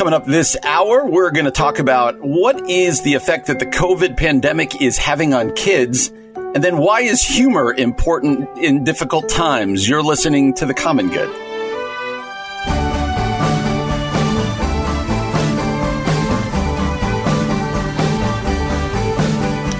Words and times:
Coming 0.00 0.14
up 0.14 0.24
this 0.24 0.56
hour, 0.64 1.04
we're 1.04 1.30
going 1.30 1.44
to 1.44 1.50
talk 1.50 1.78
about 1.78 2.18
what 2.20 2.70
is 2.70 3.02
the 3.02 3.12
effect 3.12 3.48
that 3.48 3.58
the 3.58 3.66
COVID 3.66 4.16
pandemic 4.16 4.80
is 4.80 4.96
having 4.96 5.34
on 5.34 5.52
kids, 5.52 6.08
and 6.34 6.64
then 6.64 6.78
why 6.78 7.02
is 7.02 7.22
humor 7.22 7.74
important 7.74 8.48
in 8.56 8.82
difficult 8.82 9.28
times? 9.28 9.86
You're 9.86 10.02
listening 10.02 10.54
to 10.54 10.64
The 10.64 10.72
Common 10.72 11.10
Good. 11.10 11.28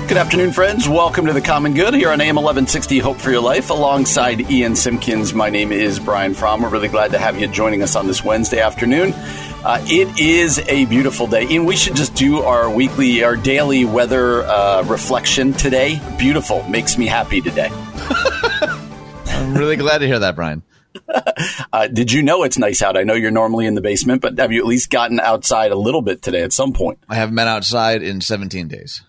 Good 0.07 0.19
afternoon, 0.19 0.53
friends. 0.53 0.87
Welcome 0.87 1.27
to 1.27 1.33
the 1.33 1.41
Common 1.41 1.73
Good 1.73 1.95
here 1.95 2.11
on 2.11 2.21
AM 2.21 2.35
1160 2.35 2.99
Hope 2.99 3.17
for 3.17 3.31
Your 3.31 3.41
Life 3.41 3.71
alongside 3.71 4.51
Ian 4.51 4.77
Simpkins. 4.77 5.33
My 5.33 5.49
name 5.49 5.73
is 5.73 5.99
Brian 5.99 6.35
Fromm. 6.35 6.61
We're 6.61 6.69
really 6.69 6.89
glad 6.89 7.13
to 7.13 7.19
have 7.19 7.41
you 7.41 7.47
joining 7.47 7.83
us 7.83 7.97
on 7.97 8.07
this 8.07 8.23
Wednesday 8.23 8.61
afternoon. 8.61 9.15
Uh, 9.63 9.79
it 9.85 10.19
is 10.19 10.59
a 10.69 10.87
beautiful 10.87 11.27
day. 11.27 11.47
and 11.55 11.67
we 11.67 11.77
should 11.77 11.95
just 11.95 12.15
do 12.15 12.39
our 12.39 12.71
weekly, 12.71 13.23
our 13.23 13.37
daily 13.37 13.85
weather 13.85 14.43
uh, 14.45 14.83
reflection 14.85 15.53
today. 15.53 16.01
Beautiful. 16.19 16.63
Makes 16.63 16.97
me 16.97 17.07
happy 17.07 17.43
today. 17.43 17.69
I'm 19.29 19.55
really 19.55 19.77
glad 19.77 19.99
to 19.99 20.07
hear 20.07 20.19
that, 20.19 20.35
Brian. 20.35 20.63
uh, 21.73 21.89
did 21.89 22.11
you 22.11 22.23
know 22.23 22.43
it's 22.43 22.57
nice 22.57 22.81
out? 22.81 22.97
I 22.97 23.03
know 23.03 23.13
you're 23.13 23.31
normally 23.31 23.67
in 23.67 23.75
the 23.75 23.83
basement, 23.83 24.23
but 24.23 24.39
have 24.39 24.51
you 24.51 24.61
at 24.61 24.67
least 24.67 24.89
gotten 24.89 25.21
outside 25.21 25.73
a 25.73 25.77
little 25.77 26.03
bit 26.03 26.23
today 26.23 26.43
at 26.43 26.55
some 26.55 26.73
point? 26.73 26.99
I 27.09 27.17
haven't 27.17 27.35
been 27.35 27.47
outside 27.47 28.03
in 28.03 28.23
17 28.23 28.69
days. 28.69 29.03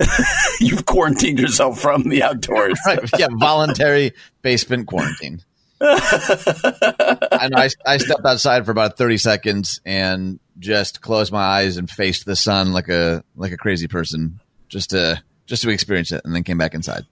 You've 0.60 0.84
quarantined 0.84 1.38
yourself 1.38 1.80
from 1.80 2.02
the 2.08 2.24
outdoors. 2.24 2.78
right. 2.86 2.98
Yeah, 3.18 3.28
voluntary 3.30 4.14
basement 4.42 4.88
quarantine. 4.88 5.44
I 7.32 7.50
I, 7.54 7.68
I 7.86 7.96
stepped 7.96 8.24
outside 8.24 8.64
for 8.64 8.70
about 8.70 8.96
30 8.96 9.18
seconds 9.18 9.80
and 9.84 10.38
just 10.58 11.00
closed 11.00 11.32
my 11.32 11.42
eyes 11.42 11.76
and 11.76 11.90
faced 11.90 12.24
the 12.24 12.36
sun 12.36 12.72
like 12.72 12.88
a 12.88 13.24
like 13.36 13.52
a 13.52 13.56
crazy 13.56 13.88
person 13.88 14.40
just 14.68 14.90
to 14.90 15.22
just 15.46 15.62
to 15.62 15.70
experience 15.70 16.12
it 16.12 16.22
and 16.24 16.34
then 16.34 16.44
came 16.44 16.58
back 16.58 16.74
inside. 16.74 17.04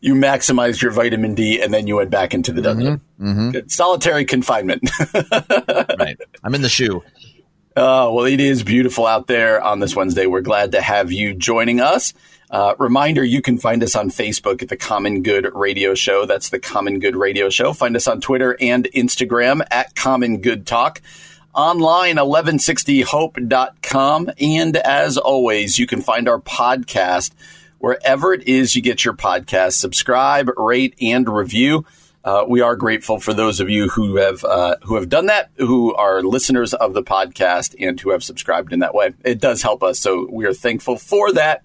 You 0.00 0.14
maximized 0.14 0.82
your 0.82 0.92
vitamin 0.92 1.34
D 1.34 1.62
and 1.62 1.72
then 1.72 1.86
you 1.86 1.96
went 1.96 2.10
back 2.10 2.34
into 2.34 2.52
the 2.52 2.62
dungeon. 2.62 3.00
Mm-hmm. 3.20 3.48
Mm-hmm. 3.48 3.68
Solitary 3.68 4.24
confinement. 4.24 4.90
right. 5.98 6.18
I'm 6.42 6.54
in 6.54 6.62
the 6.62 6.68
shoe. 6.68 7.02
Uh, 7.76 8.08
well, 8.12 8.24
it 8.24 8.38
is 8.38 8.62
beautiful 8.62 9.06
out 9.06 9.26
there 9.26 9.60
on 9.60 9.80
this 9.80 9.96
Wednesday. 9.96 10.26
We're 10.26 10.42
glad 10.42 10.72
to 10.72 10.80
have 10.80 11.10
you 11.10 11.34
joining 11.34 11.80
us. 11.80 12.14
Uh, 12.54 12.74
reminder, 12.78 13.24
you 13.24 13.42
can 13.42 13.58
find 13.58 13.82
us 13.82 13.96
on 13.96 14.10
Facebook 14.10 14.62
at 14.62 14.68
the 14.68 14.76
Common 14.76 15.24
Good 15.24 15.52
Radio 15.56 15.96
Show. 15.96 16.24
That's 16.24 16.50
the 16.50 16.60
Common 16.60 17.00
Good 17.00 17.16
Radio 17.16 17.50
Show. 17.50 17.72
Find 17.72 17.96
us 17.96 18.06
on 18.06 18.20
Twitter 18.20 18.56
and 18.60 18.84
Instagram 18.94 19.66
at 19.72 19.96
Common 19.96 20.40
Good 20.40 20.64
Talk. 20.64 21.02
Online, 21.52 22.14
1160hope.com. 22.14 24.30
And 24.38 24.76
as 24.76 25.18
always, 25.18 25.80
you 25.80 25.88
can 25.88 26.00
find 26.00 26.28
our 26.28 26.40
podcast 26.40 27.32
wherever 27.78 28.32
it 28.32 28.46
is 28.46 28.76
you 28.76 28.82
get 28.82 29.04
your 29.04 29.14
podcast. 29.14 29.72
Subscribe, 29.72 30.48
rate, 30.56 30.94
and 31.02 31.28
review. 31.28 31.84
Uh, 32.22 32.44
we 32.46 32.60
are 32.60 32.76
grateful 32.76 33.18
for 33.18 33.34
those 33.34 33.58
of 33.58 33.68
you 33.68 33.88
who 33.88 34.14
have 34.14 34.44
uh, 34.44 34.76
who 34.84 34.94
have 34.94 35.08
done 35.08 35.26
that, 35.26 35.50
who 35.58 35.92
are 35.94 36.22
listeners 36.22 36.72
of 36.72 36.94
the 36.94 37.02
podcast, 37.02 37.74
and 37.80 37.98
who 37.98 38.10
have 38.10 38.22
subscribed 38.22 38.72
in 38.72 38.78
that 38.78 38.94
way. 38.94 39.12
It 39.24 39.40
does 39.40 39.60
help 39.60 39.82
us, 39.82 39.98
so 39.98 40.28
we 40.30 40.46
are 40.46 40.54
thankful 40.54 40.98
for 40.98 41.32
that. 41.32 41.64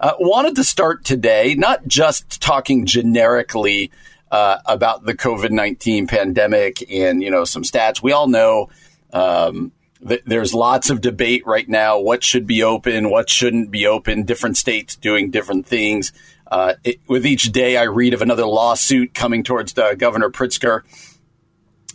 Uh, 0.00 0.12
wanted 0.20 0.54
to 0.56 0.62
start 0.62 1.04
today, 1.04 1.54
not 1.56 1.86
just 1.86 2.40
talking 2.40 2.86
generically 2.86 3.90
uh, 4.30 4.58
about 4.66 5.04
the 5.04 5.14
COVID 5.14 5.50
nineteen 5.50 6.06
pandemic 6.06 6.88
and 6.90 7.22
you 7.22 7.30
know 7.30 7.44
some 7.44 7.62
stats. 7.62 8.02
We 8.02 8.12
all 8.12 8.28
know. 8.28 8.68
Um, 9.12 9.72
there's 10.00 10.54
lots 10.54 10.90
of 10.90 11.00
debate 11.00 11.44
right 11.44 11.68
now. 11.68 11.98
What 11.98 12.22
should 12.22 12.46
be 12.46 12.62
open? 12.62 13.10
What 13.10 13.28
shouldn't 13.28 13.72
be 13.72 13.86
open? 13.88 14.22
Different 14.22 14.56
states 14.56 14.94
doing 14.94 15.32
different 15.32 15.66
things. 15.66 16.12
Uh, 16.46 16.74
it, 16.84 17.00
with 17.08 17.26
each 17.26 17.50
day, 17.50 17.76
I 17.76 17.82
read 17.82 18.14
of 18.14 18.22
another 18.22 18.46
lawsuit 18.46 19.12
coming 19.12 19.42
towards 19.42 19.76
uh, 19.76 19.94
Governor 19.94 20.30
Pritzker. 20.30 20.82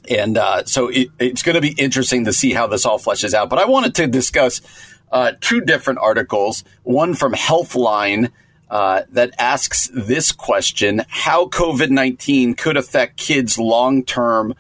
And 0.10 0.38
uh, 0.38 0.66
so 0.66 0.90
it, 0.90 1.08
it's 1.18 1.44
going 1.44 1.56
to 1.56 1.62
be 1.62 1.72
interesting 1.72 2.26
to 2.26 2.34
see 2.34 2.52
how 2.52 2.68
this 2.68 2.86
all 2.86 3.00
fleshes 3.00 3.34
out. 3.34 3.50
But 3.50 3.60
I 3.60 3.66
wanted 3.66 3.96
to 3.96 4.08
discuss 4.08 4.62
uh, 5.14 5.34
two 5.40 5.62
different 5.62 6.00
articles 6.00 6.66
one 6.82 7.14
from 7.14 7.34
Healthline 7.34 8.32
uh, 8.70 9.04
that 9.12 9.34
asks 9.38 9.90
this 9.94 10.32
question 10.32 11.04
How 11.08 11.46
COVID 11.46 11.92
19 11.92 12.56
could 12.56 12.76
affect 12.76 13.18
kids' 13.18 13.58
long 13.58 14.04
term 14.04 14.56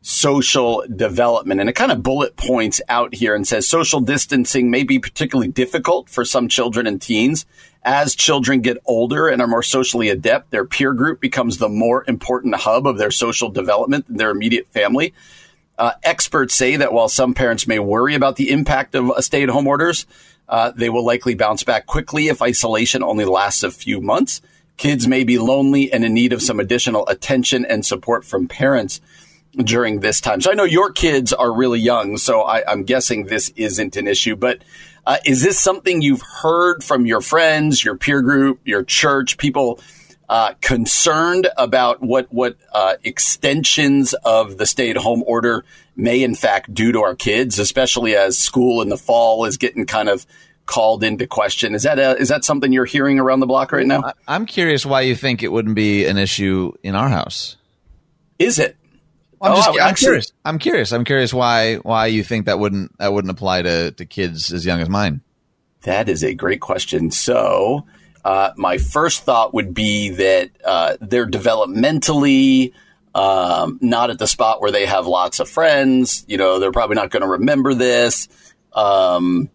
social 0.00 0.84
development. 0.94 1.60
And 1.60 1.68
it 1.68 1.72
kind 1.72 1.90
of 1.90 2.04
bullet 2.04 2.36
points 2.36 2.80
out 2.88 3.12
here 3.12 3.34
and 3.34 3.46
says 3.46 3.68
social 3.68 3.98
distancing 3.98 4.70
may 4.70 4.84
be 4.84 5.00
particularly 5.00 5.50
difficult 5.50 6.08
for 6.08 6.24
some 6.24 6.48
children 6.48 6.86
and 6.86 7.02
teens. 7.02 7.44
As 7.82 8.14
children 8.14 8.60
get 8.60 8.78
older 8.86 9.26
and 9.26 9.42
are 9.42 9.48
more 9.48 9.64
socially 9.64 10.08
adept, 10.08 10.52
their 10.52 10.64
peer 10.64 10.92
group 10.92 11.20
becomes 11.20 11.58
the 11.58 11.68
more 11.68 12.04
important 12.06 12.54
hub 12.54 12.86
of 12.86 12.98
their 12.98 13.10
social 13.10 13.48
development 13.48 14.06
than 14.06 14.16
their 14.16 14.30
immediate 14.30 14.68
family. 14.68 15.12
Uh, 15.78 15.92
experts 16.02 16.54
say 16.54 16.76
that 16.76 16.92
while 16.92 17.08
some 17.08 17.34
parents 17.34 17.66
may 17.66 17.78
worry 17.78 18.14
about 18.14 18.36
the 18.36 18.50
impact 18.50 18.94
of 18.94 19.12
stay 19.22 19.42
at 19.42 19.48
home 19.48 19.66
orders, 19.66 20.06
uh, 20.48 20.72
they 20.74 20.88
will 20.88 21.04
likely 21.04 21.34
bounce 21.34 21.64
back 21.64 21.86
quickly 21.86 22.28
if 22.28 22.40
isolation 22.40 23.02
only 23.02 23.24
lasts 23.24 23.62
a 23.62 23.70
few 23.70 24.00
months. 24.00 24.40
Kids 24.76 25.06
may 25.06 25.24
be 25.24 25.38
lonely 25.38 25.92
and 25.92 26.04
in 26.04 26.14
need 26.14 26.32
of 26.32 26.42
some 26.42 26.60
additional 26.60 27.06
attention 27.08 27.64
and 27.64 27.84
support 27.84 28.24
from 28.24 28.46
parents 28.46 29.00
during 29.56 30.00
this 30.00 30.20
time. 30.20 30.40
So 30.40 30.50
I 30.50 30.54
know 30.54 30.64
your 30.64 30.92
kids 30.92 31.32
are 31.32 31.52
really 31.52 31.80
young, 31.80 32.18
so 32.18 32.42
I, 32.42 32.70
am 32.70 32.84
guessing 32.84 33.24
this 33.24 33.50
isn't 33.56 33.96
an 33.96 34.06
issue. 34.06 34.36
But 34.36 34.62
uh, 35.06 35.16
is 35.24 35.42
this 35.42 35.58
something 35.58 36.02
you've 36.02 36.22
heard 36.22 36.84
from 36.84 37.06
your 37.06 37.20
friends, 37.20 37.82
your 37.82 37.96
peer 37.96 38.20
group, 38.20 38.60
your 38.64 38.82
church, 38.82 39.38
people 39.38 39.80
uh, 40.28 40.54
concerned 40.60 41.48
about 41.56 42.02
what 42.02 42.32
what 42.32 42.56
uh, 42.72 42.94
extensions 43.04 44.14
of 44.24 44.58
the 44.58 44.66
stay 44.66 44.90
at 44.90 44.96
home 44.96 45.22
order 45.26 45.64
may 45.94 46.22
in 46.22 46.34
fact 46.34 46.72
do 46.72 46.92
to 46.92 47.00
our 47.00 47.14
kids, 47.14 47.58
especially 47.58 48.16
as 48.16 48.38
school 48.38 48.82
in 48.82 48.88
the 48.88 48.96
fall 48.96 49.44
is 49.44 49.56
getting 49.56 49.86
kind 49.86 50.08
of 50.08 50.26
called 50.66 51.04
into 51.04 51.26
question. 51.26 51.74
Is 51.74 51.84
that 51.84 51.98
a, 51.98 52.16
is 52.16 52.28
that 52.28 52.44
something 52.44 52.72
you're 52.72 52.84
hearing 52.84 53.18
around 53.18 53.40
the 53.40 53.46
block 53.46 53.72
right 53.72 53.86
now? 53.86 54.12
I'm 54.26 54.46
curious 54.46 54.84
why 54.84 55.02
you 55.02 55.14
think 55.14 55.42
it 55.42 55.52
wouldn't 55.52 55.76
be 55.76 56.06
an 56.06 56.18
issue 56.18 56.72
in 56.82 56.94
our 56.94 57.08
house. 57.08 57.56
Is 58.38 58.58
it? 58.58 58.76
I'm, 59.40 59.52
oh, 59.52 59.56
just, 59.56 59.68
I'm 59.68 59.78
actually, 59.80 60.06
curious. 60.06 60.32
I'm 60.44 60.58
curious. 60.58 60.92
I'm 60.92 61.04
curious 61.04 61.32
why 61.32 61.76
why 61.76 62.06
you 62.06 62.24
think 62.24 62.46
that 62.46 62.58
wouldn't 62.58 62.98
that 62.98 63.12
wouldn't 63.12 63.30
apply 63.30 63.62
to, 63.62 63.92
to 63.92 64.06
kids 64.06 64.52
as 64.52 64.66
young 64.66 64.80
as 64.80 64.88
mine. 64.88 65.20
That 65.82 66.08
is 66.08 66.24
a 66.24 66.34
great 66.34 66.60
question. 66.60 67.10
So, 67.10 67.86
uh, 68.26 68.52
my 68.56 68.76
first 68.76 69.22
thought 69.22 69.54
would 69.54 69.72
be 69.72 70.08
that 70.08 70.50
uh, 70.64 70.96
they're 71.00 71.28
developmentally 71.28 72.72
um, 73.14 73.78
not 73.80 74.10
at 74.10 74.18
the 74.18 74.26
spot 74.26 74.60
where 74.60 74.72
they 74.72 74.84
have 74.84 75.06
lots 75.06 75.38
of 75.38 75.48
friends. 75.48 76.24
You 76.26 76.36
know, 76.36 76.58
they're 76.58 76.72
probably 76.72 76.96
not 76.96 77.10
going 77.10 77.22
to 77.22 77.28
remember 77.28 77.72
this. 77.72 78.26
Um, 78.72 79.48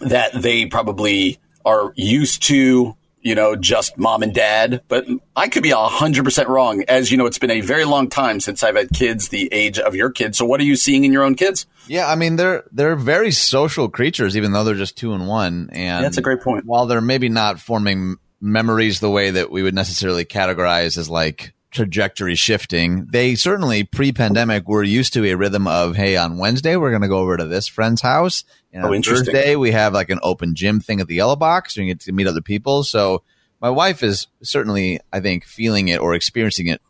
that 0.00 0.30
they 0.32 0.66
probably 0.66 1.40
are 1.64 1.92
used 1.96 2.44
to 2.44 2.95
you 3.26 3.34
know, 3.34 3.56
just 3.56 3.98
mom 3.98 4.22
and 4.22 4.32
dad. 4.32 4.82
But 4.86 5.04
I 5.34 5.48
could 5.48 5.64
be 5.64 5.70
100% 5.70 6.46
wrong. 6.46 6.84
As 6.86 7.10
you 7.10 7.18
know, 7.18 7.26
it's 7.26 7.40
been 7.40 7.50
a 7.50 7.60
very 7.60 7.84
long 7.84 8.08
time 8.08 8.38
since 8.38 8.62
I've 8.62 8.76
had 8.76 8.90
kids 8.90 9.28
the 9.28 9.52
age 9.52 9.80
of 9.80 9.96
your 9.96 10.10
kids. 10.10 10.38
So 10.38 10.44
what 10.44 10.60
are 10.60 10.64
you 10.64 10.76
seeing 10.76 11.02
in 11.02 11.12
your 11.12 11.24
own 11.24 11.34
kids? 11.34 11.66
Yeah, 11.88 12.08
I 12.08 12.14
mean, 12.14 12.36
they're 12.36 12.62
they're 12.70 12.94
very 12.94 13.32
social 13.32 13.88
creatures, 13.88 14.36
even 14.36 14.52
though 14.52 14.62
they're 14.62 14.76
just 14.76 14.96
two 14.96 15.12
and 15.12 15.26
one. 15.26 15.70
And 15.72 16.04
that's 16.04 16.18
a 16.18 16.22
great 16.22 16.40
point. 16.40 16.66
While 16.66 16.86
they're 16.86 17.00
maybe 17.00 17.28
not 17.28 17.58
forming 17.58 18.16
memories 18.40 19.00
the 19.00 19.10
way 19.10 19.30
that 19.30 19.50
we 19.50 19.64
would 19.64 19.74
necessarily 19.74 20.24
categorize 20.24 20.96
as 20.96 21.10
like 21.10 21.52
trajectory 21.70 22.34
shifting. 22.34 23.06
They 23.10 23.34
certainly 23.34 23.84
pre-pandemic 23.84 24.68
were 24.68 24.82
used 24.82 25.12
to 25.14 25.24
a 25.24 25.34
rhythm 25.34 25.66
of, 25.66 25.96
hey, 25.96 26.16
on 26.16 26.38
Wednesday 26.38 26.76
we're 26.76 26.90
going 26.90 27.02
to 27.02 27.08
go 27.08 27.18
over 27.18 27.36
to 27.36 27.44
this 27.44 27.66
friend's 27.66 28.00
house, 28.00 28.44
and 28.72 28.84
oh, 28.84 28.94
on 28.94 29.02
Thursday 29.02 29.56
we 29.56 29.72
have 29.72 29.92
like 29.92 30.10
an 30.10 30.20
open 30.22 30.54
gym 30.54 30.80
thing 30.80 31.00
at 31.00 31.06
the 31.06 31.16
Yellow 31.16 31.36
Box, 31.36 31.76
and 31.76 31.86
you 31.86 31.94
get 31.94 32.00
to 32.02 32.12
meet 32.12 32.26
other 32.26 32.42
people. 32.42 32.84
So 32.84 33.22
my 33.60 33.70
wife 33.70 34.02
is 34.02 34.26
certainly, 34.42 35.00
I 35.12 35.20
think, 35.20 35.44
feeling 35.44 35.88
it 35.88 36.00
or 36.00 36.14
experiencing 36.14 36.68
it 36.68 36.80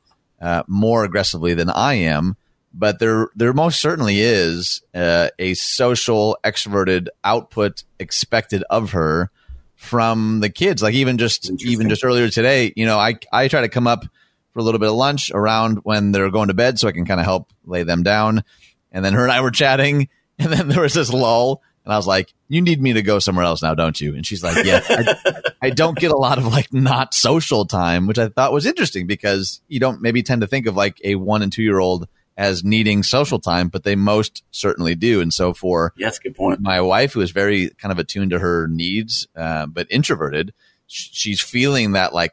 uh, 0.40 0.62
more 0.66 1.04
aggressively 1.04 1.54
than 1.54 1.70
I 1.70 1.94
am. 1.94 2.36
But 2.74 2.98
there, 2.98 3.28
there 3.34 3.54
most 3.54 3.80
certainly 3.80 4.20
is 4.20 4.82
uh, 4.94 5.30
a 5.38 5.54
social, 5.54 6.36
extroverted 6.44 7.06
output 7.24 7.84
expected 7.98 8.62
of 8.68 8.90
her 8.90 9.30
from 9.76 10.40
the 10.40 10.50
kids. 10.50 10.82
Like 10.82 10.94
even 10.94 11.16
just, 11.16 11.50
even 11.62 11.88
just 11.88 12.04
earlier 12.04 12.28
today, 12.28 12.72
you 12.76 12.84
know, 12.84 12.98
I, 12.98 13.14
I 13.32 13.48
try 13.48 13.62
to 13.62 13.68
come 13.70 13.86
up 13.86 14.04
for 14.56 14.60
a 14.60 14.62
little 14.62 14.80
bit 14.80 14.88
of 14.88 14.94
lunch 14.94 15.30
around 15.34 15.80
when 15.82 16.12
they're 16.12 16.30
going 16.30 16.48
to 16.48 16.54
bed 16.54 16.78
so 16.78 16.88
I 16.88 16.92
can 16.92 17.04
kind 17.04 17.20
of 17.20 17.26
help 17.26 17.52
lay 17.66 17.82
them 17.82 18.02
down. 18.02 18.42
And 18.90 19.04
then 19.04 19.12
her 19.12 19.22
and 19.22 19.30
I 19.30 19.42
were 19.42 19.50
chatting, 19.50 20.08
and 20.38 20.50
then 20.50 20.68
there 20.68 20.80
was 20.80 20.94
this 20.94 21.12
lull. 21.12 21.60
And 21.84 21.92
I 21.92 21.98
was 21.98 22.06
like, 22.06 22.32
you 22.48 22.62
need 22.62 22.80
me 22.80 22.94
to 22.94 23.02
go 23.02 23.18
somewhere 23.18 23.44
else 23.44 23.62
now, 23.62 23.74
don't 23.74 24.00
you? 24.00 24.14
And 24.14 24.24
she's 24.24 24.42
like, 24.42 24.64
yeah, 24.64 24.80
I, 24.88 25.42
I, 25.62 25.70
don't 25.70 25.98
get 25.98 26.10
a 26.10 26.16
lot 26.16 26.38
of 26.38 26.46
like 26.46 26.72
not 26.72 27.12
social 27.12 27.66
time, 27.66 28.06
which 28.06 28.18
I 28.18 28.28
thought 28.28 28.50
was 28.50 28.64
interesting 28.64 29.06
because 29.06 29.60
you 29.68 29.78
don't 29.78 30.00
maybe 30.00 30.22
tend 30.22 30.40
to 30.40 30.46
think 30.46 30.66
of 30.66 30.74
like 30.74 30.98
a 31.04 31.16
one 31.16 31.42
and 31.42 31.52
two 31.52 31.62
year 31.62 31.78
old 31.78 32.08
as 32.38 32.64
needing 32.64 33.02
social 33.02 33.38
time, 33.38 33.68
but 33.68 33.84
they 33.84 33.94
most 33.94 34.42
certainly 34.52 34.94
do. 34.94 35.20
And 35.20 35.34
so 35.34 35.52
for 35.52 35.92
yes, 35.98 36.18
good 36.18 36.34
point. 36.34 36.60
My 36.60 36.80
wife, 36.80 37.12
who 37.12 37.20
is 37.20 37.30
very 37.30 37.68
kind 37.78 37.92
of 37.92 37.98
attuned 37.98 38.30
to 38.30 38.38
her 38.38 38.68
needs, 38.68 39.28
uh, 39.36 39.66
but 39.66 39.86
introverted, 39.90 40.54
sh- 40.86 41.10
she's 41.12 41.42
feeling 41.42 41.92
that 41.92 42.14
like 42.14 42.32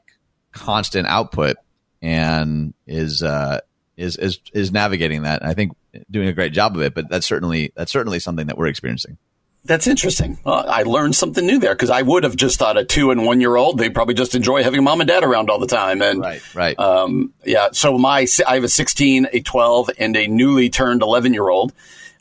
constant 0.53 1.05
output 1.07 1.57
and 2.03 2.73
is 2.85 3.23
uh, 3.23 3.61
is 3.97 4.17
is 4.17 4.39
is 4.53 4.71
navigating 4.71 5.23
that. 5.23 5.43
I 5.43 5.53
think 5.55 5.71
doing 6.11 6.27
a 6.27 6.33
great 6.33 6.53
job 6.53 6.75
of 6.75 6.81
it. 6.81 6.93
But 6.93 7.09
that's 7.09 7.25
certainly 7.25 7.71
that's 7.75 7.91
certainly 7.91 8.19
something 8.19 8.47
that 8.47 8.57
we're 8.57 8.67
experiencing. 8.67 9.17
That's 9.65 9.87
interesting. 9.87 10.37
Well, 10.43 10.65
I 10.67 10.83
learned 10.83 11.15
something 11.15 11.45
new 11.45 11.57
there 11.57 11.73
because 11.73 11.89
I 11.89 12.01
would 12.01 12.25
have 12.25 12.35
just 12.35 12.59
thought 12.59 12.77
a 12.77 12.83
two 12.83 13.11
and 13.11 13.25
one 13.25 13.39
year 13.39 13.55
old 13.55 13.77
they 13.77 13.89
probably 13.89 14.13
just 14.13 14.35
enjoy 14.35 14.61
having 14.61 14.83
mom 14.83 14.99
and 14.99 15.07
dad 15.07 15.23
around 15.23 15.49
all 15.49 15.59
the 15.59 15.67
time. 15.67 16.01
And 16.01 16.19
right, 16.19 16.55
right, 16.55 16.77
um, 16.77 17.33
yeah. 17.45 17.69
So 17.71 17.97
my 17.97 18.27
I 18.45 18.55
have 18.55 18.65
a 18.65 18.69
sixteen, 18.69 19.27
a 19.31 19.39
twelve, 19.39 19.89
and 19.97 20.17
a 20.17 20.27
newly 20.27 20.69
turned 20.69 21.01
eleven 21.01 21.33
year 21.33 21.47
old, 21.47 21.71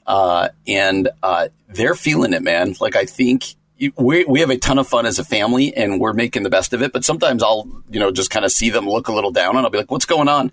uh, 0.06 0.50
and 0.68 1.08
uh, 1.24 1.48
they're 1.68 1.96
feeling 1.96 2.32
it, 2.32 2.42
man. 2.42 2.76
Like 2.80 2.94
I 2.94 3.06
think 3.06 3.56
we 3.96 4.24
we 4.24 4.40
have 4.40 4.50
a 4.50 4.56
ton 4.56 4.78
of 4.78 4.88
fun 4.88 5.06
as 5.06 5.18
a 5.18 5.24
family, 5.24 5.74
and 5.76 6.00
we're 6.00 6.12
making 6.12 6.42
the 6.42 6.50
best 6.50 6.72
of 6.72 6.82
it. 6.82 6.92
But 6.92 7.04
sometimes 7.04 7.42
I'll 7.42 7.68
you 7.90 8.00
know 8.00 8.10
just 8.10 8.30
kind 8.30 8.44
of 8.44 8.52
see 8.52 8.70
them 8.70 8.88
look 8.88 9.08
a 9.08 9.12
little 9.12 9.32
down, 9.32 9.56
and 9.56 9.64
I'll 9.64 9.70
be 9.70 9.78
like, 9.78 9.90
"What's 9.90 10.06
going 10.06 10.28
on?" 10.28 10.52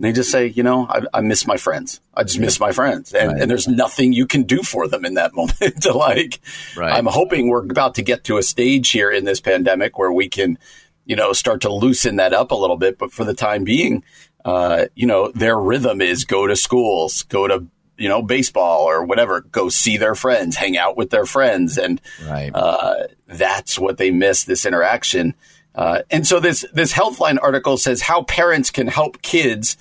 And 0.00 0.06
they 0.06 0.12
just 0.12 0.30
say, 0.30 0.46
you 0.46 0.62
know, 0.62 0.86
I, 0.88 1.02
I 1.12 1.20
miss 1.20 1.46
my 1.46 1.58
friends. 1.58 2.00
I 2.14 2.24
just 2.24 2.38
miss 2.38 2.58
my 2.58 2.72
friends. 2.72 3.12
And, 3.12 3.32
right. 3.32 3.42
and, 3.42 3.50
there's 3.50 3.68
nothing 3.68 4.14
you 4.14 4.26
can 4.26 4.44
do 4.44 4.62
for 4.62 4.88
them 4.88 5.04
in 5.04 5.12
that 5.14 5.34
moment 5.34 5.82
to 5.82 5.92
like, 5.92 6.40
right. 6.74 6.94
I'm 6.94 7.04
hoping 7.04 7.48
we're 7.48 7.64
about 7.64 7.96
to 7.96 8.02
get 8.02 8.24
to 8.24 8.38
a 8.38 8.42
stage 8.42 8.88
here 8.88 9.10
in 9.10 9.26
this 9.26 9.42
pandemic 9.42 9.98
where 9.98 10.10
we 10.10 10.30
can, 10.30 10.58
you 11.04 11.16
know, 11.16 11.34
start 11.34 11.60
to 11.62 11.70
loosen 11.70 12.16
that 12.16 12.32
up 12.32 12.50
a 12.50 12.54
little 12.54 12.78
bit. 12.78 12.96
But 12.96 13.12
for 13.12 13.24
the 13.24 13.34
time 13.34 13.62
being, 13.62 14.02
uh, 14.42 14.86
you 14.94 15.06
know, 15.06 15.32
their 15.32 15.58
rhythm 15.58 16.00
is 16.00 16.24
go 16.24 16.46
to 16.46 16.56
schools, 16.56 17.24
go 17.24 17.46
to, 17.46 17.66
you 18.00 18.08
know, 18.08 18.22
baseball 18.22 18.82
or 18.88 19.04
whatever, 19.04 19.42
go 19.42 19.68
see 19.68 19.96
their 19.96 20.14
friends, 20.14 20.56
hang 20.56 20.76
out 20.76 20.96
with 20.96 21.10
their 21.10 21.26
friends. 21.26 21.78
And, 21.78 22.00
right. 22.26 22.50
uh, 22.52 23.06
that's 23.26 23.78
what 23.78 23.98
they 23.98 24.10
miss 24.10 24.44
this 24.44 24.64
interaction. 24.64 25.34
Uh, 25.74 26.02
and 26.10 26.26
so 26.26 26.40
this 26.40 26.64
this 26.72 26.92
Healthline 26.92 27.38
article 27.40 27.76
says 27.76 28.02
how 28.02 28.22
parents 28.24 28.70
can 28.70 28.88
help 28.88 29.22
kids 29.22 29.76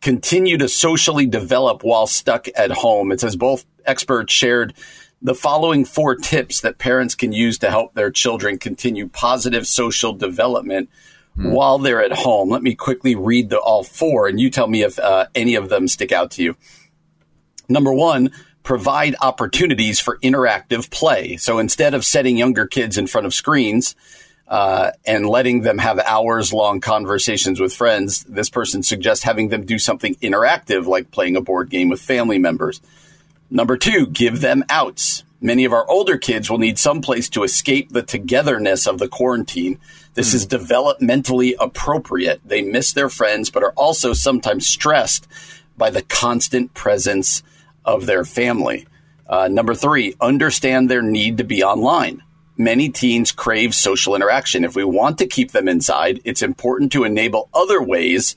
continue 0.00 0.58
to 0.58 0.68
socially 0.68 1.26
develop 1.26 1.82
while 1.82 2.06
stuck 2.06 2.48
at 2.56 2.70
home. 2.70 3.12
It 3.12 3.20
says 3.20 3.36
both 3.36 3.64
experts 3.86 4.32
shared 4.32 4.74
the 5.22 5.34
following 5.34 5.84
four 5.84 6.14
tips 6.14 6.60
that 6.62 6.78
parents 6.78 7.14
can 7.14 7.32
use 7.32 7.58
to 7.58 7.70
help 7.70 7.94
their 7.94 8.10
children 8.10 8.58
continue 8.58 9.08
positive 9.08 9.66
social 9.66 10.12
development 10.12 10.88
hmm. 11.36 11.50
while 11.52 11.78
they're 11.78 12.02
at 12.02 12.12
home. 12.12 12.50
Let 12.50 12.62
me 12.62 12.74
quickly 12.74 13.14
read 13.14 13.50
the 13.50 13.58
all 13.58 13.82
four, 13.82 14.26
and 14.26 14.40
you 14.40 14.50
tell 14.50 14.66
me 14.66 14.82
if 14.82 14.98
uh, 14.98 15.26
any 15.34 15.54
of 15.54 15.68
them 15.68 15.88
stick 15.88 16.12
out 16.12 16.30
to 16.32 16.42
you. 16.42 16.56
Number 17.70 17.92
one, 17.92 18.32
provide 18.62 19.14
opportunities 19.22 19.98
for 20.00 20.18
interactive 20.18 20.90
play. 20.90 21.36
So 21.38 21.58
instead 21.58 21.94
of 21.94 22.04
setting 22.04 22.36
younger 22.36 22.66
kids 22.66 22.98
in 22.98 23.06
front 23.06 23.26
of 23.26 23.32
screens, 23.32 23.96
uh, 24.50 24.90
and 25.06 25.26
letting 25.26 25.62
them 25.62 25.78
have 25.78 26.00
hours 26.00 26.52
long 26.52 26.80
conversations 26.80 27.60
with 27.60 27.72
friends, 27.72 28.24
this 28.24 28.50
person 28.50 28.82
suggests 28.82 29.22
having 29.22 29.48
them 29.48 29.64
do 29.64 29.78
something 29.78 30.16
interactive 30.16 30.86
like 30.86 31.12
playing 31.12 31.36
a 31.36 31.40
board 31.40 31.70
game 31.70 31.88
with 31.88 32.00
family 32.00 32.38
members. 32.38 32.80
Number 33.48 33.76
two, 33.76 34.08
give 34.08 34.40
them 34.40 34.64
outs. 34.68 35.22
Many 35.40 35.64
of 35.64 35.72
our 35.72 35.88
older 35.88 36.18
kids 36.18 36.50
will 36.50 36.58
need 36.58 36.80
some 36.80 37.00
place 37.00 37.28
to 37.30 37.44
escape 37.44 37.90
the 37.90 38.02
togetherness 38.02 38.88
of 38.88 38.98
the 38.98 39.08
quarantine. 39.08 39.78
This 40.14 40.32
mm. 40.32 40.34
is 40.34 40.46
developmentally 40.48 41.54
appropriate. 41.60 42.40
They 42.44 42.62
miss 42.62 42.92
their 42.92 43.08
friends, 43.08 43.50
but 43.50 43.62
are 43.62 43.72
also 43.76 44.12
sometimes 44.12 44.66
stressed 44.66 45.28
by 45.78 45.90
the 45.90 46.02
constant 46.02 46.74
presence 46.74 47.44
of 47.84 48.06
their 48.06 48.24
family. 48.24 48.86
Uh, 49.26 49.48
number 49.48 49.74
three, 49.74 50.14
understand 50.20 50.90
their 50.90 51.02
need 51.02 51.38
to 51.38 51.44
be 51.44 51.62
online 51.62 52.22
many 52.60 52.90
teens 52.90 53.32
crave 53.32 53.74
social 53.74 54.14
interaction. 54.14 54.64
If 54.64 54.76
we 54.76 54.84
want 54.84 55.18
to 55.18 55.26
keep 55.26 55.50
them 55.50 55.66
inside, 55.66 56.20
it's 56.24 56.42
important 56.42 56.92
to 56.92 57.04
enable 57.04 57.48
other 57.52 57.82
ways 57.82 58.36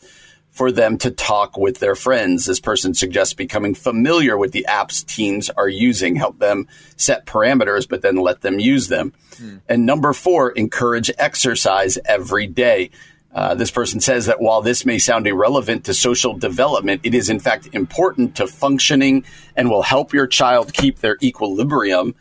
for 0.49 0.71
them 0.71 0.97
to 0.99 1.11
talk 1.11 1.57
with 1.57 1.79
their 1.79 1.95
friends. 1.95 2.45
This 2.45 2.59
person 2.59 2.93
suggests 2.93 3.33
becoming 3.33 3.73
familiar 3.73 4.37
with 4.37 4.51
the 4.51 4.65
apps 4.69 5.05
teens 5.05 5.49
are 5.49 5.67
using, 5.67 6.15
help 6.15 6.39
them 6.39 6.67
set 6.95 7.25
parameters, 7.25 7.89
but 7.89 8.01
then 8.01 8.15
let 8.15 8.41
them 8.41 8.59
use 8.59 8.87
them. 8.87 9.13
Hmm. 9.37 9.57
And 9.67 9.85
number 9.85 10.13
four, 10.13 10.51
encourage 10.51 11.11
exercise 11.17 11.97
every 12.05 12.47
day. 12.47 12.91
Uh, 13.33 13.56
this 13.56 13.71
person 13.71 14.00
says 14.00 14.27
that 14.27 14.39
while 14.39 14.62
this 14.62 14.85
may 14.85 15.00
sound 15.00 15.25
irrelevant 15.25 15.85
to 15.85 15.94
social 15.94 16.33
development, 16.38 17.01
it 17.03 17.15
is 17.15 17.30
in 17.30 17.39
fact 17.39 17.68
important 17.74 18.35
to 18.35 18.47
functioning 18.47 19.25
and 19.56 19.69
will 19.69 19.81
help 19.81 20.13
your 20.13 20.27
child 20.27 20.74
keep 20.74 21.00
their 21.00 21.18
equilibrium 21.21 22.13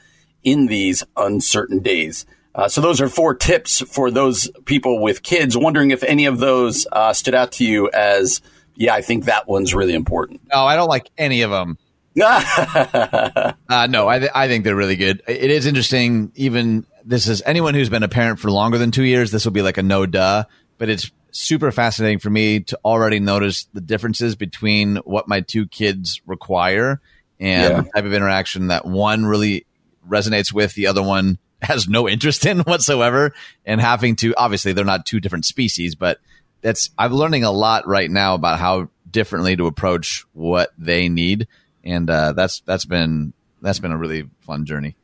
in 0.42 0.66
these 0.66 1.04
uncertain 1.16 1.80
days. 1.80 2.24
Uh, 2.54 2.68
so 2.68 2.80
those 2.80 3.00
are 3.00 3.08
four 3.08 3.34
tips 3.34 3.80
for 3.80 4.10
those 4.10 4.50
people 4.64 5.00
with 5.00 5.22
kids. 5.22 5.56
Wondering 5.56 5.90
if 5.90 6.02
any 6.02 6.26
of 6.26 6.38
those 6.38 6.86
uh, 6.92 7.12
stood 7.12 7.34
out 7.34 7.52
to 7.52 7.64
you 7.64 7.90
as, 7.92 8.42
yeah, 8.74 8.94
I 8.94 9.00
think 9.00 9.24
that 9.24 9.48
one's 9.48 9.74
really 9.74 9.94
important. 9.94 10.42
No, 10.52 10.64
I 10.64 10.76
don't 10.76 10.88
like 10.88 11.10
any 11.16 11.42
of 11.42 11.50
them. 11.50 11.78
uh, 12.22 13.86
no, 13.88 14.06
I, 14.06 14.18
th- 14.18 14.30
I 14.34 14.48
think 14.48 14.64
they're 14.64 14.76
really 14.76 14.96
good. 14.96 15.22
It 15.26 15.50
is 15.50 15.64
interesting. 15.64 16.30
Even 16.34 16.84
this 17.04 17.26
is 17.26 17.42
anyone 17.46 17.72
who's 17.72 17.88
been 17.88 18.02
a 18.02 18.08
parent 18.08 18.38
for 18.38 18.50
longer 18.50 18.76
than 18.76 18.90
two 18.90 19.04
years. 19.04 19.30
This 19.30 19.46
will 19.46 19.52
be 19.52 19.62
like 19.62 19.78
a 19.78 19.82
no 19.82 20.04
duh, 20.04 20.44
but 20.82 20.88
it's 20.88 21.12
super 21.30 21.70
fascinating 21.70 22.18
for 22.18 22.28
me 22.28 22.58
to 22.58 22.76
already 22.84 23.20
notice 23.20 23.68
the 23.72 23.80
differences 23.80 24.34
between 24.34 24.96
what 24.96 25.28
my 25.28 25.40
two 25.40 25.68
kids 25.68 26.20
require 26.26 27.00
and 27.38 27.72
yeah. 27.72 27.80
the 27.82 27.88
type 27.90 28.04
of 28.04 28.12
interaction 28.12 28.66
that 28.66 28.84
one 28.84 29.24
really 29.24 29.64
resonates 30.08 30.52
with, 30.52 30.74
the 30.74 30.88
other 30.88 31.00
one 31.00 31.38
has 31.62 31.86
no 31.86 32.08
interest 32.08 32.46
in 32.46 32.58
whatsoever. 32.62 33.32
And 33.64 33.80
having 33.80 34.16
to, 34.16 34.34
obviously, 34.36 34.72
they're 34.72 34.84
not 34.84 35.06
two 35.06 35.20
different 35.20 35.44
species, 35.44 35.94
but 35.94 36.18
that's, 36.62 36.90
I'm 36.98 37.12
learning 37.12 37.44
a 37.44 37.52
lot 37.52 37.86
right 37.86 38.10
now 38.10 38.34
about 38.34 38.58
how 38.58 38.88
differently 39.08 39.54
to 39.54 39.68
approach 39.68 40.24
what 40.32 40.72
they 40.76 41.08
need. 41.08 41.46
And 41.84 42.10
uh, 42.10 42.32
that's, 42.32 42.58
that's 42.66 42.86
been, 42.86 43.34
that's 43.60 43.78
been 43.78 43.92
a 43.92 43.96
really 43.96 44.28
fun 44.40 44.66
journey. 44.66 44.96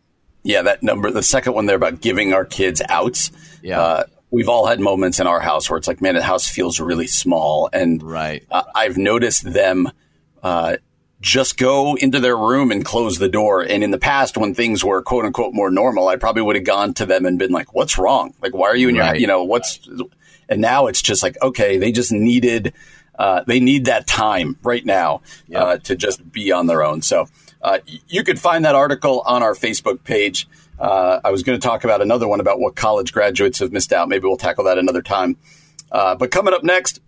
Yeah, 0.42 0.62
that 0.62 0.82
number, 0.82 1.12
the 1.12 1.22
second 1.22 1.52
one 1.52 1.66
there 1.66 1.76
about 1.76 2.00
giving 2.00 2.32
our 2.32 2.44
kids 2.44 2.82
outs. 2.88 3.30
Yeah. 3.62 3.80
Uh, 3.80 4.04
we've 4.30 4.48
all 4.48 4.66
had 4.66 4.80
moments 4.80 5.20
in 5.20 5.26
our 5.26 5.40
house 5.40 5.70
where 5.70 5.78
it's 5.78 5.88
like, 5.88 6.00
man, 6.00 6.14
the 6.14 6.22
house 6.22 6.48
feels 6.48 6.80
really 6.80 7.06
small. 7.06 7.68
And 7.72 8.02
right. 8.02 8.44
Uh, 8.50 8.64
I've 8.74 8.98
noticed 8.98 9.50
them 9.50 9.90
uh, 10.42 10.76
just 11.20 11.56
go 11.56 11.96
into 11.96 12.20
their 12.20 12.36
room 12.36 12.70
and 12.70 12.84
close 12.84 13.18
the 13.18 13.28
door. 13.28 13.62
And 13.62 13.82
in 13.82 13.90
the 13.90 13.98
past, 13.98 14.36
when 14.36 14.54
things 14.54 14.84
were 14.84 15.02
quote 15.02 15.24
unquote 15.24 15.54
more 15.54 15.70
normal, 15.70 16.08
I 16.08 16.16
probably 16.16 16.42
would 16.42 16.56
have 16.56 16.64
gone 16.64 16.94
to 16.94 17.06
them 17.06 17.26
and 17.26 17.38
been 17.38 17.52
like, 17.52 17.74
what's 17.74 17.98
wrong? 17.98 18.34
Like, 18.40 18.54
why 18.54 18.68
are 18.68 18.76
you 18.76 18.88
in 18.88 18.94
your, 18.94 19.16
you 19.16 19.26
know, 19.26 19.44
what's, 19.44 19.80
and 20.48 20.60
now 20.60 20.86
it's 20.86 21.02
just 21.02 21.22
like, 21.22 21.36
okay, 21.42 21.78
they 21.78 21.90
just 21.90 22.12
needed, 22.12 22.72
uh, 23.18 23.42
they 23.46 23.60
need 23.60 23.86
that 23.86 24.06
time 24.06 24.56
right 24.62 24.84
now 24.84 25.22
yep. 25.48 25.62
uh, 25.62 25.78
to 25.78 25.96
just 25.96 26.30
be 26.30 26.52
on 26.52 26.66
their 26.66 26.84
own. 26.84 27.02
So 27.02 27.26
uh, 27.62 27.78
you 28.08 28.22
could 28.22 28.38
find 28.38 28.64
that 28.64 28.74
article 28.74 29.22
on 29.26 29.42
our 29.42 29.54
Facebook 29.54 30.04
page. 30.04 30.46
Uh, 30.78 31.20
I 31.24 31.30
was 31.30 31.42
going 31.42 31.58
to 31.58 31.66
talk 31.66 31.84
about 31.84 32.00
another 32.00 32.28
one 32.28 32.40
about 32.40 32.60
what 32.60 32.76
college 32.76 33.12
graduates 33.12 33.58
have 33.58 33.72
missed 33.72 33.92
out. 33.92 34.08
Maybe 34.08 34.26
we'll 34.26 34.36
tackle 34.36 34.64
that 34.64 34.78
another 34.78 35.02
time. 35.02 35.36
Uh, 35.90 36.14
but 36.14 36.30
coming 36.30 36.54
up 36.54 36.62
next, 36.62 37.00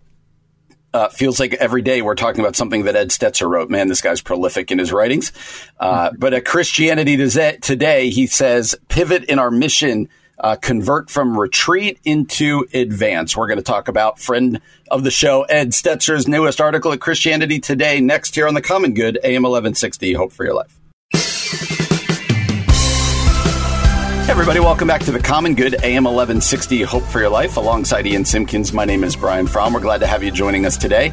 uh, 0.93 1.07
feels 1.09 1.39
like 1.39 1.53
every 1.53 1.81
day 1.81 2.01
we're 2.01 2.15
talking 2.15 2.41
about 2.41 2.55
something 2.55 2.83
that 2.83 2.95
Ed 2.95 3.09
Stetzer 3.09 3.49
wrote. 3.49 3.69
Man, 3.69 3.87
this 3.87 4.01
guy's 4.01 4.21
prolific 4.21 4.71
in 4.71 4.79
his 4.79 4.91
writings. 4.91 5.31
Uh, 5.79 6.11
but 6.17 6.33
at 6.33 6.45
Christianity 6.45 7.15
Today, 7.15 8.09
he 8.09 8.27
says, 8.27 8.75
pivot 8.89 9.23
in 9.25 9.39
our 9.39 9.51
mission, 9.51 10.09
uh, 10.39 10.55
convert 10.57 11.09
from 11.09 11.39
retreat 11.39 11.99
into 12.03 12.65
advance. 12.73 13.37
We're 13.37 13.47
going 13.47 13.57
to 13.57 13.63
talk 13.63 13.87
about 13.87 14.19
friend 14.19 14.59
of 14.89 15.03
the 15.03 15.11
show, 15.11 15.43
Ed 15.43 15.69
Stetzer's 15.69 16.27
newest 16.27 16.59
article 16.59 16.91
at 16.91 16.99
Christianity 16.99 17.59
Today 17.59 18.01
next 18.01 18.35
here 18.35 18.47
on 18.47 18.53
the 18.53 18.61
Common 18.61 18.93
Good, 18.93 19.17
AM 19.23 19.43
1160. 19.43 20.13
Hope 20.13 20.33
for 20.33 20.43
your 20.43 20.55
life. 20.55 20.80
Everybody, 24.29 24.59
welcome 24.59 24.87
back 24.87 25.01
to 25.01 25.11
the 25.11 25.19
Common 25.19 25.55
Good 25.55 25.73
AM 25.83 26.05
1160 26.05 26.83
Hope 26.83 27.03
for 27.03 27.19
Your 27.19 27.29
Life. 27.29 27.57
Alongside 27.57 28.07
Ian 28.07 28.23
Simpkins, 28.23 28.71
my 28.71 28.85
name 28.85 29.03
is 29.03 29.15
Brian 29.15 29.47
Fromm. 29.47 29.73
We're 29.73 29.81
glad 29.81 29.97
to 29.97 30.07
have 30.07 30.23
you 30.23 30.31
joining 30.31 30.65
us 30.65 30.77
today. 30.77 31.11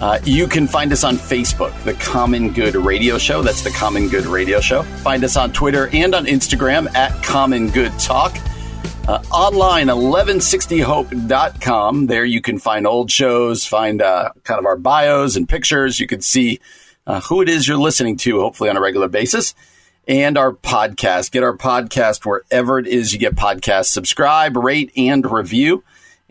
Uh, 0.00 0.18
you 0.24 0.48
can 0.48 0.66
find 0.66 0.90
us 0.90 1.04
on 1.04 1.16
Facebook, 1.16 1.72
the 1.84 1.94
Common 1.94 2.52
Good 2.52 2.74
Radio 2.74 3.18
Show. 3.18 3.42
That's 3.42 3.62
the 3.62 3.70
Common 3.70 4.08
Good 4.08 4.26
Radio 4.26 4.60
Show. 4.60 4.82
Find 4.82 5.22
us 5.22 5.36
on 5.36 5.52
Twitter 5.52 5.88
and 5.92 6.12
on 6.14 6.26
Instagram 6.26 6.92
at 6.94 7.22
Common 7.22 7.70
Good 7.70 7.96
Talk. 7.98 8.36
Uh, 9.06 9.22
online, 9.30 9.86
1160hope.com. 9.86 12.06
There 12.08 12.24
you 12.24 12.40
can 12.40 12.58
find 12.58 12.84
old 12.86 13.10
shows, 13.10 13.64
find 13.64 14.02
uh, 14.02 14.30
kind 14.42 14.58
of 14.58 14.66
our 14.66 14.76
bios 14.76 15.36
and 15.36 15.48
pictures. 15.48 16.00
You 16.00 16.08
can 16.08 16.20
see 16.20 16.58
uh, 17.06 17.20
who 17.20 17.42
it 17.42 17.48
is 17.48 17.68
you're 17.68 17.76
listening 17.76 18.16
to, 18.18 18.40
hopefully 18.40 18.70
on 18.70 18.76
a 18.76 18.80
regular 18.80 19.08
basis 19.08 19.54
and 20.06 20.38
our 20.38 20.52
podcast. 20.52 21.30
Get 21.32 21.42
our 21.42 21.56
podcast 21.56 22.24
wherever 22.24 22.78
it 22.78 22.86
is 22.86 23.12
you 23.12 23.18
get 23.18 23.34
podcasts. 23.34 23.86
Subscribe, 23.86 24.56
rate, 24.56 24.92
and 24.96 25.30
review. 25.30 25.84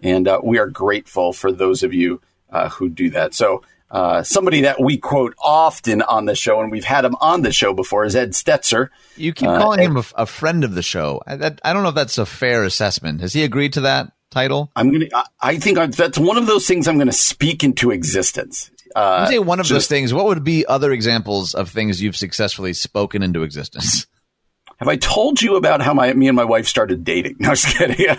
And 0.04 0.28
uh, 0.28 0.40
we 0.44 0.60
are 0.60 0.68
grateful 0.68 1.34
for 1.34 1.52
those 1.52 1.84
of 1.84 1.94
you 1.94 2.22
uh, 2.50 2.70
who 2.70 2.90
do 2.90 3.10
that. 3.12 3.34
So 3.34 3.64
Uh, 3.92 4.24
somebody 4.24 4.62
that 4.62 4.82
we 4.82 4.98
quote 4.98 5.36
often 5.40 6.02
on 6.02 6.26
the 6.26 6.36
show, 6.36 6.60
and 6.60 6.72
we've 6.72 6.84
had 6.84 7.06
him 7.06 7.16
on 7.22 7.44
the 7.44 7.52
show 7.54 7.72
before, 7.72 8.04
is 8.04 8.16
Ed 8.16 8.32
Stetzer. 8.32 8.90
You 9.16 9.32
keep 9.32 9.48
Uh, 9.48 9.60
calling 9.60 9.80
Ed- 9.80 9.86
him 9.86 9.98
a, 9.98 10.04
a 10.16 10.26
friend 10.26 10.64
of 10.64 10.74
the 10.74 10.82
show. 10.82 11.22
I, 11.26 11.36
that, 11.38 11.62
I 11.64 11.72
don't 11.72 11.84
know 11.84 11.90
if 11.90 11.96
that's 11.96 12.18
a 12.18 12.26
fair 12.26 12.64
assessment. 12.64 13.22
Has 13.22 13.32
he 13.32 13.44
agreed 13.44 13.74
to 13.74 13.82
that 13.82 14.12
title? 14.32 14.72
I'm 14.76 14.92
gonna. 14.92 15.06
I, 15.14 15.26
I 15.40 15.58
think 15.60 15.78
I, 15.78 15.86
that's 15.86 16.18
one 16.18 16.38
of 16.38 16.48
those 16.48 16.66
things 16.68 16.88
I'm 16.88 16.96
going 16.98 17.08
to 17.08 17.14
speak 17.14 17.64
into 17.64 17.92
existence. 17.92 18.72
Uh, 18.96 19.26
You 19.28 19.34
say 19.36 19.40
one 19.40 19.60
of 19.60 19.68
those 19.68 19.88
things. 19.88 20.14
What 20.14 20.26
would 20.26 20.44
be 20.44 20.66
other 20.66 20.92
examples 20.92 21.54
of 21.54 21.70
things 21.70 22.02
you've 22.02 22.16
successfully 22.16 22.74
spoken 22.74 23.22
into 23.22 23.44
existence? 23.44 24.08
have 24.80 24.88
I 24.88 24.96
told 24.96 25.42
you 25.42 25.56
about 25.58 25.82
how 25.82 25.94
my 25.94 26.14
me 26.14 26.28
and 26.28 26.36
my 26.36 26.46
wife 26.46 26.68
started 26.68 27.04
dating? 27.04 27.36
No, 27.40 27.50
just 27.50 27.78
kidding. 27.78 28.16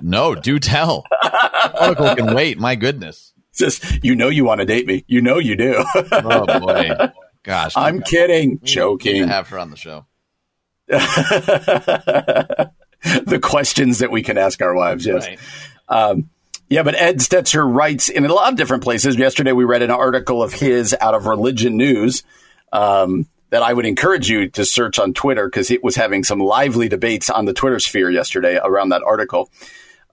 No, 0.02 0.34
do 0.34 0.58
tell. 0.58 1.04
Article 1.78 2.14
can 2.16 2.34
wait. 2.34 2.58
My 2.58 2.74
goodness. 2.74 3.32
just 3.54 4.02
you 4.04 4.14
know 4.14 4.28
you 4.28 4.44
want 4.44 4.60
to 4.60 4.64
date 4.66 4.86
me. 4.86 5.04
You 5.08 5.20
know 5.20 5.38
you 5.38 5.56
do. 5.56 5.84
Oh 5.94 6.58
boy. 6.60 6.90
Gosh. 7.42 7.72
I'm 7.76 8.00
kidding. 8.02 8.50
need 8.50 8.60
to 8.60 8.66
Joking. 8.66 9.28
have 9.28 9.48
her 9.48 9.58
on 9.58 9.70
the 9.70 9.76
show. 9.76 10.06
the 13.26 13.38
questions 13.42 13.98
that 13.98 14.10
we 14.10 14.22
can 14.22 14.38
ask 14.38 14.60
our 14.62 14.74
wives. 14.74 15.06
Yes. 15.06 15.26
Right. 15.26 15.38
Um, 15.88 16.30
yeah, 16.68 16.82
but 16.82 16.94
Ed 16.94 17.18
Stetzer 17.18 17.64
writes 17.66 18.08
in 18.08 18.24
a 18.26 18.32
lot 18.32 18.52
of 18.52 18.58
different 18.58 18.82
places. 18.82 19.16
Yesterday, 19.16 19.52
we 19.52 19.64
read 19.64 19.82
an 19.82 19.90
article 19.90 20.42
of 20.42 20.52
his 20.52 20.94
out 21.00 21.14
of 21.14 21.26
Religion 21.26 21.76
News 21.76 22.24
um, 22.72 23.26
that 23.50 23.62
I 23.62 23.72
would 23.72 23.86
encourage 23.86 24.28
you 24.28 24.48
to 24.50 24.64
search 24.66 24.98
on 24.98 25.14
Twitter 25.14 25.46
because 25.46 25.70
it 25.70 25.82
was 25.82 25.96
having 25.96 26.24
some 26.24 26.40
lively 26.40 26.88
debates 26.88 27.30
on 27.30 27.46
the 27.46 27.54
Twitter 27.54 27.78
sphere 27.78 28.10
yesterday 28.10 28.60
around 28.62 28.90
that 28.90 29.02
article. 29.02 29.50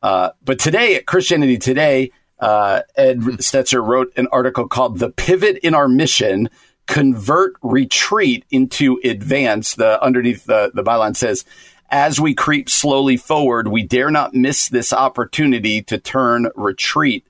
Uh, 0.02 0.30
but 0.46 0.58
today 0.58 0.96
at 0.96 1.06
Christianity 1.06 1.58
Today, 1.58 2.12
uh, 2.40 2.82
Ed 2.96 3.20
Stetzer 3.20 3.86
wrote 3.86 4.14
an 4.16 4.28
article 4.32 4.68
called 4.68 5.00
"The 5.00 5.10
Pivot 5.10 5.58
in 5.58 5.74
Our 5.74 5.90
Mission: 5.90 6.50
Convert 6.86 7.56
Retreat 7.64 8.46
into 8.50 9.00
Advance." 9.04 9.76
The 9.76 10.02
underneath 10.02 10.46
the 10.46 10.72
the 10.74 10.84
byline 10.84 11.18
says, 11.18 11.44
"As 11.90 12.20
we 12.20 12.34
creep 12.34 12.70
slowly 12.70 13.18
forward, 13.18 13.68
we 13.68 13.84
dare 13.84 14.12
not 14.12 14.34
miss 14.34 14.70
this 14.70 14.94
opportunity 14.94 15.82
to 15.84 15.98
turn 15.98 16.48
retreat 16.56 17.26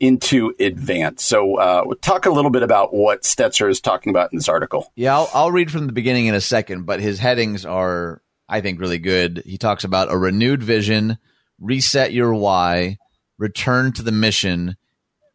into 0.00 0.54
advance." 0.60 1.24
So, 1.24 1.56
uh, 1.56 1.82
we'll 1.84 1.96
talk 1.96 2.26
a 2.26 2.30
little 2.30 2.50
bit 2.50 2.62
about 2.62 2.94
what 2.94 3.22
Stetzer 3.22 3.70
is 3.70 3.80
talking 3.80 4.10
about 4.10 4.32
in 4.32 4.38
this 4.38 4.48
article. 4.48 4.92
Yeah, 4.96 5.16
I'll, 5.16 5.30
I'll 5.34 5.52
read 5.52 5.70
from 5.70 5.86
the 5.86 5.92
beginning 5.92 6.26
in 6.26 6.34
a 6.34 6.40
second, 6.40 6.86
but 6.86 7.00
his 7.00 7.18
headings 7.18 7.64
are, 7.64 8.22
I 8.48 8.60
think, 8.60 8.80
really 8.80 8.98
good. 8.98 9.42
He 9.44 9.58
talks 9.58 9.84
about 9.84 10.12
a 10.12 10.16
renewed 10.16 10.62
vision, 10.62 11.18
reset 11.60 12.12
your 12.12 12.34
why, 12.34 12.98
return 13.38 13.92
to 13.92 14.02
the 14.02 14.12
mission, 14.12 14.76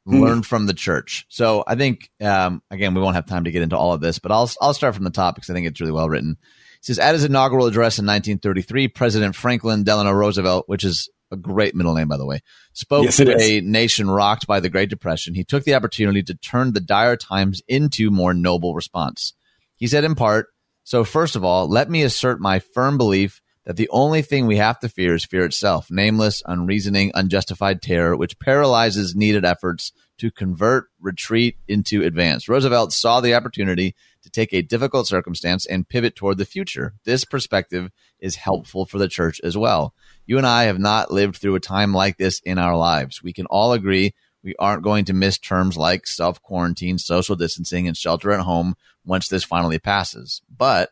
learn 0.06 0.44
from 0.44 0.66
the 0.66 0.74
church. 0.74 1.26
So 1.30 1.64
I 1.66 1.76
think, 1.76 2.10
um, 2.22 2.62
again, 2.70 2.94
we 2.94 3.02
won't 3.02 3.16
have 3.16 3.26
time 3.26 3.46
to 3.46 3.52
get 3.52 3.62
into 3.62 3.78
all 3.78 3.94
of 3.94 4.02
this, 4.02 4.20
but 4.20 4.32
I'll 4.32 4.50
I'll 4.62 4.74
start 4.74 4.96
from 4.96 5.06
the 5.06 5.10
top 5.10 5.36
because 5.36 5.50
I 5.50 5.54
think 5.54 5.68
it's 5.68 5.80
really 5.80 5.94
well 5.94 6.10
written. 6.10 6.38
Says, 6.84 7.00
at 7.00 7.14
his 7.14 7.24
inaugural 7.24 7.66
address 7.66 7.98
in 7.98 8.06
1933, 8.06 8.90
President 8.90 9.36
Franklin 9.38 9.86
Delano 9.86 10.12
Roosevelt, 10.12 10.66
which 10.68 10.84
is 10.84 11.10
a 11.32 11.38
great 11.38 11.76
middle 11.76 11.94
name, 11.94 12.10
by 12.10 12.18
the 12.18 12.26
way, 12.26 12.42
spoke 12.74 13.06
Yes, 13.06 13.16
to 13.18 13.34
is. 13.34 13.42
a 13.42 13.62
nation 13.62 14.10
rocked 14.10 14.48
by 14.48 14.60
the 14.60 14.70
Great 14.70 14.90
Depression. 14.90 15.34
He 15.34 15.46
took 15.46 15.64
the 15.64 15.76
opportunity 15.76 16.22
to 16.24 16.36
turn 16.36 16.74
the 16.74 16.82
dire 16.82 17.16
times 17.16 17.62
into 17.70 18.12
more 18.12 18.34
noble 18.34 18.76
response. 18.76 19.34
He 19.78 19.88
said, 19.88 20.04
in 20.04 20.14
part, 20.14 20.48
so 20.84 21.06
first 21.06 21.38
of 21.38 21.46
all, 21.46 21.70
let 21.70 21.90
me 21.90 22.04
assert 22.04 22.42
my 22.42 22.60
firm 22.60 22.98
belief 22.98 23.42
that 23.66 23.78
the 23.78 23.90
only 23.90 24.22
thing 24.22 24.46
we 24.46 24.58
have 24.58 24.78
to 24.82 24.90
fear 24.90 25.16
is 25.16 25.24
fear 25.24 25.46
itself, 25.46 25.88
nameless, 25.90 26.44
unreasoning, 26.46 27.12
unjustified 27.16 27.82
terror, 27.82 28.18
which 28.18 28.38
paralyzes 28.40 29.16
needed 29.16 29.46
efforts 29.46 29.94
to 30.18 30.32
convert 30.32 30.88
retreat 31.00 31.56
into 31.68 32.04
advance. 32.04 32.50
Roosevelt 32.50 32.92
saw 32.92 33.22
the 33.22 33.36
opportunity 33.36 33.96
to 34.24 34.30
take 34.30 34.54
a 34.54 34.62
difficult 34.62 35.08
circumstance 35.08 35.66
and 35.66 35.88
pivot 35.88 36.16
toward 36.16 36.38
the 36.38 36.46
future. 36.46 36.94
This 37.04 37.26
perspective 37.26 37.92
is 38.20 38.36
helpful 38.36 38.86
for 38.86 38.98
the 38.98 39.08
church 39.08 39.40
as 39.44 39.58
well. 39.58 39.94
You 40.26 40.38
and 40.38 40.48
I 40.48 40.64
have 40.64 40.80
not 40.80 41.12
lived 41.12 41.38
through 41.38 41.56
a 41.56 41.60
time 41.60 41.94
like 41.94 42.18
this 42.18 42.40
in 42.44 42.58
our 42.58 42.76
lives. 42.76 43.22
We 43.22 43.34
can 43.34 43.46
all 43.48 43.74
agree 43.74 44.14
we 44.44 44.56
aren't 44.60 44.84
going 44.84 45.06
to 45.06 45.14
miss 45.14 45.38
terms 45.38 45.78
like 45.78 46.06
self 46.06 46.42
quarantine, 46.42 46.98
social 46.98 47.36
distancing, 47.36 47.88
and 47.88 47.96
shelter 47.96 48.32
at 48.32 48.42
home 48.42 48.76
once 49.06 49.28
this 49.28 49.44
finally 49.44 49.80
passes. 49.80 50.42
But 50.56 50.90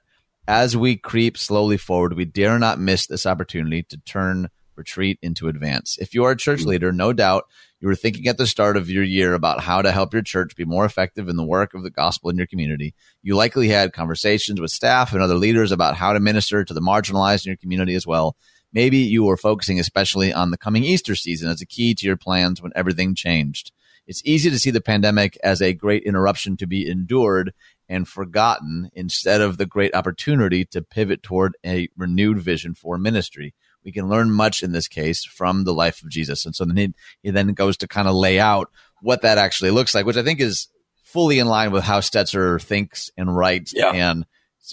as 0.48 0.76
we 0.76 0.96
creep 0.96 1.38
slowly 1.38 1.78
forward, 1.78 2.14
we 2.14 2.26
dare 2.26 2.58
not 2.60 2.80
miss 2.80 3.08
this 3.08 3.26
opportunity 3.26 3.84
to 3.84 3.98
turn 3.98 4.50
retreat 4.75 5.20
into 5.22 5.48
advance. 5.48 5.98
If 6.00 6.13
you 6.13 6.24
are 6.24 6.32
a 6.32 6.38
church 6.38 6.62
hmm. 6.62 6.70
leader, 6.70 6.92
no 6.92 7.13
doubt 7.13 7.46
you 7.80 7.88
were 7.88 7.96
thinking 7.96 8.28
at 8.28 8.38
the 8.38 8.48
start 8.48 8.78
of 8.78 8.90
your 8.90 9.04
year 9.04 9.34
about 9.34 9.62
how 9.62 9.82
to 9.82 9.92
help 9.92 10.13
your 10.13 10.22
church 10.22 10.56
be 10.56 10.66
more 10.66 10.86
effective 10.86 11.28
in 11.28 11.36
the 11.36 11.44
work 11.44 11.74
of 11.74 11.84
the 11.84 11.90
gospel 11.90 12.30
in 12.30 12.38
your 12.38 12.48
community. 12.48 12.94
You 13.24 13.36
likely 13.36 13.70
had 13.70 13.94
conversations 13.94 14.62
with 14.62 14.72
staff 14.72 15.13
and 15.13 15.22
other 15.22 15.36
leaders 15.36 15.72
about 15.72 15.96
how 15.96 16.13
to 16.13 16.20
minister 16.20 16.63
to 16.63 16.74
the 16.74 16.82
marginalized 16.82 17.46
in 17.46 17.50
your 17.50 17.58
community 17.58 17.96
as 17.96 18.06
well. 18.06 18.36
Maybe 18.74 19.00
you 19.00 19.24
were 19.24 19.38
focusing 19.38 19.80
especially 19.80 20.32
on 20.32 20.51
the 20.51 20.58
coming 20.58 20.84
Easter 20.84 21.16
season 21.16 21.50
as 21.50 21.62
a 21.62 21.66
key 21.66 21.94
to 21.96 22.06
your 22.06 22.18
plans 22.18 22.62
when 22.62 22.72
everything 22.75 23.16
changed. 23.16 23.72
It's 24.08 24.22
easy 24.25 24.50
to 24.50 24.60
see 24.60 24.72
the 24.72 24.82
pandemic 24.82 25.38
as 25.44 25.62
a 25.62 25.74
great 25.74 26.04
interruption 26.04 26.58
to 26.58 26.68
be 26.68 26.90
endured 26.90 27.54
and 27.88 28.08
forgotten 28.08 28.90
instead 28.94 29.42
of 29.42 29.58
the 29.58 29.66
great 29.66 29.94
opportunity 29.94 30.66
to 30.66 30.82
pivot 30.82 31.22
toward 31.22 31.58
a 31.66 31.90
renewed 31.98 32.40
vision 32.40 32.74
for 32.74 32.98
ministry. 32.98 33.54
We 33.84 33.92
can 33.92 34.08
learn 34.10 34.32
much 34.32 34.64
in 34.64 34.72
this 34.72 34.88
case 34.88 35.24
from 35.26 35.64
the 35.64 35.74
life 35.74 36.04
of 36.04 36.10
Jesus. 36.10 36.46
And 36.46 36.56
so 36.56 36.66
then 36.66 36.78
he, 36.78 36.94
he 37.24 37.32
then 37.32 37.48
goes 37.54 37.78
to 37.78 37.88
kind 37.88 38.08
of 38.08 38.16
lay 38.16 38.40
out 38.40 38.70
what 39.02 39.24
that 39.24 39.38
actually 39.38 39.72
looks 39.72 39.96
like, 39.96 40.06
which 40.06 40.18
I 40.18 40.24
think 40.24 40.40
is 40.40 40.68
fully 41.04 41.40
in 41.40 41.48
line 41.48 41.72
with 41.72 41.84
how 41.84 42.00
Stetzer 42.00 42.62
thinks 42.62 43.10
and 43.18 43.36
writes. 43.36 43.74
Yeah. 43.76 43.92
And 43.92 44.26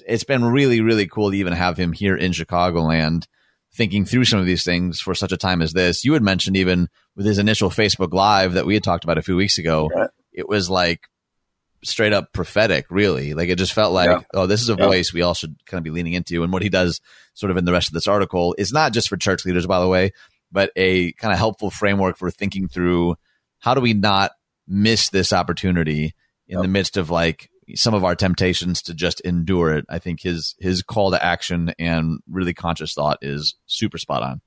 it's 0.06 0.24
been 0.24 0.44
really, 0.44 0.80
really 0.80 1.06
cool 1.06 1.30
to 1.30 1.36
even 1.36 1.52
have 1.54 1.76
him 1.78 1.92
here 1.92 2.16
in 2.16 2.32
Chicagoland 2.32 3.24
thinking 3.74 4.04
through 4.04 4.24
some 4.24 4.38
of 4.40 4.46
these 4.46 4.64
things 4.64 5.00
for 5.00 5.14
such 5.14 5.32
a 5.32 5.36
time 5.36 5.62
as 5.62 5.72
this. 5.72 6.04
You 6.04 6.12
had 6.12 6.22
mentioned 6.22 6.56
even 6.56 6.88
with 7.16 7.26
his 7.26 7.38
initial 7.38 7.70
Facebook 7.70 8.12
Live 8.12 8.52
that 8.54 8.66
we 8.66 8.74
had 8.74 8.82
talked 8.82 9.04
about 9.04 9.18
a 9.18 9.22
few 9.22 9.36
weeks 9.36 9.58
ago, 9.58 9.88
Right. 9.94 10.10
it 10.32 10.48
was 10.48 10.68
like 10.70 11.08
straight 11.84 12.12
up 12.12 12.32
prophetic, 12.32 12.86
really. 12.90 13.34
Like 13.34 13.48
it 13.48 13.56
just 13.58 13.72
felt 13.72 13.92
like, 13.92 14.08
Yeah. 14.10 14.20
oh, 14.34 14.46
this 14.46 14.62
is 14.62 14.68
a 14.68 14.76
Yeah. 14.78 14.86
voice 14.86 15.12
we 15.12 15.22
all 15.22 15.34
should 15.34 15.56
kind 15.66 15.78
of 15.78 15.84
be 15.84 15.90
leaning 15.90 16.12
into. 16.14 16.42
And 16.42 16.52
what 16.52 16.62
he 16.62 16.68
does 16.68 17.00
sort 17.34 17.50
of 17.50 17.56
in 17.56 17.64
the 17.64 17.72
rest 17.72 17.88
of 17.88 17.94
this 17.94 18.08
article 18.08 18.54
is 18.58 18.72
not 18.72 18.92
just 18.92 19.08
for 19.08 19.16
church 19.16 19.44
leaders, 19.44 19.66
by 19.66 19.80
the 19.80 19.88
way, 19.88 20.12
but 20.50 20.70
a 20.76 21.12
kind 21.12 21.32
of 21.32 21.38
helpful 21.38 21.70
framework 21.70 22.16
for 22.16 22.30
thinking 22.30 22.68
through 22.68 23.16
how 23.60 23.74
do 23.74 23.80
we 23.80 23.94
not 23.94 24.32
miss 24.66 25.08
this 25.10 25.32
opportunity 25.32 26.14
in 26.48 26.54
Yep. 26.58 26.62
the 26.62 26.68
midst 26.68 26.96
of 26.96 27.10
like 27.10 27.50
some 27.74 27.92
of 27.94 28.02
our 28.04 28.14
temptations 28.14 28.80
to 28.82 28.94
just 28.94 29.20
endure 29.20 29.74
it. 29.76 29.84
I 29.90 29.98
think 29.98 30.22
his 30.22 30.54
his 30.58 30.82
call 30.82 31.10
to 31.10 31.22
action 31.22 31.74
and 31.78 32.18
really 32.26 32.54
conscious 32.54 32.94
thought 32.94 33.18
is 33.20 33.54
super 33.66 33.98
spot 33.98 34.22
on. 34.22 34.40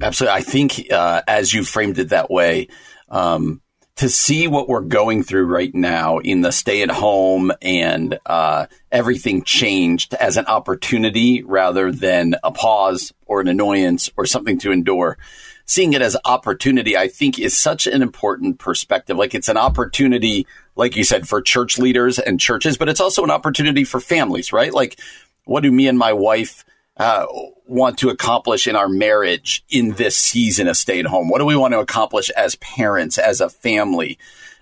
Absolutely. 0.00 0.36
I 0.38 0.40
think 0.42 0.86
uh, 0.92 1.22
as 1.26 1.52
you 1.52 1.64
framed 1.64 1.98
it 1.98 2.10
that 2.10 2.30
way, 2.30 2.68
um, 3.10 3.60
to 4.00 4.08
see 4.08 4.48
what 4.48 4.66
we're 4.66 4.80
going 4.80 5.22
through 5.22 5.44
right 5.44 5.74
now 5.74 6.16
in 6.16 6.40
the 6.40 6.50
stay 6.50 6.80
at 6.80 6.90
home 6.90 7.52
and 7.60 8.18
uh, 8.24 8.64
everything 8.90 9.44
changed 9.44 10.14
as 10.14 10.38
an 10.38 10.46
opportunity 10.46 11.42
rather 11.42 11.92
than 11.92 12.34
a 12.42 12.50
pause 12.50 13.12
or 13.26 13.42
an 13.42 13.48
annoyance 13.48 14.08
or 14.16 14.24
something 14.24 14.58
to 14.58 14.72
endure. 14.72 15.18
Seeing 15.66 15.92
it 15.92 16.00
as 16.00 16.16
opportunity, 16.24 16.96
I 16.96 17.08
think, 17.08 17.38
is 17.38 17.58
such 17.58 17.86
an 17.86 18.00
important 18.00 18.58
perspective. 18.58 19.18
Like 19.18 19.34
it's 19.34 19.50
an 19.50 19.58
opportunity, 19.58 20.46
like 20.76 20.96
you 20.96 21.04
said, 21.04 21.28
for 21.28 21.42
church 21.42 21.76
leaders 21.76 22.18
and 22.18 22.40
churches, 22.40 22.78
but 22.78 22.88
it's 22.88 23.02
also 23.02 23.22
an 23.22 23.30
opportunity 23.30 23.84
for 23.84 24.00
families, 24.00 24.50
right? 24.50 24.72
Like, 24.72 24.98
what 25.44 25.62
do 25.62 25.70
me 25.70 25.88
and 25.88 25.98
my 25.98 26.14
wife 26.14 26.64
uh, 27.00 27.26
want 27.64 27.96
to 27.98 28.10
accomplish 28.10 28.66
in 28.66 28.76
our 28.76 28.88
marriage 28.88 29.64
in 29.70 29.92
this 29.92 30.18
season 30.18 30.68
of 30.68 30.76
stay 30.76 31.00
at 31.00 31.06
home? 31.06 31.30
What 31.30 31.38
do 31.38 31.46
we 31.46 31.56
want 31.56 31.72
to 31.72 31.80
accomplish 31.80 32.28
as 32.28 32.56
parents, 32.56 33.16
as 33.16 33.40
a 33.40 33.48
family, 33.48 34.18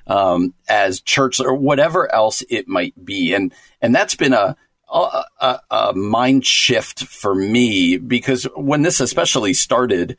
um, 0.06 0.54
as 0.68 1.00
church, 1.00 1.40
or 1.40 1.52
whatever 1.52 2.10
else 2.14 2.44
it 2.48 2.68
might 2.68 2.94
be? 3.04 3.34
And 3.34 3.52
and 3.82 3.92
that's 3.92 4.14
been 4.14 4.34
a 4.34 4.56
a, 4.88 5.24
a, 5.40 5.60
a 5.68 5.92
mind 5.94 6.46
shift 6.46 7.04
for 7.04 7.34
me 7.34 7.96
because 7.96 8.44
when 8.54 8.82
this 8.82 9.00
especially 9.00 9.52
started, 9.52 10.16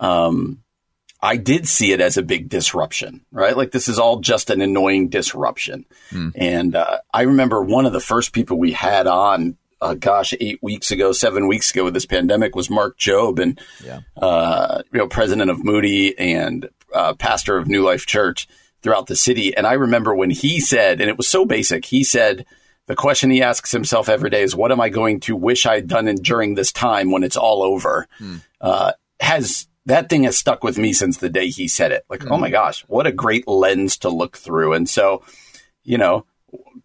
um, 0.00 0.64
I 1.22 1.36
did 1.36 1.68
see 1.68 1.92
it 1.92 2.00
as 2.00 2.16
a 2.16 2.22
big 2.22 2.48
disruption, 2.48 3.24
right? 3.30 3.56
Like 3.56 3.70
this 3.70 3.86
is 3.86 4.00
all 4.00 4.18
just 4.18 4.50
an 4.50 4.60
annoying 4.60 5.08
disruption. 5.08 5.86
And 6.34 6.74
uh, 6.74 6.98
I 7.14 7.22
remember 7.22 7.62
one 7.62 7.86
of 7.86 7.92
the 7.92 8.00
first 8.00 8.32
people 8.32 8.58
we 8.58 8.72
had 8.72 9.06
on, 9.06 9.56
uh, 9.80 9.94
gosh, 9.94 10.34
eight 10.40 10.58
weeks 10.62 10.90
ago, 10.90 11.12
seven 11.12 11.48
weeks 11.48 11.70
ago 11.70 11.84
with 11.84 11.94
this 11.94 12.06
pandemic 12.06 12.54
was 12.54 12.68
Mark 12.70 12.98
Jobe 12.98 13.38
and, 13.40 13.60
Yeah. 13.84 14.00
uh, 14.16 14.82
you 14.92 14.98
know, 14.98 15.08
president 15.08 15.50
of 15.50 15.64
Moody 15.64 16.18
and 16.18 16.68
uh, 16.94 17.14
pastor 17.14 17.56
of 17.56 17.68
New 17.68 17.82
Life 17.82 18.06
Church 18.06 18.46
throughout 18.82 19.06
the 19.06 19.16
city. 19.16 19.56
And 19.56 19.66
I 19.66 19.74
remember 19.74 20.14
when 20.14 20.30
he 20.30 20.60
said, 20.60 21.00
and 21.00 21.08
it 21.10 21.16
was 21.16 21.28
so 21.28 21.44
basic, 21.44 21.84
he 21.84 22.04
said, 22.04 22.46
the 22.86 22.96
question 22.96 23.30
he 23.30 23.42
asks 23.42 23.70
himself 23.70 24.08
every 24.08 24.30
day 24.30 24.42
is, 24.42 24.56
what 24.56 24.72
am 24.72 24.80
I 24.80 24.88
going 24.88 25.20
to 25.20 25.36
wish 25.36 25.64
I'd 25.66 25.86
done 25.86 26.08
in, 26.08 26.16
during 26.16 26.54
this 26.54 26.72
time 26.72 27.10
when 27.12 27.22
it's 27.22 27.36
all 27.36 27.62
over? 27.62 28.08
Uh, 28.60 28.92
has 29.20 29.68
that 29.86 30.08
thing 30.08 30.24
has 30.24 30.36
stuck 30.36 30.64
with 30.64 30.76
me 30.76 30.92
since 30.92 31.18
the 31.18 31.28
day 31.30 31.48
he 31.48 31.68
said 31.68 31.92
it. 31.92 32.04
Like, 32.10 32.26
oh 32.30 32.36
my 32.36 32.50
gosh, 32.50 32.82
what 32.88 33.06
a 33.06 33.12
great 33.12 33.46
lens 33.46 33.96
to 33.98 34.08
look 34.08 34.36
through. 34.36 34.72
And 34.74 34.88
so 34.88 35.22
you 35.84 35.98
know, 35.98 36.26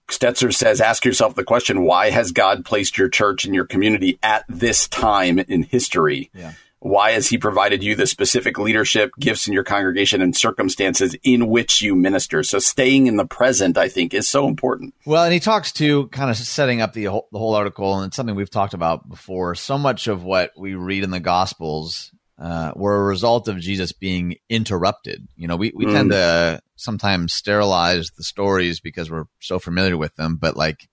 Stetzer 0.07 0.53
says, 0.53 0.81
ask 0.81 1.03
yourself 1.03 1.35
the 1.35 1.43
question, 1.43 1.83
why 1.83 2.11
has 2.11 2.31
God 2.31 2.63
placed 2.63 2.97
your 2.97 3.09
church 3.09 3.45
and 3.45 3.55
your 3.55 3.65
community 3.65 4.19
at 4.21 4.45
this 4.47 4.87
time 4.87 5.39
in 5.39 5.63
history? 5.63 6.29
Yeah. 6.33 6.53
Why 6.79 7.11
has 7.13 7.27
he 7.27 7.39
provided 7.39 7.81
you 7.81 7.95
the 7.95 8.05
specific 8.05 8.59
leadership, 8.59 9.09
gifts 9.19 9.47
in 9.47 9.53
your 9.53 9.63
congregation, 9.63 10.21
and 10.21 10.37
circumstances 10.37 11.15
in 11.23 11.47
which 11.47 11.81
you 11.81 11.95
minister? 11.95 12.43
So 12.43 12.59
staying 12.59 13.07
in 13.07 13.15
the 13.15 13.25
present, 13.25 13.75
I 13.75 13.89
think, 13.89 14.13
is 14.13 14.27
so 14.27 14.47
important. 14.47 14.93
Well, 15.03 15.23
and 15.23 15.33
he 15.33 15.39
talks 15.39 15.71
to 15.73 16.07
kind 16.09 16.29
of 16.29 16.37
setting 16.37 16.81
up 16.81 16.93
the 16.93 17.05
whole, 17.05 17.27
the 17.31 17.39
whole 17.39 17.55
article, 17.55 17.97
and 17.97 18.05
it's 18.05 18.15
something 18.15 18.35
we've 18.35 18.51
talked 18.51 18.75
about 18.75 19.09
before. 19.09 19.55
So 19.55 19.79
much 19.79 20.05
of 20.05 20.23
what 20.23 20.51
we 20.55 20.75
read 20.75 21.03
in 21.03 21.09
the 21.09 21.19
Gospels 21.19 22.11
uh, 22.37 22.71
were 22.75 22.95
a 23.01 23.05
result 23.05 23.47
of 23.47 23.59
Jesus 23.59 23.91
being 23.91 24.35
interrupted. 24.49 25.27
You 25.35 25.47
know, 25.47 25.55
we, 25.55 25.71
we 25.75 25.85
mm. 25.85 25.93
tend 25.93 26.11
to 26.11 26.61
sometimes 26.75 27.33
sterilize 27.33 28.11
the 28.11 28.23
stories 28.23 28.79
because 28.79 29.09
we're 29.09 29.25
so 29.39 29.59
familiar 29.59 29.97
with 29.97 30.15
them, 30.15 30.37
but 30.37 30.57
like, 30.57 30.87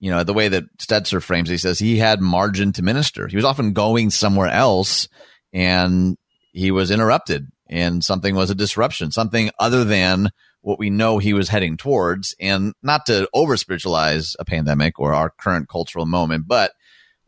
you 0.00 0.10
know, 0.10 0.24
the 0.24 0.34
way 0.34 0.48
that 0.48 0.64
Stetzer 0.78 1.22
frames 1.22 1.48
it, 1.50 1.54
he 1.54 1.58
says 1.58 1.78
he 1.78 1.98
had 1.98 2.20
margin 2.20 2.72
to 2.72 2.82
minister. 2.82 3.28
He 3.28 3.36
was 3.36 3.44
often 3.44 3.72
going 3.72 4.10
somewhere 4.10 4.48
else 4.48 5.08
and 5.52 6.16
he 6.52 6.70
was 6.70 6.90
interrupted 6.90 7.48
and 7.68 8.02
something 8.02 8.34
was 8.34 8.50
a 8.50 8.54
disruption, 8.54 9.12
something 9.12 9.50
other 9.58 9.84
than 9.84 10.30
what 10.62 10.78
we 10.78 10.90
know 10.90 11.18
he 11.18 11.32
was 11.32 11.48
heading 11.48 11.76
towards. 11.76 12.34
And 12.40 12.74
not 12.82 13.06
to 13.06 13.28
over 13.32 13.56
spiritualize 13.56 14.34
a 14.38 14.44
pandemic 14.44 14.98
or 14.98 15.14
our 15.14 15.30
current 15.30 15.68
cultural 15.68 16.06
moment, 16.06 16.48
but 16.48 16.72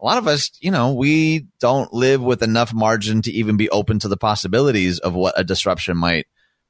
a 0.03 0.05
lot 0.05 0.19
of 0.19 0.27
us, 0.27 0.51
you 0.61 0.73
know, 0.73 0.93
we 0.93 1.47
don't 1.61 1.93
live 1.93 2.21
with 2.21 2.43
enough 2.43 2.75
margin 2.75 3.23
to 3.23 3.31
even 3.31 3.57
be 3.57 3.71
open 3.71 4.01
to 4.01 4.09
the 4.09 4.17
possibilities 4.17 4.99
of 4.99 5.15
what 5.15 5.39
a 5.39 5.45
disruption 5.45 5.97
might 5.97 6.27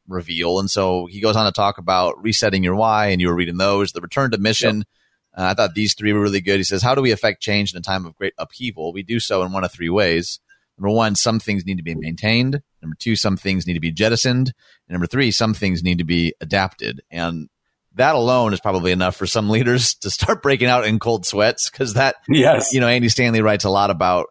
reveal. 0.07 0.59
And 0.59 0.71
so 0.71 1.07
he 1.07 1.21
goes 1.21 1.35
on 1.35 1.47
to 1.47 1.53
talk 1.53 1.79
about 1.79 2.23
resetting 2.23 2.62
your 2.62 2.75
why, 2.75 3.07
and 3.07 3.23
you 3.23 3.29
were 3.29 3.35
reading 3.35 3.57
those, 3.57 3.93
the 3.93 4.03
return 4.03 4.33
to 4.33 4.39
mission. 4.39 4.79
Yep. 4.79 4.87
Uh, 5.35 5.51
I 5.51 5.55
thought 5.55 5.75
these 5.75 5.95
three 5.95 6.12
were 6.12 6.21
really 6.21 6.43
good. 6.43 6.59
He 6.59 6.65
says, 6.65 6.83
How 6.83 6.95
do 6.95 7.01
we 7.01 7.11
affect 7.11 7.41
change 7.41 7.73
in 7.73 7.79
a 7.79 7.83
time 7.83 8.05
of 8.05 8.15
great 8.17 8.35
upheaval? 8.37 8.93
We 8.93 9.03
do 9.03 9.19
so 9.19 9.43
in 9.43 9.53
one 9.53 9.65
of 9.65 9.73
three 9.73 9.89
ways. 9.89 10.39
Number 10.77 10.95
one, 10.95 11.15
some 11.15 11.41
things 11.41 11.65
need 11.65 11.79
to 11.79 11.83
be 11.83 11.95
maintained. 11.95 12.61
Number 12.83 12.97
two, 12.99 13.17
some 13.17 13.39
things 13.39 13.67
need 13.67 13.75
to 13.75 13.81
be 13.81 13.93
jettisoned. 13.93 14.53
And 14.89 14.95
number 14.95 15.07
three, 15.07 15.31
some 15.31 15.55
things 15.55 15.83
need 15.83 15.99
to 15.99 16.05
be 16.05 16.35
adapted. 16.43 17.01
And 17.11 17.49
that 17.97 18.15
alone 18.15 18.53
is 18.53 18.61
probably 18.61 18.93
enough 18.93 19.17
for 19.17 19.27
some 19.27 19.51
leaders 19.51 19.95
to 19.97 20.11
start 20.11 20.43
breaking 20.43 20.69
out 20.69 20.87
in 20.87 20.99
cold 20.99 21.27
sweats 21.27 21.71
because 21.71 21.95
that, 21.95 22.17
yes, 22.29 22.73
you 22.73 22.81
know, 22.81 22.89
Andy 22.89 23.09
Stanley 23.09 23.43
writes 23.43 23.65
a 23.65 23.71
lot 23.71 23.91
about 23.91 24.29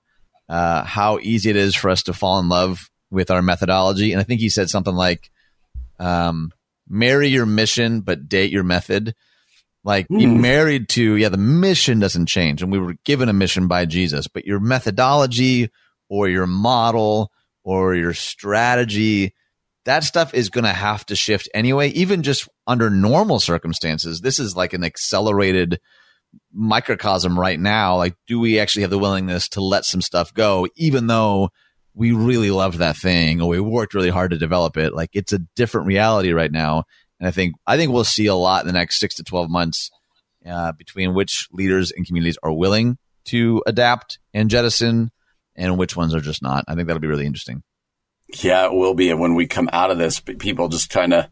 uh, 0.50 0.84
how 0.84 1.20
easy 1.20 1.50
it 1.50 1.56
is 1.56 1.76
for 1.76 1.90
us 1.90 2.04
to 2.04 2.14
fall 2.14 2.40
in 2.40 2.50
love 2.50 2.90
with 3.10 3.32
our 3.32 3.42
methodology. 3.42 4.12
And 4.12 4.20
I 4.20 4.24
think 4.24 4.42
he 4.42 4.50
said 4.50 4.70
something 4.70 4.94
like, 4.94 5.30
um, 6.00 6.52
marry 6.88 7.28
your 7.28 7.46
mission, 7.46 8.02
but 8.02 8.28
date 8.28 8.52
your 8.52 8.64
method. 8.64 9.16
Like 9.84 10.08
mm. 10.10 10.20
be 10.20 10.26
hmm. 10.26 10.42
married 10.42 10.90
to, 10.90 11.16
yeah, 11.16 11.30
the 11.30 11.38
mission 11.38 12.00
doesn't 12.00 12.28
change. 12.28 12.62
And 12.62 12.72
we 12.72 12.80
were 12.80 12.96
given 13.04 13.30
a 13.30 13.34
mission 13.34 13.68
by 13.68 13.86
Jesus, 13.86 14.28
but 14.28 14.46
your 14.46 14.60
methodology 14.60 15.70
or 16.10 16.28
your 16.28 16.48
model 16.48 17.32
or 17.64 17.96
your 17.96 18.14
strategy 18.14 19.34
that 19.86 20.04
stuff 20.04 20.34
is 20.34 20.50
going 20.50 20.64
to 20.64 20.74
have 20.74 21.06
to 21.08 21.16
shift 21.16 21.50
anyway, 21.54 21.90
even 21.90 22.24
just 22.24 22.48
under 22.68 22.90
normal 22.90 23.40
circumstances. 23.40 24.22
This 24.22 24.40
is 24.40 24.56
like 24.56 24.74
an 24.74 24.84
accelerated 24.84 25.80
microcosm 26.54 27.40
right 27.40 27.60
now. 27.60 27.98
Like, 27.98 28.16
do 28.28 28.40
we 28.40 28.60
actually 28.60 28.84
have 28.84 28.92
the 28.92 29.00
willingness 29.00 29.50
to 29.50 29.62
let 29.62 29.86
some 29.86 30.02
stuff 30.02 30.34
go, 30.34 30.68
even 30.76 31.08
though 31.08 31.50
we 31.94 32.12
really 32.12 32.52
love 32.52 32.78
that 32.78 32.96
thing 32.96 33.42
or 33.42 33.50
we 33.50 33.60
worked 33.60 33.94
really 33.94 34.10
hard 34.10 34.32
to 34.32 34.38
develop 34.38 34.78
it? 34.78 34.94
Like, 34.94 35.10
it's 35.14 35.34
a 35.34 35.40
different 35.56 35.88
reality 35.88 36.32
right 36.32 36.52
now. 36.52 36.84
And 37.20 37.28
I 37.28 37.32
think, 37.32 37.56
I 37.66 37.78
think 37.78 37.92
we'll 37.92 38.04
see 38.04 38.28
a 38.28 38.36
lot 38.36 38.62
in 38.62 38.68
the 38.68 38.74
next 38.74 39.00
six 39.00 39.16
to 39.16 39.24
12 39.24 39.50
months 39.50 39.90
uh, 40.46 40.72
between 40.74 41.14
which 41.14 41.48
leaders 41.52 41.92
and 41.92 42.06
communities 42.06 42.38
are 42.44 42.54
willing 42.54 42.98
to 43.26 43.64
adapt 43.66 44.20
and 44.34 44.50
jettison 44.50 45.12
and 45.56 45.78
which 45.78 45.96
ones 45.96 46.16
are 46.16 46.22
just 46.22 46.42
not. 46.42 46.66
I 46.68 46.76
think 46.76 46.88
that'll 46.88 47.02
be 47.02 47.08
really 47.08 47.26
interesting. 47.26 47.64
Yeah, 48.34 48.66
it 48.66 48.74
will 48.74 48.94
be. 48.94 49.10
And 49.10 49.20
when 49.20 49.36
we 49.36 49.48
come 49.48 49.70
out 49.74 49.92
of 49.92 49.98
this, 49.98 50.20
people 50.20 50.70
just 50.70 50.90
kind 50.90 51.14
of, 51.14 51.28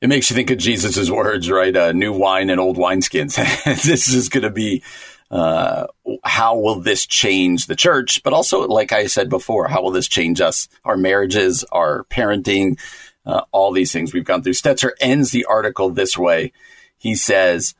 it 0.00 0.08
makes 0.08 0.30
you 0.30 0.36
think 0.36 0.50
of 0.50 0.58
Jesus's 0.58 1.10
words, 1.10 1.50
right? 1.50 1.74
Uh, 1.74 1.92
new 1.92 2.12
wine 2.12 2.50
and 2.50 2.60
old 2.60 2.76
wineskins. 2.76 3.36
this 3.82 4.08
is 4.08 4.28
going 4.28 4.42
to 4.42 4.50
be, 4.50 4.82
uh, 5.30 5.86
how 6.22 6.58
will 6.58 6.80
this 6.80 7.06
change 7.06 7.66
the 7.66 7.76
church? 7.76 8.22
But 8.22 8.32
also, 8.32 8.66
like 8.68 8.92
I 8.92 9.06
said 9.06 9.28
before, 9.28 9.68
how 9.68 9.82
will 9.82 9.90
this 9.90 10.08
change 10.08 10.40
us, 10.40 10.68
our 10.84 10.96
marriages, 10.96 11.64
our 11.72 12.04
parenting, 12.04 12.78
uh, 13.24 13.42
all 13.50 13.72
these 13.72 13.92
things 13.92 14.12
we've 14.12 14.24
gone 14.24 14.42
through. 14.42 14.52
Stetzer 14.52 14.92
ends 15.00 15.32
the 15.32 15.46
article 15.46 15.90
this 15.90 16.16
way. 16.16 16.52
He 16.96 17.14
says, 17.14 17.74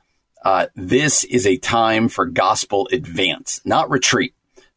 uh, 0.44 0.66
this 0.74 1.24
is 1.24 1.46
a 1.46 1.56
time 1.56 2.08
for 2.08 2.26
gospel 2.26 2.88
advance, 2.92 3.60
not 3.64 3.90
retreat 3.90 4.34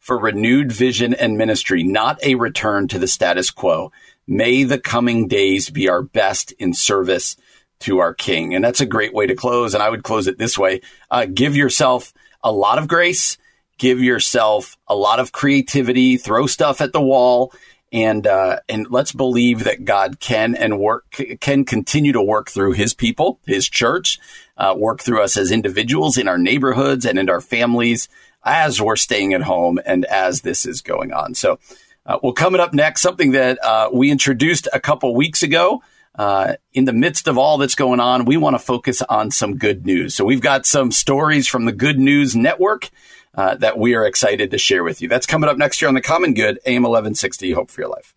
for 0.10 0.18
renewed 0.18 0.72
vision 0.72 1.14
and 1.14 1.38
ministry, 1.38 1.84
not 1.84 2.18
a 2.24 2.34
return 2.34 2.88
to 2.88 2.98
the 2.98 3.08
status 3.08 3.52
quo. 3.52 3.92
May 4.26 4.64
the 4.64 4.80
coming 4.80 5.28
days 5.28 5.70
be 5.70 5.88
our 5.88 6.02
best 6.02 6.52
in 6.54 6.74
service 6.74 7.38
to 7.82 8.00
our 8.00 8.16
King. 8.16 8.56
And 8.56 8.66
that's 8.66 8.82
a 8.82 8.88
great 8.88 9.14
way 9.14 9.28
to 9.28 9.36
close. 9.36 9.76
And 9.76 9.84
I 9.84 9.90
would 9.92 10.02
close 10.02 10.26
it 10.26 10.40
this 10.40 10.58
way 10.58 10.82
uh, 11.12 11.28
give 11.32 11.56
yourself 11.56 12.12
a 12.44 12.52
lot 12.52 12.80
of 12.80 12.88
grace, 12.88 13.38
give 13.78 14.02
yourself 14.02 14.80
a 14.88 14.96
lot 14.96 15.20
of 15.20 15.32
creativity, 15.32 16.18
throw 16.18 16.48
stuff 16.48 16.82
at 16.82 16.92
the 16.92 17.02
wall. 17.02 17.54
And 17.92 18.26
uh, 18.26 18.62
and 18.68 18.88
let's 18.90 19.12
believe 19.12 19.66
that 19.66 19.86
God 19.86 20.20
can 20.20 20.56
and 20.56 20.80
work 20.80 21.06
can 21.40 21.66
continue 21.66 22.14
to 22.14 22.22
work 22.22 22.50
through 22.50 22.72
His 22.72 22.96
people, 22.96 23.40
His 23.46 23.70
church, 23.70 24.20
uh, 24.58 24.74
work 24.76 25.02
through 25.02 25.22
us 25.22 25.38
as 25.38 25.52
individuals 25.52 26.18
in 26.18 26.28
our 26.28 26.40
neighborhoods 26.40 27.06
and 27.06 27.20
in 27.20 27.30
our 27.30 27.42
families, 27.42 28.10
as 28.50 28.82
we're 28.82 28.96
staying 28.96 29.34
at 29.34 29.42
home 29.42 29.80
and 29.86 30.06
as 30.06 30.42
this 30.42 30.66
is 30.66 30.82
going 30.82 31.14
on. 31.14 31.36
So, 31.36 31.60
uh, 32.06 32.18
well, 32.24 32.34
coming 32.34 32.60
up 32.60 32.74
next, 32.74 33.02
something 33.02 33.34
that 33.34 33.64
uh, 33.64 33.90
we 33.94 34.10
introduced 34.10 34.68
a 34.74 34.80
couple 34.80 35.16
weeks 35.16 35.44
ago. 35.44 35.84
Uh, 36.16 36.56
in 36.74 36.84
the 36.84 36.92
midst 36.92 37.30
of 37.30 37.38
all 37.38 37.58
that's 37.60 37.76
going 37.76 38.00
on, 38.00 38.26
we 38.26 38.36
want 38.36 38.54
to 38.54 38.60
focus 38.60 39.02
on 39.04 39.32
some 39.32 39.58
good 39.58 39.86
news. 39.86 40.16
So, 40.16 40.26
we've 40.26 40.42
got 40.42 40.66
some 40.66 40.92
stories 40.92 41.48
from 41.48 41.66
the 41.66 41.72
Good 41.72 42.00
News 42.00 42.36
Network 42.36 42.90
uh, 43.36 43.56
that 43.56 43.78
we 43.78 43.94
are 43.96 44.06
excited 44.06 44.52
to 44.52 44.58
share 44.58 44.84
with 44.84 45.02
you. 45.02 45.08
That's 45.08 45.28
coming 45.28 45.50
up 45.50 45.58
next 45.58 45.82
year 45.82 45.88
on 45.88 45.94
The 45.94 46.02
Common 46.02 46.34
Good, 46.34 46.60
AM 46.66 46.82
1160. 46.82 47.52
Hope 47.52 47.70
for 47.70 47.82
your 47.82 47.90
life. 47.90 48.14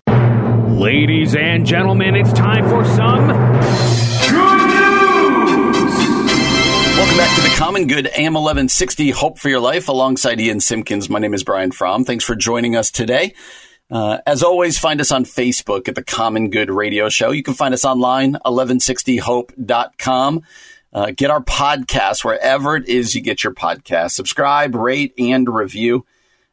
Ladies 0.70 1.36
and 1.36 1.66
gentlemen, 1.66 2.16
it's 2.16 2.32
time 2.32 2.68
for 2.68 2.84
some 2.84 3.28
Welcome 7.12 7.28
back 7.28 7.36
to 7.44 7.50
the 7.50 7.56
Common 7.56 7.86
Good 7.88 8.06
AM 8.06 8.32
1160 8.32 9.10
Hope 9.10 9.38
for 9.38 9.50
Your 9.50 9.60
Life 9.60 9.88
alongside 9.88 10.40
Ian 10.40 10.60
Simpkins. 10.60 11.10
My 11.10 11.18
name 11.18 11.34
is 11.34 11.44
Brian 11.44 11.70
Fromm. 11.70 12.06
Thanks 12.06 12.24
for 12.24 12.34
joining 12.34 12.74
us 12.74 12.90
today. 12.90 13.34
Uh, 13.90 14.16
as 14.26 14.42
always, 14.42 14.78
find 14.78 14.98
us 14.98 15.12
on 15.12 15.26
Facebook 15.26 15.88
at 15.88 15.94
the 15.94 16.02
Common 16.02 16.48
Good 16.48 16.70
Radio 16.70 17.10
Show. 17.10 17.30
You 17.30 17.42
can 17.42 17.52
find 17.52 17.74
us 17.74 17.84
online, 17.84 18.38
1160hope.com. 18.46 20.42
Uh, 20.90 21.12
get 21.14 21.30
our 21.30 21.44
podcast 21.44 22.24
wherever 22.24 22.76
it 22.76 22.88
is 22.88 23.14
you 23.14 23.20
get 23.20 23.44
your 23.44 23.52
podcast. 23.52 24.12
Subscribe, 24.12 24.74
rate, 24.74 25.12
and 25.18 25.46
review. 25.54 26.06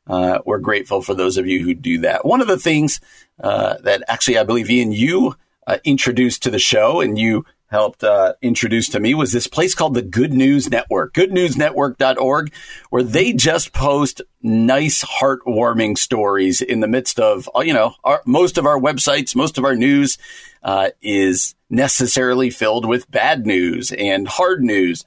Uh, 0.07 0.39
we're 0.45 0.59
grateful 0.59 1.01
for 1.01 1.13
those 1.13 1.37
of 1.37 1.47
you 1.47 1.63
who 1.63 1.73
do 1.73 1.99
that. 1.99 2.25
One 2.25 2.41
of 2.41 2.47
the 2.47 2.59
things 2.59 2.99
uh, 3.41 3.77
that 3.83 4.03
actually 4.09 4.37
I 4.37 4.43
believe 4.43 4.69
Ian 4.69 4.91
you 4.91 5.37
uh, 5.65 5.77
introduced 5.85 6.43
to 6.43 6.51
the 6.51 6.59
show, 6.59 6.99
and 6.99 7.17
you 7.17 7.45
helped 7.69 8.03
uh, 8.03 8.33
introduce 8.41 8.89
to 8.89 8.99
me 8.99 9.13
was 9.13 9.31
this 9.31 9.47
place 9.47 9.75
called 9.75 9.93
the 9.93 10.01
Good 10.01 10.33
News 10.33 10.69
Network, 10.69 11.13
goodnewsnetwork.org, 11.13 12.53
where 12.89 13.03
they 13.03 13.33
just 13.33 13.73
post 13.73 14.21
nice, 14.41 15.03
heartwarming 15.03 15.97
stories 15.97 16.61
in 16.61 16.79
the 16.79 16.87
midst 16.87 17.19
of, 17.19 17.49
uh, 17.55 17.59
you 17.61 17.73
know, 17.73 17.93
our, 18.03 18.21
most 18.25 18.57
of 18.57 18.65
our 18.65 18.79
websites, 18.79 19.35
most 19.35 19.57
of 19.57 19.65
our 19.65 19.75
news 19.75 20.17
uh, 20.63 20.89
is 21.01 21.55
necessarily 21.69 22.49
filled 22.49 22.85
with 22.85 23.09
bad 23.11 23.45
news 23.45 23.91
and 23.91 24.27
hard 24.27 24.63
news. 24.63 25.05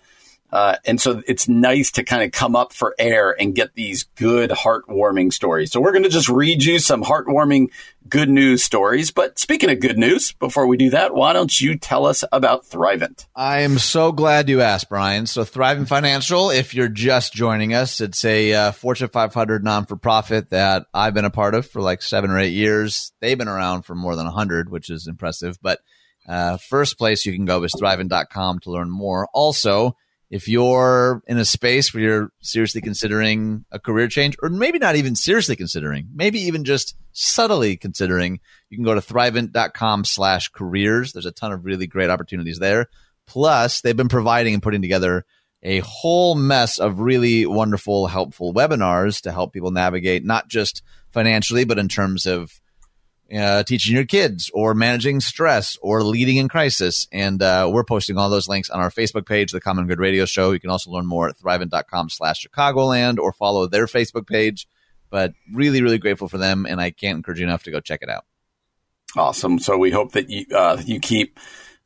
Uh, 0.53 0.77
and 0.85 1.01
so 1.01 1.23
it's 1.27 1.49
nice 1.49 1.91
to 1.93 2.05
kind 2.05 2.23
of 2.23 2.31
come 2.31 2.55
up 2.55 2.75
for 2.75 2.95
air 2.99 3.35
and 3.41 3.55
get 3.55 3.75
these 3.75 4.05
good, 4.17 4.51
heartwarming 4.51 5.33
stories. 5.33 5.73
So 5.73 5.81
we're 5.81 5.93
going 5.93 6.03
to 6.03 6.11
just 6.11 6.29
read 6.29 6.63
you 6.63 6.79
some 6.79 7.03
heartwarming 7.03 7.69
good 8.07 8.29
news 8.29 8.63
stories. 8.63 9.11
But 9.11 9.39
speaking 9.39 9.71
of 9.71 9.81
good 9.81 9.97
news, 9.97 10.33
before 10.33 10.67
we 10.67 10.77
do 10.77 10.91
that, 10.91 11.15
why 11.15 11.33
don't 11.33 11.59
you 11.59 11.79
tell 11.79 12.05
us 12.05 12.23
about 12.33 12.67
Thrivent? 12.67 13.27
I 13.35 13.61
am 13.61 13.79
so 13.79 14.13
glad 14.13 14.51
you 14.51 14.61
asked, 14.61 14.91
Brian. 14.91 15.25
So 15.27 15.43
Thrivent 15.43 15.89
Financial, 15.89 16.51
if 16.51 16.75
you're 16.75 16.89
just 16.89 17.33
joining 17.33 17.73
us, 17.73 18.03
it's 18.03 18.23
a 18.23 18.53
uh, 18.53 18.73
Fortune 18.73 19.09
500 19.09 19.65
non 19.65 19.87
for 19.87 19.97
profit 19.97 20.51
that 20.51 20.85
I've 20.93 21.15
been 21.15 21.25
a 21.25 21.31
part 21.31 21.55
of 21.55 21.67
for 21.67 21.81
like 21.81 22.03
seven 22.03 22.31
or 22.31 22.39
eight 22.39 22.53
years. 22.53 23.13
They've 23.21 23.39
been 23.39 23.49
around 23.49 23.83
for 23.83 23.95
more 23.95 24.17
than 24.17 24.27
100, 24.27 24.69
which 24.69 24.91
is 24.91 25.07
impressive. 25.07 25.57
But 25.63 25.81
uh, 26.29 26.59
first 26.59 26.99
place 26.99 27.25
you 27.25 27.33
can 27.33 27.47
go 27.47 27.63
is 27.63 27.73
thrivent.com 27.73 28.59
to 28.61 28.71
learn 28.71 28.91
more. 28.91 29.29
Also, 29.33 29.97
if 30.33 30.49
you're 30.49 31.23
in 31.27 31.37
a 31.37 31.45
space 31.45 31.93
where 31.93 32.03
you're 32.03 32.33
seriously 32.41 32.81
considering 32.81 33.67
a 33.71 33.79
career 33.79 34.09
change, 34.09 34.35
or 34.43 34.49
maybe 34.49 34.79
not 34.79 34.97
even 34.97 35.15
seriously 35.15 35.57
considering, 35.57 36.09
maybe 36.15 36.41
even 36.41 36.65
just 36.65 36.97
subtly 37.13 37.77
considering, 37.77 38.41
you 38.71 38.79
can 38.79 38.85
go 38.85 38.95
to 38.95 39.03
thrivent.com 39.03 40.07
slash 40.07 40.49
careers. 40.49 41.13
There's 41.13 41.27
a 41.27 41.33
ton 41.33 41.53
of 41.53 41.67
really 41.67 41.87
great 41.87 42.09
opportunities 42.09 42.59
there. 42.59 42.87
Plus, 43.27 43.83
they've 43.83 43.95
been 43.95 44.09
providing 44.09 44.55
and 44.55 44.63
putting 44.63 44.81
together 44.81 45.27
a 45.63 45.81
whole 45.81 46.35
mess 46.35 46.79
of 46.79 46.99
really 46.99 47.45
wonderful, 47.45 48.07
helpful 48.07 48.55
webinars 48.55 49.21
to 49.25 49.33
help 49.33 49.53
people 49.53 49.71
navigate 49.71 50.25
not 50.25 50.49
just 50.49 50.83
financially, 51.11 51.65
but 51.65 51.79
in 51.79 51.89
terms 51.89 52.25
of 52.25 52.59
uh, 53.37 53.63
teaching 53.63 53.95
your 53.95 54.05
kids 54.05 54.51
or 54.53 54.75
managing 54.75 55.21
stress 55.21 55.79
or 55.81 56.03
leading 56.03 56.37
in 56.37 56.49
crisis. 56.49 57.07
And 57.13 57.43
uh, 57.43 57.71
we're 57.73 57.85
posting 57.85 58.19
all 58.19 58.31
those 58.31 58.49
links 58.49 58.71
on 58.71 58.81
our 58.81 58.91
Facebook 58.91 59.27
page, 59.27 59.53
The 59.53 59.61
Common 59.61 59.87
Good 59.87 59.99
Radio 59.99 60.25
Show. 60.25 60.53
You 60.53 60.61
can 60.61 60.71
also 60.71 60.91
learn 60.91 61.07
more 61.07 61.29
at 61.29 61.39
thrivent.com 61.39 62.11
slash 62.11 62.47
Chicagoland 62.47 63.19
or 63.19 63.33
follow 63.33 63.67
their 63.67 63.87
Facebook 63.87 64.27
page. 64.27 64.69
But 65.11 65.35
really, 65.53 65.83
really 65.83 65.99
grateful 65.99 66.29
for 66.29 66.39
them. 66.39 66.67
And 66.67 66.81
I 66.81 66.91
can't 66.91 67.17
encourage 67.17 67.39
you 67.39 67.47
enough 67.47 67.65
to 67.65 67.71
go 67.71 67.81
check 67.81 68.01
it 68.03 68.09
out. 68.09 68.25
Awesome. 69.17 69.59
So 69.59 69.77
we 69.77 69.91
hope 69.91 70.13
that 70.13 70.31
you, 70.31 70.47
uh, 70.55 70.81
you 70.85 71.01
keep 71.01 71.39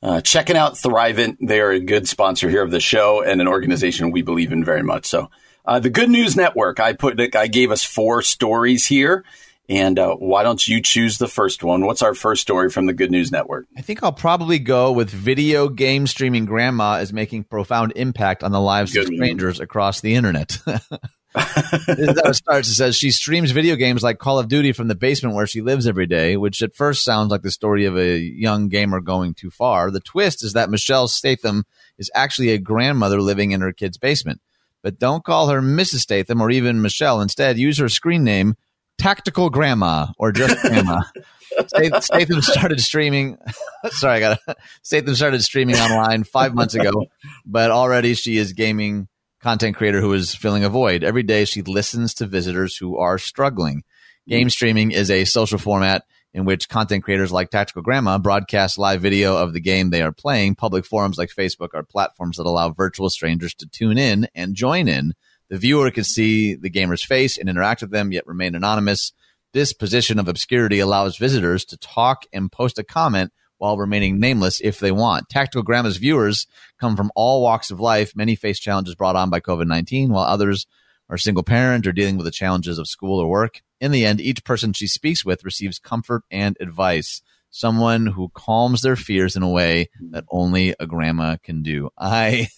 uh, 0.03 0.21
checking 0.21 0.57
out 0.57 0.75
Thrivent. 0.75 1.39
They 1.41 1.61
are 1.61 1.73
a 1.73 1.81
good 1.81 2.07
sponsor 2.07 2.49
here 2.49 2.63
of 2.63 2.71
the 2.71 2.81
show 2.81 3.23
and 3.23 3.41
an 3.41 3.49
organization 3.49 4.13
we 4.13 4.23
believe 4.23 4.53
in 4.53 4.65
very 4.65 4.83
much. 4.83 5.07
So 5.07 5.31
uh, 5.65 5.81
the 5.81 5.91
Good 5.91 6.09
News 6.09 6.37
Network, 6.37 6.79
I 6.79 6.93
put, 6.93 7.35
I 7.35 7.49
gave 7.49 7.73
us 7.73 7.83
four 7.83 8.23
stories 8.23 8.87
here. 8.87 9.25
And 9.69 9.99
uh, 9.99 10.15
why 10.15 10.45
don't 10.45 10.67
you 10.67 10.81
choose 10.81 11.19
the 11.19 11.27
first 11.27 11.65
one? 11.65 11.85
What's 11.85 12.03
our 12.03 12.15
first 12.15 12.43
story 12.43 12.71
from 12.71 12.87
the 12.87 12.93
Good 12.93 13.11
News 13.11 13.33
Network? 13.33 13.67
I 13.77 13.81
think 13.81 14.03
I'll 14.03 14.13
probably 14.13 14.61
go 14.61 14.93
with 14.93 15.11
video 15.11 15.69
game 15.69 16.07
streaming 16.07 16.45
grandma 16.45 16.99
is 17.01 17.13
making 17.13 17.45
profound 17.45 17.93
impact 17.97 18.45
on 18.45 18.53
the 18.53 18.61
lives 18.61 18.93
Good 18.93 19.09
of 19.09 19.15
strangers 19.15 19.59
one. 19.59 19.65
across 19.65 20.01
the 20.01 20.15
internet. 20.15 20.59
this 20.67 21.99
is 21.99 22.21
how 22.23 22.31
it 22.31 22.35
starts. 22.35 22.69
It 22.69 22.75
says 22.75 22.97
she 22.97 23.11
streams 23.11 23.51
video 23.51 23.77
games 23.77 24.03
like 24.03 24.19
Call 24.19 24.39
of 24.39 24.49
Duty 24.49 24.73
from 24.73 24.89
the 24.89 24.95
basement 24.95 25.35
where 25.35 25.47
she 25.47 25.61
lives 25.61 25.87
every 25.87 26.07
day, 26.07 26.37
which 26.37 26.63
at 26.63 26.75
first 26.75 27.05
sounds 27.05 27.31
like 27.31 27.43
the 27.43 27.51
story 27.51 27.85
of 27.87 27.97
a 27.97 28.19
young 28.19 28.69
gamer 28.69 29.01
going 29.01 29.35
too 29.35 29.51
far. 29.51 29.91
The 29.91 30.01
twist 30.01 30.45
is 30.45 30.53
that 30.53 30.71
Michelle 30.71 31.09
Statham 31.09 31.65
is 31.99 32.11
actually 32.15 32.51
a 32.51 32.59
grandmother 32.59 33.21
living 33.21 33.51
in 33.51 33.61
her 33.61 33.73
kid's 33.73 33.99
basement. 33.99 34.41
But 34.83 34.99
don't 34.99 35.25
call 35.25 35.49
her 35.49 35.61
Mrs. 35.61 36.01
Statham 36.01 36.41
or 36.41 36.51
even 36.51 36.81
Michelle. 36.81 37.21
Instead, 37.21 37.59
use 37.59 37.79
her 37.79 37.89
screen 37.89 38.23
name, 38.23 38.55
Tactical 38.99 39.51
Grandma, 39.51 40.09
or 40.19 40.33
just 40.33 40.61
Grandma. 40.63 41.03
Statham 42.01 42.43
started 42.43 42.81
streaming. 42.81 43.39
sorry, 43.91 44.17
I 44.17 44.21
got 44.21 44.59
Statham 44.83 45.15
started 45.15 45.43
streaming 45.43 45.77
online 45.77 46.25
five 46.25 46.55
months 46.55 46.75
ago, 46.75 47.07
but 47.45 47.71
already 47.71 48.15
she 48.15 48.37
is 48.37 48.53
gaming 48.53 49.09
content 49.41 49.77
creator 49.77 50.01
who 50.01 50.13
is 50.13 50.35
filling 50.35 50.65
a 50.65 50.69
void. 50.69 51.05
Every 51.05 51.23
day 51.23 51.45
she 51.45 51.63
listens 51.63 52.15
to 52.15 52.27
visitors 52.27 52.77
who 52.77 52.97
are 52.97 53.19
struggling. 53.19 53.85
Game 54.29 54.51
streaming 54.51 54.91
is 54.91 55.11
a 55.11 55.25
social 55.25 55.59
format 55.59 56.05
in 56.35 56.45
which 56.45 56.69
content 56.69 57.05
creators 57.05 57.33
like 57.33 57.51
Tactical 57.51 57.83
Grandma 57.83 58.19
broadcast 58.19 58.77
live 58.77 59.01
video 59.01 59.37
of 59.37 59.53
the 59.53 59.61
game 59.61 59.91
they 59.91 60.03
are 60.03 60.13
playing. 60.13 60.55
Public 60.55 60.85
forums 60.85 61.17
like 61.17 61.31
Facebook 61.31 61.71
are 61.75 61.83
platforms 61.83 62.37
that 62.37 62.47
allow 62.47 62.71
virtual 62.71 63.09
strangers 63.09 63.55
to 63.55 63.67
tune 63.67 63.97
in 63.97 64.29
and 64.35 64.55
join 64.55 64.89
in. 64.89 65.15
The 65.49 65.59
viewer 65.59 65.91
can 65.91 66.05
see 66.05 66.55
the 66.55 66.71
gamer's 66.71 67.05
face 67.05 67.39
and 67.39 67.49
interact 67.49 67.83
with 67.83 67.91
them, 67.91 68.13
yet 68.13 68.27
remain 68.27 68.55
anonymous. 68.55 69.13
This 69.53 69.73
position 69.73 70.19
of 70.19 70.29
obscurity 70.29 70.81
allows 70.81 71.17
visitors 71.17 71.65
to 71.67 71.77
talk 71.77 72.25
and 72.33 72.51
post 72.51 72.79
a 72.79 72.85
comment 72.85 73.33
while 73.59 73.79
remaining 73.79 74.19
nameless 74.19 74.61
if 74.61 74.81
they 74.81 74.93
want. 74.93 75.29
Tactical 75.29 75.63
Grandma's 75.63 75.97
viewers 75.97 76.47
come 76.81 76.97
from 76.97 77.11
all 77.15 77.43
walks 77.43 77.71
of 77.71 77.81
life. 77.81 78.15
Many 78.15 78.35
face 78.35 78.59
challenges 78.59 78.95
brought 78.95 79.17
on 79.17 79.31
by 79.31 79.41
COVID 79.41 79.67
19, 79.67 80.11
while 80.11 80.25
others 80.25 80.67
are 81.09 81.17
single 81.17 81.43
parent 81.43 81.87
or 81.87 81.93
dealing 81.93 82.17
with 82.17 82.27
the 82.27 82.33
challenges 82.33 82.79
of 82.79 82.89
school 82.89 83.21
or 83.21 83.29
work. 83.29 83.63
In 83.81 83.93
the 83.93 84.05
end, 84.05 84.21
each 84.21 84.45
person 84.45 84.73
she 84.73 84.89
speaks 84.89 85.25
with 85.25 85.45
receives 85.45 85.79
comfort 85.79 86.23
and 86.31 86.57
advice. 86.61 87.23
Someone 87.51 88.07
who 88.07 88.31
calms 88.35 88.83
their 88.83 88.97
fears 88.97 89.37
in 89.37 89.43
a 89.43 89.49
way 89.49 89.89
that 90.11 90.25
only 90.31 90.75
a 90.81 90.87
grandma 90.87 91.37
can 91.43 91.63
do. 91.63 91.91
I 91.97 92.49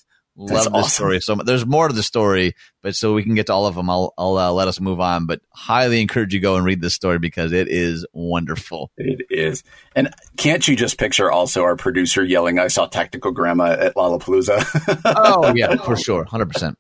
Love 0.41 0.51
this 0.51 0.67
awesome. 0.69 0.91
story 0.91 1.21
so 1.21 1.35
much. 1.35 1.47
There's 1.47 1.67
more 1.67 1.89
to 1.89 1.95
the 1.95 2.03
story, 2.03 2.55
but 2.81 2.95
so 2.95 3.13
we 3.13 3.25
can 3.25 3.35
get 3.35 3.47
to 3.47 3.53
all 3.53 3.67
of 3.67 3.75
them, 3.75 3.91
I'll, 3.91 4.15
I'll 4.17 4.39
uh, 4.39 4.53
let 4.53 4.69
us 4.69 4.81
move 4.81 5.01
on. 5.01 5.27
But 5.27 5.41
highly 5.53 6.01
encourage 6.01 6.33
you 6.33 6.39
go 6.39 6.55
and 6.55 6.65
read 6.65 6.81
this 6.81 6.95
story 6.95 7.19
because 7.19 7.51
it 7.51 7.67
is 7.69 8.07
wonderful. 8.13 8.93
It 8.97 9.27
is. 9.31 9.65
And 9.97 10.15
can't 10.37 10.67
you 10.69 10.77
just 10.77 10.97
picture 10.97 11.29
also 11.29 11.63
our 11.63 11.75
producer 11.75 12.23
yelling, 12.23 12.61
I 12.61 12.69
saw 12.69 12.87
Tactical 12.87 13.33
Grandma 13.33 13.73
at 13.73 13.97
Lollapalooza? 13.97 15.03
oh, 15.17 15.53
yeah, 15.57 15.75
for 15.77 15.97
sure. 15.97 16.25
100%. 16.25 16.77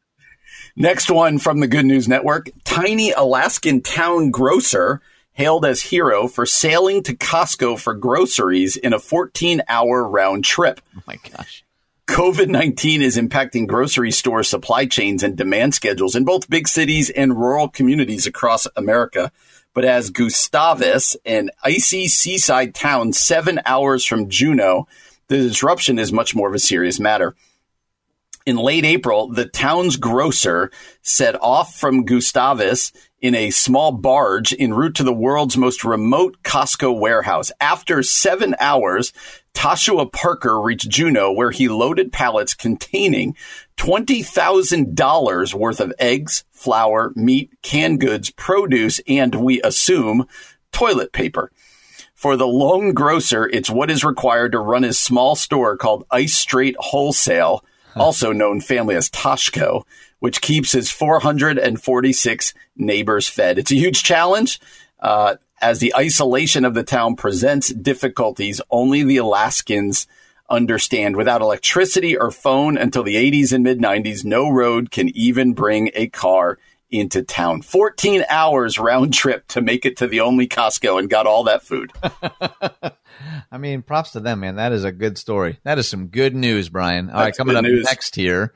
Next 0.76 1.10
one 1.10 1.40
from 1.40 1.58
the 1.58 1.66
Good 1.66 1.84
News 1.84 2.06
Network 2.06 2.50
Tiny 2.62 3.10
Alaskan 3.10 3.82
town 3.82 4.30
grocer 4.30 5.00
hailed 5.32 5.64
as 5.64 5.82
hero 5.82 6.28
for 6.28 6.46
sailing 6.46 7.02
to 7.02 7.16
Costco 7.16 7.80
for 7.80 7.94
groceries 7.94 8.76
in 8.76 8.92
a 8.92 9.00
14 9.00 9.62
hour 9.68 10.08
round 10.08 10.44
trip. 10.44 10.80
Oh, 10.96 11.02
my 11.08 11.16
gosh. 11.32 11.64
COVID 12.08 12.48
19 12.48 13.02
is 13.02 13.18
impacting 13.18 13.66
grocery 13.66 14.10
store 14.10 14.42
supply 14.42 14.86
chains 14.86 15.22
and 15.22 15.36
demand 15.36 15.74
schedules 15.74 16.16
in 16.16 16.24
both 16.24 16.48
big 16.48 16.66
cities 16.66 17.10
and 17.10 17.38
rural 17.38 17.68
communities 17.68 18.26
across 18.26 18.66
America. 18.76 19.30
But 19.74 19.84
as 19.84 20.08
Gustavus, 20.08 21.18
an 21.26 21.50
icy 21.62 22.08
seaside 22.08 22.74
town 22.74 23.12
seven 23.12 23.60
hours 23.66 24.06
from 24.06 24.30
Juneau, 24.30 24.88
the 25.28 25.36
disruption 25.36 25.98
is 25.98 26.10
much 26.10 26.34
more 26.34 26.48
of 26.48 26.54
a 26.54 26.58
serious 26.58 26.98
matter. 26.98 27.36
In 28.46 28.56
late 28.56 28.86
April, 28.86 29.28
the 29.28 29.44
town's 29.44 29.98
grocer 29.98 30.70
set 31.02 31.38
off 31.38 31.74
from 31.74 32.06
Gustavus 32.06 32.90
in 33.20 33.34
a 33.34 33.50
small 33.50 33.92
barge 33.92 34.54
en 34.58 34.72
route 34.72 34.94
to 34.94 35.04
the 35.04 35.12
world's 35.12 35.58
most 35.58 35.84
remote 35.84 36.38
Costco 36.42 36.98
warehouse. 36.98 37.52
After 37.60 38.02
seven 38.02 38.56
hours, 38.58 39.12
Toshua 39.54 40.12
Parker 40.12 40.61
reached 40.61 40.88
Juneau, 40.88 41.32
where 41.32 41.50
he 41.50 41.68
loaded 41.68 42.12
pallets 42.12 42.54
containing 42.54 43.37
$20,000 43.76 45.54
worth 45.54 45.80
of 45.80 45.92
eggs, 45.98 46.44
flour, 46.52 47.12
meat, 47.16 47.50
canned 47.62 48.00
goods, 48.00 48.30
produce, 48.30 49.00
and 49.08 49.34
we 49.34 49.61
assume 49.62 50.26
toilet 50.72 51.12
paper. 51.12 51.50
For 52.14 52.37
the 52.37 52.46
lone 52.46 52.94
grocer, 52.94 53.48
it's 53.48 53.70
what 53.70 53.90
is 53.90 54.04
required 54.04 54.52
to 54.52 54.58
run 54.58 54.82
his 54.82 54.98
small 54.98 55.37
store 55.37 55.76
called 55.76 56.04
Icy 56.11 56.26
Strait 56.28 56.76
Wholesale, 56.78 57.64
also 57.94 58.32
known 58.32 58.61
family 58.61 58.96
as 58.96 59.08
Toshco, 59.11 59.84
which 60.18 60.40
keeps 60.40 60.72
his 60.72 60.90
446 60.90 62.54
neighbors 62.76 63.28
fed. 63.28 63.58
It's 63.58 63.70
a 63.70 63.76
huge 63.76 64.02
challenge. 64.02 64.61
Uh, 64.98 65.37
as 65.60 65.78
the 65.78 65.94
isolation 65.94 66.64
of 66.64 66.74
the 66.74 66.82
town 66.82 67.16
presents 67.16 67.72
difficulties 67.72 68.60
only 68.70 69.02
the 69.02 69.16
Alaskans 69.18 70.06
understand. 70.50 71.16
Without 71.16 71.42
electricity 71.42 72.16
or 72.16 72.30
phone 72.30 72.78
until 72.78 73.02
the 73.02 73.16
80s 73.16 73.52
and 73.52 73.64
mid 73.64 73.78
90s, 73.78 74.24
no 74.24 74.50
road 74.50 74.90
can 74.90 75.08
even 75.16 75.52
bring 75.52 75.90
a 75.94 76.08
car 76.08 76.58
into 76.90 77.22
town. 77.22 77.62
14 77.62 78.24
hours 78.28 78.78
round 78.78 79.12
trip 79.12 79.46
to 79.48 79.60
make 79.60 79.84
it 79.84 79.98
to 79.98 80.06
the 80.06 80.20
only 80.20 80.48
Costco 80.48 80.98
and 80.98 81.10
got 81.10 81.26
all 81.26 81.44
that 81.44 81.62
food. 81.62 81.92
I 83.52 83.58
mean, 83.58 83.82
props 83.82 84.12
to 84.12 84.20
them, 84.20 84.40
man. 84.40 84.56
That 84.56 84.72
is 84.72 84.84
a 84.84 84.92
good 84.92 85.18
story. 85.18 85.58
That 85.64 85.78
is 85.78 85.88
some 85.88 86.06
good 86.06 86.34
news, 86.34 86.68
Brian. 86.68 87.10
All 87.10 87.18
That's 87.18 87.24
right, 87.26 87.36
coming 87.36 87.56
up 87.56 87.64
news. 87.64 87.84
next 87.84 88.14
here. 88.14 88.54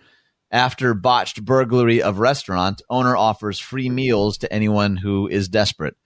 After 0.51 0.93
botched 0.93 1.43
burglary 1.45 2.03
of 2.03 2.19
restaurant, 2.19 2.83
owner 2.91 3.17
offers 3.17 3.59
free 3.59 3.89
meals 3.89 4.39
to 4.39 4.53
anyone 4.53 4.97
who 4.97 5.27
is 5.27 5.49
desperate. 5.49 5.97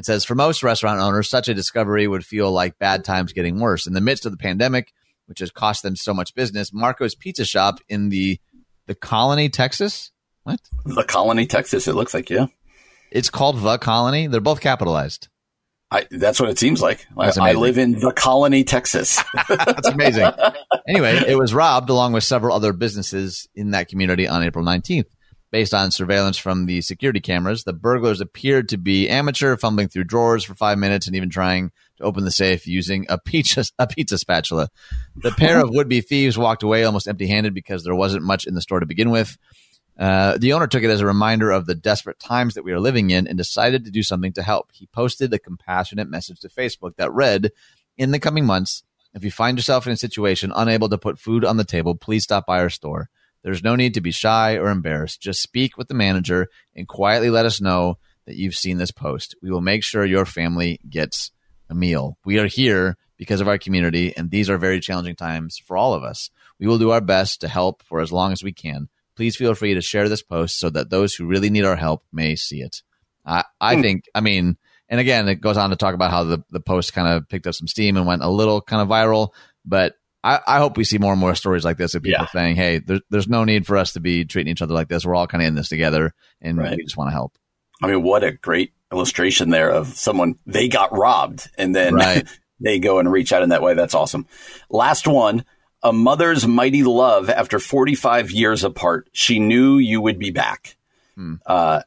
It 0.00 0.06
says 0.06 0.24
for 0.24 0.34
most 0.34 0.62
restaurant 0.62 0.98
owners, 0.98 1.28
such 1.28 1.50
a 1.50 1.54
discovery 1.54 2.08
would 2.08 2.24
feel 2.24 2.50
like 2.50 2.78
bad 2.78 3.04
times 3.04 3.34
getting 3.34 3.60
worse. 3.60 3.86
In 3.86 3.92
the 3.92 4.00
midst 4.00 4.24
of 4.24 4.32
the 4.32 4.38
pandemic, 4.38 4.94
which 5.26 5.40
has 5.40 5.50
cost 5.50 5.82
them 5.82 5.94
so 5.94 6.14
much 6.14 6.34
business, 6.34 6.72
Marco's 6.72 7.14
Pizza 7.14 7.44
Shop 7.44 7.80
in 7.86 8.08
the 8.08 8.40
the 8.86 8.94
Colony, 8.94 9.50
Texas. 9.50 10.10
What? 10.44 10.58
The 10.86 11.04
Colony, 11.04 11.44
Texas. 11.44 11.86
It 11.86 11.96
looks 11.96 12.14
like 12.14 12.30
yeah. 12.30 12.46
It's 13.10 13.28
called 13.28 13.60
the 13.60 13.76
Colony. 13.76 14.26
They're 14.26 14.40
both 14.40 14.62
capitalized. 14.62 15.28
I, 15.90 16.06
that's 16.10 16.40
what 16.40 16.48
it 16.48 16.58
seems 16.58 16.80
like. 16.80 17.06
I, 17.18 17.32
I, 17.38 17.52
live 17.52 17.76
in 17.76 17.98
the 17.98 18.12
Colony, 18.12 18.64
Texas. 18.64 19.22
that's 19.50 19.88
amazing. 19.88 20.30
Anyway, 20.88 21.24
it 21.28 21.36
was 21.36 21.52
robbed 21.52 21.90
along 21.90 22.14
with 22.14 22.24
several 22.24 22.56
other 22.56 22.72
businesses 22.72 23.50
in 23.54 23.72
that 23.72 23.88
community 23.88 24.26
on 24.26 24.42
April 24.42 24.64
19th. 24.64 25.10
Based 25.50 25.74
on 25.74 25.90
surveillance 25.90 26.38
from 26.38 26.66
the 26.66 26.80
security 26.80 27.18
cameras, 27.18 27.64
the 27.64 27.72
burglars 27.72 28.20
appeared 28.20 28.68
to 28.68 28.78
be 28.78 29.08
amateur, 29.08 29.56
fumbling 29.56 29.88
through 29.88 30.04
drawers 30.04 30.44
for 30.44 30.54
five 30.54 30.78
minutes 30.78 31.08
and 31.08 31.16
even 31.16 31.28
trying 31.28 31.72
to 31.96 32.04
open 32.04 32.24
the 32.24 32.30
safe 32.30 32.68
using 32.68 33.06
a 33.08 33.18
pizza, 33.18 33.64
a 33.78 33.88
pizza 33.88 34.16
spatula. 34.16 34.68
The 35.16 35.32
pair 35.32 35.60
of 35.60 35.70
would 35.70 35.88
be 35.88 36.02
thieves 36.02 36.38
walked 36.38 36.62
away 36.62 36.84
almost 36.84 37.08
empty 37.08 37.26
handed 37.26 37.52
because 37.52 37.82
there 37.82 37.96
wasn't 37.96 38.22
much 38.22 38.46
in 38.46 38.54
the 38.54 38.62
store 38.62 38.78
to 38.78 38.86
begin 38.86 39.10
with. 39.10 39.36
Uh, 39.98 40.38
the 40.38 40.52
owner 40.52 40.66
took 40.66 40.82
it 40.82 40.90
as 40.90 41.00
a 41.00 41.06
reminder 41.06 41.50
of 41.50 41.66
the 41.66 41.74
desperate 41.74 42.18
times 42.18 42.54
that 42.54 42.64
we 42.64 42.72
are 42.72 42.80
living 42.80 43.10
in 43.10 43.26
and 43.26 43.36
decided 43.36 43.84
to 43.84 43.90
do 43.90 44.02
something 44.02 44.32
to 44.32 44.42
help. 44.42 44.70
He 44.72 44.86
posted 44.86 45.34
a 45.34 45.38
compassionate 45.38 46.08
message 46.08 46.40
to 46.40 46.48
Facebook 46.48 46.96
that 46.96 47.12
read, 47.12 47.50
In 47.98 48.10
the 48.10 48.18
coming 48.18 48.46
months, 48.46 48.82
if 49.12 49.24
you 49.24 49.30
find 49.30 49.58
yourself 49.58 49.86
in 49.86 49.92
a 49.92 49.96
situation 49.96 50.52
unable 50.54 50.88
to 50.88 50.96
put 50.96 51.18
food 51.18 51.44
on 51.44 51.56
the 51.56 51.64
table, 51.64 51.96
please 51.96 52.22
stop 52.22 52.46
by 52.46 52.60
our 52.60 52.70
store. 52.70 53.10
There's 53.42 53.64
no 53.64 53.76
need 53.76 53.94
to 53.94 54.00
be 54.00 54.10
shy 54.10 54.56
or 54.56 54.68
embarrassed. 54.68 55.20
Just 55.20 55.42
speak 55.42 55.76
with 55.76 55.88
the 55.88 55.94
manager 55.94 56.48
and 56.74 56.86
quietly 56.86 57.30
let 57.30 57.46
us 57.46 57.60
know 57.60 57.98
that 58.26 58.36
you've 58.36 58.54
seen 58.54 58.78
this 58.78 58.90
post. 58.90 59.34
We 59.42 59.50
will 59.50 59.60
make 59.60 59.82
sure 59.82 60.04
your 60.04 60.26
family 60.26 60.80
gets 60.88 61.30
a 61.68 61.74
meal. 61.74 62.18
We 62.24 62.38
are 62.38 62.46
here 62.46 62.96
because 63.16 63.40
of 63.40 63.48
our 63.48 63.58
community, 63.58 64.16
and 64.16 64.30
these 64.30 64.48
are 64.48 64.58
very 64.58 64.80
challenging 64.80 65.16
times 65.16 65.60
for 65.66 65.76
all 65.76 65.94
of 65.94 66.02
us. 66.02 66.30
We 66.58 66.66
will 66.66 66.78
do 66.78 66.90
our 66.90 67.00
best 67.00 67.40
to 67.40 67.48
help 67.48 67.82
for 67.82 68.00
as 68.00 68.12
long 68.12 68.32
as 68.32 68.42
we 68.42 68.52
can. 68.52 68.88
Please 69.16 69.36
feel 69.36 69.54
free 69.54 69.74
to 69.74 69.82
share 69.82 70.08
this 70.08 70.22
post 70.22 70.58
so 70.58 70.70
that 70.70 70.90
those 70.90 71.14
who 71.14 71.26
really 71.26 71.50
need 71.50 71.64
our 71.64 71.76
help 71.76 72.04
may 72.12 72.36
see 72.36 72.60
it. 72.62 72.82
I, 73.24 73.44
I 73.60 73.76
hmm. 73.76 73.82
think, 73.82 74.04
I 74.14 74.20
mean, 74.20 74.56
and 74.88 75.00
again, 75.00 75.28
it 75.28 75.40
goes 75.40 75.56
on 75.56 75.70
to 75.70 75.76
talk 75.76 75.94
about 75.94 76.10
how 76.10 76.24
the, 76.24 76.42
the 76.50 76.60
post 76.60 76.92
kind 76.92 77.08
of 77.08 77.28
picked 77.28 77.46
up 77.46 77.54
some 77.54 77.68
steam 77.68 77.96
and 77.96 78.06
went 78.06 78.22
a 78.22 78.28
little 78.28 78.60
kind 78.60 78.82
of 78.82 78.88
viral. 78.88 79.30
But 79.64 79.94
I, 80.22 80.40
I 80.46 80.58
hope 80.58 80.76
we 80.76 80.84
see 80.84 80.98
more 80.98 81.12
and 81.12 81.20
more 81.20 81.34
stories 81.34 81.64
like 81.64 81.78
this 81.78 81.94
of 81.94 82.02
people 82.02 82.24
yeah. 82.24 82.30
saying, 82.30 82.56
hey, 82.56 82.78
there, 82.78 83.00
there's 83.10 83.28
no 83.28 83.44
need 83.44 83.66
for 83.66 83.76
us 83.76 83.94
to 83.94 84.00
be 84.00 84.24
treating 84.24 84.50
each 84.50 84.62
other 84.62 84.74
like 84.74 84.88
this. 84.88 85.04
We're 85.04 85.14
all 85.14 85.26
kind 85.26 85.42
of 85.42 85.48
in 85.48 85.54
this 85.54 85.68
together 85.68 86.14
and 86.40 86.58
right. 86.58 86.76
we 86.76 86.82
just 86.82 86.96
want 86.96 87.08
to 87.08 87.12
help. 87.12 87.36
I 87.82 87.86
mean, 87.86 88.02
what 88.02 88.22
a 88.22 88.32
great 88.32 88.72
illustration 88.92 89.50
there 89.50 89.70
of 89.70 89.88
someone, 89.88 90.34
they 90.46 90.68
got 90.68 90.96
robbed 90.96 91.48
and 91.56 91.74
then 91.74 91.94
right. 91.94 92.28
they 92.60 92.78
go 92.78 92.98
and 92.98 93.10
reach 93.10 93.32
out 93.32 93.42
in 93.42 93.48
that 93.48 93.62
way. 93.62 93.74
That's 93.74 93.94
awesome. 93.94 94.26
Last 94.68 95.06
one. 95.06 95.44
A 95.82 95.94
mother's 95.94 96.46
mighty 96.46 96.82
love 96.82 97.30
after 97.30 97.58
45 97.58 98.30
years 98.32 98.64
apart. 98.64 99.08
She 99.12 99.38
knew 99.38 99.78
you 99.78 100.02
would 100.02 100.18
be 100.18 100.30
back. 100.30 100.76
Hmm. 101.14 101.36
Uh, 101.46 101.80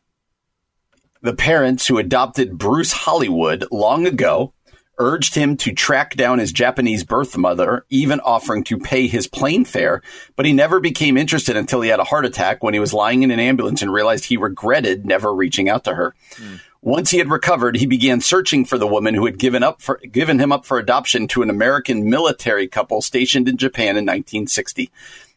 the 1.22 1.36
parents 1.36 1.86
who 1.86 2.00
adopted 2.00 2.58
Bruce 2.58 2.92
Hollywood 2.92 3.66
long 3.72 4.08
ago 4.08 4.54
urged 4.98 5.36
him 5.36 5.58
to 5.58 5.74
track 5.74 6.16
down 6.16 6.40
his 6.40 6.52
Japanese 6.52 7.04
birth 7.04 7.38
mother, 7.38 7.86
even 7.90 8.20
offering 8.20 8.64
to 8.66 8.78
pay 8.78 9.08
his 9.08 9.28
plane 9.28 9.66
fare. 9.66 10.02
But 10.36 10.46
he 10.46 10.54
never 10.54 10.80
became 10.80 11.18
interested 11.18 11.58
until 11.58 11.82
he 11.82 11.90
had 11.90 12.00
a 12.00 12.06
heart 12.06 12.26
attack 12.26 12.64
when 12.64 12.74
he 12.74 12.80
was 12.80 12.94
lying 12.94 13.24
in 13.24 13.32
an 13.32 13.40
ambulance 13.40 13.82
and 13.82 13.92
realized 13.92 14.26
he 14.26 14.38
regretted 14.38 15.06
never 15.06 15.34
reaching 15.34 15.70
out 15.70 15.84
to 15.86 15.96
her. 15.96 16.16
Mm. 16.36 16.60
Once 16.82 17.12
he 17.12 17.18
had 17.18 17.32
recovered, 17.32 17.78
he 17.78 17.86
began 17.86 18.20
searching 18.20 18.66
for 18.66 18.78
the 18.78 18.86
woman 18.86 19.14
who 19.14 19.26
had 19.26 19.40
given 19.40 19.64
up 19.64 19.82
for, 19.82 20.00
given 20.12 20.38
him 20.38 20.52
up 20.52 20.66
for 20.66 20.78
adoption 20.78 21.30
to 21.30 21.42
an 21.42 21.50
American 21.50 22.10
military 22.10 22.68
couple 22.68 23.02
stationed 23.02 23.48
in 23.48 23.56
Japan 23.56 23.92
in 23.92 24.06
1960. 24.06 24.92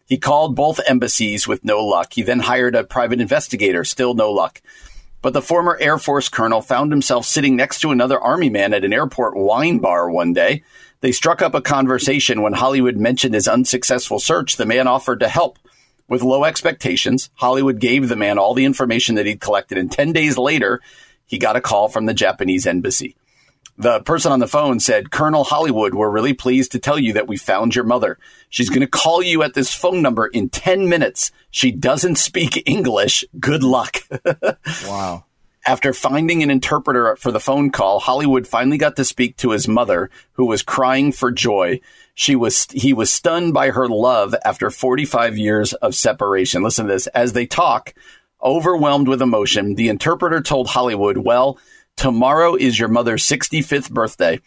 He 0.07 0.19
called 0.19 0.57
both 0.57 0.81
embassies 0.89 1.47
with 1.47 1.65
no 1.65 1.85
luck. 1.85 2.13
He 2.13 2.23
then 2.23 2.41
hired 2.41 2.75
a 2.75 2.83
private 2.85 3.21
investigator, 3.21 3.85
still 3.85 4.15
no 4.15 4.33
luck. 4.33 4.61
But 5.23 5.33
the 5.33 5.43
former 5.43 5.77
Air 5.81 5.99
Force 5.99 6.29
colonel 6.29 6.61
found 6.63 6.93
himself 6.93 7.27
sitting 7.27 7.57
next 7.57 7.81
to 7.81 7.91
another 7.91 8.21
Army 8.21 8.51
man 8.51 8.73
at 8.75 8.85
an 8.85 8.93
airport 8.93 9.37
wine 9.37 9.79
bar 9.79 10.11
one 10.11 10.33
day. 10.33 10.63
They 11.01 11.13
struck 11.13 11.43
up 11.43 11.55
a 11.55 11.61
conversation 11.61 12.43
when 12.43 12.53
Hollywood 12.53 12.97
mentioned 12.97 13.35
his 13.35 13.49
unsuccessful 13.49 14.19
search. 14.19 14.57
The 14.57 14.67
man 14.67 14.87
offered 14.87 15.21
to 15.21 15.29
help. 15.29 15.59
With 16.09 16.23
low 16.23 16.45
expectations, 16.45 17.31
Hollywood 17.35 17.81
gave 17.81 18.09
the 18.09 18.17
man 18.17 18.39
all 18.39 18.55
the 18.55 18.65
information 18.65 19.17
that 19.17 19.27
he'd 19.27 19.41
collected, 19.41 19.77
and 19.79 19.91
10 19.91 20.13
days 20.13 20.39
later, 20.39 20.81
he 21.27 21.39
got 21.39 21.57
a 21.57 21.61
call 21.61 21.89
from 21.89 22.07
the 22.07 22.15
Japanese 22.15 22.67
embassy. 22.67 23.17
The 23.79 24.01
person 24.01 24.33
on 24.33 24.39
the 24.39 24.49
phone 24.49 24.81
said, 24.81 25.11
Colonel 25.11 25.45
Hollywood, 25.45 25.95
we're 25.95 26.11
really 26.11 26.33
pleased 26.33 26.73
to 26.73 26.79
tell 26.79 26.99
you 26.99 27.13
that 27.15 27.29
we 27.29 27.37
found 27.37 27.75
your 27.75 27.85
mother. 27.85 28.19
She's 28.49 28.71
going 28.71 28.81
to 28.81 28.87
call 28.87 29.23
you 29.23 29.43
at 29.43 29.53
this 29.53 29.75
phone 29.75 30.01
number 30.01 30.27
in 30.27 30.49
10 30.49 30.89
minutes. 30.89 31.31
She 31.51 31.73
doesn't 31.73 32.17
speak 32.17 32.63
English. 32.67 33.25
Good 33.39 33.63
luck. 33.63 33.99
wow. 34.87 35.25
After 35.67 35.93
finding 35.93 36.43
an 36.43 36.51
interpreter 36.51 37.17
for 37.17 37.33
the 37.33 37.41
phone 37.41 37.71
call, 37.71 37.99
Hollywood 37.99 38.47
finally 38.47 38.79
got 38.79 38.97
to 38.97 39.05
speak 39.05 39.37
to 39.39 39.51
his 39.51 39.69
mother, 39.69 40.11
who 40.35 40.47
was 40.47 40.63
crying 40.63 41.13
for 41.13 41.31
joy. 41.31 41.81
She 42.15 42.37
was, 42.37 42.69
he 42.71 42.95
was 42.95 43.13
stunned 43.13 43.53
by 43.53 43.71
her 43.71 43.89
love 43.89 44.35
after 44.45 44.71
45 44.71 45.37
years 45.37 45.75
of 45.75 45.95
separation. 45.95 46.63
Listen 46.63 46.87
to 46.87 46.93
this. 46.93 47.09
As 47.09 47.35
they 47.35 47.47
talk, 47.47 47.95
overwhelmed 48.41 49.09
with 49.09 49.21
emotion, 49.21 49.75
the 49.75 49.89
interpreter 49.89 50.41
told 50.41 50.69
Hollywood, 50.69 51.19
well, 51.19 51.59
Tomorrow 51.97 52.55
is 52.57 52.79
your 52.79 52.89
mother's 52.89 53.25
65th 53.27 53.91
birthday. 53.91 54.41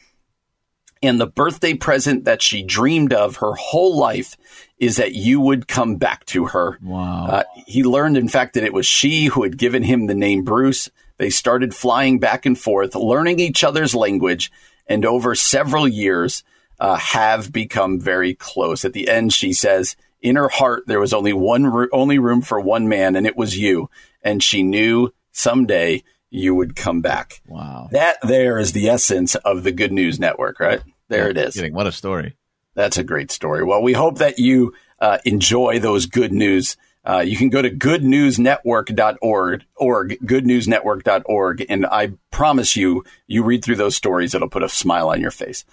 And 1.01 1.19
the 1.19 1.27
birthday 1.27 1.73
present 1.75 2.25
that 2.25 2.41
she 2.41 2.61
dreamed 2.61 3.13
of 3.13 3.37
her 3.37 3.53
whole 3.53 3.97
life 3.97 4.35
is 4.77 4.97
that 4.97 5.13
you 5.13 5.39
would 5.39 5.67
come 5.67 5.95
back 5.95 6.25
to 6.25 6.47
her. 6.47 6.77
Wow. 6.81 7.27
Uh, 7.27 7.43
he 7.65 7.83
learned, 7.83 8.17
in 8.17 8.27
fact, 8.27 8.53
that 8.53 8.63
it 8.63 8.73
was 8.73 8.85
she 8.85 9.25
who 9.25 9.43
had 9.43 9.57
given 9.57 9.83
him 9.83 10.07
the 10.07 10.15
name 10.15 10.43
Bruce. 10.43 10.89
They 11.17 11.29
started 11.29 11.73
flying 11.73 12.19
back 12.19 12.45
and 12.45 12.59
forth, 12.59 12.95
learning 12.95 13.39
each 13.39 13.63
other's 13.63 13.95
language, 13.95 14.51
and 14.87 15.05
over 15.05 15.35
several 15.35 15.87
years 15.87 16.43
uh, 16.79 16.95
have 16.95 17.51
become 17.51 17.99
very 17.99 18.33
close. 18.33 18.83
At 18.83 18.93
the 18.93 19.09
end, 19.09 19.31
she 19.31 19.53
says, 19.53 19.95
in 20.21 20.35
her 20.35 20.49
heart, 20.49 20.83
there 20.85 20.99
was 20.99 21.13
only 21.13 21.33
one, 21.33 21.87
only 21.93 22.19
room 22.19 22.41
for 22.41 22.59
one 22.59 22.89
man, 22.89 23.15
and 23.15 23.25
it 23.25 23.37
was 23.37 23.57
you. 23.57 23.89
And 24.21 24.43
she 24.43 24.63
knew 24.63 25.13
someday 25.31 26.03
you 26.29 26.55
would 26.55 26.75
come 26.75 27.01
back. 27.01 27.41
Wow. 27.47 27.89
That 27.91 28.17
there 28.21 28.59
is 28.59 28.73
the 28.73 28.89
essence 28.89 29.35
of 29.35 29.63
the 29.63 29.71
Good 29.71 29.91
News 29.91 30.19
Network, 30.19 30.59
right? 30.59 30.81
There 31.07 31.25
yeah, 31.25 31.29
it 31.29 31.37
is. 31.37 31.55
Kidding. 31.55 31.73
What 31.73 31.87
a 31.87 31.91
story. 31.91 32.35
That's 32.75 32.97
a 32.97 33.03
great 33.03 33.31
story. 33.31 33.63
Well, 33.63 33.81
we 33.81 33.93
hope 33.93 34.19
that 34.19 34.39
you 34.39 34.73
uh, 34.99 35.17
enjoy 35.25 35.79
those 35.79 36.05
good 36.05 36.31
news. 36.31 36.77
Uh, 37.03 37.19
you 37.19 37.35
can 37.35 37.49
go 37.49 37.61
to 37.61 37.69
goodnewsnetwork.org, 37.69 39.65
org, 39.75 40.17
goodnewsnetwork.org, 40.23 41.65
and 41.67 41.85
I 41.85 42.11
promise 42.29 42.75
you, 42.75 43.03
you 43.25 43.43
read 43.43 43.63
through 43.63 43.77
those 43.77 43.95
stories, 43.95 44.35
it'll 44.35 44.49
put 44.49 44.63
a 44.63 44.69
smile 44.69 45.09
on 45.09 45.21
your 45.21 45.31
face. 45.31 45.65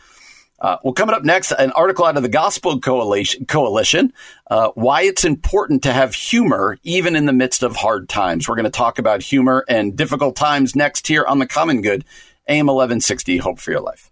Uh, 0.58 0.78
well, 0.82 0.94
coming 0.94 1.14
up 1.14 1.22
next, 1.22 1.52
an 1.52 1.70
article 1.72 2.04
out 2.04 2.16
of 2.16 2.22
the 2.22 2.28
Gospel 2.28 2.80
Coalition, 2.80 3.44
Coalition 3.46 4.12
uh, 4.48 4.70
why 4.74 5.02
it's 5.02 5.24
important 5.24 5.82
to 5.82 5.92
have 5.92 6.14
humor 6.14 6.78
even 6.82 7.14
in 7.14 7.26
the 7.26 7.32
midst 7.32 7.62
of 7.62 7.76
hard 7.76 8.08
times. 8.08 8.48
We're 8.48 8.54
going 8.54 8.64
to 8.64 8.70
talk 8.70 8.98
about 8.98 9.22
humor 9.22 9.64
and 9.68 9.94
difficult 9.94 10.34
times 10.34 10.74
next 10.74 11.06
here 11.06 11.24
on 11.26 11.38
the 11.40 11.46
Common 11.46 11.82
Good, 11.82 12.04
AM 12.48 12.66
1160, 12.66 13.36
Hope 13.38 13.58
for 13.58 13.70
Your 13.70 13.80
Life. 13.80 14.10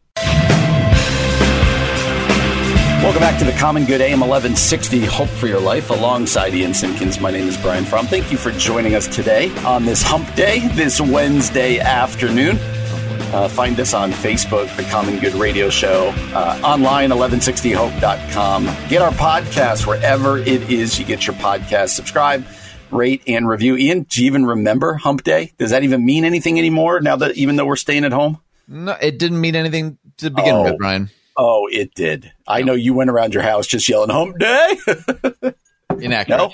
Welcome 3.02 3.20
back 3.20 3.38
to 3.38 3.44
the 3.44 3.52
Common 3.52 3.84
Good 3.84 4.00
AM 4.00 4.20
1160 4.20 5.04
Hope 5.04 5.28
for 5.28 5.46
Your 5.46 5.60
Life 5.60 5.90
alongside 5.90 6.54
Ian 6.54 6.72
Simpkins. 6.72 7.20
My 7.20 7.30
name 7.30 7.48
is 7.48 7.56
Brian 7.58 7.84
Fromm. 7.84 8.06
Thank 8.06 8.32
you 8.32 8.38
for 8.38 8.50
joining 8.52 8.94
us 8.94 9.06
today 9.08 9.54
on 9.58 9.84
this 9.84 10.02
hump 10.02 10.34
day, 10.34 10.66
this 10.68 11.00
Wednesday 11.00 11.78
afternoon. 11.80 12.58
Uh, 13.32 13.48
find 13.48 13.78
us 13.80 13.94
on 13.94 14.12
Facebook, 14.12 14.74
The 14.76 14.82
Common 14.84 15.18
Good 15.18 15.34
Radio 15.34 15.70
Show, 15.70 16.12
uh, 16.34 16.60
online, 16.64 17.10
1160hope.com. 17.10 18.64
Get 18.88 19.02
our 19.02 19.12
podcast 19.12 19.86
wherever 19.86 20.38
it 20.38 20.70
is 20.70 20.98
you 20.98 21.04
get 21.04 21.26
your 21.26 21.36
podcast. 21.36 21.90
Subscribe, 21.90 22.44
rate, 22.90 23.22
and 23.26 23.48
review. 23.48 23.76
Ian, 23.76 24.02
do 24.02 24.22
you 24.22 24.26
even 24.26 24.46
remember 24.46 24.94
Hump 24.94 25.24
Day? 25.24 25.52
Does 25.58 25.70
that 25.70 25.82
even 25.82 26.04
mean 26.04 26.24
anything 26.24 26.58
anymore 26.58 27.00
now 27.00 27.16
that 27.16 27.36
even 27.36 27.56
though 27.56 27.66
we're 27.66 27.76
staying 27.76 28.04
at 28.04 28.12
home? 28.12 28.40
No, 28.68 28.96
it 29.00 29.18
didn't 29.18 29.40
mean 29.40 29.56
anything 29.56 29.98
to 30.18 30.30
begin 30.30 30.54
oh. 30.54 30.64
with, 30.64 30.78
Brian. 30.78 31.10
Oh, 31.36 31.68
it 31.70 31.94
did. 31.94 32.32
I 32.46 32.62
know 32.62 32.74
you 32.74 32.94
went 32.94 33.10
around 33.10 33.34
your 33.34 33.42
house 33.42 33.66
just 33.66 33.88
yelling 33.88 34.10
Hump 34.10 34.38
Day. 34.38 34.76
Inaccurate. 35.98 36.36
No? 36.36 36.52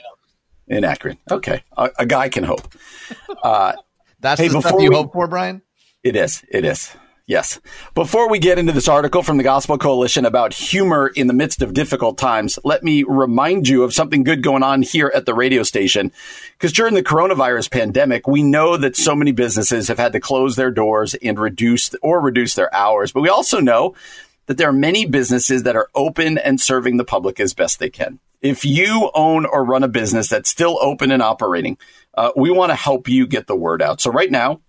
Inaccurate. 0.69 1.19
Okay. 1.31 1.63
A, 1.77 1.91
a 1.99 2.07
guy 2.07 2.29
can 2.29 2.45
hope. 2.45 2.73
Uh, 3.43 3.75
That's 4.21 4.41
hey, 4.41 4.49
the 4.49 4.61
stuff 4.61 4.81
you 4.81 4.91
we, 4.91 4.97
hope 4.97 5.13
for, 5.13 5.27
Brian? 5.27 5.63
It 6.03 6.17
is. 6.17 6.43
It 6.49 6.65
is. 6.65 6.95
Yes. 7.27 7.61
Before 7.95 8.29
we 8.29 8.39
get 8.41 8.59
into 8.59 8.73
this 8.73 8.89
article 8.89 9.23
from 9.23 9.37
the 9.37 9.45
Gospel 9.45 9.79
Coalition 9.79 10.25
about 10.25 10.53
humor 10.53 11.13
in 11.15 11.29
the 11.29 11.33
midst 11.33 11.63
of 11.63 11.75
difficult 11.75 12.19
times, 12.19 12.59
let 12.65 12.83
me 12.83 13.05
remind 13.05 13.69
you 13.69 13.85
of 13.85 13.95
something 13.95 14.25
good 14.25 14.43
going 14.43 14.63
on 14.63 14.83
here 14.83 15.13
at 15.15 15.27
the 15.27 15.35
radio 15.35 15.63
station. 15.63 16.11
Because 16.55 16.73
during 16.73 16.95
the 16.95 17.05
coronavirus 17.05 17.71
pandemic, 17.71 18.27
we 18.27 18.43
know 18.43 18.77
that 18.77 18.97
so 18.97 19.15
many 19.15 19.31
businesses 19.31 19.89
have 19.89 19.99
had 19.99 20.13
to 20.15 20.21
close 20.21 20.57
their 20.57 20.73
doors 20.73 21.15
and 21.15 21.39
reduce 21.39 21.95
or 22.03 22.21
reduce 22.21 22.55
their 22.55 22.75
hours. 22.75 23.13
But 23.13 23.21
we 23.21 23.29
also 23.29 23.61
know 23.61 23.95
that 24.47 24.57
there 24.57 24.69
are 24.69 24.73
many 24.73 25.05
businesses 25.05 25.63
that 25.65 25.77
are 25.77 25.89
open 25.95 26.37
and 26.39 26.61
serving 26.61 26.97
the 26.97 27.05
public 27.05 27.39
as 27.39 27.55
best 27.55 27.79
they 27.79 27.91
can. 27.91 28.19
If 28.41 28.65
you 28.65 29.11
own 29.15 29.45
or 29.45 29.65
run 29.65 29.85
a 29.85 29.89
business 29.89 30.29
that's 30.29 30.51
still 30.51 30.79
open 30.81 31.13
and 31.13 31.23
operating, 31.23 31.79
uh, 32.15 32.33
we 32.35 32.51
want 32.51 32.71
to 32.71 32.77
help 32.77 33.07
you 33.07 33.27
get 33.27 33.47
the 33.47 33.55
word 33.55 33.83
out. 33.83 34.01
So 34.01 34.11
right 34.11 34.31
now, 34.31 34.63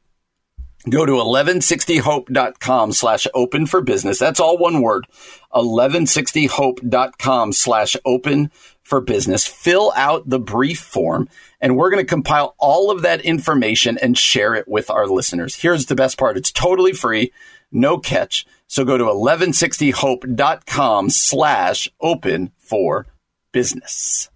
Go 0.90 1.06
to 1.06 1.12
1160hope.com 1.12 2.92
slash 2.92 3.28
open 3.36 3.68
for 3.68 3.82
business. 3.82 4.18
That's 4.18 4.40
all 4.40 4.58
one 4.58 4.82
word. 4.82 5.06
1160hope.com 5.54 7.54
slash 7.54 7.96
open 8.04 8.50
for 8.82 9.00
business. 9.00 9.46
Fill 9.46 9.94
out 9.96 10.28
the 10.28 10.40
brief 10.40 10.80
form 10.80 11.30
and 11.60 11.78
we're 11.78 11.92
going 11.92 12.04
to 12.04 12.10
compile 12.10 12.56
all 12.58 12.90
of 12.90 13.04
that 13.04 13.22
information 13.22 14.00
and 14.00 14.18
share 14.18 14.56
it 14.56 14.68
with 14.68 14.90
our 14.90 15.06
listeners. 15.06 15.56
Here's 15.56 15.86
the 15.86 15.96
best 15.96 16.18
part. 16.18 16.36
It's 16.36 16.52
totally 16.52 16.94
free. 16.94 17.32
No 17.72 18.00
catch. 18.00 18.48
So 18.68 18.84
go 18.84 18.98
to 18.98 19.04
1160hope.com 19.04 21.12
slash 21.12 21.90
open 22.00 22.52
for 22.58 23.06
business. 23.52 24.32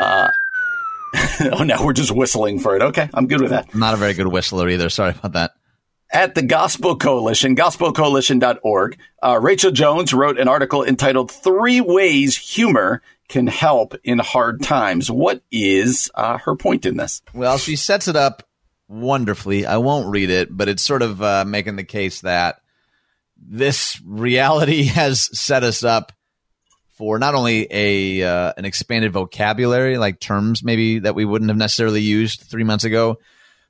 Uh, 0.00 0.30
oh, 1.52 1.62
now 1.62 1.84
we're 1.84 1.92
just 1.92 2.10
whistling 2.10 2.58
for 2.58 2.74
it. 2.74 2.82
Okay. 2.82 3.08
I'm 3.14 3.28
good 3.28 3.40
with 3.40 3.50
that. 3.50 3.72
Not 3.72 3.94
a 3.94 3.96
very 3.96 4.14
good 4.14 4.26
whistler 4.26 4.68
either. 4.68 4.90
Sorry 4.90 5.10
about 5.10 5.34
that 5.34 5.52
at 6.10 6.34
the 6.34 6.42
Gospel 6.42 6.96
Coalition, 6.96 7.56
gospelcoalition.org, 7.56 8.98
uh, 9.22 9.38
Rachel 9.40 9.70
Jones 9.70 10.14
wrote 10.14 10.38
an 10.38 10.48
article 10.48 10.84
entitled 10.84 11.30
Three 11.30 11.80
Ways 11.80 12.36
Humor 12.36 13.02
Can 13.28 13.46
Help 13.46 13.94
in 14.04 14.18
Hard 14.18 14.62
Times. 14.62 15.10
What 15.10 15.42
is 15.50 16.10
uh, 16.14 16.38
her 16.38 16.56
point 16.56 16.86
in 16.86 16.96
this? 16.96 17.22
Well, 17.34 17.58
she 17.58 17.76
sets 17.76 18.08
it 18.08 18.16
up 18.16 18.44
wonderfully. 18.88 19.66
I 19.66 19.78
won't 19.78 20.08
read 20.08 20.30
it, 20.30 20.54
but 20.56 20.68
it's 20.68 20.82
sort 20.82 21.02
of 21.02 21.22
uh, 21.22 21.44
making 21.46 21.76
the 21.76 21.84
case 21.84 22.20
that 22.20 22.60
this 23.36 24.00
reality 24.04 24.84
has 24.84 25.28
set 25.38 25.64
us 25.64 25.84
up 25.84 26.12
for 26.96 27.18
not 27.18 27.34
only 27.34 27.66
a 27.70 28.22
uh, 28.22 28.52
an 28.56 28.64
expanded 28.64 29.12
vocabulary, 29.12 29.98
like 29.98 30.18
terms 30.18 30.62
maybe 30.62 31.00
that 31.00 31.14
we 31.14 31.26
wouldn't 31.26 31.50
have 31.50 31.58
necessarily 31.58 32.00
used 32.00 32.40
three 32.40 32.64
months 32.64 32.84
ago, 32.84 33.18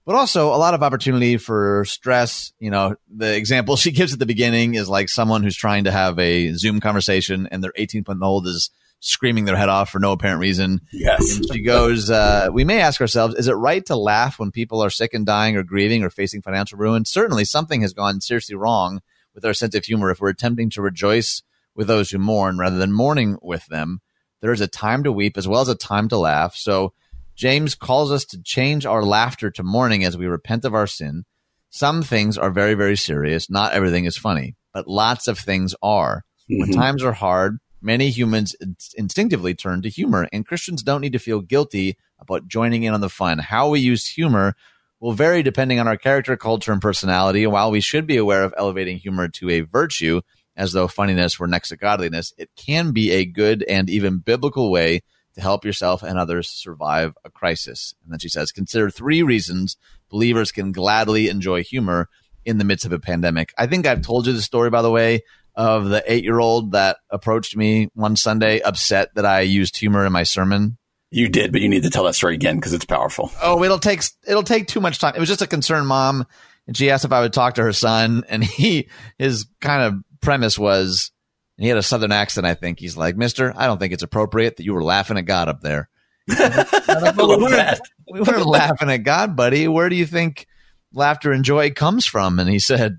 but 0.06 0.14
also 0.14 0.48
a 0.48 0.56
lot 0.56 0.72
of 0.72 0.82
opportunity 0.82 1.36
for 1.36 1.84
stress. 1.84 2.52
You 2.58 2.70
know, 2.70 2.94
the 3.14 3.36
example 3.36 3.76
she 3.76 3.90
gives 3.90 4.14
at 4.14 4.18
the 4.18 4.26
beginning 4.26 4.74
is 4.74 4.88
like 4.88 5.10
someone 5.10 5.42
who's 5.42 5.56
trying 5.56 5.84
to 5.84 5.92
have 5.92 6.18
a 6.18 6.52
Zoom 6.52 6.80
conversation 6.80 7.48
and 7.50 7.62
their 7.62 7.72
18 7.76 8.04
month 8.06 8.22
old 8.22 8.46
is 8.46 8.70
screaming 9.00 9.44
their 9.44 9.56
head 9.56 9.68
off 9.68 9.90
for 9.90 9.98
no 9.98 10.12
apparent 10.12 10.40
reason. 10.40 10.80
Yes. 10.92 11.36
And 11.36 11.52
she 11.52 11.62
goes, 11.62 12.08
uh, 12.08 12.48
We 12.50 12.64
may 12.64 12.80
ask 12.80 13.00
ourselves, 13.00 13.34
is 13.34 13.48
it 13.48 13.52
right 13.52 13.84
to 13.86 13.96
laugh 13.96 14.38
when 14.38 14.52
people 14.52 14.82
are 14.82 14.90
sick 14.90 15.12
and 15.12 15.26
dying 15.26 15.56
or 15.56 15.62
grieving 15.62 16.02
or 16.02 16.08
facing 16.08 16.40
financial 16.40 16.78
ruin? 16.78 17.04
Certainly 17.04 17.44
something 17.44 17.82
has 17.82 17.92
gone 17.92 18.20
seriously 18.20 18.54
wrong 18.54 19.02
with 19.34 19.44
our 19.44 19.54
sense 19.54 19.74
of 19.74 19.84
humor 19.84 20.10
if 20.10 20.20
we're 20.20 20.30
attempting 20.30 20.70
to 20.70 20.82
rejoice 20.82 21.42
with 21.74 21.88
those 21.88 22.10
who 22.10 22.18
mourn 22.18 22.58
rather 22.58 22.78
than 22.78 22.92
mourning 22.92 23.36
with 23.42 23.66
them. 23.66 24.00
There 24.40 24.52
is 24.52 24.60
a 24.60 24.68
time 24.68 25.04
to 25.04 25.12
weep 25.12 25.36
as 25.36 25.48
well 25.48 25.60
as 25.60 25.68
a 25.68 25.74
time 25.74 26.08
to 26.08 26.16
laugh. 26.16 26.54
So 26.56 26.94
James 27.36 27.74
calls 27.74 28.10
us 28.10 28.24
to 28.24 28.42
change 28.42 28.86
our 28.86 29.04
laughter 29.04 29.50
to 29.50 29.62
mourning 29.62 30.04
as 30.04 30.16
we 30.16 30.26
repent 30.26 30.64
of 30.64 30.74
our 30.74 30.86
sin. 30.86 31.24
Some 31.68 32.02
things 32.02 32.38
are 32.38 32.50
very, 32.50 32.74
very 32.74 32.96
serious. 32.96 33.50
Not 33.50 33.72
everything 33.72 34.06
is 34.06 34.16
funny, 34.16 34.56
but 34.72 34.88
lots 34.88 35.28
of 35.28 35.38
things 35.38 35.74
are. 35.82 36.24
Mm-hmm. 36.50 36.60
When 36.60 36.72
times 36.72 37.02
are 37.04 37.12
hard, 37.12 37.58
many 37.82 38.08
humans 38.08 38.56
instinctively 38.96 39.54
turn 39.54 39.82
to 39.82 39.90
humor, 39.90 40.26
and 40.32 40.46
Christians 40.46 40.82
don't 40.82 41.02
need 41.02 41.12
to 41.12 41.18
feel 41.18 41.40
guilty 41.40 41.98
about 42.18 42.48
joining 42.48 42.84
in 42.84 42.94
on 42.94 43.02
the 43.02 43.10
fun. 43.10 43.38
How 43.38 43.68
we 43.68 43.80
use 43.80 44.06
humor 44.06 44.54
will 44.98 45.12
vary 45.12 45.42
depending 45.42 45.78
on 45.78 45.86
our 45.86 45.98
character, 45.98 46.36
culture, 46.38 46.72
and 46.72 46.80
personality. 46.80 47.46
While 47.46 47.70
we 47.70 47.82
should 47.82 48.06
be 48.06 48.16
aware 48.16 48.44
of 48.44 48.54
elevating 48.56 48.96
humor 48.96 49.28
to 49.28 49.50
a 49.50 49.60
virtue, 49.60 50.22
as 50.56 50.72
though 50.72 50.88
funniness 50.88 51.38
were 51.38 51.46
next 51.46 51.68
to 51.68 51.76
godliness, 51.76 52.32
it 52.38 52.48
can 52.56 52.92
be 52.92 53.10
a 53.10 53.26
good 53.26 53.62
and 53.68 53.90
even 53.90 54.18
biblical 54.18 54.70
way 54.70 55.02
to 55.36 55.42
help 55.42 55.64
yourself 55.64 56.02
and 56.02 56.18
others 56.18 56.48
survive 56.48 57.16
a 57.24 57.30
crisis. 57.30 57.94
And 58.02 58.12
then 58.12 58.18
she 58.18 58.28
says, 58.28 58.52
consider 58.52 58.90
three 58.90 59.22
reasons 59.22 59.76
believers 60.10 60.50
can 60.50 60.72
gladly 60.72 61.28
enjoy 61.28 61.62
humor 61.62 62.08
in 62.44 62.58
the 62.58 62.64
midst 62.64 62.86
of 62.86 62.92
a 62.92 62.98
pandemic. 62.98 63.52
I 63.58 63.66
think 63.66 63.86
I've 63.86 64.02
told 64.02 64.26
you 64.26 64.32
the 64.32 64.42
story, 64.42 64.70
by 64.70 64.82
the 64.82 64.90
way, 64.90 65.22
of 65.54 65.88
the 65.88 66.02
eight 66.06 66.24
year 66.24 66.38
old 66.38 66.72
that 66.72 66.98
approached 67.10 67.56
me 67.56 67.88
one 67.94 68.16
Sunday 68.16 68.60
upset 68.60 69.14
that 69.14 69.26
I 69.26 69.40
used 69.40 69.76
humor 69.76 70.04
in 70.06 70.12
my 70.12 70.22
sermon. 70.22 70.78
You 71.10 71.28
did, 71.28 71.52
but 71.52 71.60
you 71.60 71.68
need 71.68 71.84
to 71.84 71.90
tell 71.90 72.04
that 72.04 72.14
story 72.14 72.34
again 72.34 72.56
because 72.56 72.72
it's 72.72 72.84
powerful. 72.84 73.30
Oh, 73.42 73.62
it'll 73.62 73.78
take 73.78 74.02
it'll 74.26 74.42
take 74.42 74.66
too 74.66 74.80
much 74.80 74.98
time. 74.98 75.14
It 75.14 75.20
was 75.20 75.28
just 75.28 75.42
a 75.42 75.46
concerned 75.46 75.86
mom, 75.86 76.26
and 76.66 76.76
she 76.76 76.90
asked 76.90 77.04
if 77.04 77.12
I 77.12 77.20
would 77.20 77.32
talk 77.32 77.54
to 77.54 77.62
her 77.62 77.72
son, 77.72 78.24
and 78.28 78.42
he 78.42 78.88
his 79.18 79.46
kind 79.60 79.82
of 79.82 80.20
premise 80.20 80.58
was 80.58 81.12
he 81.58 81.68
had 81.68 81.78
a 81.78 81.82
southern 81.82 82.12
accent. 82.12 82.46
I 82.46 82.54
think 82.54 82.78
he's 82.78 82.96
like, 82.96 83.16
Mister, 83.16 83.52
I 83.56 83.66
don't 83.66 83.78
think 83.78 83.92
it's 83.92 84.02
appropriate 84.02 84.56
that 84.56 84.64
you 84.64 84.74
were 84.74 84.84
laughing 84.84 85.18
at 85.18 85.24
God 85.24 85.48
up 85.48 85.60
there. 85.60 85.88
we, 86.28 88.20
weren't, 88.20 88.46
laughing 88.46 88.90
at 88.90 89.04
God, 89.04 89.36
buddy. 89.36 89.68
Where 89.68 89.88
do 89.88 89.96
you 89.96 90.06
think 90.06 90.46
laughter 90.92 91.32
and 91.32 91.44
joy 91.44 91.70
comes 91.70 92.04
from? 92.04 92.38
And 92.38 92.50
he 92.50 92.58
said, 92.58 92.98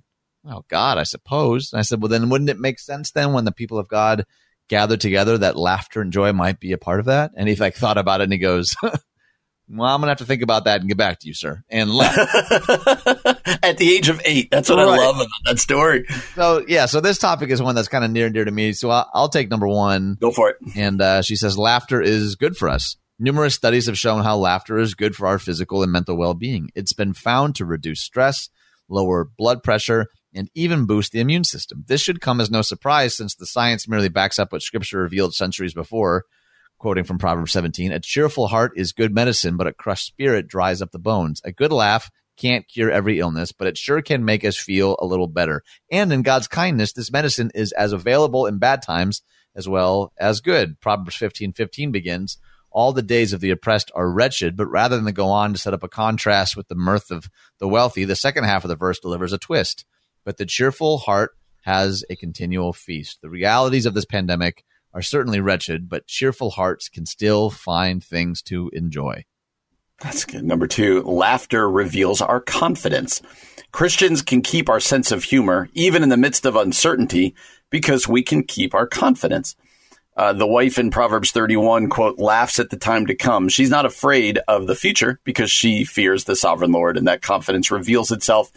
Oh, 0.49 0.63
God, 0.69 0.97
I 0.97 1.03
suppose. 1.03 1.73
And 1.73 1.79
I 1.79 1.83
said, 1.83 2.01
Well, 2.01 2.09
then 2.09 2.29
wouldn't 2.29 2.49
it 2.49 2.59
make 2.59 2.79
sense 2.79 3.11
then 3.11 3.33
when 3.33 3.45
the 3.45 3.51
people 3.51 3.77
of 3.77 3.89
God 3.89 4.25
gather 4.69 4.97
together 4.97 5.37
that 5.37 5.57
laughter 5.57 6.01
and 6.01 6.11
joy 6.11 6.31
might 6.33 6.59
be 6.59 6.71
a 6.71 6.77
part 6.77 6.99
of 6.99 7.07
that? 7.07 7.31
And 7.35 7.49
he 7.49 7.55
like 7.55 7.75
thought 7.75 7.97
about 7.97 8.21
it 8.21 8.25
and 8.25 8.33
he 8.33 8.39
goes, 8.39 8.75
Well, 9.69 9.93
I'm 9.93 9.99
gonna 9.99 10.12
have 10.12 10.19
to 10.19 10.25
think 10.25 10.41
about 10.41 10.65
that 10.65 10.80
and 10.80 10.88
get 10.88 10.97
back 10.97 11.19
to 11.19 11.27
you, 11.27 11.34
sir. 11.34 11.63
And 11.69 11.91
left 11.91 12.17
at 13.63 13.77
the 13.77 13.93
age 13.93 14.08
of 14.08 14.21
eight. 14.23 14.49
That's 14.49 14.69
what 14.69 14.77
right. 14.77 14.88
I 14.88 15.06
love 15.06 15.15
about 15.17 15.27
that 15.45 15.60
story. 15.60 16.06
So 16.36 16.63
yeah, 16.67 16.86
so 16.86 17.01
this 17.01 17.17
topic 17.17 17.49
is 17.49 17.62
one 17.62 17.75
that's 17.75 17.89
kind 17.89 18.06
of 18.06 18.12
near 18.12 18.25
and 18.27 18.34
dear 18.34 18.45
to 18.45 18.51
me. 18.51 18.71
So 18.73 18.89
I'll, 18.89 19.10
I'll 19.13 19.30
take 19.30 19.49
number 19.49 19.67
one. 19.67 20.17
Go 20.21 20.32
for 20.32 20.49
it. 20.49 20.58
And 20.75 21.01
uh, 21.01 21.21
she 21.21 21.36
says 21.36 21.58
laughter 21.58 22.01
is 22.01 22.36
good 22.36 22.56
for 22.56 22.69
us. 22.69 22.95
Numerous 23.19 23.56
studies 23.56 23.88
have 23.88 23.97
shown 23.97 24.23
how 24.23 24.38
laughter 24.38 24.77
is 24.77 24.93
good 24.93 25.15
for 25.15 25.27
our 25.27 25.39
physical 25.39 25.84
and 25.84 25.91
mental 25.91 26.15
well-being. 26.15 26.69
It's 26.75 26.93
been 26.93 27.13
found 27.13 27.56
to 27.56 27.65
reduce 27.65 27.99
stress, 27.99 28.49
lower 28.88 29.25
blood 29.25 29.63
pressure, 29.63 30.06
and 30.34 30.49
even 30.53 30.86
boost 30.86 31.12
the 31.12 31.19
immune 31.19 31.43
system. 31.43 31.84
This 31.88 31.99
should 31.99 32.21
come 32.21 32.39
as 32.39 32.51
no 32.51 32.62
surprise 32.62 33.15
since 33.15 33.34
the 33.34 33.47
science 33.47 33.88
merely 33.88 34.08
backs 34.08 34.38
up 34.38 34.51
what 34.51 34.62
Scripture 34.62 34.99
revealed 34.99 35.34
centuries 35.34 35.73
before 35.73 36.25
quoting 36.77 37.03
from 37.03 37.17
Proverbs 37.17 37.51
17, 37.53 37.91
a 37.91 37.99
cheerful 37.99 38.47
heart 38.47 38.73
is 38.75 38.91
good 38.91 39.13
medicine, 39.13 39.57
but 39.57 39.67
a 39.67 39.73
crushed 39.73 40.07
spirit 40.07 40.47
dries 40.47 40.81
up 40.81 40.91
the 40.91 40.99
bones. 40.99 41.41
A 41.43 41.51
good 41.51 41.71
laugh 41.71 42.09
can't 42.37 42.67
cure 42.67 42.91
every 42.91 43.19
illness, 43.19 43.51
but 43.51 43.67
it 43.67 43.77
sure 43.77 44.01
can 44.01 44.23
make 44.23 44.45
us 44.45 44.57
feel 44.57 44.95
a 44.99 45.05
little 45.05 45.27
better. 45.27 45.63
And 45.91 46.13
in 46.13 46.21
God's 46.21 46.47
kindness, 46.47 46.93
this 46.93 47.11
medicine 47.11 47.51
is 47.55 47.71
as 47.71 47.93
available 47.93 48.45
in 48.45 48.59
bad 48.59 48.81
times 48.81 49.21
as 49.55 49.67
well 49.67 50.13
as 50.19 50.39
good. 50.39 50.79
Proverbs 50.79 51.15
15, 51.15 51.53
15 51.53 51.91
begins, 51.91 52.37
all 52.69 52.93
the 52.93 53.01
days 53.01 53.33
of 53.33 53.41
the 53.41 53.49
oppressed 53.49 53.91
are 53.95 54.11
wretched, 54.11 54.55
but 54.55 54.67
rather 54.67 54.99
than 54.99 55.13
go 55.13 55.29
on 55.29 55.53
to 55.53 55.59
set 55.59 55.73
up 55.73 55.81
a 55.81 55.89
contrast 55.89 56.55
with 56.55 56.67
the 56.67 56.75
mirth 56.75 57.09
of 57.09 57.27
the 57.59 57.67
wealthy, 57.67 58.05
the 58.05 58.15
second 58.15 58.43
half 58.43 58.63
of 58.63 58.69
the 58.69 58.75
verse 58.75 58.99
delivers 58.99 59.33
a 59.33 59.39
twist. 59.39 59.83
But 60.23 60.37
the 60.37 60.45
cheerful 60.45 60.99
heart 60.99 61.31
has 61.63 62.05
a 62.09 62.15
continual 62.15 62.73
feast. 62.73 63.19
The 63.21 63.29
realities 63.29 63.87
of 63.87 63.95
this 63.95 64.05
pandemic 64.05 64.63
are 64.93 65.02
certainly 65.02 65.39
wretched, 65.39 65.89
but 65.89 66.08
cheerful 66.08 66.52
hearts 66.52 66.89
can 66.89 67.06
still 67.06 67.50
find 67.50 68.04
things 68.04 68.41
to 68.43 68.69
enjoy. 68.73 69.26
That's 70.00 70.26
good. 70.26 70.43
Number 70.43 70.67
two, 70.67 71.02
laughter 71.04 71.69
reveals 71.69 72.21
our 72.21 72.39
confidence. 72.39 73.21
Christians 73.71 74.21
can 74.21 74.41
keep 74.41 74.69
our 74.69 74.80
sense 74.80 75.12
of 75.12 75.23
humor 75.23 75.69
even 75.73 76.04
in 76.04 76.10
the 76.10 76.17
midst 76.17 76.45
of 76.45 76.56
uncertainty 76.56 77.36
because 77.69 78.08
we 78.08 78.21
can 78.21 78.43
keep 78.43 78.73
our 78.76 78.88
confidence. 78.88 79.56
Uh, 80.15 80.34
the 80.34 80.47
wife 80.47 80.80
in 80.80 80.89
Proverbs 80.89 81.32
31, 81.32 81.89
quote, 81.89 82.17
laughs 82.17 82.58
at 82.58 82.71
the 82.71 82.78
time 82.78 83.06
to 83.06 83.15
come. 83.15 83.50
She's 83.50 83.69
not 83.69 83.86
afraid 83.86 84.39
of 84.47 84.65
the 84.65 84.76
future 84.76 85.19
because 85.23 85.52
she 85.52 85.84
fears 85.84 86.23
the 86.23 86.36
sovereign 86.36 86.71
Lord, 86.71 86.97
and 86.97 87.08
that 87.08 87.21
confidence 87.21 87.69
reveals 87.69 88.12
itself 88.12 88.52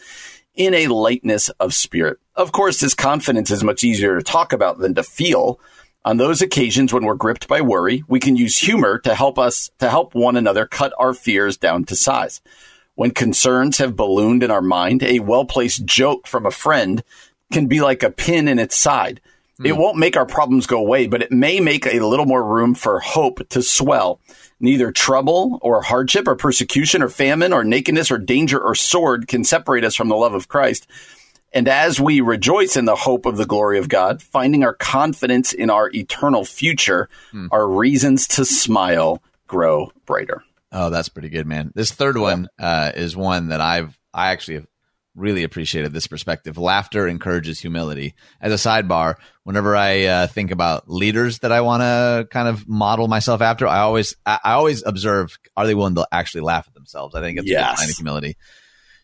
in 0.55 0.73
a 0.73 0.87
lightness 0.87 1.51
of 1.61 1.75
spirit. 1.75 2.19
Of 2.35 2.53
course, 2.53 2.81
this 2.81 2.95
confidence 2.95 3.51
is 3.51 3.63
much 3.63 3.85
easier 3.85 4.17
to 4.17 4.23
talk 4.23 4.55
about 4.55 4.79
than 4.79 4.95
to 4.95 5.03
feel. 5.03 5.61
On 6.03 6.17
those 6.17 6.41
occasions 6.41 6.93
when 6.95 7.05
we're 7.05 7.15
gripped 7.15 7.47
by 7.47 7.61
worry, 7.61 8.05
we 8.09 8.21
can 8.21 8.37
use 8.37 8.57
humor 8.57 8.99
to 9.01 9.15
help 9.15 9.39
us 9.39 9.71
to 9.81 9.91
help 9.91 10.15
one 10.15 10.37
another 10.37 10.67
cut 10.67 10.95
our 10.99 11.13
fears 11.13 11.59
down 11.59 11.85
to 11.85 11.97
size. 11.97 12.41
When 12.95 13.11
concerns 13.11 13.79
have 13.79 13.97
ballooned 13.97 14.43
in 14.43 14.51
our 14.51 14.63
mind, 14.63 15.03
a 15.03 15.21
well-placed 15.21 15.85
joke 15.85 16.27
from 16.27 16.47
a 16.47 16.51
friend 16.51 17.05
can 17.53 17.67
be 17.67 17.81
like 17.81 18.03
a 18.03 18.11
pin 18.11 18.49
in 18.49 18.59
its 18.59 18.79
side. 18.79 19.21
Mm. 19.61 19.67
It 19.69 19.77
won't 19.77 19.99
make 19.99 20.17
our 20.17 20.25
problems 20.25 20.67
go 20.67 20.79
away, 20.79 21.07
but 21.07 21.23
it 21.23 21.33
may 21.33 21.61
make 21.61 21.87
a 21.87 22.01
little 22.01 22.27
more 22.27 22.43
room 22.43 22.75
for 22.75 23.01
hope 23.01 23.47
to 23.51 23.63
swell. 23.63 24.21
Neither 24.59 24.93
trouble 24.93 25.59
or 25.61 25.83
hardship 25.83 26.27
or 26.29 26.35
persecution 26.35 27.03
or 27.03 27.09
famine 27.11 27.53
or 27.53 27.63
nakedness 27.63 28.11
or 28.11 28.19
danger 28.19 28.59
or 28.59 28.75
sword 28.75 29.29
can 29.29 29.45
separate 29.45 29.85
us 29.85 29.97
from 29.97 30.09
the 30.09 30.17
love 30.17 30.35
of 30.35 30.49
Christ. 30.49 30.87
And 31.53 31.69
as 31.69 32.01
we 32.01 32.21
rejoice 32.21 32.77
in 32.77 32.85
the 32.85 32.97
hope 32.97 33.27
of 33.27 33.37
the 33.37 33.47
glory 33.47 33.79
of 33.79 33.89
God, 33.89 34.23
finding 34.23 34.63
our 34.63 34.75
confidence 34.75 35.53
in 35.53 35.69
our 35.71 35.91
eternal 35.91 36.45
future, 36.45 37.09
hmm. 37.33 37.49
our 37.51 37.69
reasons 37.69 38.29
to 38.29 38.45
smile 38.45 39.23
grow 39.47 39.91
brighter. 40.07 40.45
Oh, 40.73 40.91
that's 40.91 41.09
pretty 41.09 41.29
good, 41.29 41.47
man. 41.47 41.73
This 41.75 41.91
third 41.91 42.17
one 42.17 42.49
uh, 42.59 42.93
is 42.95 43.17
one 43.17 43.49
that 43.49 43.61
I've 43.61 43.99
I 44.15 44.31
actually 44.31 44.55
have 44.55 44.67
really 45.17 45.43
appreciated 45.43 45.93
this 45.93 46.07
perspective. 46.07 46.57
Laughter 46.57 47.07
encourages 47.09 47.59
humility. 47.59 48.15
As 48.41 48.53
a 48.53 48.69
sidebar, 48.69 49.17
whenever 49.43 49.77
I 49.77 50.05
uh, 50.05 50.27
think 50.29 50.53
about 50.53 50.89
leaders 50.89 51.41
that 51.41 51.53
I 51.53 51.61
want 51.63 51.83
to 51.83 52.29
kind 52.31 52.49
of 52.49 52.69
model 52.69 53.09
myself 53.09 53.41
after, 53.41 53.67
I 53.67 53.81
always 53.81 54.17
I, 54.25 54.39
I, 54.45 54.53
always 54.53 54.85
observe: 54.85 55.37
are 55.57 55.67
they 55.67 55.75
willing 55.75 55.97
to 55.97 56.07
actually 56.13 56.43
laugh 56.43 56.67
at 56.69 56.75
themselves? 56.75 57.15
I 57.15 57.21
think 57.21 57.39
it's 57.39 57.49
yes. 57.49 57.75
a 57.75 57.77
sign 57.81 57.91
of 57.91 57.97
humility. 57.97 58.37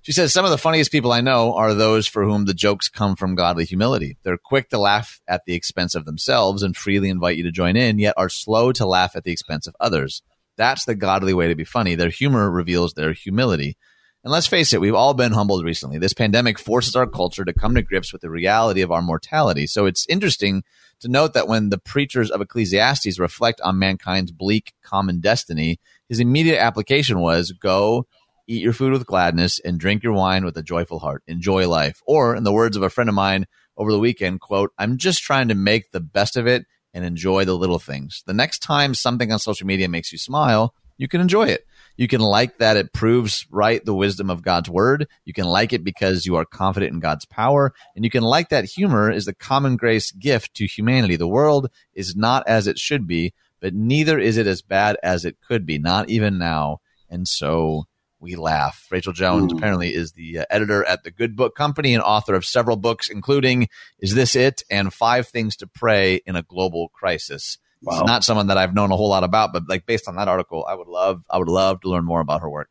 She 0.07 0.12
says 0.12 0.33
some 0.33 0.45
of 0.45 0.53
the 0.53 0.57
funniest 0.57 0.92
people 0.92 1.11
I 1.11 1.21
know 1.21 1.57
are 1.57 1.75
those 1.75 2.07
for 2.07 2.23
whom 2.23 2.45
the 2.45 2.55
jokes 2.55 2.88
come 2.88 3.16
from 3.16 3.35
godly 3.35 3.64
humility. 3.64 4.16
They're 4.23 4.38
quick 4.38 4.69
to 4.69 4.79
laugh 4.79 5.21
at 5.27 5.47
the 5.47 5.55
expense 5.55 5.97
of 5.97 6.05
themselves 6.05 6.62
and 6.62 6.77
freely 6.77 7.09
invite 7.09 7.37
you 7.37 7.42
to 7.42 7.51
join 7.51 7.75
in, 7.75 7.99
yet 7.99 8.14
are 8.16 8.28
slow 8.28 8.70
to 8.70 8.87
laugh 8.87 9.16
at 9.16 9.24
the 9.24 9.33
expense 9.33 9.66
of 9.66 9.74
others. 9.80 10.22
That's 10.57 10.85
the 10.85 10.95
godly 10.95 11.35
way 11.35 11.49
to 11.49 11.57
be 11.57 11.64
funny. 11.64 11.97
Their 11.97 12.11
humor 12.11 12.49
reveals 12.49 12.95
their 12.95 13.14
humility. 13.14 13.76
And 14.22 14.30
let's 14.30 14.47
face 14.47 14.72
it, 14.72 14.80
we've 14.80 14.95
all 14.95 15.12
been 15.12 15.33
humbled 15.33 15.64
recently. 15.64 15.99
This 15.99 16.14
pandemic 16.14 16.61
forces 16.61 16.95
our 16.95 17.09
culture 17.09 17.45
to 17.45 17.53
come 17.53 17.74
to 17.74 17.83
grips 17.83 18.12
with 18.12 18.22
the 18.22 18.30
reality 18.30 18.83
of 18.83 18.93
our 18.93 19.03
mortality. 19.03 19.66
So 19.66 19.87
it's 19.87 20.07
interesting 20.09 20.62
to 21.01 21.09
note 21.09 21.35
that 21.35 21.49
when 21.49 21.70
the 21.70 21.78
preachers 21.78 22.30
of 22.30 22.41
Ecclesiastes 22.41 23.18
reflect 23.18 23.61
on 23.62 23.80
mankind's 23.80 24.30
bleak 24.30 24.72
common 24.85 25.18
destiny, 25.18 25.80
his 26.09 26.20
immediate 26.20 26.62
application 26.62 27.18
was 27.18 27.51
go 27.51 28.07
eat 28.47 28.62
your 28.62 28.72
food 28.72 28.92
with 28.92 29.07
gladness 29.07 29.59
and 29.59 29.78
drink 29.78 30.03
your 30.03 30.12
wine 30.12 30.44
with 30.44 30.57
a 30.57 30.62
joyful 30.62 30.99
heart. 30.99 31.22
Enjoy 31.26 31.68
life. 31.68 32.03
Or 32.07 32.36
in 32.36 32.44
the 32.44 32.53
words 32.53 32.76
of 32.76 32.82
a 32.82 32.90
friend 32.90 33.09
of 33.09 33.14
mine 33.14 33.47
over 33.76 33.92
the 33.92 33.99
weekend, 33.99 34.40
quote, 34.40 34.72
I'm 34.78 34.97
just 34.97 35.22
trying 35.22 35.49
to 35.49 35.55
make 35.55 35.90
the 35.90 36.01
best 36.01 36.36
of 36.36 36.47
it 36.47 36.66
and 36.94 37.05
enjoy 37.05 37.44
the 37.44 37.57
little 37.57 37.78
things. 37.78 38.22
The 38.26 38.34
next 38.34 38.61
time 38.61 38.94
something 38.94 39.30
on 39.30 39.38
social 39.38 39.66
media 39.66 39.88
makes 39.88 40.12
you 40.12 40.18
smile, 40.18 40.74
you 40.97 41.09
can 41.09 41.20
enjoy 41.20 41.49
it. 41.49 41.66
You 41.97 42.09
can 42.09 42.20
like 42.20 42.59
that 42.59 42.76
it 42.76 42.92
proves 42.92 43.47
right 43.51 43.84
the 43.84 43.94
wisdom 43.94 44.30
of 44.30 44.42
God's 44.42 44.68
word. 44.68 45.07
You 45.24 45.32
can 45.32 45.44
like 45.44 45.72
it 45.72 45.84
because 45.84 46.26
you 46.26 46.36
are 46.36 46.44
confident 46.44 46.92
in 46.92 47.01
God's 47.01 47.24
power. 47.24 47.72
And 47.94 48.05
you 48.05 48.11
can 48.11 48.22
like 48.22 48.51
that 48.51 48.64
humor 48.64 49.11
is 49.11 49.24
the 49.24 49.34
common 49.34 49.76
grace 49.76 50.11
gift 50.11 50.55
to 50.55 50.66
humanity. 50.66 51.16
The 51.16 51.28
world 51.28 51.70
is 51.94 52.16
not 52.16 52.47
as 52.47 52.66
it 52.66 52.78
should 52.78 53.07
be, 53.07 53.34
but 53.61 53.74
neither 53.74 54.18
is 54.18 54.36
it 54.36 54.47
as 54.47 54.62
bad 54.62 54.97
as 55.03 55.24
it 55.24 55.36
could 55.47 55.66
be, 55.66 55.78
not 55.78 56.11
even 56.11 56.38
now. 56.38 56.78
And 57.09 57.26
so 57.26 57.86
we 58.21 58.37
laugh. 58.37 58.87
Rachel 58.91 59.12
Jones 59.12 59.53
mm. 59.53 59.59
apparently 59.59 59.95
is 59.95 60.12
the 60.12 60.41
uh, 60.41 60.45
editor 60.51 60.85
at 60.85 61.03
the 61.05 61.11
Good 61.11 61.37
Book 61.37 61.55
Company 61.55 61.95
and 61.95 62.03
author 62.03 62.35
of 62.35 62.45
several 62.45 62.77
books, 62.77 63.09
including 63.09 63.69
Is 63.99 64.14
This 64.14 64.37
It? 64.37 64.62
and 64.71 64.93
Five 64.93 65.29
Things 65.29 65.57
to 65.57 65.67
Pray 65.67 66.17
in 66.27 66.37
a 66.37 66.43
Global 66.43 66.89
Crisis. 66.89 67.59
Wow. 67.83 67.99
It's 67.99 68.07
not 68.07 68.25
someone 68.25 68.47
that 68.49 68.59
I've 68.59 68.75
known 68.75 68.91
a 68.91 68.97
whole 68.97 69.11
lot 69.11 69.25
about, 69.25 69.53
but 69.53 69.69
like 69.69 69.87
based 69.87 70.09
on 70.09 70.17
that 70.17 70.29
article, 70.29 70.64
I 70.69 70.75
would 70.75 70.89
love, 70.89 71.23
I 71.31 71.39
would 71.39 71.49
love 71.49 71.81
to 71.83 71.89
learn 71.89 72.05
more 72.05 72.21
about 72.21 72.41
her 72.41 72.51
work. 72.51 72.71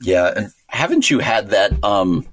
Yeah. 0.00 0.32
And 0.34 0.52
Haven't 0.66 1.10
you 1.10 1.20
had 1.20 1.50
that? 1.50 1.82
Um, 1.84 2.26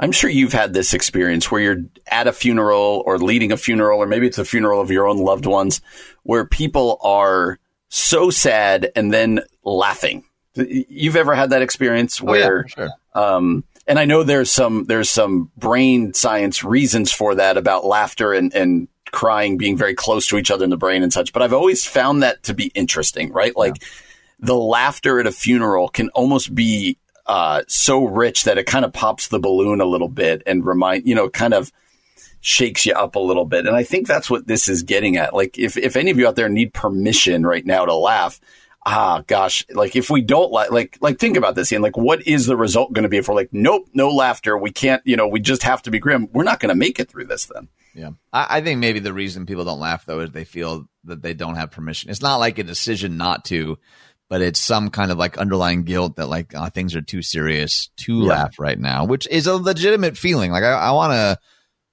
I'm 0.00 0.12
sure 0.12 0.30
you've 0.30 0.52
had 0.52 0.74
this 0.74 0.94
experience 0.94 1.50
where 1.50 1.60
you're 1.60 1.84
at 2.06 2.26
a 2.26 2.32
funeral 2.32 3.02
or 3.06 3.18
leading 3.18 3.52
a 3.52 3.56
funeral, 3.56 4.00
or 4.00 4.06
maybe 4.06 4.26
it's 4.26 4.38
a 4.38 4.44
funeral 4.44 4.80
of 4.80 4.90
your 4.90 5.06
own 5.06 5.18
loved 5.18 5.46
ones 5.46 5.80
where 6.22 6.44
people 6.44 6.98
are 7.02 7.58
so 7.88 8.30
sad 8.30 8.90
and 8.94 9.12
then 9.12 9.40
laughing 9.64 10.24
You've 10.58 11.16
ever 11.16 11.34
had 11.34 11.50
that 11.50 11.62
experience 11.62 12.20
where, 12.20 12.66
oh, 12.66 12.82
yeah, 12.82 12.88
sure. 12.88 12.90
um, 13.14 13.64
and 13.86 13.98
I 13.98 14.04
know 14.04 14.22
there's 14.22 14.50
some 14.50 14.84
there's 14.84 15.10
some 15.10 15.50
brain 15.56 16.12
science 16.12 16.62
reasons 16.62 17.10
for 17.10 17.36
that 17.36 17.56
about 17.56 17.84
laughter 17.84 18.32
and, 18.32 18.54
and 18.54 18.88
crying 19.12 19.56
being 19.56 19.76
very 19.76 19.94
close 19.94 20.26
to 20.28 20.36
each 20.36 20.50
other 20.50 20.64
in 20.64 20.70
the 20.70 20.76
brain 20.76 21.02
and 21.02 21.12
such. 21.12 21.32
But 21.32 21.42
I've 21.42 21.54
always 21.54 21.86
found 21.86 22.22
that 22.22 22.42
to 22.44 22.54
be 22.54 22.66
interesting, 22.74 23.32
right? 23.32 23.56
Like 23.56 23.80
yeah. 23.80 23.88
the 24.40 24.56
laughter 24.56 25.18
at 25.18 25.26
a 25.26 25.32
funeral 25.32 25.88
can 25.88 26.10
almost 26.10 26.54
be 26.54 26.98
uh, 27.26 27.62
so 27.66 28.04
rich 28.04 28.44
that 28.44 28.58
it 28.58 28.66
kind 28.66 28.84
of 28.84 28.92
pops 28.92 29.28
the 29.28 29.38
balloon 29.38 29.80
a 29.80 29.86
little 29.86 30.08
bit 30.08 30.42
and 30.46 30.64
remind 30.64 31.06
you 31.06 31.14
know 31.14 31.28
kind 31.30 31.54
of 31.54 31.72
shakes 32.40 32.86
you 32.86 32.92
up 32.92 33.16
a 33.16 33.20
little 33.20 33.44
bit. 33.44 33.66
And 33.66 33.74
I 33.74 33.82
think 33.82 34.06
that's 34.06 34.30
what 34.30 34.46
this 34.46 34.68
is 34.68 34.82
getting 34.82 35.16
at. 35.16 35.34
Like 35.34 35.58
if 35.58 35.76
if 35.76 35.96
any 35.96 36.10
of 36.10 36.18
you 36.18 36.28
out 36.28 36.36
there 36.36 36.48
need 36.48 36.74
permission 36.74 37.44
right 37.44 37.64
now 37.64 37.84
to 37.84 37.94
laugh 37.94 38.40
ah, 38.88 39.22
gosh, 39.26 39.64
like 39.70 39.96
if 39.96 40.08
we 40.08 40.22
don't 40.22 40.50
like, 40.50 40.70
like, 40.70 40.98
like 41.00 41.18
think 41.18 41.36
about 41.36 41.54
this, 41.54 41.70
Ian, 41.70 41.82
like 41.82 41.96
what 41.96 42.26
is 42.26 42.46
the 42.46 42.56
result 42.56 42.92
going 42.92 43.02
to 43.02 43.08
be 43.08 43.18
if 43.18 43.28
we're 43.28 43.34
like, 43.34 43.50
nope, 43.52 43.86
no 43.92 44.08
laughter. 44.08 44.56
We 44.56 44.70
can't, 44.70 45.02
you 45.04 45.16
know, 45.16 45.28
we 45.28 45.40
just 45.40 45.62
have 45.62 45.82
to 45.82 45.90
be 45.90 45.98
grim. 45.98 46.28
We're 46.32 46.44
not 46.44 46.60
going 46.60 46.70
to 46.70 46.74
make 46.74 46.98
it 46.98 47.10
through 47.10 47.26
this 47.26 47.46
then. 47.46 47.68
Yeah. 47.94 48.10
I, 48.32 48.58
I, 48.58 48.60
think 48.60 48.80
maybe 48.80 49.00
the 49.00 49.12
reason 49.12 49.46
people 49.46 49.64
don't 49.64 49.80
laugh 49.80 50.06
though 50.06 50.20
is 50.20 50.30
they 50.30 50.44
feel 50.44 50.88
that 51.04 51.22
they 51.22 51.34
don't 51.34 51.56
have 51.56 51.70
permission. 51.70 52.10
It's 52.10 52.22
not 52.22 52.36
like 52.36 52.58
a 52.58 52.64
decision 52.64 53.16
not 53.16 53.44
to, 53.46 53.78
but 54.30 54.40
it's 54.40 54.60
some 54.60 54.90
kind 54.90 55.10
of 55.10 55.18
like 55.18 55.36
underlying 55.36 55.82
guilt 55.82 56.16
that 56.16 56.28
like 56.28 56.52
oh, 56.54 56.66
things 56.66 56.94
are 56.94 57.02
too 57.02 57.22
serious 57.22 57.90
to 57.98 58.20
yeah. 58.20 58.28
laugh 58.28 58.58
right 58.58 58.78
now, 58.78 59.04
which 59.04 59.26
is 59.28 59.46
a 59.46 59.56
legitimate 59.56 60.16
feeling. 60.16 60.50
Like 60.50 60.64
I, 60.64 60.72
I 60.72 60.90
want 60.92 61.12
to 61.12 61.38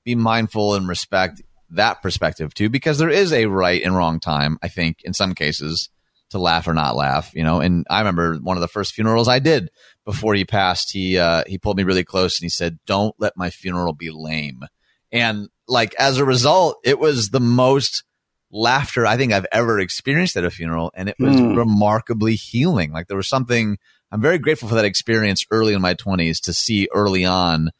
be 0.03 0.15
mindful 0.15 0.75
and 0.75 0.87
respect 0.87 1.41
that 1.71 2.01
perspective 2.01 2.53
too, 2.53 2.69
because 2.69 2.99
there 2.99 3.09
is 3.09 3.33
a 3.33 3.47
right 3.47 3.81
and 3.81 3.95
wrong 3.95 4.19
time, 4.19 4.59
I 4.61 4.67
think, 4.67 4.99
in 5.03 5.13
some 5.13 5.33
cases 5.33 5.89
to 6.31 6.39
laugh 6.39 6.67
or 6.67 6.73
not 6.73 6.95
laugh, 6.95 7.31
you 7.33 7.43
know. 7.43 7.59
And 7.59 7.85
I 7.89 7.99
remember 7.99 8.35
one 8.35 8.57
of 8.57 8.61
the 8.61 8.67
first 8.67 8.93
funerals 8.93 9.27
I 9.27 9.39
did 9.39 9.69
before 10.05 10.33
he 10.35 10.45
passed. 10.45 10.91
He 10.91 11.17
uh, 11.17 11.43
he 11.47 11.57
pulled 11.57 11.77
me 11.77 11.83
really 11.83 12.03
close 12.03 12.39
and 12.39 12.45
he 12.45 12.49
said, 12.49 12.79
"Don't 12.85 13.15
let 13.19 13.37
my 13.37 13.49
funeral 13.49 13.93
be 13.93 14.11
lame." 14.11 14.63
And 15.11 15.49
like 15.67 15.95
as 15.95 16.17
a 16.17 16.25
result, 16.25 16.79
it 16.83 16.99
was 16.99 17.29
the 17.29 17.39
most 17.39 18.03
laughter 18.51 19.05
I 19.05 19.17
think 19.17 19.33
I've 19.33 19.47
ever 19.51 19.79
experienced 19.79 20.37
at 20.37 20.45
a 20.45 20.51
funeral, 20.51 20.91
and 20.95 21.09
it 21.09 21.15
was 21.19 21.35
mm. 21.35 21.57
remarkably 21.57 22.35
healing. 22.35 22.91
Like 22.91 23.07
there 23.07 23.17
was 23.17 23.29
something. 23.29 23.77
I'm 24.11 24.21
very 24.21 24.37
grateful 24.37 24.69
for 24.69 24.75
that 24.75 24.85
experience 24.85 25.45
early 25.51 25.73
in 25.73 25.81
my 25.81 25.95
20s 25.95 26.39
to 26.41 26.53
see 26.53 26.87
early 26.93 27.25
on, 27.25 27.71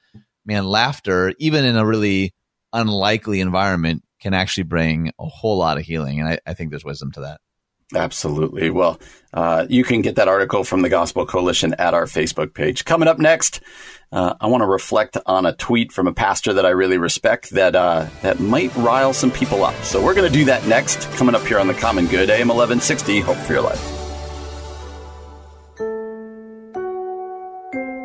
man, 0.45 0.65
laughter, 0.65 1.33
even 1.37 1.63
in 1.63 1.77
a 1.77 1.85
really 1.85 2.33
unlikely 2.73 3.39
environment, 3.39 4.03
can 4.19 4.33
actually 4.33 4.63
bring 4.63 5.11
a 5.19 5.27
whole 5.27 5.57
lot 5.57 5.77
of 5.77 5.85
healing. 5.85 6.19
And 6.19 6.27
I, 6.27 6.39
I 6.45 6.53
think 6.55 6.71
there's 6.71 6.83
wisdom 6.83 7.11
to 7.13 7.21
that. 7.21 7.39
Absolutely. 7.93 8.71
Well, 8.71 8.99
uh, 9.31 9.67
you 9.69 9.83
can 9.83 10.01
get 10.01 10.15
that 10.15 10.27
article 10.27 10.63
from 10.63 10.81
the 10.81 10.89
Gospel 10.89 11.25
Coalition 11.25 11.75
at 11.75 11.93
our 11.93 12.05
Facebook 12.05 12.53
page. 12.53 12.83
Coming 12.83 13.07
up 13.07 13.19
next, 13.19 13.61
uh, 14.11 14.33
I 14.41 14.47
want 14.47 14.61
to 14.61 14.67
reflect 14.67 15.17
on 15.25 15.45
a 15.45 15.53
tweet 15.53 15.91
from 15.91 16.07
a 16.07 16.13
pastor 16.13 16.53
that 16.53 16.65
I 16.65 16.69
really 16.69 16.97
respect 16.97 17.51
that 17.51 17.75
uh, 17.75 18.07
that 18.23 18.39
might 18.39 18.75
rile 18.75 19.13
some 19.13 19.29
people 19.29 19.63
up. 19.63 19.75
So 19.83 20.03
we're 20.03 20.15
going 20.15 20.31
to 20.31 20.35
do 20.35 20.45
that 20.45 20.65
next. 20.65 21.01
Coming 21.11 21.35
up 21.35 21.45
here 21.45 21.59
on 21.59 21.67
the 21.67 21.73
Common 21.75 22.07
Good, 22.07 22.29
AM 22.29 22.49
eleven 22.49 22.79
sixty. 22.79 23.19
Hope 23.19 23.37
for 23.37 23.53
your 23.53 23.61
life. 23.61 23.91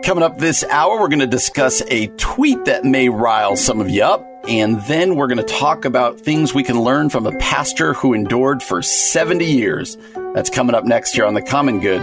Coming 0.05 0.24
up 0.24 0.39
this 0.39 0.64
hour, 0.64 1.01
we're 1.01 1.09
going 1.09 1.20
to 1.20 1.26
discuss 1.26 1.83
a 1.89 2.09
tweet 2.16 2.64
that 2.66 2.85
may 2.85 3.09
rile 3.09 3.57
some 3.57 3.81
of 3.81 3.89
you 3.89 4.03
up. 4.03 4.26
And 4.51 4.81
then 4.83 5.15
we're 5.15 5.29
going 5.29 5.39
to 5.39 5.45
talk 5.45 5.85
about 5.85 6.19
things 6.19 6.53
we 6.53 6.65
can 6.65 6.81
learn 6.81 7.09
from 7.09 7.25
a 7.25 7.31
pastor 7.39 7.95
who 7.95 8.15
endured 8.15 8.65
for 8.65 8.83
70 8.83 9.45
years. 9.45 9.97
That's 10.35 10.51
coming 10.51 10.75
up 10.75 10.85
next 10.85 11.15
here 11.15 11.25
on 11.25 11.35
The 11.35 11.43
Common 11.43 11.79
Good. 11.79 12.03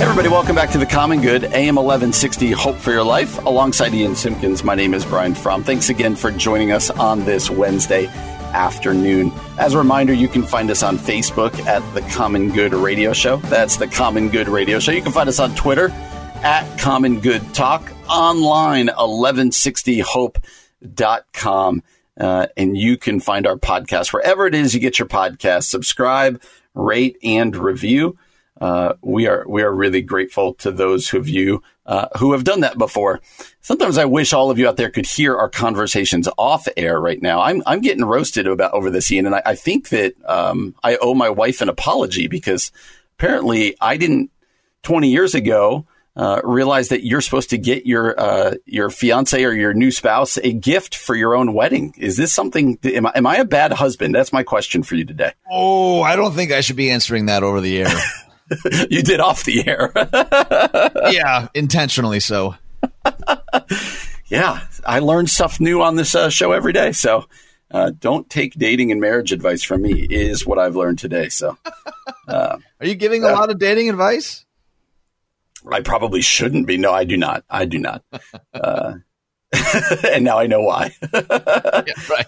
everybody, 0.00 0.28
welcome 0.28 0.56
back 0.56 0.70
to 0.70 0.78
the 0.78 0.84
Common 0.84 1.20
Good, 1.20 1.44
AM 1.44 1.76
1160, 1.76 2.50
Hope 2.50 2.76
for 2.76 2.90
Your 2.90 3.04
Life. 3.04 3.38
Alongside 3.44 3.94
Ian 3.94 4.16
Simpkins, 4.16 4.64
my 4.64 4.74
name 4.74 4.92
is 4.92 5.04
Brian 5.04 5.36
Fromm. 5.36 5.62
Thanks 5.62 5.88
again 5.88 6.16
for 6.16 6.32
joining 6.32 6.72
us 6.72 6.90
on 6.90 7.24
this 7.24 7.48
Wednesday 7.48 8.10
afternoon. 8.52 9.32
As 9.58 9.74
a 9.74 9.78
reminder, 9.78 10.12
you 10.12 10.28
can 10.28 10.42
find 10.42 10.70
us 10.70 10.82
on 10.82 10.98
Facebook 10.98 11.58
at 11.66 11.80
The 11.94 12.02
Common 12.12 12.52
Good 12.52 12.72
Radio 12.72 13.12
Show. 13.12 13.36
That's 13.36 13.76
The 13.76 13.86
Common 13.86 14.28
Good 14.28 14.48
Radio 14.48 14.78
Show. 14.78 14.92
You 14.92 15.02
can 15.02 15.12
find 15.12 15.28
us 15.28 15.40
on 15.40 15.54
Twitter 15.54 15.90
at 16.42 16.78
Common 16.78 17.20
Good 17.20 17.54
Talk, 17.54 17.92
online 18.08 18.88
1160hope.com. 18.88 21.82
Uh, 22.18 22.46
and 22.56 22.76
you 22.76 22.96
can 22.96 23.20
find 23.20 23.46
our 23.46 23.56
podcast 23.56 24.12
wherever 24.12 24.46
it 24.46 24.54
is 24.54 24.74
you 24.74 24.80
get 24.80 24.98
your 24.98 25.08
podcast. 25.08 25.64
Subscribe, 25.64 26.42
rate, 26.74 27.16
and 27.22 27.56
review. 27.56 28.18
Uh, 28.60 28.94
we 29.00 29.26
are 29.26 29.44
we 29.48 29.62
are 29.62 29.74
really 29.74 30.02
grateful 30.02 30.54
to 30.54 30.70
those 30.70 31.14
of 31.14 31.28
you 31.28 31.62
uh, 31.86 32.08
who 32.18 32.32
have 32.32 32.44
done 32.44 32.60
that 32.60 32.76
before. 32.76 33.20
Sometimes 33.62 33.96
I 33.96 34.04
wish 34.04 34.32
all 34.32 34.50
of 34.50 34.58
you 34.58 34.68
out 34.68 34.76
there 34.76 34.90
could 34.90 35.06
hear 35.06 35.36
our 35.36 35.48
conversations 35.48 36.28
off 36.36 36.68
air 36.76 37.00
right 37.00 37.20
now. 37.20 37.40
I'm 37.40 37.62
I'm 37.64 37.80
getting 37.80 38.04
roasted 38.04 38.46
about 38.46 38.74
over 38.74 38.90
this, 38.90 39.10
Ian, 39.10 39.26
and 39.26 39.34
I, 39.34 39.42
I 39.46 39.54
think 39.54 39.88
that 39.88 40.14
um, 40.26 40.74
I 40.84 40.96
owe 40.96 41.14
my 41.14 41.30
wife 41.30 41.62
an 41.62 41.70
apology 41.70 42.28
because 42.28 42.70
apparently 43.18 43.76
I 43.80 43.96
didn't 43.96 44.30
20 44.82 45.10
years 45.10 45.34
ago. 45.34 45.86
Uh, 46.16 46.40
realize 46.42 46.88
that 46.88 47.06
you're 47.06 47.20
supposed 47.20 47.50
to 47.50 47.56
get 47.56 47.86
your 47.86 48.18
uh, 48.18 48.54
your 48.66 48.90
fiance 48.90 49.42
or 49.42 49.52
your 49.52 49.72
new 49.72 49.92
spouse 49.92 50.36
a 50.38 50.52
gift 50.52 50.96
for 50.96 51.14
your 51.14 51.36
own 51.36 51.54
wedding. 51.54 51.94
Is 51.96 52.16
this 52.16 52.32
something? 52.32 52.78
Am 52.82 53.06
I, 53.06 53.12
am 53.14 53.26
I 53.26 53.36
a 53.36 53.44
bad 53.44 53.72
husband? 53.72 54.14
That's 54.14 54.32
my 54.32 54.42
question 54.42 54.82
for 54.82 54.96
you 54.96 55.04
today. 55.04 55.32
Oh, 55.50 56.02
I 56.02 56.16
don't 56.16 56.34
think 56.34 56.50
I 56.50 56.62
should 56.62 56.74
be 56.74 56.90
answering 56.90 57.26
that 57.26 57.44
over 57.44 57.60
the 57.60 57.82
air. 57.82 57.88
you 58.90 59.02
did 59.02 59.20
off 59.20 59.44
the 59.44 59.66
air. 59.66 59.92
yeah, 61.12 61.48
intentionally 61.54 62.20
so. 62.20 62.54
yeah, 64.28 64.60
I 64.86 64.98
learn 65.00 65.26
stuff 65.26 65.60
new 65.60 65.82
on 65.82 65.96
this 65.96 66.14
uh, 66.14 66.30
show 66.30 66.52
every 66.52 66.72
day. 66.72 66.92
So 66.92 67.26
uh, 67.70 67.92
don't 67.98 68.28
take 68.28 68.54
dating 68.54 68.90
and 68.90 69.00
marriage 69.00 69.32
advice 69.32 69.62
from 69.62 69.82
me, 69.82 69.92
is 69.92 70.46
what 70.46 70.58
I've 70.58 70.76
learned 70.76 70.98
today. 70.98 71.28
So, 71.28 71.56
uh, 72.26 72.58
are 72.80 72.86
you 72.86 72.94
giving 72.94 73.22
a 73.22 73.28
lot 73.28 73.50
of 73.50 73.58
dating 73.58 73.90
advice? 73.90 74.44
I 75.70 75.80
probably 75.80 76.20
shouldn't 76.22 76.66
be. 76.66 76.76
No, 76.78 76.92
I 76.92 77.04
do 77.04 77.16
not. 77.16 77.44
I 77.48 77.66
do 77.66 77.78
not. 77.78 78.02
Uh, 78.52 78.94
and 80.10 80.24
now 80.24 80.38
I 80.38 80.46
know 80.46 80.62
why. 80.62 80.94
yeah, 81.12 81.94
right. 82.08 82.26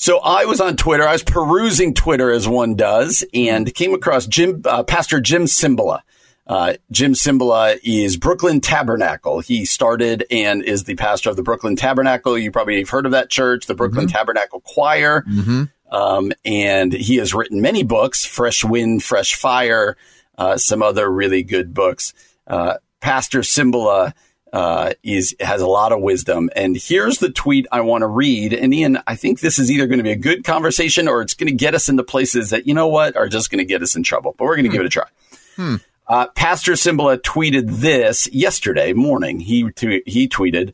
So 0.00 0.20
I 0.20 0.44
was 0.44 0.60
on 0.60 0.76
Twitter. 0.76 1.06
I 1.06 1.10
was 1.10 1.24
perusing 1.24 1.92
Twitter 1.92 2.30
as 2.30 2.46
one 2.46 2.76
does, 2.76 3.24
and 3.34 3.74
came 3.74 3.94
across 3.94 4.28
Jim, 4.28 4.62
uh, 4.64 4.84
Pastor 4.84 5.20
Jim 5.20 5.46
Cymbala. 5.46 6.02
Uh, 6.46 6.74
Jim 6.92 7.14
Cymbala 7.14 7.80
is 7.82 8.16
Brooklyn 8.16 8.60
Tabernacle. 8.60 9.40
He 9.40 9.64
started 9.64 10.24
and 10.30 10.62
is 10.62 10.84
the 10.84 10.94
pastor 10.94 11.30
of 11.30 11.36
the 11.36 11.42
Brooklyn 11.42 11.74
Tabernacle. 11.74 12.38
You 12.38 12.52
probably 12.52 12.78
have 12.78 12.88
heard 12.88 13.06
of 13.06 13.12
that 13.12 13.28
church, 13.28 13.66
the 13.66 13.74
Brooklyn 13.74 14.06
mm-hmm. 14.06 14.16
Tabernacle 14.16 14.60
Choir. 14.60 15.22
Mm-hmm. 15.22 15.64
Um, 15.90 16.32
and 16.44 16.92
he 16.92 17.16
has 17.16 17.34
written 17.34 17.60
many 17.60 17.82
books, 17.82 18.24
Fresh 18.24 18.64
Wind, 18.64 19.02
Fresh 19.02 19.34
Fire, 19.34 19.96
uh, 20.38 20.58
some 20.58 20.80
other 20.80 21.10
really 21.10 21.42
good 21.42 21.74
books. 21.74 22.14
Uh, 22.46 22.74
pastor 23.00 23.40
Cymbala 23.40 24.14
uh, 24.52 24.92
is 25.02 25.36
has 25.40 25.60
a 25.60 25.66
lot 25.66 25.92
of 25.92 26.00
wisdom. 26.00 26.50
And 26.56 26.76
here's 26.76 27.18
the 27.18 27.30
tweet 27.30 27.66
I 27.70 27.80
want 27.82 28.02
to 28.02 28.06
read. 28.06 28.52
And 28.52 28.72
Ian, 28.72 28.98
I 29.06 29.16
think 29.16 29.40
this 29.40 29.58
is 29.58 29.70
either 29.70 29.86
going 29.86 29.98
to 29.98 30.04
be 30.04 30.12
a 30.12 30.16
good 30.16 30.44
conversation 30.44 31.08
or 31.08 31.22
it's 31.22 31.34
going 31.34 31.48
to 31.48 31.54
get 31.54 31.74
us 31.74 31.88
into 31.88 32.02
places 32.02 32.50
that 32.50 32.66
you 32.66 32.74
know 32.74 32.88
what 32.88 33.16
are 33.16 33.28
just 33.28 33.50
going 33.50 33.58
to 33.58 33.64
get 33.64 33.82
us 33.82 33.96
in 33.96 34.02
trouble. 34.02 34.34
But 34.36 34.44
we're 34.44 34.56
going 34.56 34.64
to 34.64 34.70
hmm. 34.70 34.76
give 34.76 34.82
it 34.82 34.86
a 34.86 34.90
try. 34.90 35.08
Hmm. 35.56 35.76
Uh, 36.06 36.26
Pastor 36.28 36.72
Cymbala 36.72 37.18
tweeted 37.18 37.80
this 37.80 38.28
yesterday 38.32 38.94
morning. 38.94 39.40
He 39.40 39.70
t- 39.72 40.02
he 40.06 40.28
tweeted, 40.28 40.72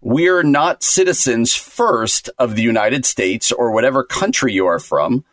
we're 0.00 0.44
not 0.44 0.84
citizens 0.84 1.54
first 1.54 2.30
of 2.38 2.54
the 2.54 2.62
United 2.62 3.04
States 3.04 3.50
or 3.50 3.72
whatever 3.72 4.04
country 4.04 4.52
you 4.52 4.66
are 4.66 4.78
from. 4.78 5.24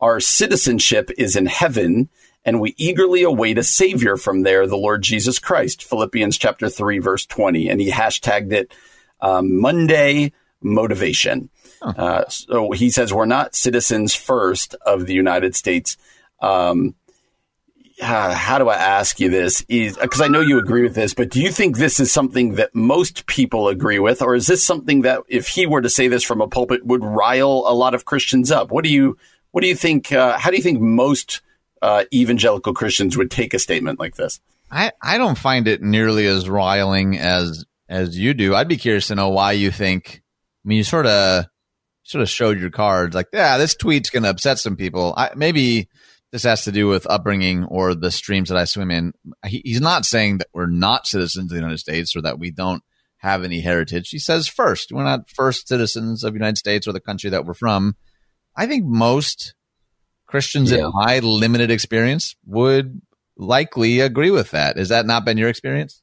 Our 0.00 0.20
citizenship 0.20 1.10
is 1.18 1.34
in 1.34 1.46
heaven, 1.46 2.08
and 2.44 2.60
we 2.60 2.74
eagerly 2.78 3.22
await 3.22 3.58
a 3.58 3.62
savior 3.62 4.16
from 4.16 4.42
there, 4.42 4.66
the 4.66 4.76
Lord 4.76 5.02
Jesus 5.02 5.38
Christ. 5.38 5.84
Philippians 5.84 6.38
chapter 6.38 6.68
3, 6.68 6.98
verse 6.98 7.26
20. 7.26 7.68
And 7.68 7.80
he 7.80 7.90
hashtagged 7.90 8.52
it 8.52 8.72
um, 9.20 9.60
Monday 9.60 10.32
motivation. 10.62 11.50
Huh. 11.82 11.94
Uh, 11.96 12.28
so 12.28 12.70
he 12.72 12.90
says 12.90 13.12
we're 13.12 13.26
not 13.26 13.54
citizens 13.54 14.14
first 14.14 14.74
of 14.86 15.06
the 15.06 15.14
United 15.14 15.54
States. 15.54 15.96
Um, 16.40 16.94
uh, 18.02 18.34
how 18.34 18.58
do 18.58 18.68
I 18.68 18.76
ask 18.76 19.20
you 19.20 19.28
this? 19.28 19.64
Is 19.68 19.98
because 19.98 20.22
I 20.22 20.28
know 20.28 20.40
you 20.40 20.58
agree 20.58 20.82
with 20.82 20.94
this, 20.94 21.12
but 21.12 21.28
do 21.28 21.40
you 21.40 21.50
think 21.50 21.76
this 21.76 22.00
is 22.00 22.10
something 22.10 22.54
that 22.54 22.74
most 22.74 23.26
people 23.26 23.68
agree 23.68 23.98
with, 23.98 24.22
or 24.22 24.34
is 24.34 24.46
this 24.46 24.64
something 24.64 25.02
that, 25.02 25.20
if 25.28 25.48
he 25.48 25.66
were 25.66 25.82
to 25.82 25.90
say 25.90 26.08
this 26.08 26.24
from 26.24 26.40
a 26.40 26.48
pulpit, 26.48 26.84
would 26.86 27.04
rile 27.04 27.64
a 27.66 27.74
lot 27.74 27.94
of 27.94 28.06
Christians 28.06 28.50
up? 28.50 28.70
What 28.70 28.84
do 28.84 28.90
you 28.90 29.18
What 29.50 29.60
do 29.60 29.66
you 29.66 29.74
think? 29.74 30.12
Uh, 30.12 30.38
how 30.38 30.50
do 30.50 30.56
you 30.56 30.62
think 30.62 30.80
most 30.80 31.42
uh, 31.82 32.04
evangelical 32.12 32.74
Christians 32.74 33.16
would 33.16 33.30
take 33.30 33.54
a 33.54 33.58
statement 33.58 33.98
like 33.98 34.16
this? 34.16 34.40
I 34.70 34.92
I 35.02 35.18
don't 35.18 35.38
find 35.38 35.66
it 35.66 35.82
nearly 35.82 36.26
as 36.26 36.48
riling 36.48 37.18
as 37.18 37.64
as 37.88 38.16
you 38.18 38.34
do. 38.34 38.54
I'd 38.54 38.68
be 38.68 38.76
curious 38.76 39.08
to 39.08 39.14
know 39.14 39.30
why 39.30 39.52
you 39.52 39.70
think. 39.70 40.22
I 40.64 40.68
mean, 40.68 40.78
you 40.78 40.84
sort 40.84 41.06
of 41.06 41.46
sort 42.04 42.22
of 42.22 42.28
showed 42.28 42.60
your 42.60 42.70
cards, 42.70 43.14
like, 43.14 43.28
yeah, 43.32 43.56
this 43.56 43.74
tweet's 43.74 44.10
going 44.10 44.24
to 44.24 44.30
upset 44.30 44.58
some 44.58 44.76
people. 44.76 45.14
I, 45.16 45.30
maybe 45.36 45.88
this 46.32 46.42
has 46.42 46.64
to 46.64 46.72
do 46.72 46.88
with 46.88 47.06
upbringing 47.06 47.64
or 47.64 47.94
the 47.94 48.10
streams 48.10 48.48
that 48.48 48.58
I 48.58 48.64
swim 48.64 48.90
in. 48.90 49.12
He, 49.46 49.62
he's 49.64 49.80
not 49.80 50.04
saying 50.04 50.38
that 50.38 50.48
we're 50.52 50.66
not 50.66 51.06
citizens 51.06 51.44
of 51.44 51.50
the 51.50 51.60
United 51.60 51.78
States 51.78 52.16
or 52.16 52.22
that 52.22 52.38
we 52.38 52.50
don't 52.50 52.82
have 53.18 53.44
any 53.44 53.60
heritage. 53.60 54.08
He 54.10 54.18
says 54.18 54.48
first, 54.48 54.92
we're 54.92 55.04
not 55.04 55.30
first 55.30 55.68
citizens 55.68 56.24
of 56.24 56.32
the 56.32 56.38
United 56.38 56.58
States 56.58 56.86
or 56.86 56.92
the 56.92 57.00
country 57.00 57.30
that 57.30 57.44
we're 57.44 57.54
from. 57.54 57.96
I 58.56 58.66
think 58.66 58.84
most 58.84 59.54
Christians 60.30 60.70
yeah. 60.70 60.78
in 60.78 60.92
my 60.94 61.18
limited 61.18 61.72
experience 61.72 62.36
would 62.46 63.02
likely 63.36 63.98
agree 63.98 64.30
with 64.30 64.52
that. 64.52 64.76
Has 64.76 64.90
that 64.90 65.04
not 65.04 65.24
been 65.24 65.36
your 65.36 65.48
experience? 65.48 66.02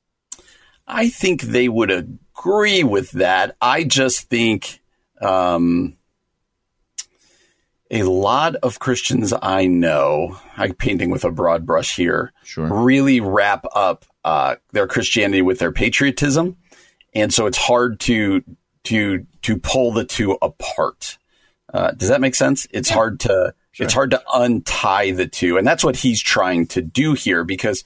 I 0.86 1.08
think 1.08 1.42
they 1.42 1.70
would 1.70 1.92
agree 1.92 2.84
with 2.84 3.12
that. 3.12 3.56
I 3.62 3.86
just 3.86 4.30
think 4.30 4.82
um, 5.22 5.96
a 7.90 8.04
lot 8.04 8.56
of 8.56 8.80
Christians 8.80 9.34
I 9.42 9.68
know, 9.68 10.38
I'm 10.58 10.74
painting 10.74 11.10
with 11.10 11.24
a 11.24 11.32
broad 11.32 11.66
brush 11.66 11.96
here, 11.96 12.34
sure. 12.44 12.68
really 12.68 13.22
wrap 13.22 13.66
up 13.74 14.06
uh, 14.26 14.56
their 14.74 14.88
Christianity 14.88 15.42
with 15.42 15.60
their 15.60 15.72
patriotism, 15.72 16.58
and 17.14 17.34
so 17.34 17.46
it's 17.46 17.58
hard 17.58 18.02
to 18.02 18.44
to 18.86 19.26
to 19.44 19.58
pull 19.58 19.94
the 19.94 20.04
two 20.04 20.38
apart. 20.42 21.18
Uh, 21.74 21.92
does 21.92 22.10
that 22.10 22.22
make 22.22 22.36
sense? 22.36 22.68
It's 22.72 22.90
yeah. 22.90 22.96
hard 22.96 23.20
to 23.22 23.54
sure. 23.78 23.86
it's 23.86 23.94
hard 23.94 24.12
to 24.12 24.22
untie 24.34 25.12
the 25.12 25.28
two, 25.28 25.58
and 25.58 25.66
that's 25.66 25.84
what 25.84 25.96
he's 25.96 26.22
trying 26.22 26.68
to 26.68 26.82
do 26.82 27.14
here 27.14 27.44
because 27.44 27.84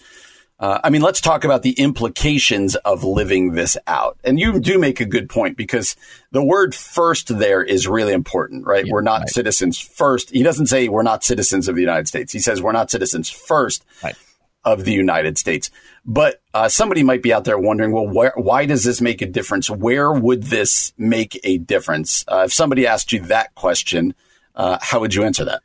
uh, 0.62 0.80
I 0.84 0.92
mean, 0.92 1.02
let's 1.02 1.20
talk 1.20 1.44
about 1.44 1.64
the 1.64 1.72
implications 1.72 2.76
of 2.76 3.04
living 3.04 3.54
this 3.54 3.78
out. 3.88 4.20
And 4.24 4.40
you 4.40 4.60
do 4.60 4.78
make 4.78 5.00
a 5.00 5.06
good 5.06 5.28
point 5.28 5.58
because 5.58 5.96
the 6.32 6.44
word 6.44 6.76
first 6.76 7.36
there 7.40 7.64
is 7.64 7.88
really 7.88 8.14
important, 8.14 8.68
right? 8.68 8.86
Yeah, 8.86 8.94
we're 8.94 9.02
not 9.02 9.22
right. 9.22 9.30
citizens 9.30 9.80
first. 9.80 10.30
He 10.30 10.44
doesn't 10.44 10.68
say 10.68 10.88
we're 10.88 11.02
not 11.02 11.24
citizens 11.24 11.68
of 11.68 11.74
the 11.74 11.82
United 11.82 12.08
States. 12.08 12.32
He 12.32 12.38
says 12.38 12.62
we're 12.62 12.74
not 12.74 12.92
citizens 12.92 13.28
first 13.28 13.84
right. 14.04 14.16
of 14.64 14.86
the 14.86 14.94
United 14.94 15.40
States. 15.40 15.72
But 16.06 16.44
uh, 16.54 16.70
somebody 16.70 17.02
might 17.02 17.24
be 17.24 17.34
out 17.34 17.44
there 17.44 17.58
wondering, 17.58 17.92
well, 17.92 18.08
where, 18.08 18.34
why 18.36 18.68
does 18.68 18.84
this 18.84 19.02
make 19.02 19.24
a 19.24 19.28
difference? 19.28 19.68
Where 19.68 20.12
would 20.12 20.44
this 20.44 20.94
make 20.96 21.40
a 21.44 21.58
difference? 21.58 22.24
Uh, 22.28 22.44
if 22.46 22.54
somebody 22.54 22.86
asked 22.86 23.12
you 23.12 23.22
that 23.22 23.56
question, 23.56 24.14
uh, 24.56 24.78
how 24.82 25.00
would 25.00 25.14
you 25.14 25.24
answer 25.24 25.46
that? 25.46 25.62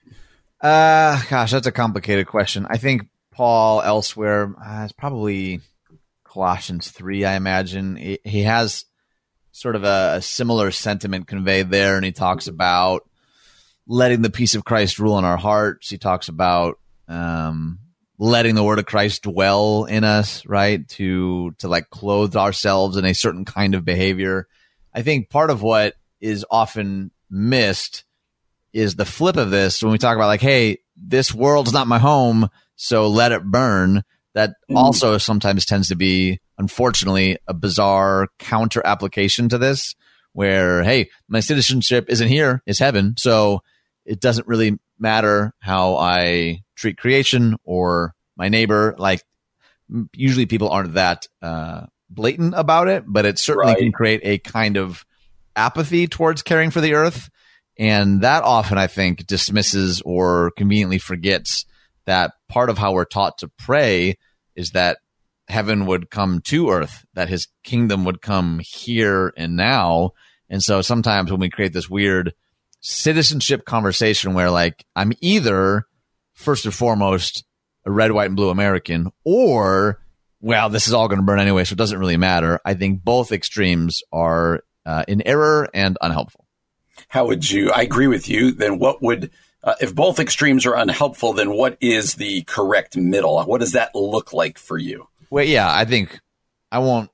Uh, 0.61 1.21
gosh, 1.29 1.53
that's 1.53 1.67
a 1.67 1.73
complicated 1.73 2.27
question. 2.27 2.67
I 2.69 2.79
think 2.79 3.09
Paul 3.31 3.83
elsewhere. 3.83 4.55
Uh, 4.63 4.89
probably 4.97 5.61
Colossians 6.25 6.91
3, 6.91 7.25
I 7.25 7.35
imagine. 7.35 7.97
He, 7.97 8.19
he 8.25 8.43
has 8.43 8.85
sort 9.53 9.77
of 9.77 9.85
a, 9.85 10.15
a, 10.17 10.23
similar 10.23 10.71
sentiment 10.71 11.27
conveyed 11.27 11.71
there, 11.71 11.97
and 11.97 12.05
he 12.05 12.13
talks 12.13 12.47
about 12.47 13.09
letting 13.87 14.23
the 14.23 14.31
peace 14.31 14.55
of 14.55 14.65
Christ 14.65 14.99
rule 14.99 15.19
in 15.19 15.25
our 15.25 15.37
hearts. 15.37 15.89
He 15.89 15.99
talks 15.99 16.29
about 16.29 16.79
um, 17.09 17.79
letting 18.19 18.55
the 18.55 18.65
word 18.65 18.79
of 18.79 18.87
Christ 18.87 19.23
dwell 19.23 19.85
in 19.85 20.05
us, 20.05 20.45
right? 20.47 20.87
To 20.89 21.53
to 21.59 21.69
like 21.69 21.91
clothe 21.91 22.37
ourselves 22.37 22.97
in 22.97 23.05
a 23.05 23.15
certain 23.15 23.45
kind 23.45 23.75
of 23.75 23.85
behavior. 23.85 24.49
I 24.95 25.03
think 25.03 25.31
part 25.31 25.51
of 25.51 25.63
what 25.63 25.95
is 26.21 26.45
often 26.51 27.11
missed 27.31 28.05
is 28.77 28.95
the 28.95 29.05
flip 29.05 29.37
of 29.37 29.51
this 29.51 29.83
when 29.83 29.91
we 29.91 29.99
talk 29.99 30.17
about 30.17 30.27
like, 30.27 30.41
hey, 30.41 30.79
this 30.97 31.33
world's 31.33 31.73
not 31.73 31.87
my 31.87 31.99
home 31.99 32.49
so 32.77 33.09
let 33.09 33.33
it 33.33 33.43
burn. 33.43 34.03
That 34.35 34.55
mm. 34.71 34.77
also 34.77 35.17
sometimes 35.19 35.65
tends 35.65 35.89
to 35.89 35.97
be, 35.97 36.41
unfortunately, 36.59 37.39
a 37.49 37.55
bizarre 37.55 38.29
counter 38.39 38.83
application 38.85 39.49
to 39.49 39.59
this, 39.59 39.95
where, 40.33 40.83
hey, 40.83 41.09
my 41.27 41.41
citizenship 41.41 42.07
isn't 42.09 42.29
here, 42.29 42.63
it's 42.67 42.79
heaven. 42.79 43.15
So 43.17 43.63
it 44.05 44.21
doesn't 44.21 44.47
really 44.47 44.79
matter 44.99 45.55
how 45.59 45.97
I 45.97 46.61
treat 46.75 46.99
creation 46.99 47.57
or 47.65 48.15
my 48.37 48.51
neighbor. 48.51 48.95
Like, 48.99 49.23
usually 50.13 50.47
people 50.47 50.69
aren't 50.69 50.95
that 50.95 51.27
uh, 51.41 51.87
blatant 52.11 52.53
about 52.55 52.89
it, 52.89 53.05
but 53.07 53.25
it 53.25 53.39
certainly 53.39 53.73
right. 53.73 53.79
can 53.79 53.93
create 53.93 54.21
a 54.23 54.39
kind 54.39 54.77
of 54.77 55.07
apathy 55.55 56.07
towards 56.07 56.43
caring 56.43 56.71
for 56.71 56.83
the 56.83 56.93
earth. 56.93 57.31
And 57.79 58.23
that 58.23 58.43
often, 58.43 58.79
I 58.79 58.87
think, 58.87 59.27
dismisses 59.27 60.01
or 60.05 60.51
conveniently 60.57 60.99
forgets 60.99 61.67
that 62.07 62.33
part 62.49 62.71
of 62.71 62.79
how 62.79 62.93
we're 62.93 63.05
taught 63.05 63.39
to 63.39 63.51
pray 63.59 64.17
is 64.55 64.71
that 64.71 64.99
heaven 65.49 65.87
would 65.87 66.11
come 66.11 66.41
to 66.41 66.71
earth, 66.71 67.05
that 67.15 67.29
his 67.29 67.49
kingdom 67.63 68.05
would 68.05 68.23
come 68.23 68.61
here 68.65 69.33
and 69.37 69.57
now. 69.57 70.13
And 70.49 70.63
so 70.63 70.81
sometimes 70.81 71.31
when 71.31 71.41
we 71.41 71.51
create 71.51 71.73
this 71.73 71.91
weird 71.91 72.33
citizenship 72.81 73.65
conversation 73.65 74.35
where 74.35 74.51
like 74.51 74.85
I'm 74.95 75.13
either 75.21 75.85
first 76.35 76.65
and 76.65 76.75
foremost 76.75 77.45
a 77.85 77.91
red, 77.91 78.13
white, 78.13 78.27
and 78.27 78.37
blue 78.37 78.51
American 78.51 79.11
or 79.25 80.01
well, 80.41 80.69
this 80.69 80.87
is 80.87 80.93
all 80.93 81.09
going 81.09 81.19
to 81.19 81.25
burn 81.25 81.41
anyway, 81.41 81.65
so 81.65 81.73
it 81.73 81.79
doesn't 81.79 81.99
really 81.99 82.19
matter. 82.19 82.61
I 82.65 82.75
think 82.75 83.03
both 83.03 83.33
extremes 83.33 84.03
are 84.13 84.61
uh, 84.85 85.05
in 85.09 85.27
error 85.27 85.69
and 85.73 85.97
unhelpful. 86.01 86.46
How 87.09 87.27
would 87.27 87.49
you? 87.49 87.71
I 87.71 87.83
agree 87.83 88.09
with 88.09 88.29
you. 88.29 88.53
Then 88.53 88.79
what 88.79 89.03
would 89.03 89.31
uh, 89.67 89.75
if 89.81 89.95
both 89.95 90.21
extremes 90.21 90.65
are 90.65 90.77
unhelpful, 90.77 91.33
then 91.33 91.51
what 91.51 91.77
is 91.81 92.15
the 92.15 92.43
correct 92.43 92.97
middle? 92.97 93.43
What 93.43 93.61
does 93.61 93.73
that 93.73 93.95
look 93.95 94.33
like 94.33 94.59
for 94.59 94.79
you? 94.79 95.09
Well, 95.29 95.45
yeah, 95.45 95.69
I 95.69 95.85
think 95.85 96.21
I 96.71 96.79
won't. 96.79 97.11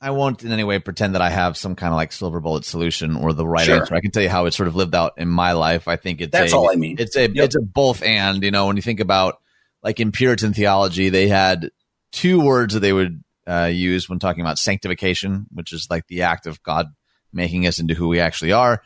I 0.00 0.10
won't 0.10 0.44
in 0.44 0.52
any 0.52 0.62
way 0.62 0.78
pretend 0.78 1.14
that 1.14 1.22
I 1.22 1.30
have 1.30 1.56
some 1.56 1.74
kind 1.74 1.92
of 1.92 1.96
like 1.96 2.12
silver 2.12 2.38
bullet 2.40 2.64
solution 2.64 3.16
or 3.16 3.32
the 3.32 3.46
right 3.46 3.66
sure. 3.66 3.80
answer. 3.80 3.94
I 3.94 4.00
can 4.00 4.12
tell 4.12 4.22
you 4.22 4.28
how 4.28 4.46
it 4.46 4.54
sort 4.54 4.68
of 4.68 4.76
lived 4.76 4.94
out 4.94 5.14
in 5.16 5.28
my 5.28 5.52
life. 5.52 5.88
I 5.88 5.96
think 5.96 6.20
it's 6.20 6.32
that's 6.32 6.52
a, 6.52 6.56
all 6.56 6.70
I 6.70 6.74
mean. 6.74 6.96
It's 6.98 7.16
a 7.16 7.28
yep. 7.28 7.46
it's 7.46 7.56
a 7.56 7.60
both 7.60 8.02
and. 8.02 8.42
You 8.42 8.50
know, 8.50 8.66
when 8.66 8.76
you 8.76 8.82
think 8.82 9.00
about 9.00 9.40
like 9.82 10.00
in 10.00 10.10
Puritan 10.10 10.54
theology, 10.54 11.10
they 11.10 11.28
had 11.28 11.70
two 12.10 12.40
words 12.40 12.74
that 12.74 12.80
they 12.80 12.92
would 12.92 13.22
uh, 13.48 13.70
use 13.72 14.08
when 14.08 14.18
talking 14.18 14.40
about 14.40 14.58
sanctification, 14.58 15.46
which 15.52 15.72
is 15.72 15.86
like 15.90 16.06
the 16.08 16.22
act 16.22 16.46
of 16.46 16.62
God 16.62 16.86
making 17.32 17.66
us 17.66 17.78
into 17.78 17.94
who 17.94 18.08
we 18.08 18.20
actually 18.20 18.52
are. 18.52 18.82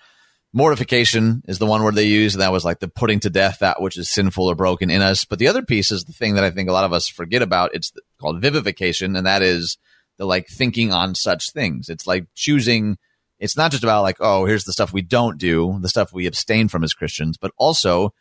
Mortification 0.54 1.42
is 1.48 1.58
the 1.58 1.66
one 1.66 1.82
word 1.82 1.94
they 1.94 2.04
use. 2.04 2.34
And 2.34 2.42
that 2.42 2.52
was 2.52 2.64
like 2.64 2.78
the 2.78 2.88
putting 2.88 3.20
to 3.20 3.30
death 3.30 3.60
that 3.60 3.80
which 3.80 3.96
is 3.96 4.10
sinful 4.10 4.50
or 4.50 4.54
broken 4.54 4.90
in 4.90 5.00
us. 5.00 5.24
But 5.24 5.38
the 5.38 5.48
other 5.48 5.62
piece 5.62 5.90
is 5.90 6.04
the 6.04 6.12
thing 6.12 6.34
that 6.34 6.44
I 6.44 6.50
think 6.50 6.68
a 6.68 6.72
lot 6.72 6.84
of 6.84 6.92
us 6.92 7.08
forget 7.08 7.40
about. 7.40 7.74
It's 7.74 7.92
called 8.20 8.42
vivification. 8.42 9.16
And 9.16 9.26
that 9.26 9.42
is 9.42 9.78
the 10.18 10.26
like 10.26 10.48
thinking 10.48 10.92
on 10.92 11.14
such 11.14 11.52
things. 11.52 11.88
It's 11.88 12.06
like 12.06 12.26
choosing. 12.34 12.98
It's 13.38 13.56
not 13.56 13.70
just 13.70 13.82
about 13.82 14.02
like, 14.02 14.18
oh, 14.20 14.44
here's 14.44 14.64
the 14.64 14.72
stuff 14.72 14.92
we 14.92 15.02
don't 15.02 15.38
do, 15.38 15.78
the 15.80 15.88
stuff 15.88 16.12
we 16.12 16.26
abstain 16.26 16.68
from 16.68 16.84
as 16.84 16.92
Christians, 16.92 17.38
but 17.38 17.52
also 17.56 18.12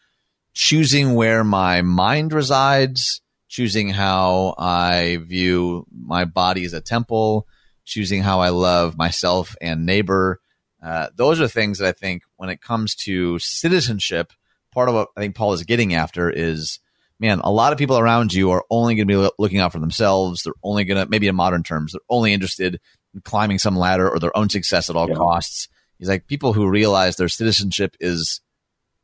choosing 0.54 1.14
where 1.14 1.44
my 1.44 1.82
mind 1.82 2.34
resides, 2.34 3.22
choosing 3.48 3.90
how 3.90 4.56
I 4.58 5.20
view 5.22 5.86
my 5.94 6.26
body 6.26 6.64
as 6.64 6.74
a 6.74 6.82
temple, 6.82 7.46
choosing 7.84 8.22
how 8.24 8.40
I 8.40 8.50
love 8.50 8.98
myself 8.98 9.56
and 9.62 9.86
neighbor 9.86 10.40
uh, 10.82 11.08
those 11.16 11.40
are 11.40 11.48
things 11.48 11.78
that 11.78 11.88
I 11.88 11.92
think 11.92 12.24
when 12.38 12.50
it 12.50 12.62
comes 12.62 12.96
to 12.96 13.38
citizenship, 13.40 14.34
part 14.72 14.90
of 14.90 14.96
what 14.96 15.10
I 15.16 15.22
think 15.22 15.36
Paul 15.36 15.54
is 15.54 15.64
getting 15.64 15.94
after 15.94 16.30
is, 16.30 16.80
man, 17.20 17.40
a 17.44 17.52
lot 17.52 17.72
of 17.72 17.78
people 17.78 18.00
around 18.00 18.34
you 18.34 18.52
are 18.52 18.66
only 18.70 18.96
going 18.96 19.08
to 19.08 19.14
be 19.14 19.30
looking 19.38 19.60
out 19.60 19.72
for 19.72 19.80
themselves. 19.80 20.44
They're 20.44 20.54
only 20.64 20.86
going 20.86 21.04
to, 21.04 21.10
maybe 21.10 21.28
in 21.28 21.36
modern 21.36 21.64
terms, 21.64 21.92
they're 21.92 22.02
only 22.10 22.34
interested 22.34 22.80
in 23.14 23.22
climbing 23.22 23.60
some 23.60 23.76
ladder 23.76 24.10
or 24.10 24.20
their 24.20 24.36
own 24.36 24.50
success 24.50 24.90
at 24.90 24.96
all 24.96 25.10
yeah. 25.10 25.16
costs. 25.16 25.68
He's 26.00 26.10
like 26.10 26.26
people 26.26 26.54
who 26.54 26.68
realize 26.68 27.16
their 27.16 27.30
citizenship 27.30 27.96
is 28.00 28.42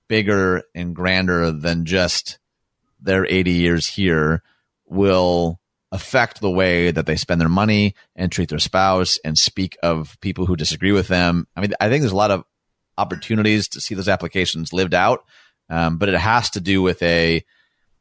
bigger 0.08 0.64
and 0.74 0.96
grander 0.96 1.52
than 1.52 1.86
just 1.86 2.40
their 3.00 3.26
80 3.26 3.52
years 3.52 3.88
here 3.88 4.42
will 4.86 5.60
affect 5.92 6.42
the 6.42 6.50
way 6.50 6.92
that 6.92 7.06
they 7.06 7.16
spend 7.16 7.40
their 7.40 7.50
money 7.50 7.96
and 8.16 8.32
treat 8.32 8.50
their 8.50 8.60
spouse 8.60 9.20
and 9.24 9.38
speak 9.38 9.78
of 9.82 10.18
people 10.22 10.46
who 10.46 10.56
disagree 10.56 10.92
with 10.92 11.08
them. 11.08 11.48
I 11.56 11.62
mean, 11.62 11.74
I 11.80 11.90
think 11.90 12.02
there's 12.02 12.12
a 12.12 12.16
lot 12.16 12.32
of 12.32 12.44
opportunities 12.98 13.70
to 13.70 13.82
see 13.82 13.96
those 13.96 14.10
applications 14.10 14.74
lived 14.74 14.94
out, 14.94 15.24
um, 15.70 15.98
but 15.98 16.10
it 16.10 16.18
has 16.18 16.50
to 16.52 16.60
do 16.60 16.82
with 16.82 17.02
a 17.04 17.44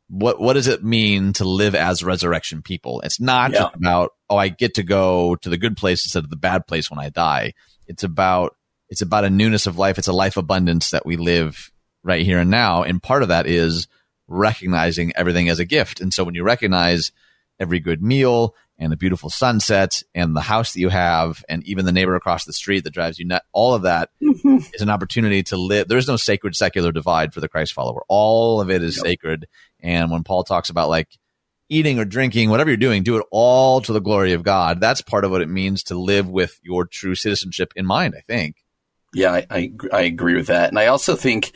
what 0.09 0.41
what 0.41 0.53
does 0.53 0.69
it 0.69 0.85
mean 0.85 1.33
to 1.35 1.45
live 1.45 1.75
as 1.75 2.05
resurrection 2.05 2.63
people? 2.63 3.01
It's 3.01 3.21
not 3.21 3.53
yeah. 3.53 3.61
just 3.61 3.77
about 3.77 4.13
oh 4.31 4.37
I 4.37 4.49
get 4.49 4.75
to 4.75 4.83
go 4.83 5.37
to 5.37 5.49
the 5.49 5.59
good 5.59 5.77
place 5.77 6.05
instead 6.05 6.25
of 6.25 6.31
the 6.31 6.37
bad 6.37 6.67
place 6.67 6.91
when 6.91 7.01
I 7.01 7.09
die. 7.09 7.55
It's 7.87 8.05
about 8.05 8.57
it's 8.89 9.03
about 9.03 9.25
a 9.25 9.31
newness 9.31 9.67
of 9.67 9.79
life. 9.79 9.99
It's 9.99 10.09
a 10.09 10.13
life 10.13 10.37
abundance 10.37 10.91
that 10.91 11.07
we 11.07 11.17
live 11.17 11.73
right 12.05 12.25
here 12.25 12.39
and 12.39 12.51
now, 12.51 12.83
and 12.83 13.03
part 13.03 13.23
of 13.23 13.29
that 13.29 13.47
is 13.47 13.89
recognizing 14.29 15.13
everything 15.17 15.49
as 15.49 15.59
a 15.59 15.65
gift. 15.65 16.01
And 16.01 16.13
so 16.13 16.25
when 16.25 16.35
you 16.35 16.43
recognize 16.43 17.13
every 17.59 17.81
good 17.81 18.03
meal 18.03 18.55
and 18.79 18.93
the 18.93 18.97
beautiful 18.97 19.31
sunset 19.31 20.03
and 20.15 20.37
the 20.37 20.41
house 20.41 20.73
that 20.73 20.81
you 20.81 20.89
have 20.89 21.45
and 21.49 21.65
even 21.65 21.87
the 21.87 21.93
neighbor 21.93 22.15
across 22.15 22.45
the 22.45 22.53
street 22.53 22.85
that 22.85 22.93
drives 22.93 23.19
you 23.19 23.25
nut 23.25 23.43
all 23.53 23.75
of 23.75 23.83
that 23.83 24.11
mm-hmm. 24.23 24.59
is 24.75 24.83
an 24.83 24.91
opportunity 24.91 25.43
to 25.43 25.57
live. 25.57 25.89
There's 25.89 26.09
no 26.09 26.17
sacred 26.17 26.55
secular 26.55 26.93
divide 26.93 27.33
for 27.33 27.41
the 27.41 27.49
Christ 27.49 27.73
follower. 27.73 28.03
All 28.09 28.61
of 28.61 28.71
it 28.71 28.83
is 28.83 28.97
yep. 28.97 29.07
sacred. 29.07 29.49
And 29.81 30.11
when 30.11 30.25
Paul 30.25 30.45
talks 30.45 30.69
about 30.69 30.89
like 30.89 31.09
eating 31.69 31.99
or 31.99 32.05
drinking, 32.05 32.51
whatever 32.51 32.71
you're 32.71 32.77
doing, 32.77 33.03
do 33.03 33.17
it 33.17 33.27
all 33.31 33.81
to 33.81 33.93
the 33.93 34.01
glory 34.01 34.33
of 34.33 34.43
God. 34.43 34.81
That's 34.81 35.01
part 35.01 35.25
of 35.25 35.31
what 35.31 35.43
it 35.43 35.49
means 35.49 35.85
to 35.85 35.99
live 35.99 36.29
with 36.29 36.61
your 36.63 36.87
true 36.87 37.15
citizenship 37.15 37.73
in 37.77 37.87
mind, 37.87 38.15
I 38.17 38.21
think. 38.21 38.57
Yeah, 39.15 39.33
I, 39.33 39.47
I, 39.51 39.73
I 39.93 40.01
agree 40.03 40.35
with 40.35 40.49
that. 40.49 40.69
And 40.69 40.79
I 40.79 40.87
also 40.87 41.17
think 41.17 41.53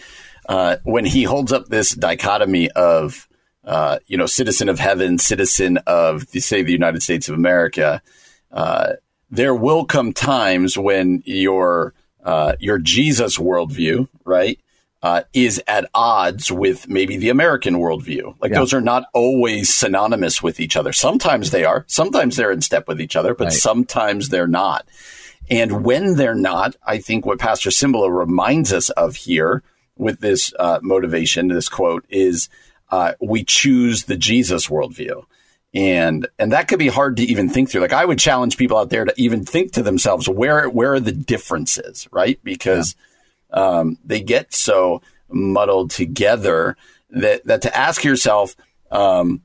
uh, 0.49 0.77
when 0.85 1.05
he 1.05 1.25
holds 1.25 1.53
up 1.53 1.67
this 1.67 1.95
dichotomy 1.95 2.71
of 2.71 3.29
uh, 3.65 3.99
you 4.07 4.17
know, 4.17 4.27
citizen 4.27 4.69
of 4.69 4.79
heaven, 4.79 5.19
citizen 5.19 5.79
of, 5.87 6.29
say, 6.29 6.63
the 6.63 6.73
United 6.73 7.03
States 7.03 7.29
of 7.29 7.35
America, 7.35 8.03
uh, 8.53 8.95
there 9.31 9.55
will 9.55 9.85
come 9.85 10.13
times 10.13 10.77
when 10.77 11.23
your 11.25 11.95
uh, 12.25 12.55
your 12.61 12.79
Jesus 12.79 13.39
worldview, 13.39 14.09
right, 14.25 14.59
uh, 15.03 15.23
is 15.33 15.63
at 15.67 15.89
odds 15.95 16.53
with 16.53 16.89
maybe 16.89 17.17
the 17.17 17.31
American 17.31 17.77
worldview. 17.77 18.35
Like 18.41 18.53
yeah. 18.53 18.59
those 18.59 18.75
are 18.75 18.81
not 18.81 19.05
always 19.15 19.73
synonymous 19.75 20.43
with 20.43 20.61
each 20.61 20.77
other. 20.77 20.93
Sometimes 20.93 21.51
they 21.51 21.65
are. 21.65 21.85
Sometimes 21.89 22.37
they're 22.37 22.53
in 22.53 22.61
step 22.61 22.87
with 22.89 23.01
each 23.01 23.17
other, 23.17 23.35
but 23.35 23.45
right. 23.45 23.53
sometimes 23.53 24.29
they're 24.29 24.47
not. 24.47 24.87
And 25.49 25.85
when 25.85 26.17
they're 26.17 26.35
not, 26.35 26.77
I 26.85 26.99
think 26.99 27.25
what 27.25 27.39
Pastor 27.39 27.71
Cymbala 27.71 28.15
reminds 28.15 28.73
us 28.73 28.91
of 28.91 29.17
here 29.17 29.63
with 29.97 30.21
this 30.21 30.53
uh, 30.59 30.81
motivation, 30.83 31.49
this 31.49 31.69
quote, 31.69 32.05
is 32.09 32.49
uh, 32.91 33.13
we 33.21 33.45
choose 33.45 34.05
the 34.05 34.17
Jesus 34.17 34.69
worldview. 34.69 35.25
And, 35.73 36.27
and 36.39 36.53
that 36.53 36.67
could 36.67 36.81
be 36.81 36.89
hard 36.89 37.17
to 37.19 37.23
even 37.23 37.49
think 37.49 37.71
through. 37.71 37.83
Like 37.83 37.93
I 37.93 38.05
would 38.05 38.19
challenge 38.19 38.57
people 38.57 38.77
out 38.77 38.91
there 38.91 39.05
to 39.05 39.15
even 39.17 39.45
think 39.45 39.73
to 39.73 39.83
themselves, 39.83 40.29
where, 40.29 40.69
where 40.69 40.95
are 40.95 41.01
the 41.01 41.13
differences, 41.13 42.09
right? 42.11 42.41
Because, 42.43 42.97
yeah. 43.53 43.79
um, 43.79 43.99
they 44.05 44.21
get 44.21 44.53
so 44.53 45.01
muddled 45.29 45.93
together 45.93 46.77
that, 47.11 47.45
that 47.45 47.63
to 47.63 47.77
ask 47.77 48.03
yourself, 48.03 48.57
um, 48.91 49.43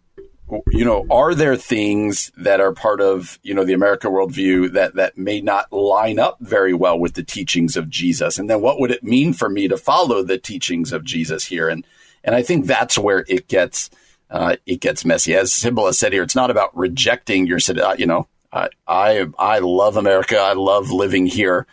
you 0.67 0.85
know, 0.85 1.05
are 1.11 1.35
there 1.35 1.55
things 1.55 2.31
that 2.37 2.59
are 2.59 2.71
part 2.71 3.01
of, 3.01 3.39
you 3.43 3.53
know, 3.53 3.63
the 3.63 3.73
American 3.73 4.11
worldview 4.11 4.73
that, 4.73 4.95
that 4.95 5.17
may 5.17 5.41
not 5.41 5.71
line 5.71 6.17
up 6.19 6.37
very 6.39 6.73
well 6.73 6.97
with 6.99 7.13
the 7.13 7.23
teachings 7.23 7.77
of 7.77 7.89
Jesus? 7.89 8.39
And 8.39 8.49
then 8.49 8.61
what 8.61 8.79
would 8.79 8.91
it 8.91 9.03
mean 9.03 9.33
for 9.33 9.49
me 9.49 9.67
to 9.67 9.77
follow 9.77 10.23
the 10.23 10.37
teachings 10.37 10.91
of 10.91 11.03
Jesus 11.03 11.45
here? 11.45 11.69
And, 11.69 11.85
and 12.25 12.35
I 12.35 12.41
think 12.41 12.65
that's 12.65 12.97
where 12.97 13.23
it 13.29 13.47
gets 13.47 13.89
uh, 14.29 14.57
it 14.65 14.81
gets 14.81 15.05
messy. 15.05 15.35
As 15.35 15.51
Cymbala 15.51 15.93
said 15.93 16.11
here, 16.11 16.23
it's 16.23 16.35
not 16.35 16.51
about 16.51 16.75
rejecting 16.75 17.47
your 17.47 17.59
uh, 17.69 17.95
you 17.97 18.07
know 18.07 18.27
I 18.51 18.69
I, 18.85 19.25
I 19.39 19.59
love 19.59 19.95
America. 19.95 20.37
I 20.37 20.53
love 20.53 20.91
living 20.91 21.25
here, 21.27 21.65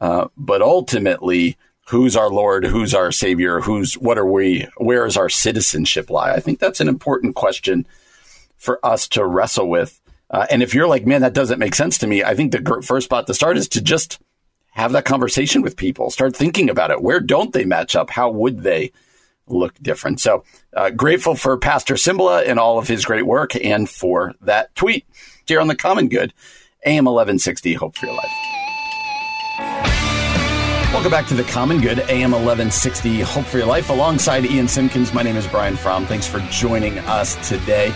uh, 0.00 0.28
but 0.36 0.60
ultimately. 0.60 1.56
Who's 1.88 2.14
our 2.14 2.30
Lord? 2.30 2.64
Who's 2.64 2.94
our 2.94 3.10
Savior? 3.10 3.58
Who's 3.58 3.94
what 3.94 4.16
are 4.16 4.24
we? 4.24 4.68
Where 4.76 5.06
is 5.06 5.16
our 5.16 5.28
citizenship 5.28 6.08
lie? 6.08 6.30
I 6.30 6.38
think 6.38 6.60
that's 6.60 6.80
an 6.80 6.86
important 6.86 7.34
question 7.34 7.84
for 8.56 8.78
us 8.86 9.08
to 9.08 9.26
wrestle 9.26 9.68
with. 9.68 10.00
Uh, 10.30 10.46
and 10.50 10.62
if 10.62 10.72
you're 10.72 10.86
like, 10.86 11.04
man, 11.04 11.22
that 11.22 11.32
doesn't 11.32 11.58
make 11.58 11.74
sense 11.74 11.98
to 11.98 12.06
me, 12.06 12.22
I 12.22 12.34
think 12.36 12.52
the 12.52 12.82
first 12.86 13.06
spot 13.06 13.26
to 13.26 13.34
start 13.34 13.56
is 13.56 13.66
to 13.70 13.80
just 13.80 14.20
have 14.70 14.92
that 14.92 15.04
conversation 15.04 15.62
with 15.62 15.76
people. 15.76 16.10
Start 16.10 16.36
thinking 16.36 16.70
about 16.70 16.92
it. 16.92 17.02
Where 17.02 17.18
don't 17.18 17.52
they 17.52 17.64
match 17.64 17.96
up? 17.96 18.10
How 18.10 18.30
would 18.30 18.60
they? 18.60 18.92
Look 19.50 19.74
different. 19.82 20.20
So 20.20 20.44
uh, 20.74 20.90
grateful 20.90 21.34
for 21.34 21.56
Pastor 21.56 21.94
Cymbala 21.94 22.46
and 22.46 22.58
all 22.58 22.78
of 22.78 22.88
his 22.88 23.04
great 23.04 23.26
work 23.26 23.54
and 23.56 23.88
for 23.88 24.34
that 24.42 24.74
tweet 24.74 25.06
here 25.46 25.60
on 25.60 25.68
the 25.68 25.76
Common 25.76 26.08
Good, 26.08 26.32
AM 26.86 27.04
1160, 27.04 27.74
Hope 27.74 27.96
for 27.96 28.06
Your 28.06 28.16
Life. 28.16 28.30
Welcome 30.92 31.12
back 31.12 31.26
to 31.28 31.34
the 31.34 31.44
Common 31.44 31.80
Good, 31.80 32.00
AM 32.00 32.32
1160, 32.32 33.20
Hope 33.20 33.44
for 33.44 33.58
Your 33.58 33.66
Life. 33.66 33.90
Alongside 33.90 34.44
Ian 34.44 34.68
Simpkins, 34.68 35.14
my 35.14 35.22
name 35.22 35.36
is 35.36 35.46
Brian 35.46 35.76
Fromm. 35.76 36.04
Thanks 36.04 36.26
for 36.26 36.40
joining 36.50 36.98
us 37.00 37.36
today. 37.48 37.92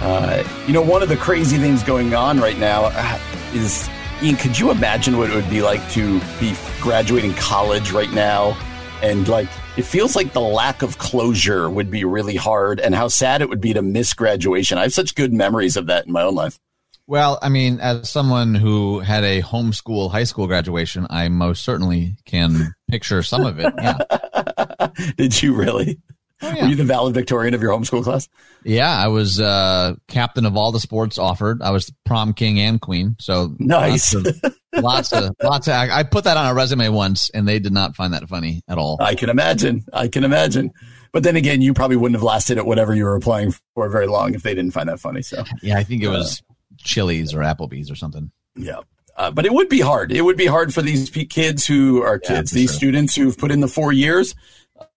Uh, 0.00 0.44
you 0.66 0.72
know, 0.74 0.82
one 0.82 1.02
of 1.02 1.08
the 1.08 1.16
crazy 1.16 1.56
things 1.56 1.82
going 1.82 2.14
on 2.14 2.38
right 2.38 2.58
now 2.58 2.90
uh, 2.92 3.18
is, 3.54 3.88
Ian, 4.22 4.36
could 4.36 4.58
you 4.58 4.70
imagine 4.70 5.16
what 5.16 5.30
it 5.30 5.34
would 5.34 5.48
be 5.48 5.62
like 5.62 5.80
to 5.92 6.20
be 6.38 6.54
graduating 6.80 7.32
college 7.34 7.92
right 7.92 8.12
now 8.12 8.56
and 9.02 9.26
like 9.28 9.48
it 9.76 9.84
feels 9.84 10.16
like 10.16 10.32
the 10.32 10.40
lack 10.40 10.82
of 10.82 10.98
closure 10.98 11.68
would 11.68 11.90
be 11.90 12.04
really 12.04 12.36
hard 12.36 12.80
and 12.80 12.94
how 12.94 13.08
sad 13.08 13.42
it 13.42 13.48
would 13.48 13.60
be 13.60 13.74
to 13.74 13.82
miss 13.82 14.14
graduation. 14.14 14.78
I 14.78 14.82
have 14.82 14.92
such 14.92 15.14
good 15.14 15.32
memories 15.32 15.76
of 15.76 15.86
that 15.86 16.06
in 16.06 16.12
my 16.12 16.22
own 16.22 16.34
life. 16.34 16.58
Well, 17.06 17.38
I 17.40 17.50
mean, 17.50 17.78
as 17.78 18.10
someone 18.10 18.54
who 18.54 18.98
had 18.98 19.22
a 19.22 19.42
homeschool 19.42 20.10
high 20.10 20.24
school 20.24 20.46
graduation, 20.46 21.06
I 21.08 21.28
most 21.28 21.62
certainly 21.62 22.16
can 22.24 22.74
picture 22.90 23.22
some 23.22 23.44
of 23.44 23.60
it. 23.60 23.72
Yeah. 23.80 24.88
Did 25.16 25.40
you 25.40 25.54
really? 25.54 26.00
Oh, 26.42 26.52
yeah. 26.52 26.64
Were 26.64 26.68
you 26.68 26.76
the 26.76 26.84
valedictorian 26.84 27.54
of 27.54 27.62
your 27.62 27.72
homeschool 27.72 28.04
class? 28.04 28.28
Yeah, 28.62 28.90
I 28.90 29.08
was 29.08 29.40
uh, 29.40 29.94
captain 30.08 30.44
of 30.44 30.56
all 30.56 30.70
the 30.70 30.80
sports 30.80 31.16
offered. 31.16 31.62
I 31.62 31.70
was 31.70 31.90
prom 32.04 32.34
king 32.34 32.60
and 32.60 32.80
queen. 32.80 33.16
So 33.18 33.54
nice. 33.58 34.14
Lots 34.14 34.26
of, 34.26 34.54
lots 34.74 35.12
of, 35.12 35.36
lots 35.42 35.68
of. 35.68 35.74
I 35.74 36.02
put 36.02 36.24
that 36.24 36.36
on 36.36 36.46
a 36.46 36.54
resume 36.54 36.88
once, 36.90 37.30
and 37.30 37.48
they 37.48 37.58
did 37.58 37.72
not 37.72 37.96
find 37.96 38.12
that 38.12 38.28
funny 38.28 38.62
at 38.68 38.76
all. 38.76 38.98
I 39.00 39.14
can 39.14 39.30
imagine. 39.30 39.84
I 39.92 40.08
can 40.08 40.24
imagine. 40.24 40.72
But 41.12 41.22
then 41.22 41.36
again, 41.36 41.62
you 41.62 41.72
probably 41.72 41.96
wouldn't 41.96 42.16
have 42.16 42.22
lasted 42.22 42.58
at 42.58 42.66
whatever 42.66 42.94
you 42.94 43.04
were 43.04 43.16
applying 43.16 43.54
for 43.74 43.88
very 43.88 44.06
long 44.06 44.34
if 44.34 44.42
they 44.42 44.54
didn't 44.54 44.72
find 44.72 44.88
that 44.90 45.00
funny. 45.00 45.22
So 45.22 45.42
yeah, 45.62 45.78
I 45.78 45.84
think 45.84 46.02
it 46.02 46.08
was 46.08 46.42
uh, 46.50 46.54
Chili's 46.76 47.32
or 47.32 47.38
Applebee's 47.38 47.90
or 47.90 47.94
something. 47.94 48.30
Yeah. 48.54 48.80
Uh, 49.16 49.30
but 49.30 49.46
it 49.46 49.54
would 49.54 49.70
be 49.70 49.80
hard. 49.80 50.12
It 50.12 50.20
would 50.20 50.36
be 50.36 50.44
hard 50.44 50.74
for 50.74 50.82
these 50.82 51.08
kids 51.08 51.66
who 51.66 52.02
are 52.02 52.18
kids, 52.18 52.52
yeah, 52.52 52.58
these 52.58 52.70
sure. 52.70 52.76
students 52.76 53.14
who've 53.14 53.38
put 53.38 53.50
in 53.50 53.60
the 53.60 53.68
four 53.68 53.90
years 53.90 54.34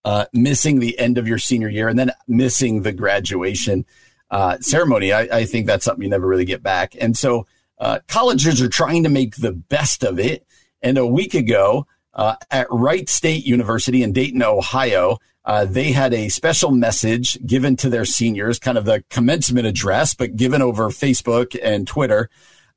uh, 0.04 0.26
missing 0.32 0.80
the 0.80 0.98
end 0.98 1.18
of 1.18 1.28
your 1.28 1.38
senior 1.38 1.68
year 1.68 1.88
and 1.88 1.98
then 1.98 2.10
missing 2.26 2.82
the 2.82 2.92
graduation 2.92 3.84
uh, 4.30 4.58
ceremony. 4.60 5.12
I, 5.12 5.20
I, 5.22 5.44
think 5.44 5.66
that's 5.66 5.84
something 5.84 6.02
you 6.02 6.08
never 6.08 6.26
really 6.26 6.44
get 6.44 6.62
back. 6.62 6.94
And 7.00 7.18
so 7.18 7.46
uh, 7.78 7.98
colleges 8.08 8.62
are 8.62 8.68
trying 8.68 9.02
to 9.02 9.08
make 9.08 9.36
the 9.36 9.52
best 9.52 10.04
of 10.04 10.18
it. 10.18 10.46
And 10.82 10.96
a 10.96 11.06
week 11.06 11.34
ago 11.34 11.86
uh, 12.14 12.36
at 12.50 12.68
Wright 12.70 13.08
State 13.08 13.44
University 13.44 14.02
in 14.02 14.12
Dayton, 14.12 14.42
Ohio, 14.42 15.18
uh, 15.44 15.64
they 15.64 15.92
had 15.92 16.14
a 16.14 16.28
special 16.28 16.70
message 16.70 17.44
given 17.44 17.76
to 17.76 17.88
their 17.88 18.04
seniors, 18.04 18.58
kind 18.58 18.78
of 18.78 18.84
the 18.84 19.02
commencement 19.10 19.66
address, 19.66 20.14
but 20.14 20.36
given 20.36 20.62
over 20.62 20.90
Facebook 20.90 21.58
and 21.62 21.86
Twitter, 21.86 22.30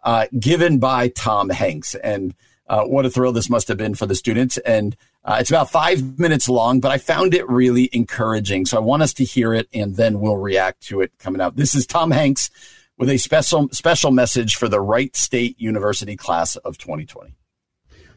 uh, 0.03 0.28
given 0.39 0.80
by 0.80 1.09
Tom 1.09 1.49
Hanks. 1.49 1.93
And 1.95 2.34
uh, 2.67 2.84
what 2.86 3.05
a 3.05 3.09
thrill 3.09 3.34
this 3.34 3.49
must 3.49 3.67
have 3.67 3.78
been 3.78 3.95
for 3.95 4.05
the 4.05 4.15
students. 4.15 4.57
And 4.59 4.95
uh, 5.26 5.38
it's 5.39 5.49
about 5.49 5.69
five 5.69 6.19
minutes 6.19 6.49
long, 6.49 6.80
but 6.80 6.91
I 6.91 6.97
found 6.97 7.34
it 7.34 7.47
really 7.49 7.89
encouraging. 7.93 8.65
So 8.65 8.78
I 8.78 8.82
want 8.82 9.03
us 9.03 9.13
to 9.15 9.24
hear 9.24 9.53
it 9.53 9.67
and 9.74 9.95
then 9.95 10.19
we'll 10.19 10.38
react 10.38 10.82
to 10.88 11.01
it 11.01 11.11
coming 11.19 11.41
out. 11.41 11.55
This 11.55 11.76
is 11.76 11.86
Tom 11.86 12.11
Hanks 12.11 12.49
with 12.97 13.09
a 13.09 13.17
special, 13.17 13.69
special 13.71 14.11
message 14.11 14.55
for 14.55 14.67
the 14.67 14.82
Wright 14.82 15.15
State 15.15 15.59
University 15.59 16.15
class 16.15 16.55
of 16.57 16.78
2020. 16.78 17.34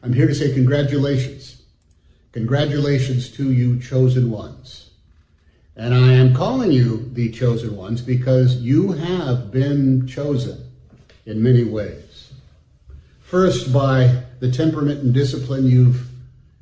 I'm 0.03 0.13
here 0.13 0.27
to 0.27 0.35
say 0.35 0.53
congratulations. 0.53 1.61
Congratulations 2.33 3.31
to 3.31 3.51
you, 3.51 3.79
chosen 3.79 4.29
ones. 4.29 4.91
And 5.75 5.93
I 5.93 6.13
am 6.13 6.33
calling 6.33 6.71
you 6.71 7.09
the 7.13 7.31
chosen 7.31 7.75
ones 7.75 8.01
because 8.01 8.57
you 8.57 8.91
have 8.91 9.51
been 9.51 10.07
chosen 10.07 10.63
in 11.25 11.41
many 11.41 11.63
ways. 11.63 12.31
First, 13.21 13.71
by 13.71 14.23
the 14.39 14.51
temperament 14.51 15.03
and 15.03 15.13
discipline 15.13 15.67
you've, 15.67 16.07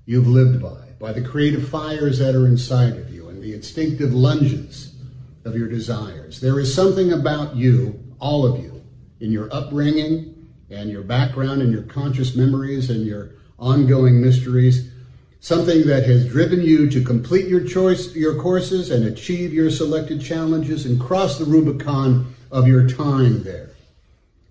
you've 0.05 0.27
lived 0.27 0.61
by, 0.61 0.89
by 0.99 1.11
the 1.11 1.21
creative 1.21 1.67
fires 1.67 2.19
that 2.19 2.35
are 2.35 2.47
inside 2.47 2.97
of 2.97 3.09
you 3.09 3.29
and 3.29 3.41
the 3.41 3.53
instinctive 3.53 4.13
lunges 4.13 4.95
of 5.43 5.55
your 5.55 5.67
desires. 5.67 6.39
There 6.39 6.59
is 6.59 6.73
something 6.73 7.11
about 7.11 7.55
you, 7.55 8.03
all 8.19 8.45
of 8.45 8.63
you, 8.63 8.83
in 9.19 9.31
your 9.31 9.53
upbringing 9.53 10.49
and 10.69 10.89
your 10.89 11.03
background 11.03 11.61
and 11.61 11.71
your 11.71 11.83
conscious 11.83 12.35
memories 12.35 12.89
and 12.89 13.05
your 13.05 13.31
ongoing 13.57 14.21
mysteries, 14.21 14.91
something 15.39 15.85
that 15.85 16.05
has 16.05 16.27
driven 16.27 16.61
you 16.61 16.89
to 16.89 17.03
complete 17.03 17.47
your 17.47 17.63
choice, 17.63 18.13
your 18.15 18.35
courses 18.35 18.91
and 18.91 19.05
achieve 19.05 19.53
your 19.53 19.69
selected 19.69 20.21
challenges 20.21 20.85
and 20.85 20.99
cross 20.99 21.37
the 21.37 21.45
Rubicon 21.45 22.33
of 22.51 22.67
your 22.67 22.89
time 22.89 23.43
there, 23.43 23.69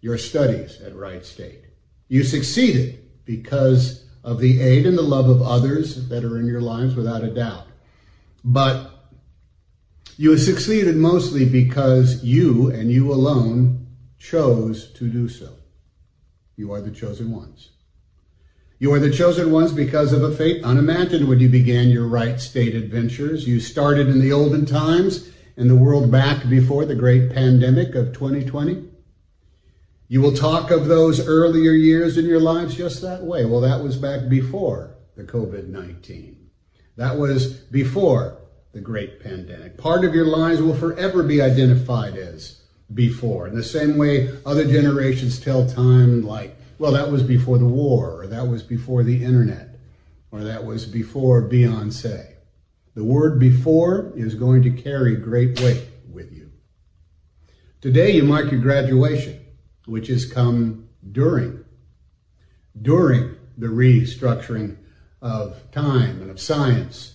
your 0.00 0.16
studies 0.16 0.80
at 0.80 0.94
Wright 0.94 1.24
State. 1.24 1.64
You 2.09 2.22
succeeded 2.22 3.00
because 3.24 4.03
of 4.25 4.41
the 4.41 4.61
aid 4.61 4.87
and 4.87 4.97
the 4.97 5.03
love 5.03 5.29
of 5.29 5.43
others 5.43 6.09
that 6.09 6.25
are 6.25 6.39
in 6.39 6.47
your 6.47 6.62
lives 6.62 6.97
without 6.97 7.22
a 7.22 7.31
doubt. 7.31 7.66
But 8.43 8.91
you 10.16 10.31
have 10.31 10.41
succeeded 10.41 10.97
mostly 10.97 11.45
because 11.45 12.25
you 12.25 12.70
and 12.70 12.91
you 12.91 13.12
alone 13.12 13.87
chose 14.18 14.91
to 14.93 15.09
do 15.09 15.29
so. 15.29 15.57
You 16.57 16.72
are 16.72 16.81
the 16.81 16.91
chosen 16.91 17.31
ones. 17.31 17.70
You 18.79 18.93
are 18.93 18.99
the 18.99 19.11
chosen 19.11 19.51
ones 19.51 19.72
because 19.72 20.12
of 20.12 20.22
a 20.22 20.35
fate 20.35 20.64
unimagined 20.64 21.29
when 21.29 21.41
you 21.41 21.49
began 21.49 21.91
your 21.91 22.07
Wright 22.07 22.41
State 22.41 22.75
adventures. 22.75 23.47
You 23.47 23.61
started 23.61 24.09
in 24.09 24.20
the 24.20 24.33
olden 24.33 24.64
times 24.64 25.31
in 25.57 25.68
the 25.68 25.77
world 25.77 26.11
back 26.11 26.49
before 26.49 26.85
the 26.85 26.95
great 26.95 27.31
pandemic 27.31 27.95
of 27.95 28.12
2020. 28.12 28.85
You 30.15 30.21
will 30.21 30.33
talk 30.33 30.71
of 30.71 30.87
those 30.87 31.27
earlier 31.27 31.73
years 31.73 32.17
in 32.17 32.25
your 32.25 32.39
lives 32.39 32.77
just 32.77 33.03
that 33.03 33.25
way. 33.25 33.45
Well, 33.45 33.62
that 33.62 33.83
was 33.83 33.97
back 33.97 34.29
before 34.29 34.95
the 35.17 35.25
COVID 35.25 35.67
19. 35.67 36.51
That 36.95 37.19
was 37.19 37.49
before 37.49 38.39
the 38.71 38.81
great 38.81 39.19
pandemic. 39.19 39.77
Part 39.77 40.05
of 40.05 40.15
your 40.15 40.27
lives 40.27 40.62
will 40.62 40.77
forever 40.77 41.25
be 41.25 41.43
identified 41.43 42.17
as 42.17 42.62
before. 42.95 43.49
In 43.49 43.57
the 43.57 43.65
same 43.65 43.97
way 43.97 44.29
other 44.47 44.65
generations 44.65 45.41
tell 45.41 45.69
time 45.69 46.23
like 46.23 46.57
well, 46.79 46.93
that 46.93 47.11
was 47.11 47.25
before 47.25 47.59
the 47.59 47.67
war, 47.67 48.21
or 48.23 48.29
that 48.29 48.47
was 48.47 48.62
before 48.62 49.03
the 49.03 49.25
internet, 49.25 49.81
or 50.31 50.45
that 50.45 50.65
was 50.65 50.87
before 50.87 51.43
Beyonce. 51.43 52.35
The 52.95 53.03
word 53.03 53.41
before 53.41 54.12
is 54.15 54.37
going 54.37 54.62
to 54.62 54.71
carry 54.71 55.17
great 55.17 55.59
weight 55.61 55.89
with 56.09 56.31
you. 56.31 56.53
Today 57.81 58.12
you 58.12 58.23
mark 58.23 58.53
your 58.53 58.61
graduation, 58.61 59.43
which 59.87 60.09
has 60.09 60.30
come 60.30 60.89
during, 61.12 61.64
during 62.80 63.37
the 63.57 63.66
restructuring 63.66 64.76
of 65.20 65.70
time 65.70 66.20
and 66.20 66.30
of 66.30 66.41
science, 66.41 67.14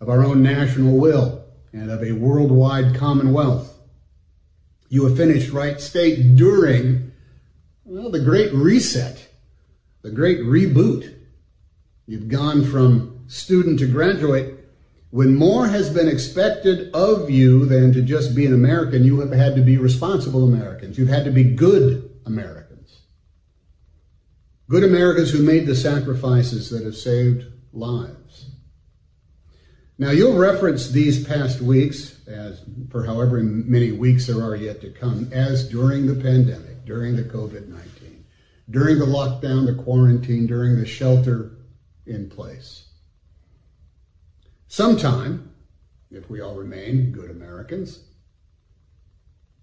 of 0.00 0.08
our 0.08 0.24
own 0.24 0.42
national 0.42 0.96
will, 0.96 1.44
and 1.72 1.90
of 1.90 2.02
a 2.02 2.12
worldwide 2.12 2.94
commonwealth. 2.94 3.78
You 4.88 5.04
have 5.06 5.16
finished 5.16 5.52
Wright 5.52 5.80
State 5.80 6.36
during 6.36 7.12
well, 7.84 8.10
the 8.10 8.20
great 8.20 8.52
reset, 8.54 9.28
the 10.02 10.10
great 10.10 10.40
reboot. 10.40 11.14
You've 12.06 12.28
gone 12.28 12.64
from 12.64 13.24
student 13.26 13.80
to 13.80 13.86
graduate. 13.86 14.61
When 15.12 15.36
more 15.36 15.66
has 15.66 15.90
been 15.90 16.08
expected 16.08 16.90
of 16.94 17.28
you 17.28 17.66
than 17.66 17.92
to 17.92 18.00
just 18.00 18.34
be 18.34 18.46
an 18.46 18.54
American, 18.54 19.04
you 19.04 19.20
have 19.20 19.30
had 19.30 19.54
to 19.56 19.60
be 19.60 19.76
responsible 19.76 20.42
Americans. 20.42 20.96
You've 20.96 21.10
had 21.10 21.26
to 21.26 21.30
be 21.30 21.44
good 21.44 22.18
Americans. 22.24 23.02
Good 24.70 24.84
Americans 24.84 25.30
who 25.30 25.42
made 25.42 25.66
the 25.66 25.74
sacrifices 25.74 26.70
that 26.70 26.84
have 26.84 26.96
saved 26.96 27.44
lives. 27.74 28.52
Now, 29.98 30.12
you'll 30.12 30.38
reference 30.38 30.88
these 30.88 31.26
past 31.26 31.60
weeks, 31.60 32.26
as 32.26 32.64
for 32.88 33.04
however 33.04 33.42
many 33.42 33.92
weeks 33.92 34.26
there 34.26 34.42
are 34.42 34.56
yet 34.56 34.80
to 34.80 34.90
come, 34.92 35.28
as 35.30 35.68
during 35.68 36.06
the 36.06 36.14
pandemic 36.14 36.86
during 36.86 37.16
the 37.16 37.22
COVID 37.22 37.68
19, 37.68 38.24
during 38.70 38.98
the 38.98 39.04
lockdown, 39.04 39.66
the 39.66 39.82
quarantine, 39.82 40.46
during 40.46 40.76
the 40.76 40.86
shelter 40.86 41.58
in 42.06 42.30
place. 42.30 42.91
Sometime, 44.72 45.50
if 46.10 46.30
we 46.30 46.40
all 46.40 46.54
remain 46.54 47.12
good 47.12 47.30
Americans, 47.30 48.04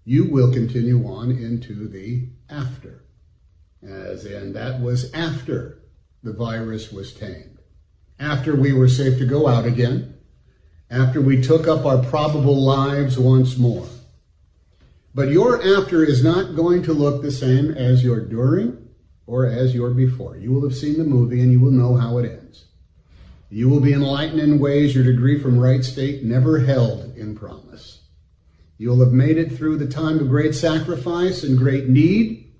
you 0.04 0.30
will 0.30 0.52
continue 0.52 1.04
on 1.04 1.32
into 1.32 1.88
the 1.88 2.28
after, 2.48 3.02
as 3.82 4.24
in 4.24 4.52
that 4.52 4.80
was 4.80 5.12
after 5.12 5.80
the 6.22 6.32
virus 6.32 6.92
was 6.92 7.12
tamed, 7.12 7.58
after 8.20 8.54
we 8.54 8.72
were 8.72 8.86
safe 8.86 9.18
to 9.18 9.26
go 9.26 9.48
out 9.48 9.66
again, 9.66 10.16
after 10.88 11.20
we 11.20 11.42
took 11.42 11.66
up 11.66 11.84
our 11.84 12.04
probable 12.04 12.62
lives 12.62 13.18
once 13.18 13.58
more. 13.58 13.88
But 15.12 15.30
your 15.30 15.60
after 15.76 16.04
is 16.04 16.22
not 16.22 16.54
going 16.54 16.84
to 16.84 16.92
look 16.92 17.20
the 17.20 17.32
same 17.32 17.72
as 17.72 18.04
your 18.04 18.20
during 18.20 18.90
or 19.26 19.44
as 19.44 19.74
your 19.74 19.90
before. 19.90 20.36
You 20.36 20.52
will 20.52 20.62
have 20.62 20.78
seen 20.78 20.98
the 20.98 21.04
movie 21.04 21.40
and 21.40 21.50
you 21.50 21.58
will 21.58 21.72
know 21.72 21.96
how 21.96 22.18
it 22.18 22.30
ends. 22.30 22.66
You 23.52 23.68
will 23.68 23.80
be 23.80 23.92
enlightened 23.92 24.40
in 24.40 24.60
ways 24.60 24.94
your 24.94 25.02
degree 25.02 25.40
from 25.40 25.58
Wright 25.58 25.84
State 25.84 26.22
never 26.22 26.60
held 26.60 27.16
in 27.16 27.36
promise. 27.36 28.02
You'll 28.78 29.00
have 29.00 29.12
made 29.12 29.38
it 29.38 29.52
through 29.52 29.78
the 29.78 29.88
time 29.88 30.20
of 30.20 30.28
great 30.28 30.54
sacrifice 30.54 31.42
and 31.42 31.58
great 31.58 31.88
need, 31.88 32.52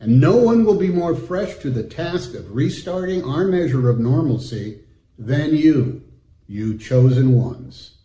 and 0.00 0.18
no 0.18 0.36
one 0.36 0.64
will 0.64 0.78
be 0.78 0.88
more 0.88 1.14
fresh 1.14 1.56
to 1.58 1.70
the 1.70 1.82
task 1.82 2.34
of 2.34 2.54
restarting 2.54 3.24
our 3.24 3.44
measure 3.44 3.90
of 3.90 4.00
normalcy 4.00 4.80
than 5.18 5.54
you, 5.54 6.02
you 6.46 6.78
chosen 6.78 7.34
ones. 7.34 7.98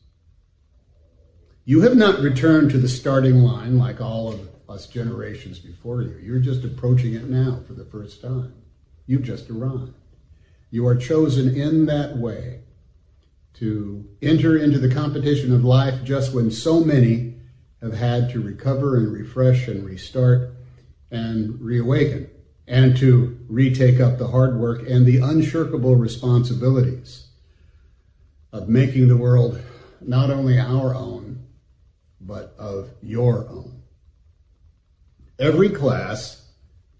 You 1.64 1.82
have 1.82 1.96
not 1.96 2.20
returned 2.20 2.72
to 2.72 2.78
the 2.78 2.90
starting 2.90 3.38
line 3.38 3.78
like 3.78 4.02
all 4.02 4.34
of 4.34 4.50
us 4.68 4.86
generations 4.88 5.60
before 5.60 6.02
you. 6.02 6.20
You're 6.22 6.40
just 6.40 6.66
approaching 6.66 7.14
it 7.14 7.30
now 7.30 7.62
for 7.66 7.74
the 7.74 7.86
first 7.86 8.22
time. 8.22 8.54
You've 9.06 9.24
just 9.24 9.50
arrived. 9.50 9.94
You 10.72 10.88
are 10.88 10.96
chosen 10.96 11.54
in 11.54 11.86
that 11.88 12.18
way 12.18 12.62
to 13.56 14.10
enter 14.22 14.58
into 14.58 14.80
the 14.80 14.94
competition 14.94 15.54
of 15.54 15.66
life 15.66 16.04
just 16.06 16.34
when 16.34 16.50
so 16.50 16.80
many 16.80 17.36
have 17.82 17.94
had 17.94 18.30
to 18.30 18.42
recover 18.42 18.96
and 18.96 19.12
refresh 19.12 19.68
and 19.68 19.86
restart 19.86 20.54
and 21.12 21.60
reawaken 21.60 22.30
and 22.68 22.96
to 22.98 23.38
retake 23.50 24.00
up 24.00 24.18
the 24.18 24.30
hard 24.30 24.56
work 24.56 24.88
and 24.88 25.06
the 25.06 25.18
unshirkable 25.18 25.96
responsibilities 25.96 27.28
of 28.54 28.70
making 28.70 29.10
the 29.10 29.18
world 29.18 29.62
not 30.00 30.30
only 30.30 30.58
our 30.58 30.96
own, 30.96 31.48
but 32.22 32.56
of 32.58 32.90
your 33.02 33.48
own. 33.50 33.82
Every 35.38 35.70
class 35.70 36.41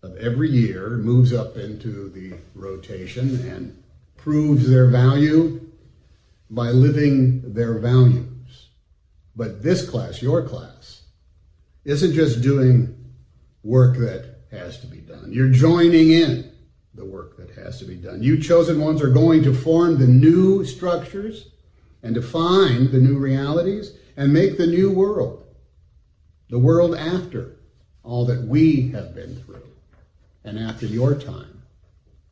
of 0.04 0.18
every 0.18 0.50
year 0.50 0.90
moves 0.92 1.32
up 1.32 1.58
into 1.58 2.10
the 2.10 2.34
rotation 2.56 3.36
and 3.50 3.82
proves 4.18 4.70
their 4.70 4.88
value 4.88 5.60
by 6.50 6.70
living 6.70 7.54
their 7.54 7.78
values. 7.80 8.70
But 9.36 9.64
this 9.64 9.88
class, 9.88 10.22
your 10.22 10.48
class, 10.48 11.02
isn't 11.86 12.14
just 12.14 12.42
doing 12.42 12.96
work 13.64 13.98
that 13.98 14.42
has 14.52 14.80
to 14.80 14.88
be 14.88 14.98
done. 14.98 15.32
You're 15.32 15.50
joining 15.50 16.12
in 16.12 16.52
the 16.94 17.06
work 17.06 17.38
that 17.38 17.52
has 17.52 17.80
to 17.80 17.86
be 17.86 17.96
done. 17.96 18.22
You 18.22 18.40
chosen 18.40 18.80
ones 18.80 19.02
are 19.02 19.10
going 19.10 19.44
to 19.44 19.54
form 19.54 19.98
the 19.98 20.08
new 20.08 20.66
structures 20.66 21.48
and 22.04 22.14
define 22.14 22.92
the 22.92 23.00
new 23.00 23.18
realities 23.18 23.94
and 24.18 24.34
make 24.34 24.58
the 24.58 24.68
new 24.68 24.92
world, 24.92 25.44
the 26.50 26.60
world 26.60 26.96
after 26.96 27.56
all 28.04 28.26
that 28.26 28.42
we 28.42 28.90
have 28.90 29.16
been 29.16 29.36
through, 29.44 29.71
and 30.44 30.58
after 30.58 30.86
your 30.86 31.16
time 31.16 31.62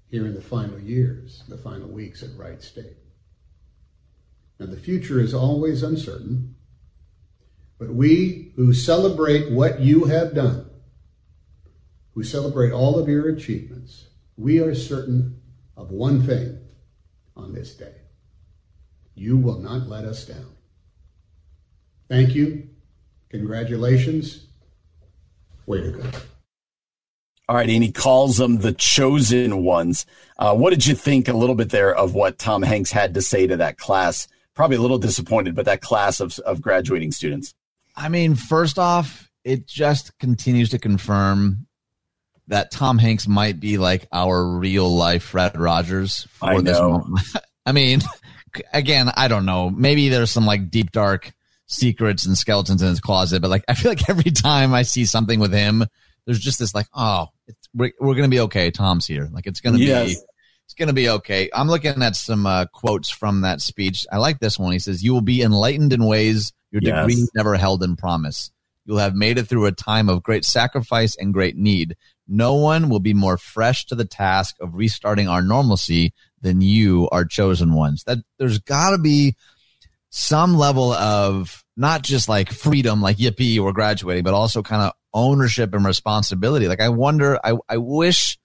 here 0.10 0.26
in 0.26 0.34
the 0.34 0.42
final 0.42 0.80
years, 0.80 1.44
the 1.48 1.58
final 1.58 1.88
weeks 1.88 2.24
at 2.24 2.36
Wright 2.36 2.62
State. 2.62 2.98
Now, 4.60 4.66
the 4.66 4.78
future 4.78 5.20
is 5.20 5.34
always 5.34 5.84
uncertain, 5.84 6.56
but 7.78 7.90
we 7.90 8.52
who 8.56 8.74
celebrate 8.74 9.52
what 9.52 9.80
you 9.80 10.06
have 10.06 10.34
done, 10.34 10.70
who 12.14 12.24
celebrate 12.24 12.72
all 12.72 13.00
of 13.00 13.08
your 13.08 13.30
achievements, 13.30 14.08
we 14.36 14.60
are 14.60 14.74
certain 14.74 15.42
of 15.78 15.92
one 15.92 16.22
thing 16.22 16.60
on 17.38 17.54
this 17.54 17.74
day. 17.74 17.96
You 19.16 19.38
will 19.38 19.60
not 19.60 19.88
let 19.88 20.06
us 20.06 20.26
down. 20.26 20.56
Thank 22.10 22.36
you. 22.36 22.70
Congratulations. 23.30 24.48
Way 25.66 25.82
to 25.82 25.92
go. 25.92 26.10
All 27.50 27.56
right, 27.56 27.68
and 27.68 27.84
he 27.84 27.92
calls 27.92 28.38
them 28.38 28.60
the 28.60 28.74
chosen 28.74 29.64
ones. 29.64 30.06
Uh, 30.38 30.56
what 30.56 30.70
did 30.70 30.86
you 30.86 30.94
think 30.94 31.28
a 31.28 31.34
little 31.34 31.56
bit 31.56 31.72
there 31.72 31.96
of 31.96 32.14
what 32.14 32.38
Tom 32.38 32.62
Hanks 32.62 32.92
had 32.92 33.16
to 33.16 33.24
say 33.24 33.48
to 33.48 33.58
that 33.58 33.80
class? 33.80 34.28
Probably 34.54 34.78
a 34.78 34.82
little 34.82 35.00
disappointed, 35.00 35.56
but 35.56 35.66
that 35.66 35.82
class 35.82 36.20
of, 36.20 36.38
of 36.40 36.62
graduating 36.62 37.12
students. 37.12 37.56
I 37.96 38.08
mean, 38.08 38.36
first 38.36 38.78
off, 38.78 39.32
it 39.44 39.66
just 39.66 40.16
continues 40.20 40.70
to 40.70 40.78
confirm 40.78 41.66
that 42.50 42.70
Tom 42.70 43.00
Hanks 43.00 43.28
might 43.28 43.60
be 43.60 43.80
like 43.80 44.08
our 44.12 44.46
real 44.46 44.96
life 44.96 45.24
Fred 45.24 45.58
Rogers 45.58 46.28
for 46.34 46.50
I 46.50 46.54
know. 46.58 46.62
this 46.62 46.80
moment. 46.80 47.28
I 47.66 47.72
mean, 47.72 48.02
again, 48.74 49.10
I 49.16 49.28
don't 49.28 49.48
know. 49.48 49.72
Maybe 49.72 50.10
there's 50.10 50.30
some 50.30 50.46
like 50.46 50.70
deep 50.70 50.92
dark 50.92 51.34
secrets 51.66 52.28
and 52.28 52.38
skeletons 52.38 52.84
in 52.84 52.90
his 52.90 53.00
closet. 53.00 53.42
But 53.42 53.50
like, 53.50 53.64
I 53.68 53.74
feel 53.74 53.90
like 53.90 54.08
every 54.08 54.30
time 54.30 54.76
I 54.76 54.84
see 54.84 55.06
something 55.06 55.40
with 55.40 55.52
him, 55.52 55.84
there's 56.26 56.40
just 56.40 56.60
this 56.60 56.76
like, 56.76 56.88
oh, 56.94 57.30
we're, 57.74 57.92
we're 58.00 58.16
going 58.16 58.30
to 58.30 58.36
be 58.36 58.42
okay. 58.42 58.72
Tom's 58.72 59.06
here. 59.06 59.30
Like 59.32 59.48
it's 59.48 59.62
going 59.62 59.76
to 59.78 59.82
yes. 59.82 60.08
be 60.08 60.18
it's 60.66 60.74
going 60.76 60.88
to 60.88 60.94
be 60.94 61.10
okay. 61.10 61.50
I'm 61.54 61.68
looking 61.68 62.04
at 62.04 62.16
some 62.16 62.46
uh, 62.46 62.66
quotes 62.72 63.10
from 63.10 63.42
that 63.42 63.60
speech. 63.60 64.06
I 64.12 64.18
like 64.18 64.40
this 64.40 64.60
one. 64.60 64.72
He 64.72 64.80
says, 64.80 65.04
"You 65.04 65.14
will 65.14 65.22
be 65.22 65.42
enlightened 65.42 65.94
in 65.94 66.06
ways 66.06 66.54
your 66.72 66.82
Yes. 66.84 67.08
degree 67.08 67.28
never 67.36 67.56
held 67.56 67.84
in 67.84 67.96
promise. 67.96 68.52
You'll 68.86 68.98
have 69.00 69.16
made 69.16 69.38
it 69.38 69.48
through 69.48 69.66
a 69.66 69.72
time 69.72 70.10
of 70.10 70.24
great 70.24 70.46
sacrifice 70.46 71.16
and 71.16 71.34
great 71.34 71.56
need. 71.56 71.96
No 72.28 72.56
one 72.56 72.90
will 72.90 73.00
be 73.00 73.14
more 73.14 73.38
fresh 73.38 73.86
to 73.88 73.96
the 73.96 74.06
task 74.06 74.56
of 74.60 74.76
restarting 74.76 75.28
our 75.28 75.42
normalcy 75.42 76.14
than 76.42 76.62
you, 76.62 77.10
our 77.12 77.26
chosen 77.26 77.74
ones. 77.74 78.04
That 78.06 78.20
there's 78.38 78.60
got 78.60 78.92
to 78.92 78.98
be 78.98 79.36
some 80.12 80.56
level 80.56 80.92
of 80.92 81.64
not 81.76 82.02
just 82.02 82.30
like 82.30 82.52
freedom, 82.52 83.02
like 83.02 83.18
yippee, 83.18 83.60
we're 83.60 83.72
graduating, 83.74 84.24
but 84.24 84.34
also 84.34 84.62
kind 84.62 84.84
of 84.84 84.94
ownership 85.14 85.74
and 85.74 85.86
responsibility. 85.86 86.68
Like 86.68 86.82
I 86.82 86.90
wonder, 86.90 87.40
I 87.44 87.56
I 87.68 87.78
wish 87.78 88.38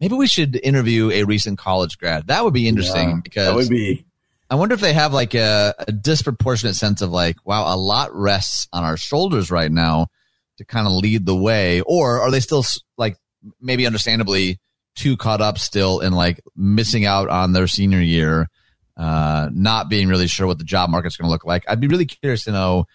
maybe 0.00 0.14
we 0.14 0.26
should 0.26 0.58
interview 0.62 1.10
a 1.10 1.24
recent 1.24 1.58
college 1.58 1.98
grad. 1.98 2.28
That 2.28 2.44
would 2.44 2.54
be 2.54 2.68
interesting 2.68 3.10
Yeah, 3.10 3.20
because 3.22 3.46
that 3.46 3.54
would 3.54 3.68
be 3.68 4.04
I 4.50 4.56
wonder 4.56 4.74
if 4.74 4.80
they 4.80 4.92
have 4.92 5.12
like 5.12 5.34
a, 5.34 5.74
a 5.78 5.92
disproportionate 5.92 6.74
sense 6.74 7.02
of 7.02 7.10
like, 7.10 7.36
wow, 7.46 7.72
a 7.72 7.76
lot 7.76 8.12
rests 8.12 8.66
on 8.72 8.82
our 8.82 8.96
shoulders 8.96 9.50
right 9.50 9.70
now 9.70 10.08
to 10.58 10.64
kind 10.64 10.88
of 10.88 10.92
lead 10.92 11.24
the 11.24 11.36
way, 11.36 11.82
or 11.82 12.20
are 12.20 12.32
they 12.32 12.40
still 12.40 12.64
like 12.98 13.16
maybe 13.60 13.86
understandably 13.86 14.58
too 14.96 15.16
caught 15.16 15.40
up 15.40 15.56
still 15.56 16.00
in 16.00 16.12
like 16.12 16.40
missing 16.56 17.06
out 17.06 17.28
on 17.28 17.52
their 17.52 17.68
senior 17.68 18.00
year, 18.00 18.48
uh, 18.96 19.48
not 19.52 19.88
being 19.88 20.08
really 20.08 20.26
sure 20.26 20.48
what 20.48 20.58
the 20.58 20.64
job 20.64 20.90
market's 20.90 21.16
going 21.16 21.28
to 21.28 21.30
look 21.30 21.46
like? 21.46 21.64
I'd 21.68 21.80
be 21.80 21.86
really 21.86 22.06
curious 22.06 22.42
to 22.44 22.52
know 22.52 22.86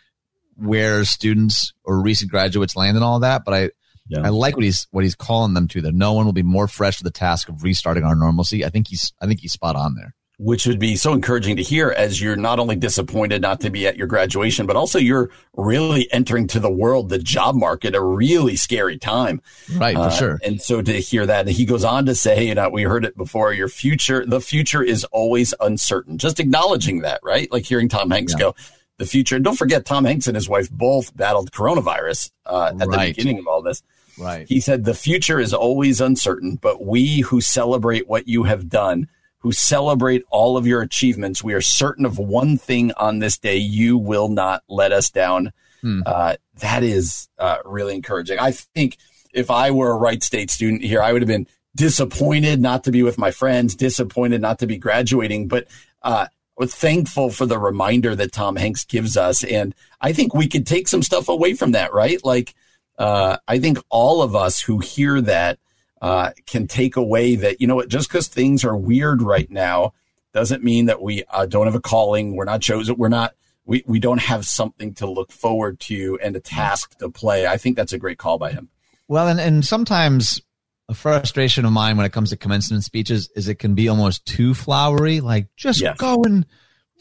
where 0.57 1.03
students 1.05 1.73
or 1.83 2.01
recent 2.01 2.31
graduates 2.31 2.75
land 2.75 2.97
and 2.97 3.03
all 3.03 3.19
that, 3.19 3.43
but 3.45 3.53
I. 3.53 3.69
Yeah. 4.07 4.19
I 4.23 4.29
like 4.29 4.55
what 4.55 4.63
he's 4.63 4.85
what 4.91 5.03
he's 5.03 5.15
calling 5.15 5.55
them 5.55 5.67
to. 5.69 5.81
That 5.81 5.95
no 5.95 6.13
one 6.13 6.25
will 6.25 6.31
be 6.31 6.43
more 6.43 6.67
fresh 6.67 6.97
to 6.99 7.03
the 7.03 7.09
task 7.09 7.49
of 7.49 7.63
restarting 7.63 8.03
our 8.03 8.15
normalcy. 8.15 8.63
I 8.63 8.69
think 8.69 8.87
he's 8.87 9.11
I 9.19 9.25
think 9.25 9.39
he's 9.39 9.53
spot 9.53 9.75
on 9.75 9.95
there. 9.95 10.13
which 10.37 10.67
would 10.67 10.77
be 10.77 10.95
so 10.95 11.11
encouraging 11.11 11.55
to 11.55 11.63
hear 11.63 11.89
as 11.89 12.21
you're 12.21 12.35
not 12.35 12.59
only 12.59 12.75
disappointed 12.75 13.41
not 13.41 13.61
to 13.61 13.71
be 13.71 13.87
at 13.87 13.97
your 13.97 14.05
graduation, 14.05 14.67
but 14.67 14.75
also 14.75 14.99
you're 14.99 15.31
really 15.55 16.07
entering 16.13 16.45
to 16.45 16.59
the 16.59 16.69
world, 16.69 17.09
the 17.09 17.17
job 17.17 17.55
market, 17.55 17.95
a 17.95 18.01
really 18.03 18.55
scary 18.55 18.99
time. 18.99 19.41
Right, 19.75 19.95
for 19.95 20.01
Uh, 20.03 20.09
sure. 20.11 20.39
And 20.43 20.61
so 20.61 20.83
to 20.83 20.93
hear 21.01 21.25
that, 21.25 21.47
he 21.47 21.65
goes 21.65 21.83
on 21.83 22.05
to 22.05 22.13
say, 22.13 22.45
you 22.47 22.53
know, 22.53 22.69
we 22.69 22.83
heard 22.83 23.05
it 23.05 23.17
before, 23.17 23.53
your 23.53 23.69
future, 23.69 24.23
the 24.23 24.41
future 24.41 24.83
is 24.83 25.03
always 25.05 25.55
uncertain. 25.61 26.19
Just 26.19 26.39
acknowledging 26.39 26.99
that, 27.01 27.21
right? 27.23 27.51
Like 27.51 27.65
hearing 27.65 27.89
Tom 27.89 28.11
Hanks 28.11 28.33
Yeah. 28.33 28.39
go, 28.39 28.55
the 28.97 29.05
future. 29.05 29.35
And 29.35 29.43
don't 29.43 29.57
forget, 29.57 29.85
Tom 29.85 30.05
Hanks 30.05 30.27
and 30.27 30.35
his 30.35 30.49
wife 30.49 30.69
both 30.69 31.15
battled 31.15 31.51
coronavirus 31.51 32.31
uh, 32.45 32.71
at 32.79 32.89
the 32.89 33.13
beginning 33.15 33.39
of 33.39 33.47
all 33.47 33.61
this. 33.61 33.83
Right. 34.17 34.47
He 34.47 34.59
said, 34.59 34.85
The 34.85 34.93
future 34.93 35.39
is 35.39 35.53
always 35.53 35.99
uncertain, 36.01 36.57
but 36.61 36.83
we 36.85 37.19
who 37.21 37.41
celebrate 37.41 38.07
what 38.07 38.27
you 38.27 38.43
have 38.43 38.69
done, 38.69 39.07
who 39.39 39.51
celebrate 39.51 40.23
all 40.29 40.57
of 40.57 40.65
your 40.65 40.81
achievements, 40.81 41.43
we 41.43 41.53
are 41.53 41.61
certain 41.61 42.05
of 42.05 42.17
one 42.17 42.57
thing 42.57 42.91
on 42.97 43.19
this 43.19 43.37
day 43.37 43.57
you 43.57 43.97
will 43.97 44.29
not 44.29 44.63
let 44.69 44.91
us 44.91 45.09
down. 45.09 45.51
Hmm. 45.81 46.01
Uh, 46.05 46.35
that 46.61 46.83
is 46.83 47.27
uh, 47.37 47.57
really 47.65 47.95
encouraging. 47.95 48.39
I 48.39 48.51
think 48.51 48.97
if 49.33 49.51
I 49.51 49.71
were 49.71 49.91
a 49.91 49.97
Wright 49.97 50.23
State 50.23 50.49
student 50.49 50.81
here, 50.81 51.01
I 51.01 51.11
would 51.11 51.21
have 51.21 51.27
been 51.27 51.47
disappointed 51.75 52.61
not 52.61 52.85
to 52.85 52.91
be 52.91 53.03
with 53.03 53.17
my 53.17 53.31
friends, 53.31 53.75
disappointed 53.75 54.41
not 54.41 54.59
to 54.59 54.67
be 54.67 54.77
graduating, 54.77 55.49
but 55.49 55.67
uh, 56.01 56.27
thankful 56.63 57.29
for 57.29 57.45
the 57.45 57.59
reminder 57.59 58.15
that 58.15 58.31
Tom 58.31 58.55
Hanks 58.55 58.85
gives 58.85 59.17
us. 59.17 59.43
And 59.43 59.75
I 59.99 60.13
think 60.13 60.33
we 60.33 60.47
could 60.47 60.65
take 60.65 60.87
some 60.87 61.03
stuff 61.03 61.27
away 61.27 61.53
from 61.53 61.73
that, 61.73 61.93
right? 61.93 62.23
Like, 62.23 62.55
uh, 62.97 63.37
I 63.47 63.59
think 63.59 63.79
all 63.89 64.21
of 64.21 64.35
us 64.35 64.61
who 64.61 64.79
hear 64.79 65.19
that 65.21 65.59
uh, 66.01 66.31
can 66.45 66.67
take 66.67 66.95
away 66.95 67.35
that, 67.35 67.59
you 67.59 67.67
know 67.67 67.75
what, 67.75 67.89
just 67.89 68.07
because 68.07 68.27
things 68.27 68.63
are 68.63 68.77
weird 68.77 69.21
right 69.21 69.49
now 69.51 69.93
doesn't 70.33 70.63
mean 70.63 70.85
that 70.85 71.01
we 71.01 71.23
uh, 71.29 71.45
don't 71.45 71.65
have 71.65 71.75
a 71.75 71.81
calling. 71.81 72.35
We're 72.35 72.45
not 72.45 72.61
chosen. 72.61 72.95
We're 72.97 73.09
not, 73.09 73.33
we, 73.65 73.83
we 73.85 73.99
don't 73.99 74.21
have 74.21 74.45
something 74.45 74.93
to 74.95 75.07
look 75.07 75.31
forward 75.31 75.79
to 75.81 76.19
and 76.21 76.35
a 76.35 76.39
task 76.39 76.97
to 76.99 77.09
play. 77.09 77.47
I 77.47 77.57
think 77.57 77.75
that's 77.75 77.93
a 77.93 77.97
great 77.97 78.17
call 78.17 78.37
by 78.37 78.51
him. 78.51 78.69
Well, 79.07 79.27
and, 79.27 79.39
and 79.39 79.65
sometimes 79.65 80.41
a 80.87 80.93
frustration 80.93 81.65
of 81.65 81.71
mine 81.71 81.97
when 81.97 82.05
it 82.05 82.11
comes 82.11 82.29
to 82.29 82.37
commencement 82.37 82.83
speeches 82.83 83.29
is 83.35 83.47
it 83.47 83.55
can 83.55 83.73
be 83.73 83.87
almost 83.89 84.25
too 84.25 84.53
flowery. 84.53 85.19
Like 85.19 85.47
just 85.55 85.81
Yes. 85.81 85.97
go 85.97 86.23
and 86.23 86.45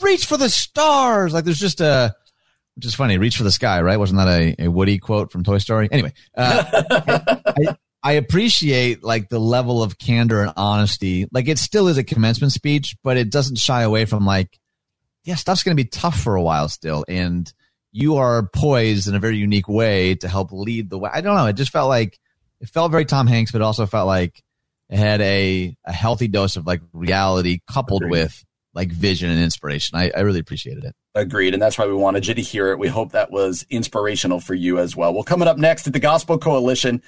reach 0.01 0.26
for 0.26 0.37
the 0.37 0.49
stars. 0.49 1.32
Like 1.35 1.45
there's 1.45 1.59
just 1.59 1.80
a, 1.80 2.14
which 2.76 2.87
is 2.87 2.95
funny, 2.95 3.18
reach 3.18 3.37
for 3.37 3.45
the 3.45 3.53
sky, 3.53 3.82
right? 3.82 3.99
Wasn't 3.99 4.18
that 4.18 4.28
a, 4.28 4.64
a 4.64 4.68
Woody 4.68 4.99
quote 4.99 5.30
from 5.30 5.45
Toy 5.45 5.59
Story? 5.59 5.89
Anyway, 5.93 6.12
uh, 6.37 6.64
I, 7.47 7.76
I 8.03 8.12
appreciate 8.12 9.05
like 9.05 9.28
the 9.28 9.39
level 9.39 9.82
of 9.82 9.99
candor 9.99 10.43
and 10.43 10.53
honesty. 10.57 11.26
Like 11.30 11.47
it 11.49 11.59
still 11.59 11.89
is 11.89 11.99
a 11.99 12.05
commencement 12.05 12.53
speech, 12.53 12.97
but 13.05 13.16
it 13.16 13.30
doesn't 13.30 13.59
shy 13.59 13.82
away 13.82 14.07
from 14.07 14.24
like, 14.26 14.59
yeah, 15.24 15.37
stuff's 15.37 15.62
going 15.62 15.76
to 15.76 15.82
be 15.82 15.89
tough 15.89 16.18
for 16.18 16.35
a 16.37 16.43
while 16.43 16.68
still. 16.68 17.05
And 17.07 17.51
you 17.93 18.16
are 18.16 18.49
poised 18.53 19.09
in 19.09 19.14
a 19.14 19.20
very 19.20 19.37
unique 19.37 19.68
way 19.68 20.14
to 20.16 20.28
help 20.28 20.53
lead 20.53 20.91
the 20.91 20.99
way. 20.99 21.11
I 21.12 21.20
don't 21.20 21.37
know. 21.37 21.47
It 21.47 21.53
just 21.57 21.70
felt 21.70 21.89
like 21.89 22.18
it 22.64 22.70
felt 22.70 22.90
very 22.90 23.04
Tom 23.04 23.26
Hanks, 23.26 23.52
but 23.52 23.60
it 23.60 23.64
also 23.64 23.84
felt 23.84 24.06
like 24.06 24.42
it 24.88 24.98
had 24.98 25.20
a, 25.20 25.76
a 25.84 25.92
healthy 25.92 26.28
dose 26.28 26.56
of 26.56 26.66
like 26.66 26.80
reality 26.94 27.60
coupled 27.70 28.02
Agreed. 28.02 28.10
with 28.10 28.44
like 28.72 28.90
vision 28.90 29.30
and 29.30 29.38
inspiration. 29.38 29.98
I, 29.98 30.10
I 30.16 30.20
really 30.20 30.40
appreciated 30.40 30.82
it. 30.84 30.94
Agreed. 31.14 31.52
And 31.52 31.62
that's 31.62 31.76
why 31.76 31.86
we 31.86 31.92
wanted 31.92 32.26
you 32.26 32.32
to 32.32 32.40
hear 32.40 32.72
it. 32.72 32.78
We 32.78 32.88
hope 32.88 33.12
that 33.12 33.30
was 33.30 33.66
inspirational 33.68 34.40
for 34.40 34.54
you 34.54 34.78
as 34.78 34.96
well. 34.96 35.12
Well, 35.12 35.24
coming 35.24 35.46
up 35.46 35.58
next 35.58 35.86
at 35.86 35.92
the 35.92 36.00
Gospel 36.00 36.38
Coalition, 36.38 37.02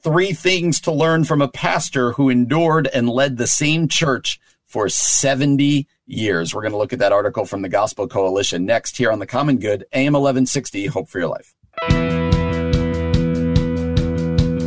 three 0.00 0.32
things 0.32 0.80
to 0.82 0.92
learn 0.92 1.24
from 1.24 1.42
a 1.42 1.48
pastor 1.48 2.12
who 2.12 2.30
endured 2.30 2.86
and 2.86 3.08
led 3.08 3.36
the 3.36 3.48
same 3.48 3.88
church 3.88 4.38
for 4.68 4.88
70 4.88 5.88
years. 6.06 6.54
We're 6.54 6.62
going 6.62 6.72
to 6.72 6.78
look 6.78 6.92
at 6.92 7.00
that 7.00 7.12
article 7.12 7.44
from 7.46 7.62
the 7.62 7.68
Gospel 7.68 8.06
Coalition 8.06 8.64
next 8.64 8.96
here 8.96 9.10
on 9.10 9.18
the 9.18 9.26
Common 9.26 9.58
Good, 9.58 9.86
AM 9.92 10.12
1160, 10.12 10.86
Hope 10.86 11.08
for 11.08 11.18
Your 11.18 11.28
Life. 11.28 12.19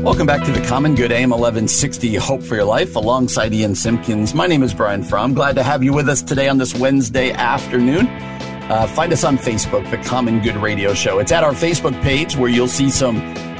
Welcome 0.03 0.27
back 0.27 0.43
to 0.43 0.51
the 0.51 0.59
Common 0.67 0.95
Good 0.95 1.13
AM 1.13 1.29
1160 1.29 2.15
Hope 2.15 2.43
for 2.43 2.55
Your 2.55 2.65
Life 2.65 2.97
alongside 2.97 3.53
Ian 3.53 3.73
Simpkins. 3.73 4.33
My 4.33 4.47
name 4.47 4.61
is 4.61 4.73
Brian 4.73 5.01
Fromm. 5.01 5.33
Glad 5.33 5.55
to 5.55 5.63
have 5.63 5.81
you 5.81 5.93
with 5.93 6.09
us 6.09 6.21
today 6.21 6.49
on 6.49 6.57
this 6.57 6.75
Wednesday 6.75 7.31
afternoon. 7.31 8.07
Uh, 8.09 8.85
find 8.85 9.13
us 9.13 9.23
on 9.23 9.37
Facebook, 9.37 9.89
The 9.89 9.97
Common 9.99 10.41
Good 10.41 10.57
Radio 10.57 10.93
Show. 10.93 11.19
It's 11.19 11.31
at 11.31 11.45
our 11.45 11.53
Facebook 11.53 11.99
page 12.01 12.35
where 12.35 12.49
you'll 12.49 12.67
see 12.67 12.89
some 12.89 13.15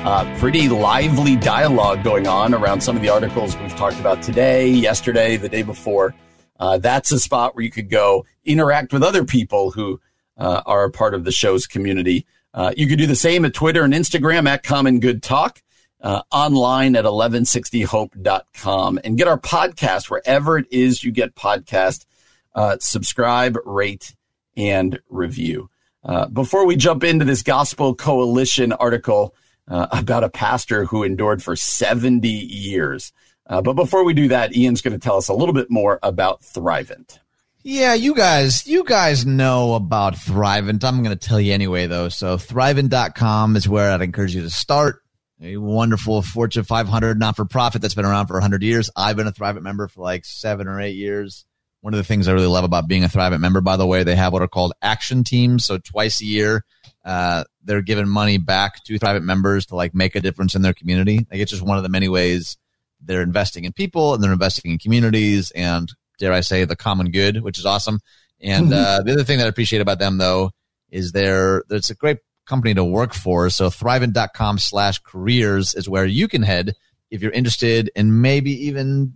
uh, 0.05 0.37
pretty 0.37 0.67
lively 0.67 1.37
dialogue 1.37 2.03
going 2.03 2.27
on 2.27 2.53
around 2.53 2.81
some 2.81 2.97
of 2.97 3.01
the 3.01 3.07
articles 3.07 3.55
we've 3.55 3.75
talked 3.77 4.01
about 4.01 4.21
today, 4.21 4.67
yesterday, 4.67 5.37
the 5.37 5.47
day 5.47 5.63
before. 5.63 6.13
Uh, 6.59 6.77
that's 6.77 7.09
a 7.13 7.21
spot 7.21 7.55
where 7.55 7.63
you 7.63 7.71
could 7.71 7.89
go 7.89 8.25
interact 8.43 8.91
with 8.91 9.01
other 9.01 9.23
people 9.23 9.71
who 9.71 10.01
uh, 10.37 10.61
are 10.65 10.83
a 10.83 10.91
part 10.91 11.13
of 11.13 11.23
the 11.23 11.31
show's 11.31 11.65
community. 11.65 12.25
Uh, 12.53 12.73
you 12.75 12.85
could 12.85 12.99
do 12.99 13.07
the 13.07 13.15
same 13.15 13.45
at 13.45 13.53
Twitter 13.53 13.83
and 13.83 13.93
Instagram 13.93 14.45
at 14.45 14.63
Common 14.63 14.99
Good 14.99 15.23
Talk 15.23 15.61
uh, 16.03 16.21
online 16.31 16.95
at 16.95 17.05
1160hope.com 17.05 18.99
and 19.03 19.17
get 19.17 19.27
our 19.27 19.39
podcast 19.39 20.09
wherever 20.09 20.57
it 20.57 20.67
is 20.69 21.03
you 21.03 21.11
get 21.11 21.33
podcast. 21.33 22.05
Uh, 22.53 22.77
subscribe, 22.79 23.57
rate, 23.65 24.15
and 24.55 24.99
review. 25.09 25.69
Uh, 26.03 26.27
before 26.27 26.65
we 26.65 26.75
jump 26.75 27.03
into 27.03 27.25
this 27.25 27.41
Gospel 27.41 27.95
Coalition 27.95 28.73
article 28.73 29.33
uh, 29.67 29.87
about 29.91 30.25
a 30.25 30.29
pastor 30.29 30.85
who 30.85 31.03
endured 31.03 31.41
for 31.41 31.55
70 31.55 32.27
years. 32.27 33.13
Uh, 33.47 33.61
but 33.61 33.73
before 33.73 34.03
we 34.03 34.13
do 34.13 34.27
that, 34.27 34.55
Ian's 34.55 34.81
going 34.81 34.93
to 34.93 34.99
tell 34.99 35.17
us 35.17 35.29
a 35.29 35.33
little 35.33 35.53
bit 35.53 35.71
more 35.71 35.99
about 36.03 36.41
Thrivent. 36.41 37.19
Yeah, 37.63 37.93
you 37.93 38.13
guys, 38.13 38.67
you 38.67 38.83
guys 38.83 39.25
know 39.25 39.75
about 39.75 40.15
Thrivent. 40.15 40.83
I'm 40.83 41.01
going 41.01 41.17
to 41.17 41.27
tell 41.27 41.39
you 41.39 41.53
anyway, 41.53 41.87
though. 41.87 42.09
So 42.09 42.35
Thrivent.com 42.37 43.55
is 43.55 43.69
where 43.69 43.91
I'd 43.91 44.01
encourage 44.01 44.35
you 44.35 44.41
to 44.41 44.49
start. 44.49 45.02
A 45.43 45.57
wonderful 45.57 46.21
Fortune 46.21 46.63
500 46.63 47.19
not 47.19 47.35
for 47.35 47.43
profit 47.43 47.81
that's 47.81 47.95
been 47.95 48.05
around 48.05 48.27
for 48.27 48.35
100 48.35 48.63
years. 48.63 48.89
I've 48.95 49.17
been 49.17 49.27
a 49.27 49.31
Thrivent 49.33 49.61
member 49.61 49.89
for 49.89 50.01
like 50.01 50.23
seven 50.23 50.69
or 50.69 50.79
eight 50.79 50.95
years. 50.95 51.43
One 51.81 51.93
of 51.93 51.97
the 51.97 52.05
things 52.05 52.29
I 52.29 52.31
really 52.31 52.47
love 52.47 52.63
about 52.63 52.87
being 52.87 53.03
a 53.03 53.09
Thrivent 53.09 53.41
member, 53.41 53.59
by 53.59 53.75
the 53.75 53.85
way, 53.85 54.05
they 54.05 54.15
have 54.15 54.31
what 54.31 54.41
are 54.41 54.47
called 54.47 54.71
action 54.81 55.25
teams. 55.25 55.65
So 55.65 55.79
twice 55.79 56.21
a 56.21 56.25
year, 56.25 56.63
uh, 57.03 57.43
they're 57.61 57.81
giving 57.81 58.07
money 58.07 58.37
back 58.37 58.85
to 58.85 58.97
Thrivent 58.97 59.23
members 59.25 59.65
to 59.65 59.75
like 59.75 59.93
make 59.93 60.15
a 60.15 60.21
difference 60.21 60.55
in 60.55 60.61
their 60.61 60.73
community. 60.73 61.27
Like 61.29 61.41
it's 61.41 61.51
just 61.51 61.61
one 61.61 61.75
of 61.75 61.83
the 61.83 61.89
many 61.89 62.07
ways 62.07 62.55
they're 63.01 63.21
investing 63.21 63.65
in 63.65 63.73
people 63.73 64.13
and 64.13 64.23
they're 64.23 64.31
investing 64.31 64.71
in 64.71 64.77
communities 64.77 65.51
and 65.51 65.91
dare 66.19 66.31
I 66.31 66.39
say 66.39 66.63
the 66.63 66.77
common 66.77 67.11
good, 67.11 67.41
which 67.41 67.59
is 67.59 67.65
awesome. 67.65 67.99
And 68.39 68.73
uh, 68.73 69.01
the 69.03 69.11
other 69.11 69.25
thing 69.25 69.39
that 69.39 69.45
I 69.47 69.49
appreciate 69.49 69.81
about 69.81 69.99
them 69.99 70.19
though 70.19 70.51
is 70.89 71.11
they're 71.11 71.65
it's 71.69 71.89
a 71.89 71.95
great 71.95 72.19
company 72.45 72.73
to 72.73 72.83
work 72.83 73.13
for. 73.13 73.49
So 73.49 73.69
thrivent.com 73.69 74.57
slash 74.59 74.99
careers 74.99 75.73
is 75.75 75.89
where 75.89 76.05
you 76.05 76.27
can 76.27 76.43
head 76.43 76.75
if 77.09 77.21
you're 77.21 77.31
interested 77.31 77.91
in 77.95 78.21
maybe 78.21 78.67
even 78.67 79.13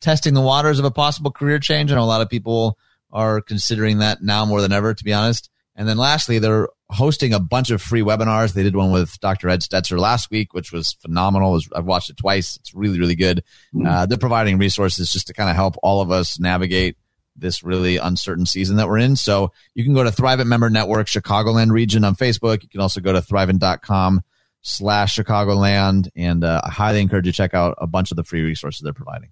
testing 0.00 0.34
the 0.34 0.40
waters 0.40 0.78
of 0.78 0.84
a 0.84 0.90
possible 0.90 1.30
career 1.30 1.58
change. 1.58 1.90
I 1.90 1.96
know 1.96 2.02
a 2.02 2.04
lot 2.04 2.22
of 2.22 2.28
people 2.28 2.78
are 3.12 3.40
considering 3.40 3.98
that 3.98 4.22
now 4.22 4.44
more 4.44 4.60
than 4.60 4.72
ever, 4.72 4.94
to 4.94 5.04
be 5.04 5.12
honest. 5.12 5.50
And 5.76 5.88
then 5.88 5.96
lastly, 5.96 6.38
they're 6.38 6.68
hosting 6.90 7.32
a 7.32 7.40
bunch 7.40 7.70
of 7.70 7.80
free 7.80 8.02
webinars. 8.02 8.52
They 8.52 8.62
did 8.62 8.76
one 8.76 8.90
with 8.90 9.18
Dr. 9.20 9.48
Ed 9.48 9.60
Stetzer 9.60 9.98
last 9.98 10.30
week, 10.30 10.52
which 10.52 10.72
was 10.72 10.92
phenomenal. 11.00 11.58
I've 11.74 11.86
watched 11.86 12.10
it 12.10 12.16
twice. 12.16 12.56
It's 12.56 12.74
really, 12.74 12.98
really 12.98 13.14
good. 13.14 13.42
Mm-hmm. 13.74 13.86
Uh, 13.86 14.06
they're 14.06 14.18
providing 14.18 14.58
resources 14.58 15.12
just 15.12 15.28
to 15.28 15.32
kind 15.32 15.48
of 15.48 15.56
help 15.56 15.76
all 15.82 16.00
of 16.00 16.10
us 16.10 16.38
navigate 16.38 16.96
this 17.36 17.62
really 17.62 17.96
uncertain 17.96 18.46
season 18.46 18.76
that 18.76 18.88
we're 18.88 18.98
in. 18.98 19.16
So 19.16 19.52
you 19.74 19.84
can 19.84 19.94
go 19.94 20.04
to 20.04 20.10
Thrivent 20.10 20.46
Member 20.46 20.70
Network, 20.70 21.06
Chicagoland 21.06 21.70
region 21.70 22.04
on 22.04 22.14
Facebook. 22.14 22.62
You 22.62 22.68
can 22.68 22.80
also 22.80 23.00
go 23.00 23.12
to 23.12 23.20
thrivent.com 23.20 24.22
slash 24.62 25.16
Chicagoland. 25.16 26.08
And 26.14 26.44
uh, 26.44 26.60
I 26.64 26.70
highly 26.70 27.00
encourage 27.00 27.26
you 27.26 27.32
to 27.32 27.36
check 27.36 27.54
out 27.54 27.76
a 27.78 27.86
bunch 27.86 28.10
of 28.10 28.16
the 28.16 28.24
free 28.24 28.42
resources 28.42 28.82
they're 28.82 28.92
providing. 28.92 29.30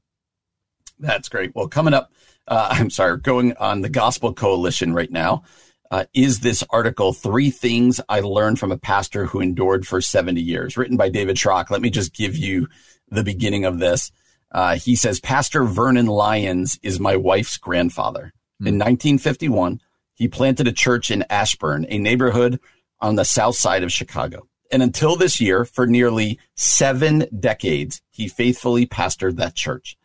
That's 0.98 1.28
great. 1.28 1.54
Well, 1.54 1.68
coming 1.68 1.94
up, 1.94 2.12
uh, 2.46 2.68
I'm 2.72 2.90
sorry, 2.90 3.18
going 3.18 3.56
on 3.56 3.82
the 3.82 3.88
Gospel 3.88 4.32
Coalition 4.32 4.94
right 4.94 5.10
now 5.10 5.44
uh, 5.90 6.04
is 6.14 6.40
this 6.40 6.64
article, 6.70 7.12
Three 7.12 7.50
Things 7.50 8.00
I 8.08 8.20
Learned 8.20 8.58
from 8.58 8.72
a 8.72 8.78
Pastor 8.78 9.26
Who 9.26 9.40
Endured 9.40 9.86
for 9.86 10.00
70 10.00 10.40
Years, 10.40 10.76
written 10.76 10.96
by 10.96 11.08
David 11.08 11.36
Schrock. 11.36 11.70
Let 11.70 11.80
me 11.80 11.90
just 11.90 12.14
give 12.14 12.36
you 12.36 12.68
the 13.10 13.24
beginning 13.24 13.64
of 13.64 13.78
this. 13.78 14.12
Uh, 14.50 14.76
he 14.76 14.96
says, 14.96 15.20
Pastor 15.20 15.64
Vernon 15.64 16.06
Lyons 16.06 16.78
is 16.82 17.00
my 17.00 17.16
wife's 17.16 17.56
grandfather. 17.56 18.32
Mm. 18.62 18.68
In 18.68 18.74
1951, 18.74 19.80
he 20.14 20.28
planted 20.28 20.66
a 20.66 20.72
church 20.72 21.10
in 21.10 21.24
Ashburn, 21.30 21.86
a 21.88 21.98
neighborhood 21.98 22.58
on 23.00 23.16
the 23.16 23.24
south 23.24 23.56
side 23.56 23.82
of 23.82 23.92
Chicago. 23.92 24.48
And 24.70 24.82
until 24.82 25.16
this 25.16 25.40
year, 25.40 25.64
for 25.64 25.86
nearly 25.86 26.38
seven 26.54 27.26
decades, 27.38 28.02
he 28.10 28.28
faithfully 28.28 28.86
pastored 28.86 29.36
that 29.36 29.54
church. 29.54 29.96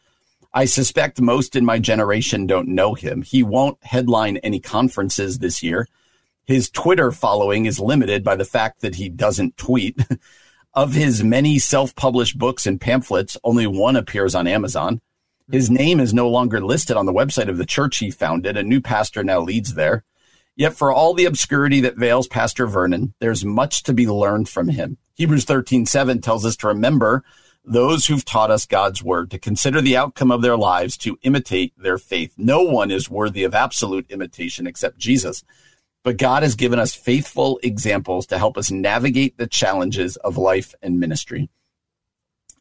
I 0.53 0.65
suspect 0.65 1.19
most 1.19 1.55
in 1.55 1.65
my 1.65 1.79
generation 1.79 2.45
don't 2.45 2.67
know 2.67 2.93
him. 2.93 3.23
He 3.23 3.41
won't 3.41 3.83
headline 3.83 4.37
any 4.37 4.59
conferences 4.59 5.39
this 5.39 5.63
year. 5.63 5.87
His 6.45 6.69
Twitter 6.69 7.11
following 7.11 7.65
is 7.65 7.79
limited 7.79 8.23
by 8.23 8.35
the 8.35 8.45
fact 8.45 8.81
that 8.81 8.95
he 8.95 9.09
doesn't 9.09 9.57
tweet. 9.57 9.99
of 10.73 10.93
his 10.93 11.23
many 11.23 11.59
self-published 11.59 12.37
books 12.37 12.65
and 12.65 12.81
pamphlets, 12.81 13.37
only 13.43 13.67
one 13.67 13.95
appears 13.95 14.33
on 14.35 14.47
Amazon. 14.47 15.01
His 15.51 15.67
hmm. 15.67 15.75
name 15.75 15.99
is 15.99 16.13
no 16.13 16.29
longer 16.29 16.61
listed 16.61 16.97
on 16.97 17.05
the 17.05 17.13
website 17.13 17.49
of 17.49 17.57
the 17.57 17.65
church 17.65 17.97
he 17.97 18.11
founded. 18.11 18.57
A 18.57 18.63
new 18.63 18.81
pastor 18.81 19.23
now 19.23 19.39
leads 19.41 19.75
there. 19.75 20.03
Yet 20.55 20.73
for 20.73 20.91
all 20.91 21.13
the 21.13 21.25
obscurity 21.25 21.81
that 21.81 21.97
veils 21.97 22.27
Pastor 22.27 22.67
Vernon, 22.67 23.15
there's 23.19 23.43
much 23.43 23.83
to 23.83 23.93
be 23.93 24.07
learned 24.07 24.47
from 24.47 24.69
him. 24.69 24.97
Hebrews 25.15 25.45
13:7 25.45 26.21
tells 26.21 26.45
us 26.45 26.55
to 26.57 26.67
remember 26.67 27.23
those 27.65 28.05
who've 28.05 28.25
taught 28.25 28.51
us 28.51 28.65
God's 28.65 29.01
word, 29.01 29.31
to 29.31 29.39
consider 29.39 29.81
the 29.81 29.97
outcome 29.97 30.31
of 30.31 30.41
their 30.41 30.57
lives, 30.57 30.97
to 30.97 31.17
imitate 31.23 31.73
their 31.77 31.97
faith. 31.97 32.33
No 32.37 32.61
one 32.61 32.91
is 32.91 33.09
worthy 33.09 33.43
of 33.43 33.55
absolute 33.55 34.05
imitation 34.09 34.67
except 34.67 34.97
Jesus. 34.97 35.43
But 36.03 36.17
God 36.17 36.43
has 36.43 36.55
given 36.55 36.79
us 36.79 36.93
faithful 36.93 37.59
examples 37.63 38.27
to 38.27 38.37
help 38.37 38.57
us 38.57 38.71
navigate 38.71 39.37
the 39.37 39.47
challenges 39.47 40.17
of 40.17 40.37
life 40.37 40.75
and 40.81 40.99
ministry. 40.99 41.49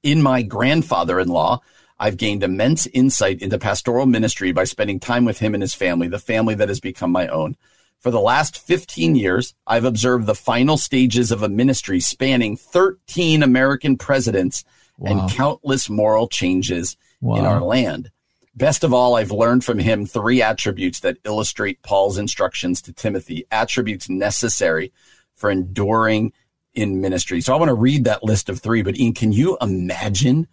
In 0.03 0.23
my 0.23 0.43
grandfather 0.43 1.19
in 1.19 1.29
law, 1.29 1.61
I've 1.99 2.17
gained 2.17 2.43
immense 2.43 2.87
insight 2.87 3.43
into 3.43 3.59
pastoral 3.59 4.07
ministry 4.07 4.53
by 4.53 4.65
spending 4.65 4.99
time 4.99 5.25
with 5.25 5.39
him 5.39 5.55
and 5.55 5.63
his 5.63 5.75
family, 5.75 6.09
the 6.09 6.19
family 6.19 6.55
that 6.57 6.69
has 6.69 6.81
become 6.81 7.13
my 7.13 7.29
own. 7.29 7.57
For 8.01 8.11
the 8.11 8.21
last 8.21 8.59
15 8.59 9.15
years, 9.15 9.55
I've 9.65 9.85
observed 9.85 10.27
the 10.27 10.35
final 10.35 10.77
stages 10.77 11.31
of 11.31 11.45
a 11.45 11.49
ministry 11.49 12.01
spanning 12.01 12.57
13 12.57 13.45
American 13.45 13.97
presidents 13.97 14.65
wow. 14.99 15.11
and 15.11 15.31
countless 15.31 15.89
moral 15.89 16.27
changes 16.27 16.97
wow. 17.21 17.37
in 17.37 17.45
our 17.45 17.61
land. 17.61 18.11
Best 18.55 18.85
of 18.85 18.93
all, 18.93 19.17
I've 19.17 19.31
learned 19.31 19.65
from 19.65 19.79
him 19.79 20.05
three 20.05 20.43
attributes 20.43 21.01
that 21.01 21.17
illustrate 21.25 21.83
Paul's 21.83 22.19
instructions 22.19 22.83
to 22.83 22.93
Timothy, 22.93 23.47
attributes 23.51 24.11
necessary 24.11 24.93
for 25.35 25.51
enduring 25.51 26.33
in 26.75 27.01
ministry. 27.01 27.41
So 27.41 27.55
I 27.55 27.59
want 27.59 27.71
to 27.71 27.75
read 27.75 28.05
that 28.05 28.23
list 28.23 28.49
of 28.49 28.61
three, 28.61 28.83
but 28.83 28.99
Ian, 28.99 29.15
can 29.15 29.33
you 29.33 29.57
imagine 29.61 30.49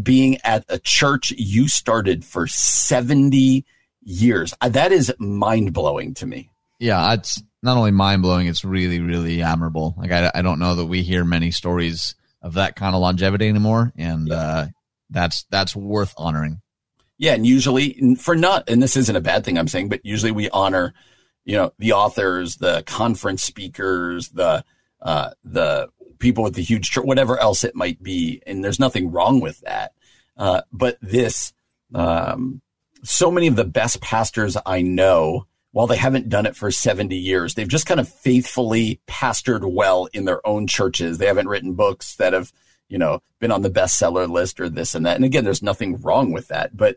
being 0.00 0.38
at 0.44 0.64
a 0.68 0.78
church 0.78 1.32
you 1.36 1.66
started 1.66 2.24
for 2.24 2.46
70 2.46 3.64
years? 4.02 4.54
Uh, 4.60 4.68
that 4.68 4.92
is 4.92 5.12
mind 5.18 5.72
blowing 5.72 6.14
to 6.14 6.26
me. 6.26 6.50
Yeah, 6.78 7.12
it's 7.14 7.42
not 7.62 7.76
only 7.76 7.90
mind 7.90 8.22
blowing, 8.22 8.46
it's 8.46 8.64
really, 8.64 9.00
really 9.00 9.42
admirable. 9.42 9.94
Like, 9.98 10.12
I, 10.12 10.30
I 10.34 10.42
don't 10.42 10.58
know 10.58 10.76
that 10.76 10.86
we 10.86 11.02
hear 11.02 11.24
many 11.24 11.50
stories 11.50 12.14
of 12.42 12.54
that 12.54 12.76
kind 12.76 12.94
of 12.94 13.02
longevity 13.02 13.48
anymore, 13.48 13.92
and 13.96 14.28
yeah. 14.28 14.34
uh, 14.34 14.66
that's 15.10 15.44
that's 15.50 15.76
worth 15.76 16.14
honoring. 16.16 16.62
Yeah, 17.20 17.34
and 17.34 17.46
usually 17.46 18.16
for 18.16 18.34
not, 18.34 18.70
and 18.70 18.82
this 18.82 18.96
isn't 18.96 19.14
a 19.14 19.20
bad 19.20 19.44
thing 19.44 19.58
I'm 19.58 19.68
saying, 19.68 19.90
but 19.90 20.00
usually 20.06 20.32
we 20.32 20.48
honor, 20.48 20.94
you 21.44 21.54
know, 21.54 21.70
the 21.78 21.92
authors, 21.92 22.56
the 22.56 22.82
conference 22.86 23.42
speakers, 23.42 24.30
the 24.30 24.64
uh, 25.02 25.32
the 25.44 25.90
people 26.18 26.42
with 26.42 26.54
the 26.54 26.62
huge, 26.62 26.96
whatever 26.96 27.38
else 27.38 27.62
it 27.62 27.76
might 27.76 28.02
be, 28.02 28.42
and 28.46 28.64
there's 28.64 28.80
nothing 28.80 29.10
wrong 29.10 29.40
with 29.40 29.60
that. 29.60 29.92
Uh, 30.34 30.62
but 30.72 30.96
this, 31.02 31.52
um, 31.94 32.62
so 33.04 33.30
many 33.30 33.48
of 33.48 33.56
the 33.56 33.64
best 33.64 34.00
pastors 34.00 34.56
I 34.64 34.80
know 34.80 35.46
while 35.72 35.86
they 35.86 35.98
haven't 35.98 36.30
done 36.30 36.46
it 36.46 36.56
for 36.56 36.70
70 36.70 37.14
years, 37.14 37.54
they've 37.54 37.68
just 37.68 37.84
kind 37.84 38.00
of 38.00 38.08
faithfully 38.08 38.98
pastored 39.06 39.70
well 39.70 40.08
in 40.14 40.24
their 40.24 40.44
own 40.46 40.66
churches. 40.66 41.18
They 41.18 41.26
haven't 41.26 41.48
written 41.48 41.74
books 41.74 42.16
that 42.16 42.32
have, 42.32 42.50
you 42.90 42.98
know, 42.98 43.22
been 43.38 43.52
on 43.52 43.62
the 43.62 43.70
bestseller 43.70 44.28
list 44.28 44.60
or 44.60 44.68
this 44.68 44.94
and 44.94 45.06
that. 45.06 45.16
And 45.16 45.24
again, 45.24 45.44
there's 45.44 45.62
nothing 45.62 46.00
wrong 46.00 46.32
with 46.32 46.48
that. 46.48 46.76
But 46.76 46.96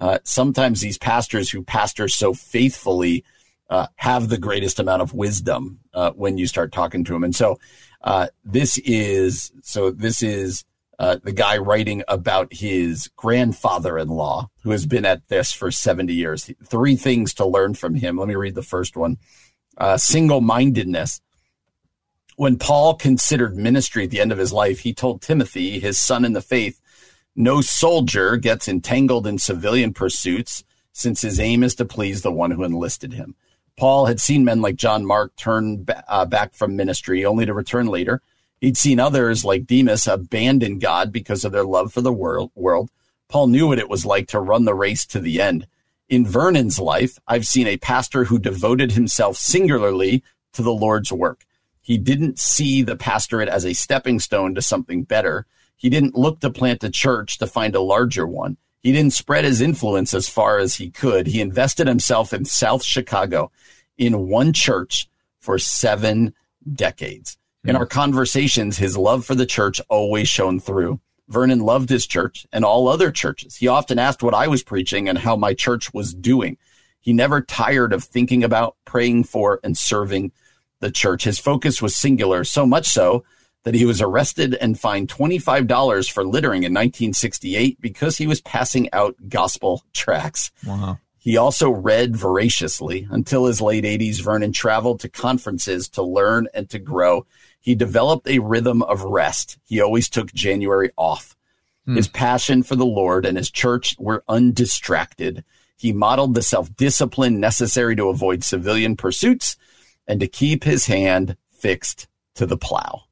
uh, 0.00 0.18
sometimes 0.24 0.80
these 0.80 0.98
pastors 0.98 1.50
who 1.50 1.62
pastor 1.62 2.08
so 2.08 2.34
faithfully 2.34 3.24
uh, 3.70 3.86
have 3.96 4.28
the 4.28 4.38
greatest 4.38 4.78
amount 4.78 5.02
of 5.02 5.14
wisdom 5.14 5.80
uh, 5.94 6.10
when 6.12 6.38
you 6.38 6.46
start 6.46 6.72
talking 6.72 7.04
to 7.04 7.12
them. 7.12 7.24
And 7.24 7.34
so 7.34 7.58
uh, 8.02 8.28
this 8.44 8.78
is 8.78 9.52
so 9.62 9.90
this 9.90 10.22
is 10.22 10.64
uh, 10.98 11.16
the 11.22 11.32
guy 11.32 11.58
writing 11.58 12.02
about 12.08 12.52
his 12.52 13.08
grandfather 13.16 13.98
in 13.98 14.08
law, 14.08 14.48
who 14.62 14.70
has 14.70 14.86
been 14.86 15.04
at 15.04 15.28
this 15.28 15.52
for 15.52 15.70
70 15.70 16.14
years. 16.14 16.50
Three 16.64 16.96
things 16.96 17.34
to 17.34 17.46
learn 17.46 17.74
from 17.74 17.94
him. 17.94 18.16
Let 18.16 18.28
me 18.28 18.34
read 18.34 18.54
the 18.54 18.62
first 18.62 18.96
one 18.96 19.18
uh, 19.76 19.96
single 19.96 20.40
mindedness. 20.40 21.20
When 22.36 22.58
Paul 22.58 22.94
considered 22.94 23.56
ministry 23.56 24.04
at 24.04 24.10
the 24.10 24.20
end 24.20 24.30
of 24.30 24.36
his 24.36 24.52
life, 24.52 24.80
he 24.80 24.92
told 24.92 25.22
Timothy, 25.22 25.80
his 25.80 25.98
son 25.98 26.22
in 26.22 26.34
the 26.34 26.42
faith, 26.42 26.82
no 27.34 27.62
soldier 27.62 28.36
gets 28.36 28.68
entangled 28.68 29.26
in 29.26 29.38
civilian 29.38 29.94
pursuits 29.94 30.62
since 30.92 31.22
his 31.22 31.40
aim 31.40 31.62
is 31.62 31.74
to 31.76 31.86
please 31.86 32.20
the 32.20 32.30
one 32.30 32.50
who 32.50 32.62
enlisted 32.62 33.14
him. 33.14 33.34
Paul 33.78 34.04
had 34.04 34.20
seen 34.20 34.44
men 34.44 34.60
like 34.60 34.76
John 34.76 35.06
Mark 35.06 35.34
turn 35.36 35.86
uh, 36.08 36.26
back 36.26 36.54
from 36.54 36.76
ministry 36.76 37.24
only 37.24 37.46
to 37.46 37.54
return 37.54 37.86
later. 37.86 38.20
He'd 38.60 38.76
seen 38.76 39.00
others 39.00 39.42
like 39.42 39.66
Demas 39.66 40.06
abandon 40.06 40.78
God 40.78 41.12
because 41.12 41.42
of 41.42 41.52
their 41.52 41.64
love 41.64 41.90
for 41.90 42.02
the 42.02 42.12
world. 42.12 42.50
world. 42.54 42.90
Paul 43.28 43.46
knew 43.46 43.68
what 43.68 43.78
it 43.78 43.88
was 43.88 44.04
like 44.04 44.28
to 44.28 44.40
run 44.40 44.66
the 44.66 44.74
race 44.74 45.06
to 45.06 45.20
the 45.20 45.40
end. 45.40 45.66
In 46.10 46.26
Vernon's 46.26 46.78
life, 46.78 47.18
I've 47.26 47.46
seen 47.46 47.66
a 47.66 47.78
pastor 47.78 48.24
who 48.24 48.38
devoted 48.38 48.92
himself 48.92 49.38
singularly 49.38 50.22
to 50.52 50.62
the 50.62 50.72
Lord's 50.72 51.12
work. 51.12 51.46
He 51.86 51.98
didn't 51.98 52.40
see 52.40 52.82
the 52.82 52.96
pastorate 52.96 53.48
as 53.48 53.64
a 53.64 53.72
stepping 53.72 54.18
stone 54.18 54.56
to 54.56 54.60
something 54.60 55.04
better. 55.04 55.46
He 55.76 55.88
didn't 55.88 56.16
look 56.16 56.40
to 56.40 56.50
plant 56.50 56.82
a 56.82 56.90
church 56.90 57.38
to 57.38 57.46
find 57.46 57.76
a 57.76 57.80
larger 57.80 58.26
one. 58.26 58.56
He 58.82 58.90
didn't 58.90 59.12
spread 59.12 59.44
his 59.44 59.60
influence 59.60 60.12
as 60.12 60.28
far 60.28 60.58
as 60.58 60.74
he 60.74 60.90
could. 60.90 61.28
He 61.28 61.40
invested 61.40 61.86
himself 61.86 62.32
in 62.32 62.44
South 62.44 62.82
Chicago 62.82 63.52
in 63.96 64.26
one 64.26 64.52
church 64.52 65.08
for 65.38 65.60
seven 65.60 66.34
decades. 66.70 67.38
In 67.62 67.76
hmm. 67.76 67.82
our 67.82 67.86
conversations, 67.86 68.78
his 68.78 68.98
love 68.98 69.24
for 69.24 69.36
the 69.36 69.46
church 69.46 69.80
always 69.88 70.26
shone 70.26 70.58
through. 70.58 70.98
Vernon 71.28 71.60
loved 71.60 71.88
his 71.88 72.04
church 72.04 72.48
and 72.52 72.64
all 72.64 72.88
other 72.88 73.12
churches. 73.12 73.54
He 73.54 73.68
often 73.68 74.00
asked 74.00 74.24
what 74.24 74.34
I 74.34 74.48
was 74.48 74.64
preaching 74.64 75.08
and 75.08 75.18
how 75.18 75.36
my 75.36 75.54
church 75.54 75.94
was 75.94 76.12
doing. 76.12 76.58
He 77.00 77.12
never 77.12 77.42
tired 77.42 77.92
of 77.92 78.02
thinking 78.02 78.42
about, 78.42 78.74
praying 78.84 79.22
for, 79.22 79.60
and 79.62 79.78
serving 79.78 80.32
the 80.80 80.90
church. 80.90 81.24
His 81.24 81.38
focus 81.38 81.80
was 81.80 81.96
singular, 81.96 82.44
so 82.44 82.66
much 82.66 82.86
so 82.86 83.24
that 83.64 83.74
he 83.74 83.84
was 83.84 84.00
arrested 84.00 84.54
and 84.54 84.78
fined 84.78 85.08
$25 85.08 86.10
for 86.10 86.24
littering 86.24 86.62
in 86.62 86.72
1968 86.72 87.80
because 87.80 88.16
he 88.16 88.26
was 88.26 88.40
passing 88.40 88.88
out 88.92 89.16
gospel 89.28 89.84
tracts. 89.92 90.52
Wow. 90.64 90.98
He 91.18 91.36
also 91.36 91.70
read 91.70 92.14
voraciously. 92.14 93.08
Until 93.10 93.46
his 93.46 93.60
late 93.60 93.82
80s, 93.82 94.22
Vernon 94.22 94.52
traveled 94.52 95.00
to 95.00 95.08
conferences 95.08 95.88
to 95.88 96.02
learn 96.04 96.46
and 96.54 96.70
to 96.70 96.78
grow. 96.78 97.26
He 97.60 97.74
developed 97.74 98.28
a 98.28 98.38
rhythm 98.38 98.82
of 98.82 99.02
rest. 99.02 99.58
He 99.64 99.80
always 99.80 100.08
took 100.08 100.32
January 100.32 100.92
off. 100.96 101.34
Hmm. 101.84 101.96
His 101.96 102.06
passion 102.06 102.62
for 102.62 102.76
the 102.76 102.86
Lord 102.86 103.26
and 103.26 103.36
his 103.36 103.50
church 103.50 103.96
were 103.98 104.22
undistracted. 104.28 105.42
He 105.76 105.92
modeled 105.92 106.34
the 106.34 106.42
self 106.42 106.74
discipline 106.76 107.40
necessary 107.40 107.96
to 107.96 108.08
avoid 108.08 108.44
civilian 108.44 108.96
pursuits 108.96 109.56
and 110.06 110.20
to 110.20 110.26
keep 110.26 110.64
his 110.64 110.86
hand 110.86 111.36
fixed 111.50 112.08
to 112.34 112.46
the 112.46 112.56
plow. 112.56 113.02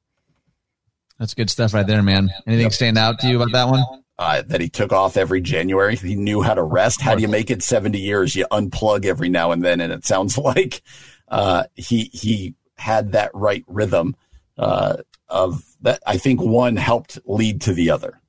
That's 1.18 1.34
good 1.34 1.50
stuff 1.50 1.74
right 1.74 1.86
there, 1.86 2.02
man. 2.02 2.30
Anything 2.46 2.66
yep. 2.66 2.72
stand 2.72 2.98
out 2.98 3.20
to 3.20 3.28
you 3.28 3.36
about 3.36 3.52
that 3.52 3.68
one? 3.68 3.82
Uh, 4.18 4.42
that 4.46 4.60
he 4.60 4.68
took 4.68 4.92
off 4.92 5.16
every 5.16 5.40
January. 5.40 5.96
He 5.96 6.14
knew 6.14 6.42
how 6.42 6.54
to 6.54 6.62
rest. 6.62 7.00
How 7.00 7.14
do 7.14 7.22
you 7.22 7.28
make 7.28 7.50
it 7.50 7.62
70 7.62 7.98
years? 7.98 8.36
You 8.36 8.46
unplug 8.52 9.04
every 9.04 9.28
now 9.28 9.50
and 9.50 9.64
then. 9.64 9.80
And 9.80 9.92
it 9.92 10.04
sounds 10.04 10.38
like 10.38 10.82
uh, 11.28 11.64
he 11.74 12.10
he 12.12 12.54
had 12.76 13.12
that 13.12 13.30
right 13.34 13.64
rhythm 13.66 14.16
uh, 14.58 14.98
of 15.28 15.64
that. 15.80 16.00
I 16.06 16.16
think 16.16 16.40
one 16.40 16.76
helped 16.76 17.18
lead 17.24 17.60
to 17.62 17.72
the 17.72 17.90
other. 17.90 18.20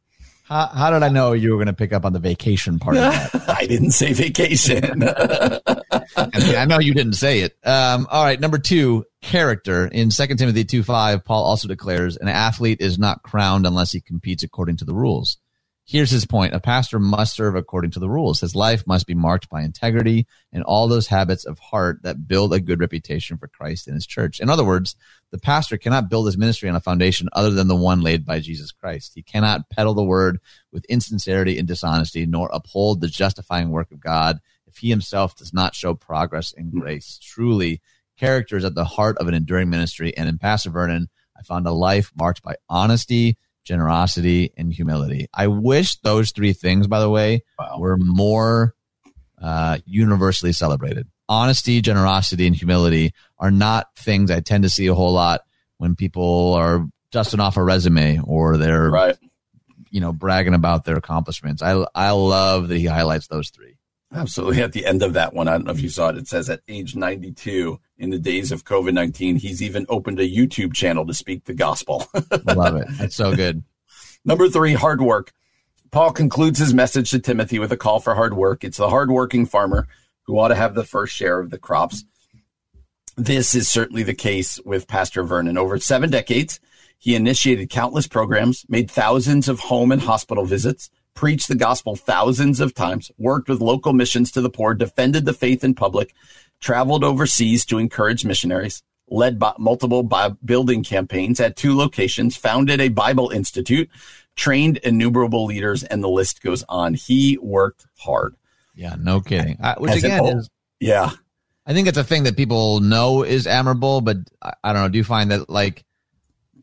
How, 0.45 0.67
how 0.67 0.91
did 0.91 1.01
I 1.01 1.09
know 1.09 1.33
you 1.33 1.51
were 1.51 1.57
going 1.57 1.67
to 1.67 1.73
pick 1.73 1.91
up 1.91 2.05
on 2.05 2.13
the 2.13 2.19
vacation 2.19 2.77
part 2.77 2.97
of 2.97 3.01
that? 3.01 3.49
I 3.57 3.65
didn't 3.65 3.91
say 3.91 4.13
vacation. 4.13 5.01
I, 5.03 6.55
I 6.55 6.65
know 6.65 6.79
you 6.79 6.93
didn't 6.93 7.13
say 7.13 7.39
it. 7.39 7.57
Um, 7.63 8.07
all 8.11 8.23
right, 8.23 8.39
number 8.39 8.59
two, 8.59 9.05
character. 9.23 9.87
In 9.87 10.11
2 10.11 10.27
Timothy 10.35 10.63
2 10.63 10.83
5, 10.83 11.25
Paul 11.25 11.43
also 11.43 11.67
declares 11.67 12.15
an 12.17 12.27
athlete 12.27 12.79
is 12.79 12.99
not 12.99 13.23
crowned 13.23 13.65
unless 13.65 13.91
he 13.91 14.01
competes 14.01 14.43
according 14.43 14.77
to 14.77 14.85
the 14.85 14.93
rules. 14.93 15.39
Here's 15.87 16.09
his 16.09 16.25
point. 16.25 16.55
A 16.55 16.59
pastor 16.59 16.97
must 16.97 17.35
serve 17.35 17.55
according 17.55 17.91
to 17.91 17.99
the 17.99 18.09
rules. 18.09 18.39
His 18.39 18.55
life 18.55 18.87
must 18.87 19.05
be 19.05 19.13
marked 19.13 19.49
by 19.49 19.61
integrity 19.61 20.25
and 20.51 20.63
all 20.63 20.87
those 20.87 21.05
habits 21.05 21.45
of 21.45 21.59
heart 21.59 22.01
that 22.01 22.27
build 22.27 22.53
a 22.53 22.59
good 22.59 22.79
reputation 22.79 23.37
for 23.37 23.47
Christ 23.47 23.85
and 23.85 23.93
his 23.93 24.07
church. 24.07 24.39
In 24.39 24.49
other 24.49 24.63
words, 24.63 24.95
the 25.29 25.37
pastor 25.37 25.77
cannot 25.77 26.09
build 26.09 26.25
his 26.25 26.39
ministry 26.39 26.67
on 26.69 26.75
a 26.75 26.81
foundation 26.81 27.29
other 27.33 27.51
than 27.51 27.67
the 27.67 27.75
one 27.75 28.01
laid 28.01 28.25
by 28.25 28.39
Jesus 28.39 28.71
Christ. 28.71 29.11
He 29.13 29.21
cannot 29.21 29.69
peddle 29.69 29.93
the 29.93 30.03
word 30.03 30.39
with 30.71 30.85
insincerity 30.85 31.59
and 31.59 31.67
dishonesty, 31.67 32.25
nor 32.25 32.49
uphold 32.51 32.99
the 32.99 33.07
justifying 33.07 33.69
work 33.69 33.91
of 33.91 33.99
God 33.99 34.39
if 34.65 34.77
he 34.77 34.89
himself 34.89 35.35
does 35.35 35.53
not 35.53 35.75
show 35.75 35.93
progress 35.93 36.51
in 36.51 36.69
hmm. 36.69 36.79
grace. 36.79 37.19
Truly, 37.21 37.79
character 38.17 38.57
is 38.57 38.65
at 38.65 38.73
the 38.73 38.85
heart 38.85 39.19
of 39.19 39.27
an 39.27 39.35
enduring 39.35 39.69
ministry. 39.69 40.17
And 40.17 40.27
in 40.27 40.39
Pastor 40.39 40.71
Vernon, 40.71 41.09
I 41.37 41.43
found 41.43 41.67
a 41.67 41.71
life 41.71 42.11
marked 42.17 42.41
by 42.41 42.55
honesty, 42.69 43.37
generosity, 43.65 44.53
and 44.55 44.73
humility. 44.73 45.27
I 45.33 45.47
wish 45.47 45.97
those 45.97 46.31
three 46.31 46.53
things, 46.53 46.87
by 46.87 46.99
the 46.99 47.09
way, 47.09 47.43
wow. 47.59 47.77
were 47.79 47.97
more 47.97 48.75
uh, 49.41 49.79
universally 49.85 50.53
celebrated. 50.53 51.07
Honesty, 51.27 51.81
generosity, 51.81 52.47
and 52.47 52.55
humility 52.55 53.13
are 53.37 53.51
not 53.51 53.87
things 53.97 54.31
I 54.31 54.39
tend 54.39 54.63
to 54.63 54.69
see 54.69 54.87
a 54.87 54.93
whole 54.93 55.11
lot 55.11 55.41
when 55.77 55.95
people 55.95 56.53
are 56.53 56.85
dusting 57.11 57.39
off 57.39 57.57
a 57.57 57.63
resume 57.63 58.19
or 58.23 58.57
they're, 58.57 58.89
right. 58.89 59.17
you 59.89 59.99
know, 59.99 60.13
bragging 60.13 60.53
about 60.53 60.85
their 60.85 60.97
accomplishments. 60.97 61.61
I 61.61 61.85
I 61.93 62.11
love 62.11 62.69
that 62.69 62.77
he 62.77 62.85
highlights 62.85 63.27
those 63.27 63.49
three. 63.49 63.77
Absolutely. 64.13 64.61
At 64.61 64.71
the 64.71 64.85
end 64.85 65.03
of 65.03 65.13
that 65.13 65.33
one, 65.33 65.47
I 65.47 65.53
don't 65.53 65.65
know 65.65 65.71
if 65.71 65.81
you 65.81 65.89
saw 65.89 66.09
it. 66.09 66.17
It 66.17 66.27
says 66.27 66.49
at 66.49 66.61
age 66.67 66.95
92, 66.95 67.79
in 67.97 68.09
the 68.09 68.19
days 68.19 68.51
of 68.51 68.65
COVID 68.65 68.93
19, 68.93 69.37
he's 69.37 69.61
even 69.61 69.85
opened 69.89 70.19
a 70.19 70.29
YouTube 70.29 70.73
channel 70.73 71.05
to 71.05 71.13
speak 71.13 71.45
the 71.45 71.53
gospel. 71.53 72.07
Love 72.45 72.75
it. 72.75 72.87
That's 72.97 73.15
so 73.15 73.35
good. 73.35 73.63
Number 74.25 74.49
three, 74.49 74.73
hard 74.73 75.01
work. 75.01 75.33
Paul 75.91 76.11
concludes 76.11 76.59
his 76.59 76.73
message 76.73 77.11
to 77.11 77.19
Timothy 77.19 77.59
with 77.59 77.71
a 77.71 77.77
call 77.77 77.99
for 77.99 78.15
hard 78.15 78.35
work. 78.35 78.63
It's 78.63 78.77
the 78.77 78.89
hardworking 78.89 79.45
farmer 79.45 79.87
who 80.23 80.37
ought 80.39 80.49
to 80.49 80.55
have 80.55 80.75
the 80.75 80.83
first 80.83 81.15
share 81.15 81.39
of 81.39 81.51
the 81.51 81.57
crops. 81.57 82.03
This 83.15 83.55
is 83.55 83.69
certainly 83.69 84.03
the 84.03 84.13
case 84.13 84.59
with 84.65 84.87
Pastor 84.87 85.23
Vernon. 85.23 85.57
Over 85.57 85.79
seven 85.79 86.09
decades, 86.09 86.59
he 86.97 87.15
initiated 87.15 87.69
countless 87.69 88.07
programs, 88.07 88.65
made 88.67 88.91
thousands 88.91 89.47
of 89.47 89.59
home 89.59 89.91
and 89.91 90.01
hospital 90.01 90.43
visits, 90.43 90.89
preached 91.13 91.47
the 91.47 91.55
gospel 91.55 91.95
thousands 91.95 92.59
of 92.59 92.73
times, 92.73 93.09
worked 93.17 93.47
with 93.47 93.61
local 93.61 93.93
missions 93.93 94.31
to 94.31 94.41
the 94.41 94.49
poor, 94.49 94.73
defended 94.73 95.23
the 95.23 95.33
faith 95.33 95.63
in 95.63 95.73
public, 95.73 96.13
traveled 96.61 97.03
overseas 97.03 97.65
to 97.65 97.77
encourage 97.77 98.25
missionaries, 98.25 98.83
led 99.09 99.41
multiple 99.57 100.09
building 100.43 100.83
campaigns 100.83 101.39
at 101.39 101.55
two 101.55 101.75
locations, 101.75 102.35
founded 102.35 102.81
a 102.81 102.89
Bible 102.89 103.29
Institute, 103.29 103.89
trained 104.35 104.77
innumerable 104.77 105.45
leaders, 105.45 105.83
and 105.83 106.03
the 106.03 106.09
list 106.09 106.41
goes 106.41 106.63
on. 106.67 106.93
He 106.93 107.37
worked 107.41 107.85
hard. 107.97 108.35
Yeah, 108.73 108.95
no 108.99 109.21
kidding. 109.21 109.57
Uh, 109.61 109.75
which 109.77 109.93
As 109.93 110.03
again 110.03 110.25
is, 110.25 110.49
yeah, 110.79 111.11
I 111.65 111.73
think 111.73 111.87
it's 111.87 111.97
a 111.97 112.03
thing 112.03 112.23
that 112.23 112.37
people 112.37 112.79
know 112.79 113.23
is 113.23 113.47
admirable, 113.47 114.01
but 114.01 114.17
I, 114.41 114.53
I 114.63 114.73
don't 114.73 114.83
know. 114.83 114.89
Do 114.89 114.97
you 114.97 115.03
find 115.03 115.31
that 115.31 115.49
like 115.49 115.83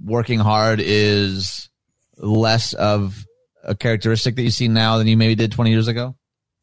working 0.04 0.38
hard 0.38 0.80
is 0.82 1.70
less 2.16 2.72
of 2.74 3.26
a 3.64 3.74
characteristic 3.74 4.36
that 4.36 4.42
you 4.42 4.50
see 4.50 4.68
now 4.68 4.98
than 4.98 5.06
you 5.06 5.16
maybe 5.16 5.34
did 5.34 5.52
20 5.52 5.70
years 5.70 5.88
ago? 5.88 6.16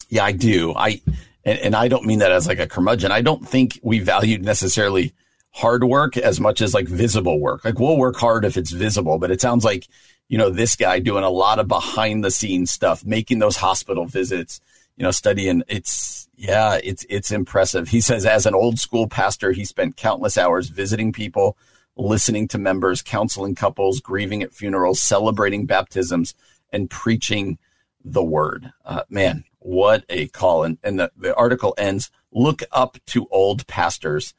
Yeah, 0.10 0.24
I 0.24 0.32
do. 0.32 0.74
I 0.76 1.02
and, 1.46 1.60
and 1.60 1.76
I 1.76 1.88
don't 1.88 2.06
mean 2.06 2.20
that 2.20 2.32
as 2.32 2.48
like 2.48 2.60
a 2.60 2.68
curmudgeon. 2.68 3.12
I 3.12 3.22
don't 3.22 3.48
think 3.48 3.80
we 3.84 4.00
valued 4.00 4.44
necessarily 4.44 5.14
hard 5.52 5.84
work 5.84 6.18
as 6.18 6.40
much 6.40 6.62
as 6.62 6.74
like 6.74 6.88
visible 6.88 7.40
work. 7.40 7.66
Like 7.66 7.80
we'll 7.80 7.98
work 7.98 8.18
hard 8.18 8.46
if 8.46 8.58
it's 8.58 8.72
visible, 8.72 9.18
but 9.18 9.32
it 9.32 9.42
sounds 9.42 9.66
like, 9.66 9.88
you 10.28 10.38
know, 10.38 10.50
this 10.50 10.76
guy 10.76 11.00
doing 11.00 11.24
a 11.24 11.30
lot 11.30 11.60
of 11.60 11.68
behind 11.68 12.24
the 12.24 12.32
scenes 12.32 12.72
stuff, 12.72 13.04
making 13.06 13.40
those 13.40 13.58
hospital 13.58 14.06
visits, 14.06 14.62
you 14.96 15.04
know, 15.04 15.12
studying. 15.12 15.64
It's, 15.68 16.28
yeah, 16.36 16.80
it's, 16.84 17.06
it's 17.10 17.32
impressive. 17.32 17.88
He 17.88 18.00
says 18.00 18.26
as 18.26 18.46
an 18.46 18.54
old 18.54 18.80
school 18.80 19.08
pastor, 19.08 19.52
he 19.52 19.66
spent 19.66 19.98
countless 19.98 20.38
hours 20.38 20.70
visiting 20.70 21.12
people, 21.12 21.58
listening 21.98 22.48
to 22.50 22.58
members, 22.58 23.02
counseling 23.02 23.56
couples, 23.56 24.00
grieving 24.00 24.44
at 24.44 24.54
funerals, 24.54 25.02
celebrating 25.02 25.66
baptisms, 25.66 26.36
and 26.72 26.90
preaching 26.90 27.58
the 28.06 28.24
word. 28.24 28.72
Uh, 28.86 29.04
man, 29.10 29.44
what 29.60 30.04
a 30.10 30.28
call. 30.28 30.64
And, 30.64 30.78
and 30.84 31.00
the, 31.00 31.12
the 31.16 31.36
article 31.36 31.74
ends 31.78 32.12
look 32.32 32.64
up 32.72 32.98
to 33.08 33.28
old 33.32 33.68
pastors. 33.68 34.34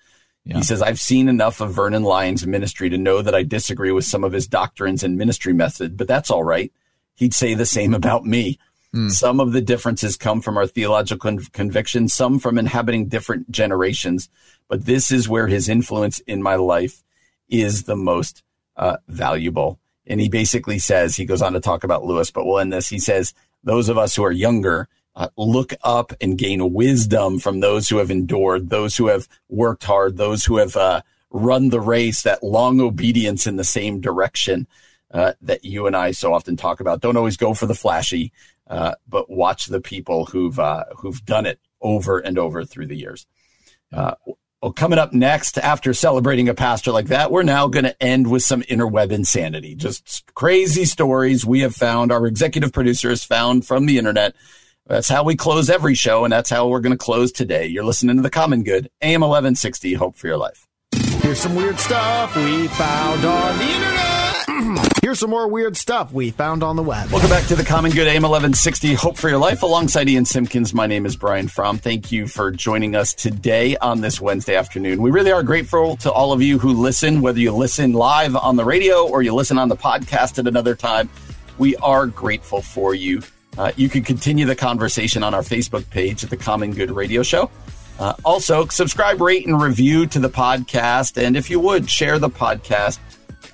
Yeah. 0.44 0.56
He 0.56 0.62
says, 0.62 0.80
I've 0.80 1.00
seen 1.00 1.28
enough 1.28 1.60
of 1.60 1.74
Vernon 1.74 2.02
Lyons' 2.02 2.46
ministry 2.46 2.88
to 2.90 2.98
know 2.98 3.20
that 3.22 3.34
I 3.34 3.42
disagree 3.42 3.92
with 3.92 4.04
some 4.04 4.24
of 4.24 4.32
his 4.32 4.46
doctrines 4.46 5.02
and 5.02 5.18
ministry 5.18 5.52
method, 5.52 5.96
but 5.96 6.08
that's 6.08 6.30
all 6.30 6.44
right. 6.44 6.72
He'd 7.14 7.34
say 7.34 7.54
the 7.54 7.66
same 7.66 7.92
about 7.92 8.24
me. 8.24 8.58
Mm. 8.94 9.10
Some 9.10 9.38
of 9.38 9.52
the 9.52 9.60
differences 9.60 10.16
come 10.16 10.40
from 10.40 10.56
our 10.56 10.66
theological 10.66 11.30
con- 11.30 11.44
convictions, 11.52 12.14
some 12.14 12.38
from 12.38 12.58
inhabiting 12.58 13.08
different 13.08 13.50
generations, 13.50 14.28
but 14.68 14.86
this 14.86 15.12
is 15.12 15.28
where 15.28 15.46
his 15.46 15.68
influence 15.68 16.20
in 16.20 16.42
my 16.42 16.54
life 16.54 17.04
is 17.48 17.84
the 17.84 17.96
most 17.96 18.42
uh, 18.76 18.96
valuable. 19.06 19.78
And 20.06 20.20
he 20.20 20.28
basically 20.28 20.78
says, 20.78 21.14
he 21.14 21.24
goes 21.24 21.42
on 21.42 21.52
to 21.52 21.60
talk 21.60 21.84
about 21.84 22.04
Lewis, 22.04 22.30
but 22.30 22.46
we'll 22.46 22.58
end 22.58 22.72
this. 22.72 22.88
He 22.88 22.98
says, 22.98 23.34
those 23.62 23.88
of 23.88 23.98
us 23.98 24.16
who 24.16 24.24
are 24.24 24.32
younger 24.32 24.88
uh, 25.20 25.28
look 25.36 25.74
up 25.84 26.14
and 26.22 26.38
gain 26.38 26.72
wisdom 26.72 27.38
from 27.38 27.60
those 27.60 27.90
who 27.90 27.98
have 27.98 28.10
endured, 28.10 28.70
those 28.70 28.96
who 28.96 29.08
have 29.08 29.28
worked 29.50 29.84
hard, 29.84 30.16
those 30.16 30.46
who 30.46 30.56
have 30.56 30.74
uh, 30.76 31.02
run 31.28 31.68
the 31.68 31.80
race, 31.80 32.22
that 32.22 32.42
long 32.42 32.80
obedience 32.80 33.46
in 33.46 33.56
the 33.56 33.64
same 33.64 34.00
direction 34.00 34.66
uh, 35.10 35.34
that 35.42 35.62
you 35.62 35.86
and 35.86 35.94
I 35.94 36.12
so 36.12 36.32
often 36.32 36.56
talk 36.56 36.80
about. 36.80 37.02
Don't 37.02 37.18
always 37.18 37.36
go 37.36 37.52
for 37.52 37.66
the 37.66 37.74
flashy, 37.74 38.32
uh, 38.66 38.94
but 39.06 39.28
watch 39.28 39.66
the 39.66 39.82
people 39.82 40.24
who've 40.24 40.58
uh, 40.58 40.84
who've 40.96 41.22
done 41.26 41.44
it 41.44 41.60
over 41.82 42.18
and 42.18 42.38
over 42.38 42.64
through 42.64 42.86
the 42.86 42.96
years. 42.96 43.26
Uh, 43.92 44.14
well, 44.62 44.72
coming 44.72 44.98
up 44.98 45.12
next, 45.12 45.58
after 45.58 45.92
celebrating 45.92 46.48
a 46.48 46.54
pastor 46.54 46.92
like 46.92 47.08
that, 47.08 47.30
we're 47.30 47.42
now 47.42 47.68
going 47.68 47.84
to 47.84 48.02
end 48.02 48.30
with 48.30 48.42
some 48.42 48.62
interweb 48.62 49.10
insanity. 49.10 49.74
Just 49.74 50.32
crazy 50.34 50.86
stories 50.86 51.44
we 51.44 51.60
have 51.60 51.74
found, 51.74 52.10
our 52.10 52.26
executive 52.26 52.72
producer 52.72 53.10
has 53.10 53.22
found 53.22 53.66
from 53.66 53.84
the 53.84 53.98
internet. 53.98 54.34
That's 54.86 55.08
how 55.08 55.22
we 55.22 55.36
close 55.36 55.70
every 55.70 55.94
show, 55.94 56.24
and 56.24 56.32
that's 56.32 56.50
how 56.50 56.66
we're 56.68 56.80
going 56.80 56.92
to 56.92 56.98
close 56.98 57.30
today. 57.32 57.66
You're 57.66 57.84
listening 57.84 58.16
to 58.16 58.22
The 58.22 58.30
Common 58.30 58.64
Good, 58.64 58.90
AM 59.02 59.20
1160, 59.20 59.94
Hope 59.94 60.16
for 60.16 60.26
Your 60.26 60.36
Life. 60.36 60.66
Here's 61.22 61.38
some 61.38 61.54
weird 61.54 61.78
stuff 61.78 62.34
we 62.34 62.66
found 62.68 63.24
on 63.24 63.58
the 63.58 63.64
internet. 63.64 64.96
Here's 65.02 65.20
some 65.20 65.30
more 65.30 65.48
weird 65.48 65.76
stuff 65.76 66.12
we 66.12 66.30
found 66.30 66.62
on 66.62 66.76
the 66.76 66.82
web. 66.82 67.10
Welcome 67.10 67.30
back 67.30 67.46
to 67.48 67.56
the 67.56 67.64
Common 67.64 67.92
Good 67.92 68.08
AM 68.08 68.22
1160 68.22 68.94
Hope 68.94 69.16
for 69.16 69.28
Your 69.28 69.38
Life 69.38 69.62
alongside 69.62 70.08
Ian 70.08 70.24
Simpkins. 70.24 70.74
My 70.74 70.86
name 70.86 71.06
is 71.06 71.14
Brian 71.14 71.46
Fromm. 71.46 71.78
Thank 71.78 72.10
you 72.10 72.26
for 72.26 72.50
joining 72.50 72.96
us 72.96 73.14
today 73.14 73.76
on 73.76 74.00
this 74.00 74.20
Wednesday 74.20 74.56
afternoon. 74.56 75.02
We 75.02 75.10
really 75.10 75.30
are 75.30 75.42
grateful 75.42 75.96
to 75.98 76.10
all 76.10 76.32
of 76.32 76.42
you 76.42 76.58
who 76.58 76.72
listen, 76.72 77.20
whether 77.20 77.38
you 77.38 77.52
listen 77.52 77.92
live 77.92 78.34
on 78.34 78.56
the 78.56 78.64
radio 78.64 79.06
or 79.06 79.22
you 79.22 79.34
listen 79.34 79.56
on 79.56 79.68
the 79.68 79.76
podcast 79.76 80.38
at 80.38 80.48
another 80.48 80.74
time. 80.74 81.08
We 81.58 81.76
are 81.76 82.06
grateful 82.06 82.60
for 82.60 82.94
you. 82.94 83.22
Uh, 83.60 83.70
you 83.76 83.90
can 83.90 84.02
continue 84.02 84.46
the 84.46 84.56
conversation 84.56 85.22
on 85.22 85.34
our 85.34 85.42
Facebook 85.42 85.88
page 85.90 86.24
at 86.24 86.30
the 86.30 86.36
Common 86.36 86.72
Good 86.72 86.90
Radio 86.90 87.22
Show. 87.22 87.50
Uh, 87.98 88.14
also, 88.24 88.66
subscribe, 88.68 89.20
rate, 89.20 89.46
and 89.46 89.60
review 89.60 90.06
to 90.06 90.18
the 90.18 90.30
podcast. 90.30 91.22
And 91.22 91.36
if 91.36 91.50
you 91.50 91.60
would, 91.60 91.90
share 91.90 92.18
the 92.18 92.30
podcast 92.30 92.98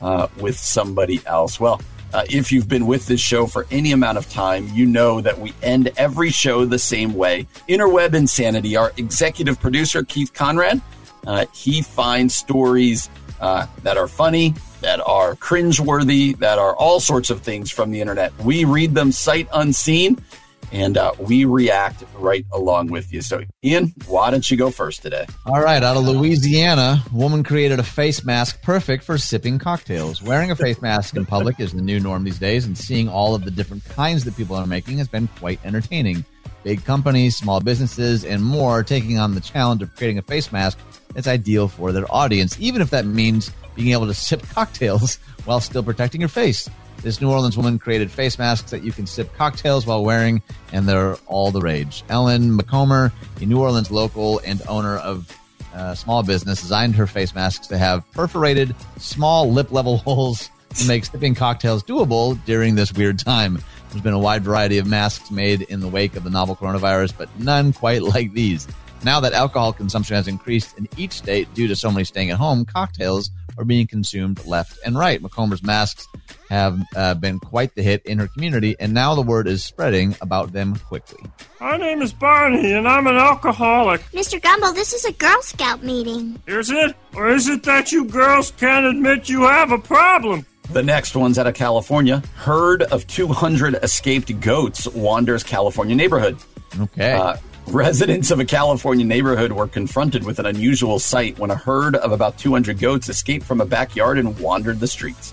uh, 0.01 0.29
with 0.39 0.57
somebody 0.57 1.21
else. 1.27 1.59
Well, 1.59 1.81
uh, 2.15 2.25
if 2.31 2.53
you've 2.53 2.69
been 2.69 2.87
with 2.87 3.09
this 3.09 3.21
show 3.21 3.49
for 3.49 3.67
any 3.73 3.91
amount 3.91 4.17
of 4.17 4.31
time, 4.31 4.69
you 4.69 4.87
know 4.87 5.21
that 5.21 5.41
we 5.41 5.53
end 5.61 5.91
every 5.97 6.31
show 6.31 6.65
the 6.65 6.79
same 6.79 7.15
way. 7.15 7.49
Interweb 7.69 8.15
Insanity, 8.15 8.77
our 8.77 8.93
executive 8.97 9.59
producer, 9.59 10.05
Keith 10.05 10.33
Conrad, 10.33 10.81
uh, 11.27 11.47
he 11.53 11.83
finds 11.83 12.33
stories 12.33 13.11
uh, 13.41 13.67
that 13.83 13.97
are 13.97 14.07
funny, 14.07 14.55
that 14.87 15.01
are 15.05 15.35
cringeworthy, 15.35 16.39
that 16.39 16.61
are 16.61 16.77
all 16.77 17.01
sorts 17.01 17.29
of 17.29 17.41
things 17.41 17.73
from 17.73 17.91
the 17.91 18.01
internet. 18.01 18.33
We 18.39 18.65
read 18.65 18.95
them 18.95 19.11
sight 19.11 19.49
unseen 19.53 20.23
and 20.71 20.97
uh, 20.97 21.13
we 21.19 21.45
react 21.45 22.05
right 22.19 22.47
along 22.53 22.93
with 22.93 23.13
you. 23.13 23.21
So, 23.21 23.43
Ian, 23.65 23.93
why 24.07 24.31
don't 24.31 24.49
you 24.49 24.57
go 24.57 24.71
first 24.71 25.03
today? 25.03 25.27
All 25.45 25.61
right. 25.61 25.83
Out 25.83 25.97
of 25.97 26.05
Louisiana, 26.05 27.03
woman 27.13 27.43
created 27.43 27.81
a 27.81 27.83
face 27.83 28.25
mask 28.25 28.63
perfect 28.63 29.03
for 29.03 29.19
sipping 29.19 29.59
cocktails. 29.59 30.23
Wearing 30.23 30.53
a 30.53 30.57
face 30.57 30.81
mask 30.81 31.17
in 31.17 31.27
public 31.27 31.59
is 31.59 31.73
the 31.73 31.83
new 31.83 31.99
norm 31.99 32.23
these 32.23 32.39
days, 32.39 32.65
and 32.65 32.79
seeing 32.79 33.09
all 33.09 33.35
of 33.35 33.45
the 33.45 33.51
different 33.51 33.85
kinds 33.87 34.23
that 34.23 34.37
people 34.37 34.55
are 34.55 34.69
making 34.69 34.99
has 34.99 35.09
been 35.09 35.27
quite 35.39 35.59
entertaining. 35.65 36.25
big 36.67 36.85
companies, 36.85 37.37
small 37.37 37.61
businesses, 37.61 38.25
and 38.25 38.45
more 38.45 38.83
taking 38.83 39.19
on 39.19 39.35
the 39.37 39.41
challenge 39.41 39.83
of 39.83 39.95
creating 39.95 40.19
a 40.19 40.23
face 40.23 40.51
mask 40.51 40.79
that's 41.15 41.29
ideal 41.29 41.69
for 41.69 41.93
their 41.93 42.13
audience, 42.13 42.57
even 42.59 42.83
if 42.83 42.91
that 42.91 43.07
means 43.07 43.53
being 43.77 43.93
able 43.93 44.07
to 44.07 44.15
sip 44.15 44.43
cocktails 44.51 45.17
while 45.45 45.61
still 45.61 45.83
protecting 45.83 46.21
your 46.21 46.29
face. 46.29 46.69
This 47.03 47.21
New 47.21 47.31
Orleans 47.31 47.57
woman 47.57 47.79
created 47.79 48.11
face 48.11 48.39
masks 48.39 48.71
that 48.71 48.83
you 48.83 48.91
can 48.91 49.07
sip 49.07 49.33
cocktails 49.37 49.87
while 49.87 50.03
wearing, 50.03 50.43
and 50.73 50.89
they're 50.89 51.15
all 51.27 51.51
the 51.51 51.61
rage. 51.61 52.03
Ellen 52.09 52.57
Macomber, 52.57 53.13
a 53.41 53.47
New 53.47 53.61
Orleans 53.61 53.91
local 53.91 54.41
and 54.45 54.61
owner 54.67 54.97
of 54.97 55.31
a 55.75 55.95
small 55.95 56.23
business, 56.23 56.63
designed 56.63 56.97
her 56.97 57.07
face 57.07 57.35
masks 57.35 57.67
to 57.69 57.79
have 57.79 58.11
perforated, 58.13 58.75
small 58.99 59.53
lip 59.53 59.71
level 59.71 59.99
holes 60.07 60.51
to 60.75 60.89
make 60.89 61.05
sipping 61.05 61.35
cocktails 61.35 61.85
doable 61.85 62.43
during 62.45 62.75
this 62.75 62.93
weird 62.93 63.19
time. 63.19 63.63
There's 63.91 64.03
been 64.03 64.15
a 64.15 64.19
wide 64.19 64.43
variety 64.43 64.79
of 64.79 64.87
masks 64.87 65.31
made 65.31 65.63
in 65.63 65.81
the 65.81 65.89
wake 65.89 66.17
of 66.17 66.25
the 66.25 66.31
novel 66.31 66.57
coronavirus, 66.57 67.15
but 67.17 67.29
none 67.39 67.73
quite 67.73 68.03
like 68.15 68.33
these. 68.33 68.67
Now 69.05 69.21
that 69.21 69.33
alcohol 69.33 69.73
consumption 69.73 70.17
has 70.17 70.27
increased 70.27 70.77
in 70.79 70.89
each 70.97 71.13
state 71.13 71.53
due 71.55 71.69
to 71.69 71.77
so 71.77 71.91
many 71.91 72.05
staying 72.05 72.31
at 72.31 72.39
home, 72.39 72.65
cocktails 72.65 73.31
are 73.59 73.65
being 73.65 73.87
consumed 73.87 74.45
left 74.47 74.79
and 74.85 74.99
right. 74.99 75.21
Macomber's 75.21 75.63
masks 75.63 76.07
have 76.51 76.81
uh, 76.95 77.15
been 77.15 77.41
quite 77.41 77.75
the 77.75 77.83
hit 77.83 78.05
in 78.07 78.19
her 78.19 78.29
community, 78.29 78.77
and 78.79 78.93
now 78.93 79.15
the 79.15 79.23
word 79.23 79.49
is 79.49 79.65
spreading 79.65 80.15
about 80.21 80.53
them 80.53 80.77
quickly. 80.77 81.25
My 81.61 81.77
name 81.77 82.03
is 82.03 82.13
Barney, 82.13 82.73
and 82.73 82.87
I'm 82.87 83.07
an 83.07 83.17
alcoholic. 83.17 84.01
Mr. 84.13 84.41
Gumble, 84.41 84.73
this 84.73 84.93
is 84.93 85.05
a 85.05 85.13
Girl 85.13 85.43
Scout 85.43 85.83
meeting. 85.83 86.41
Is 86.47 86.71
it? 86.71 86.95
Or 87.15 87.29
is 87.31 87.49
it 87.49 87.63
that 87.65 87.93
you 87.93 88.05
girls 88.05 88.53
can't 88.53 88.87
admit 88.87 89.29
you 89.29 89.43
have 89.43 89.73
a 89.73 89.79
problem? 89.79 90.47
The 90.71 90.83
next 90.83 91.17
one's 91.17 91.39
out 91.39 91.47
of 91.47 91.55
California. 91.55 92.23
Herd 92.35 92.83
of 92.83 93.07
200 93.07 93.77
escaped 93.83 94.39
goats 94.41 94.87
wanders 94.89 95.43
California 95.43 95.95
neighborhood. 95.95 96.37
Okay. 96.79 97.13
Uh, 97.13 97.37
residents 97.69 98.31
of 98.31 98.39
a 98.39 98.45
California 98.45 99.05
neighborhood 99.05 99.53
were 99.53 99.67
confronted 99.67 100.25
with 100.25 100.39
an 100.39 100.47
unusual 100.47 100.99
sight 100.99 101.39
when 101.39 101.51
a 101.51 101.57
herd 101.57 101.97
of 101.97 102.13
about 102.13 102.39
200 102.39 102.79
goats 102.79 103.09
escaped 103.09 103.45
from 103.45 103.61
a 103.61 103.67
backyard 103.67 104.19
and 104.19 104.39
wandered 104.39 104.81
the 104.81 104.87
streets. 104.87 105.33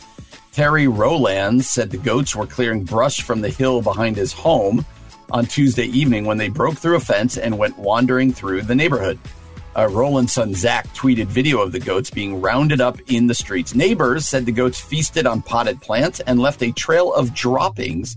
Terry 0.51 0.87
Rowland 0.87 1.63
said 1.63 1.89
the 1.89 1.97
goats 1.97 2.35
were 2.35 2.45
clearing 2.45 2.83
brush 2.83 3.21
from 3.21 3.41
the 3.41 3.49
hill 3.49 3.81
behind 3.81 4.15
his 4.15 4.33
home 4.33 4.85
on 5.31 5.45
Tuesday 5.45 5.85
evening 5.85 6.25
when 6.25 6.37
they 6.37 6.49
broke 6.49 6.75
through 6.75 6.95
a 6.95 6.99
fence 6.99 7.37
and 7.37 7.57
went 7.57 7.77
wandering 7.77 8.33
through 8.33 8.61
the 8.61 8.75
neighborhood. 8.75 9.19
Uh, 9.75 9.87
Rowland's 9.89 10.33
son 10.33 10.53
Zach 10.53 10.87
tweeted 10.93 11.25
video 11.25 11.59
of 11.59 11.71
the 11.71 11.79
goats 11.79 12.11
being 12.11 12.39
rounded 12.41 12.81
up 12.81 12.99
in 13.07 13.25
the 13.25 13.33
streets. 13.33 13.73
Neighbors 13.73 14.27
said 14.27 14.45
the 14.45 14.51
goats 14.51 14.79
feasted 14.79 15.25
on 15.25 15.41
potted 15.41 15.81
plants 15.81 16.19
and 16.21 16.39
left 16.39 16.61
a 16.61 16.71
trail 16.71 17.13
of 17.13 17.33
droppings 17.33 18.15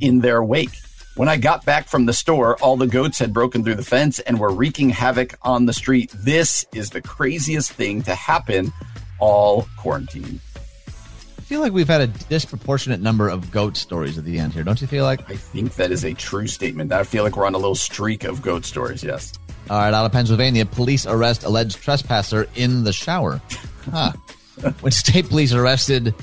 in 0.00 0.20
their 0.20 0.42
wake. 0.42 0.76
When 1.16 1.30
I 1.30 1.38
got 1.38 1.64
back 1.64 1.88
from 1.88 2.04
the 2.04 2.12
store, 2.12 2.58
all 2.58 2.76
the 2.76 2.86
goats 2.86 3.18
had 3.18 3.32
broken 3.32 3.64
through 3.64 3.76
the 3.76 3.82
fence 3.82 4.18
and 4.18 4.38
were 4.38 4.50
wreaking 4.50 4.90
havoc 4.90 5.38
on 5.40 5.64
the 5.64 5.72
street. 5.72 6.10
This 6.14 6.66
is 6.74 6.90
the 6.90 7.00
craziest 7.00 7.72
thing 7.72 8.02
to 8.02 8.14
happen 8.14 8.70
all 9.18 9.66
quarantine. 9.78 10.40
I 10.86 11.40
feel 11.40 11.62
like 11.62 11.72
we've 11.72 11.88
had 11.88 12.02
a 12.02 12.06
disproportionate 12.06 13.00
number 13.00 13.30
of 13.30 13.50
goat 13.50 13.78
stories 13.78 14.18
at 14.18 14.24
the 14.24 14.38
end 14.38 14.52
here. 14.52 14.62
Don't 14.62 14.78
you 14.78 14.86
feel 14.86 15.04
like? 15.04 15.22
I 15.30 15.36
think 15.36 15.76
that 15.76 15.90
is 15.90 16.04
a 16.04 16.12
true 16.12 16.46
statement. 16.46 16.92
I 16.92 17.02
feel 17.02 17.24
like 17.24 17.34
we're 17.34 17.46
on 17.46 17.54
a 17.54 17.58
little 17.58 17.74
streak 17.74 18.24
of 18.24 18.42
goat 18.42 18.66
stories, 18.66 19.02
yes. 19.02 19.32
All 19.70 19.78
right, 19.78 19.94
out 19.94 20.04
of 20.04 20.12
Pennsylvania, 20.12 20.66
police 20.66 21.06
arrest 21.06 21.44
alleged 21.44 21.80
trespasser 21.80 22.46
in 22.56 22.84
the 22.84 22.92
shower. 22.92 23.40
Huh. 23.90 24.12
when 24.80 24.92
state 24.92 25.30
police 25.30 25.54
arrested 25.54 26.14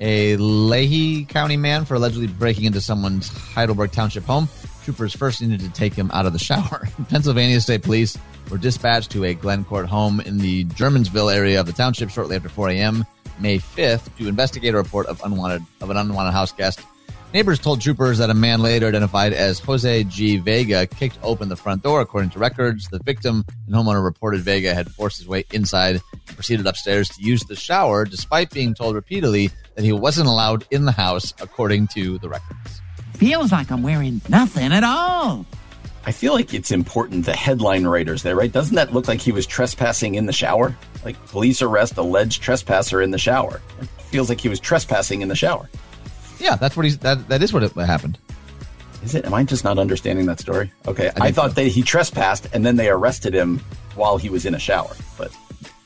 a 0.00 0.36
Lehigh 0.36 1.24
County 1.26 1.56
man 1.56 1.84
for 1.84 1.94
allegedly 1.94 2.26
breaking 2.26 2.64
into 2.64 2.80
someone's 2.80 3.28
Heidelberg 3.28 3.92
Township 3.92 4.24
home, 4.24 4.48
troopers 4.82 5.14
first 5.14 5.42
needed 5.42 5.60
to 5.60 5.70
take 5.70 5.94
him 5.94 6.10
out 6.12 6.26
of 6.26 6.32
the 6.32 6.38
shower. 6.38 6.88
Pennsylvania 7.08 7.60
State 7.60 7.82
Police 7.82 8.16
were 8.50 8.58
dispatched 8.58 9.10
to 9.12 9.24
a 9.24 9.34
Glencourt 9.34 9.86
home 9.86 10.20
in 10.20 10.38
the 10.38 10.64
Germansville 10.66 11.32
area 11.32 11.60
of 11.60 11.66
the 11.66 11.72
township 11.72 12.10
shortly 12.10 12.36
after 12.36 12.48
4 12.48 12.70
a.m. 12.70 13.06
May 13.38 13.58
5th 13.58 14.14
to 14.16 14.28
investigate 14.28 14.74
a 14.74 14.76
report 14.76 15.06
of 15.06 15.22
unwanted 15.24 15.62
of 15.80 15.90
an 15.90 15.96
unwanted 15.96 16.32
house 16.32 16.52
guest. 16.52 16.80
Neighbors 17.32 17.60
told 17.60 17.80
troopers 17.80 18.18
that 18.18 18.28
a 18.28 18.34
man 18.34 18.60
later 18.60 18.88
identified 18.88 19.32
as 19.32 19.60
Jose 19.60 20.02
G. 20.04 20.38
Vega 20.38 20.84
kicked 20.84 21.16
open 21.22 21.48
the 21.48 21.54
front 21.54 21.84
door. 21.84 22.00
According 22.00 22.30
to 22.30 22.40
records, 22.40 22.88
the 22.88 22.98
victim 22.98 23.44
and 23.66 23.74
homeowner 23.76 24.02
reported 24.02 24.40
Vega 24.40 24.74
had 24.74 24.90
forced 24.90 25.18
his 25.18 25.28
way 25.28 25.44
inside 25.52 26.00
and 26.12 26.34
proceeded 26.34 26.66
upstairs 26.66 27.08
to 27.10 27.22
use 27.22 27.44
the 27.44 27.54
shower, 27.54 28.04
despite 28.04 28.50
being 28.50 28.74
told 28.74 28.96
repeatedly 28.96 29.48
that 29.76 29.84
he 29.84 29.92
wasn't 29.92 30.26
allowed 30.26 30.66
in 30.72 30.86
the 30.86 30.92
house, 30.92 31.32
according 31.40 31.86
to 31.88 32.18
the 32.18 32.28
records. 32.28 32.82
Feels 33.14 33.52
like 33.52 33.70
I'm 33.70 33.84
wearing 33.84 34.20
nothing 34.28 34.72
at 34.72 34.82
all. 34.82 35.46
I 36.04 36.10
feel 36.10 36.32
like 36.32 36.52
it's 36.52 36.72
important 36.72 37.26
the 37.26 37.36
headline 37.36 37.86
writers 37.86 38.24
there, 38.24 38.34
right? 38.34 38.50
Doesn't 38.50 38.74
that 38.74 38.92
look 38.92 39.06
like 39.06 39.20
he 39.20 39.30
was 39.30 39.46
trespassing 39.46 40.16
in 40.16 40.26
the 40.26 40.32
shower? 40.32 40.74
Like 41.04 41.24
police 41.26 41.62
arrest 41.62 41.96
alleged 41.96 42.42
trespasser 42.42 43.00
in 43.00 43.12
the 43.12 43.18
shower. 43.18 43.60
It 43.80 43.88
feels 44.10 44.28
like 44.28 44.40
he 44.40 44.48
was 44.48 44.58
trespassing 44.58 45.20
in 45.22 45.28
the 45.28 45.36
shower. 45.36 45.70
Yeah, 46.40 46.56
that's 46.56 46.76
what 46.76 46.84
he's. 46.84 46.98
That, 46.98 47.28
that 47.28 47.42
is 47.42 47.52
what 47.52 47.62
it, 47.62 47.76
what 47.76 47.86
happened. 47.86 48.18
Is 49.02 49.14
it? 49.14 49.24
Am 49.24 49.32
I 49.34 49.44
just 49.44 49.64
not 49.64 49.78
understanding 49.78 50.26
that 50.26 50.40
story? 50.40 50.72
Okay, 50.86 51.10
I, 51.20 51.32
thought 51.32 51.50
so. 51.50 51.54
that 51.62 51.68
he 51.68 51.82
trespassed 51.82 52.48
and 52.52 52.64
then 52.66 52.76
they 52.76 52.88
arrested 52.88 53.32
him 53.34 53.58
while 53.94 54.18
he 54.18 54.28
was 54.28 54.44
in 54.44 54.54
a 54.54 54.58
shower. 54.58 54.94
But 55.16 55.34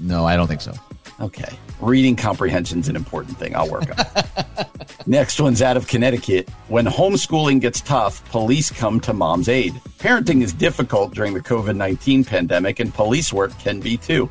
No, 0.00 0.24
I 0.26 0.36
don't 0.36 0.48
think 0.48 0.60
so. 0.60 0.72
okay, 1.20 1.56
reading 1.80 2.16
comprehension's 2.16 2.88
an 2.88 2.96
important 2.96 3.36
thing. 3.38 3.54
I'll 3.54 3.70
work 3.70 3.84
on. 3.98 4.66
Next 5.06 5.40
one's 5.40 5.62
out 5.62 5.76
of 5.76 5.86
Connecticut. 5.86 6.48
When 6.68 6.86
homeschooling 6.86 7.60
gets 7.60 7.80
tough, 7.80 8.24
police 8.30 8.70
come 8.70 8.98
to 9.00 9.12
mom's 9.12 9.48
aid. 9.48 9.74
Parenting 9.98 10.42
is 10.42 10.52
difficult 10.52 11.14
during 11.14 11.34
the 11.34 11.40
COVID 11.40 11.76
19 11.76 12.24
pandemic, 12.24 12.80
and 12.80 12.92
police 12.92 13.32
work 13.32 13.56
can 13.60 13.78
be 13.80 13.96
too. 13.96 14.28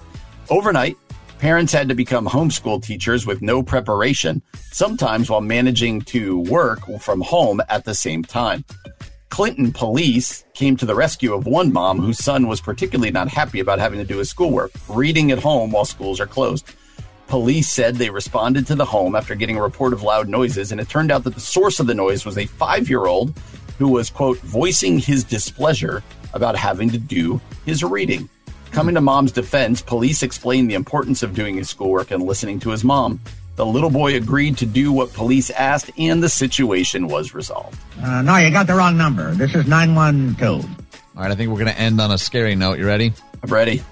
Overnight, 0.50 0.98
parents 1.44 1.74
had 1.74 1.90
to 1.90 1.94
become 1.94 2.26
homeschool 2.26 2.82
teachers 2.82 3.26
with 3.26 3.42
no 3.42 3.62
preparation, 3.62 4.42
sometimes 4.72 5.30
while 5.30 5.42
managing 5.42 6.00
to 6.00 6.40
work 6.40 6.80
from 7.02 7.20
home 7.20 7.62
at 7.68 7.84
the 7.84 7.94
same 7.94 8.24
time. 8.24 8.64
Clinton 9.28 9.74
police 9.74 10.46
came 10.54 10.78
to 10.78 10.86
the 10.86 10.96
rescue 10.96 11.34
of 11.34 11.46
one 11.46 11.74
mom 11.74 12.00
whose 12.00 12.18
son 12.18 12.48
was 12.48 12.62
particularly 12.62 13.12
not 13.12 13.28
happy 13.28 13.60
about 13.60 13.78
having 13.78 14.00
to 14.00 14.06
do 14.06 14.20
his 14.20 14.30
schoolwork, 14.30 14.72
reading 14.88 15.32
at 15.32 15.44
home 15.44 15.72
while 15.72 15.84
schools 15.84 16.22
are 16.22 16.26
closed. 16.26 16.66
Police 17.28 17.68
said 17.68 17.96
they 17.98 18.10
responded 18.10 18.66
to 18.68 18.76
the 18.76 18.86
home 18.86 19.14
after 19.14 19.36
getting 19.36 19.58
a 19.58 19.62
report 19.62 19.92
of 19.92 20.02
loud 20.02 20.30
noises, 20.30 20.72
and 20.72 20.80
it 20.80 20.88
turned 20.88 21.12
out 21.12 21.26
that 21.26 21.36
the 21.36 21.42
source 21.42 21.82
of 21.82 21.88
the 21.88 21.94
noise 21.94 22.26
was 22.26 22.38
a 22.38 22.46
five 22.46 22.88
year 22.88 23.06
old 23.06 23.38
who 23.78 23.90
was, 23.90 24.10
quote, 24.10 24.38
voicing 24.38 24.98
his 24.98 25.26
displeasure 25.26 26.04
about 26.34 26.56
having 26.56 26.90
to 26.92 26.98
do 26.98 27.42
his 27.66 27.84
reading. 27.84 28.30
Coming 28.74 28.96
to 28.96 29.02
mom's 29.02 29.32
defense, 29.32 29.84
police 29.84 30.24
explained 30.24 30.68
the 30.68 30.74
importance 30.74 31.22
of 31.22 31.36
doing 31.36 31.58
his 31.58 31.70
schoolwork 31.70 32.10
and 32.10 32.24
listening 32.24 32.60
to 32.62 32.72
his 32.72 32.84
mom. 32.84 33.20
The 33.56 33.64
little 33.64 33.92
boy 33.92 34.16
agreed 34.16 34.58
to 34.58 34.66
do 34.66 34.92
what 34.92 35.14
police 35.14 35.52
asked, 35.52 35.92
and 35.96 36.24
the 36.24 36.28
situation 36.28 37.08
was 37.08 37.36
resolved. 37.36 37.78
Uh, 38.02 38.24
no, 38.24 38.36
you 38.38 38.50
got 38.50 38.66
the 38.66 38.74
wrong 38.74 38.98
number. 38.98 39.32
This 39.36 39.54
is 39.54 39.68
912. 39.68 40.66
All 40.66 41.22
right, 41.22 41.32
I 41.32 41.36
think 41.36 41.52
we're 41.52 41.60
going 41.60 41.72
to 41.72 41.80
end 41.80 42.02
on 42.02 42.10
a 42.10 42.18
scary 42.18 42.56
note. 42.56 42.80
You 42.80 42.88
ready? 42.88 43.14
I'm 43.44 43.54
ready. 43.54 43.84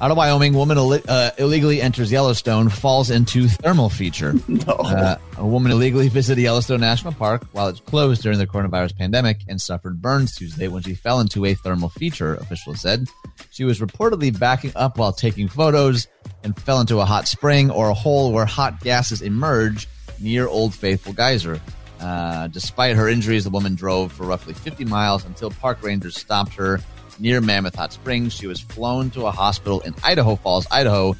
Out 0.00 0.12
of 0.12 0.16
Wyoming, 0.16 0.54
woman 0.54 0.78
Ill- 0.78 1.00
uh, 1.08 1.30
illegally 1.38 1.82
enters 1.82 2.12
Yellowstone, 2.12 2.68
falls 2.68 3.10
into 3.10 3.48
thermal 3.48 3.88
feature. 3.90 4.34
No. 4.48 4.74
Uh, 4.74 5.16
a 5.36 5.46
woman 5.46 5.70
illegally 5.72 6.08
visited 6.08 6.40
Yellowstone 6.42 6.80
National 6.80 7.12
Park 7.12 7.46
while 7.52 7.68
it's 7.68 7.80
closed 7.80 8.22
during 8.22 8.38
the 8.38 8.46
coronavirus 8.46 8.96
pandemic 8.96 9.40
and 9.48 9.60
suffered 9.60 10.02
burns 10.02 10.34
Tuesday 10.34 10.68
when 10.68 10.82
she 10.82 10.94
fell 10.94 11.20
into 11.20 11.44
a 11.44 11.54
thermal 11.54 11.88
feature, 11.90 12.34
officials 12.34 12.80
said. 12.80 13.06
She 13.50 13.64
was 13.64 13.80
reportedly 13.80 14.36
backing 14.36 14.72
up 14.74 14.98
while 14.98 15.12
taking 15.12 15.48
photos 15.48 16.06
and 16.42 16.56
fell 16.60 16.80
into 16.80 16.98
a 17.00 17.04
hot 17.04 17.28
spring 17.28 17.70
or 17.70 17.88
a 17.88 17.94
hole 17.94 18.32
where 18.32 18.46
hot 18.46 18.80
gases 18.80 19.22
emerge 19.22 19.88
near 20.20 20.48
Old 20.48 20.74
Faithful 20.74 21.12
Geyser. 21.12 21.60
Uh, 22.00 22.48
despite 22.48 22.96
her 22.96 23.08
injuries, 23.08 23.44
the 23.44 23.50
woman 23.50 23.74
drove 23.74 24.12
for 24.12 24.24
roughly 24.24 24.54
50 24.54 24.84
miles 24.84 25.24
until 25.24 25.50
park 25.50 25.82
rangers 25.82 26.16
stopped 26.16 26.54
her 26.54 26.80
near 27.20 27.40
Mammoth 27.40 27.74
Hot 27.74 27.92
Springs. 27.92 28.32
She 28.32 28.46
was 28.46 28.60
flown 28.60 29.10
to 29.10 29.26
a 29.26 29.30
hospital 29.30 29.80
in 29.80 29.94
Idaho 30.02 30.36
Falls, 30.36 30.66
Idaho. 30.70 31.16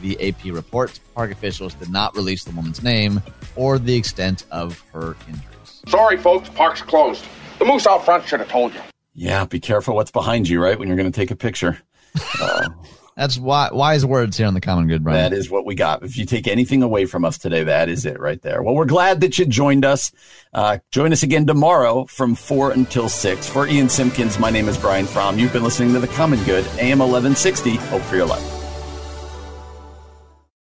The 0.00 0.28
AP 0.28 0.44
reports 0.46 0.98
park 1.14 1.30
officials 1.30 1.74
did 1.74 1.90
not 1.90 2.16
release 2.16 2.44
the 2.44 2.52
woman's 2.52 2.82
name 2.82 3.22
or 3.54 3.78
the 3.78 3.94
extent 3.94 4.44
of 4.50 4.82
her 4.92 5.16
injuries. 5.28 5.82
Sorry, 5.88 6.16
folks, 6.16 6.48
park's 6.48 6.82
closed. 6.82 7.24
The 7.58 7.64
moose 7.64 7.86
out 7.86 8.04
front 8.04 8.26
should 8.26 8.40
have 8.40 8.48
told 8.48 8.74
you. 8.74 8.80
Yeah, 9.14 9.44
be 9.44 9.60
careful 9.60 9.94
what's 9.94 10.10
behind 10.10 10.48
you, 10.48 10.62
right? 10.62 10.78
When 10.78 10.88
you're 10.88 10.96
going 10.96 11.10
to 11.10 11.16
take 11.16 11.30
a 11.30 11.36
picture. 11.36 11.78
That's 13.16 13.38
why, 13.38 13.70
wise 13.72 14.06
words 14.06 14.36
here 14.36 14.46
on 14.46 14.54
the 14.54 14.60
Common 14.60 14.88
Good, 14.88 15.04
Brian. 15.04 15.18
That 15.18 15.36
is 15.36 15.50
what 15.50 15.66
we 15.66 15.74
got. 15.74 16.02
If 16.02 16.16
you 16.16 16.24
take 16.24 16.48
anything 16.48 16.82
away 16.82 17.04
from 17.04 17.24
us 17.24 17.38
today, 17.38 17.64
that 17.64 17.88
is 17.88 18.06
it 18.06 18.18
right 18.18 18.40
there. 18.40 18.62
Well, 18.62 18.74
we're 18.74 18.86
glad 18.86 19.20
that 19.20 19.38
you 19.38 19.44
joined 19.44 19.84
us. 19.84 20.12
Uh, 20.52 20.78
join 20.90 21.12
us 21.12 21.22
again 21.22 21.46
tomorrow 21.46 22.06
from 22.06 22.34
4 22.34 22.72
until 22.72 23.08
6. 23.08 23.48
For 23.48 23.66
Ian 23.66 23.88
Simpkins, 23.88 24.38
my 24.38 24.50
name 24.50 24.68
is 24.68 24.78
Brian 24.78 25.06
Fromm. 25.06 25.38
You've 25.38 25.52
been 25.52 25.64
listening 25.64 25.92
to 25.92 26.00
The 26.00 26.08
Common 26.08 26.42
Good, 26.44 26.64
AM 26.78 27.00
1160. 27.00 27.76
Hope 27.76 28.02
for 28.02 28.16
your 28.16 28.26
life. 28.26 28.61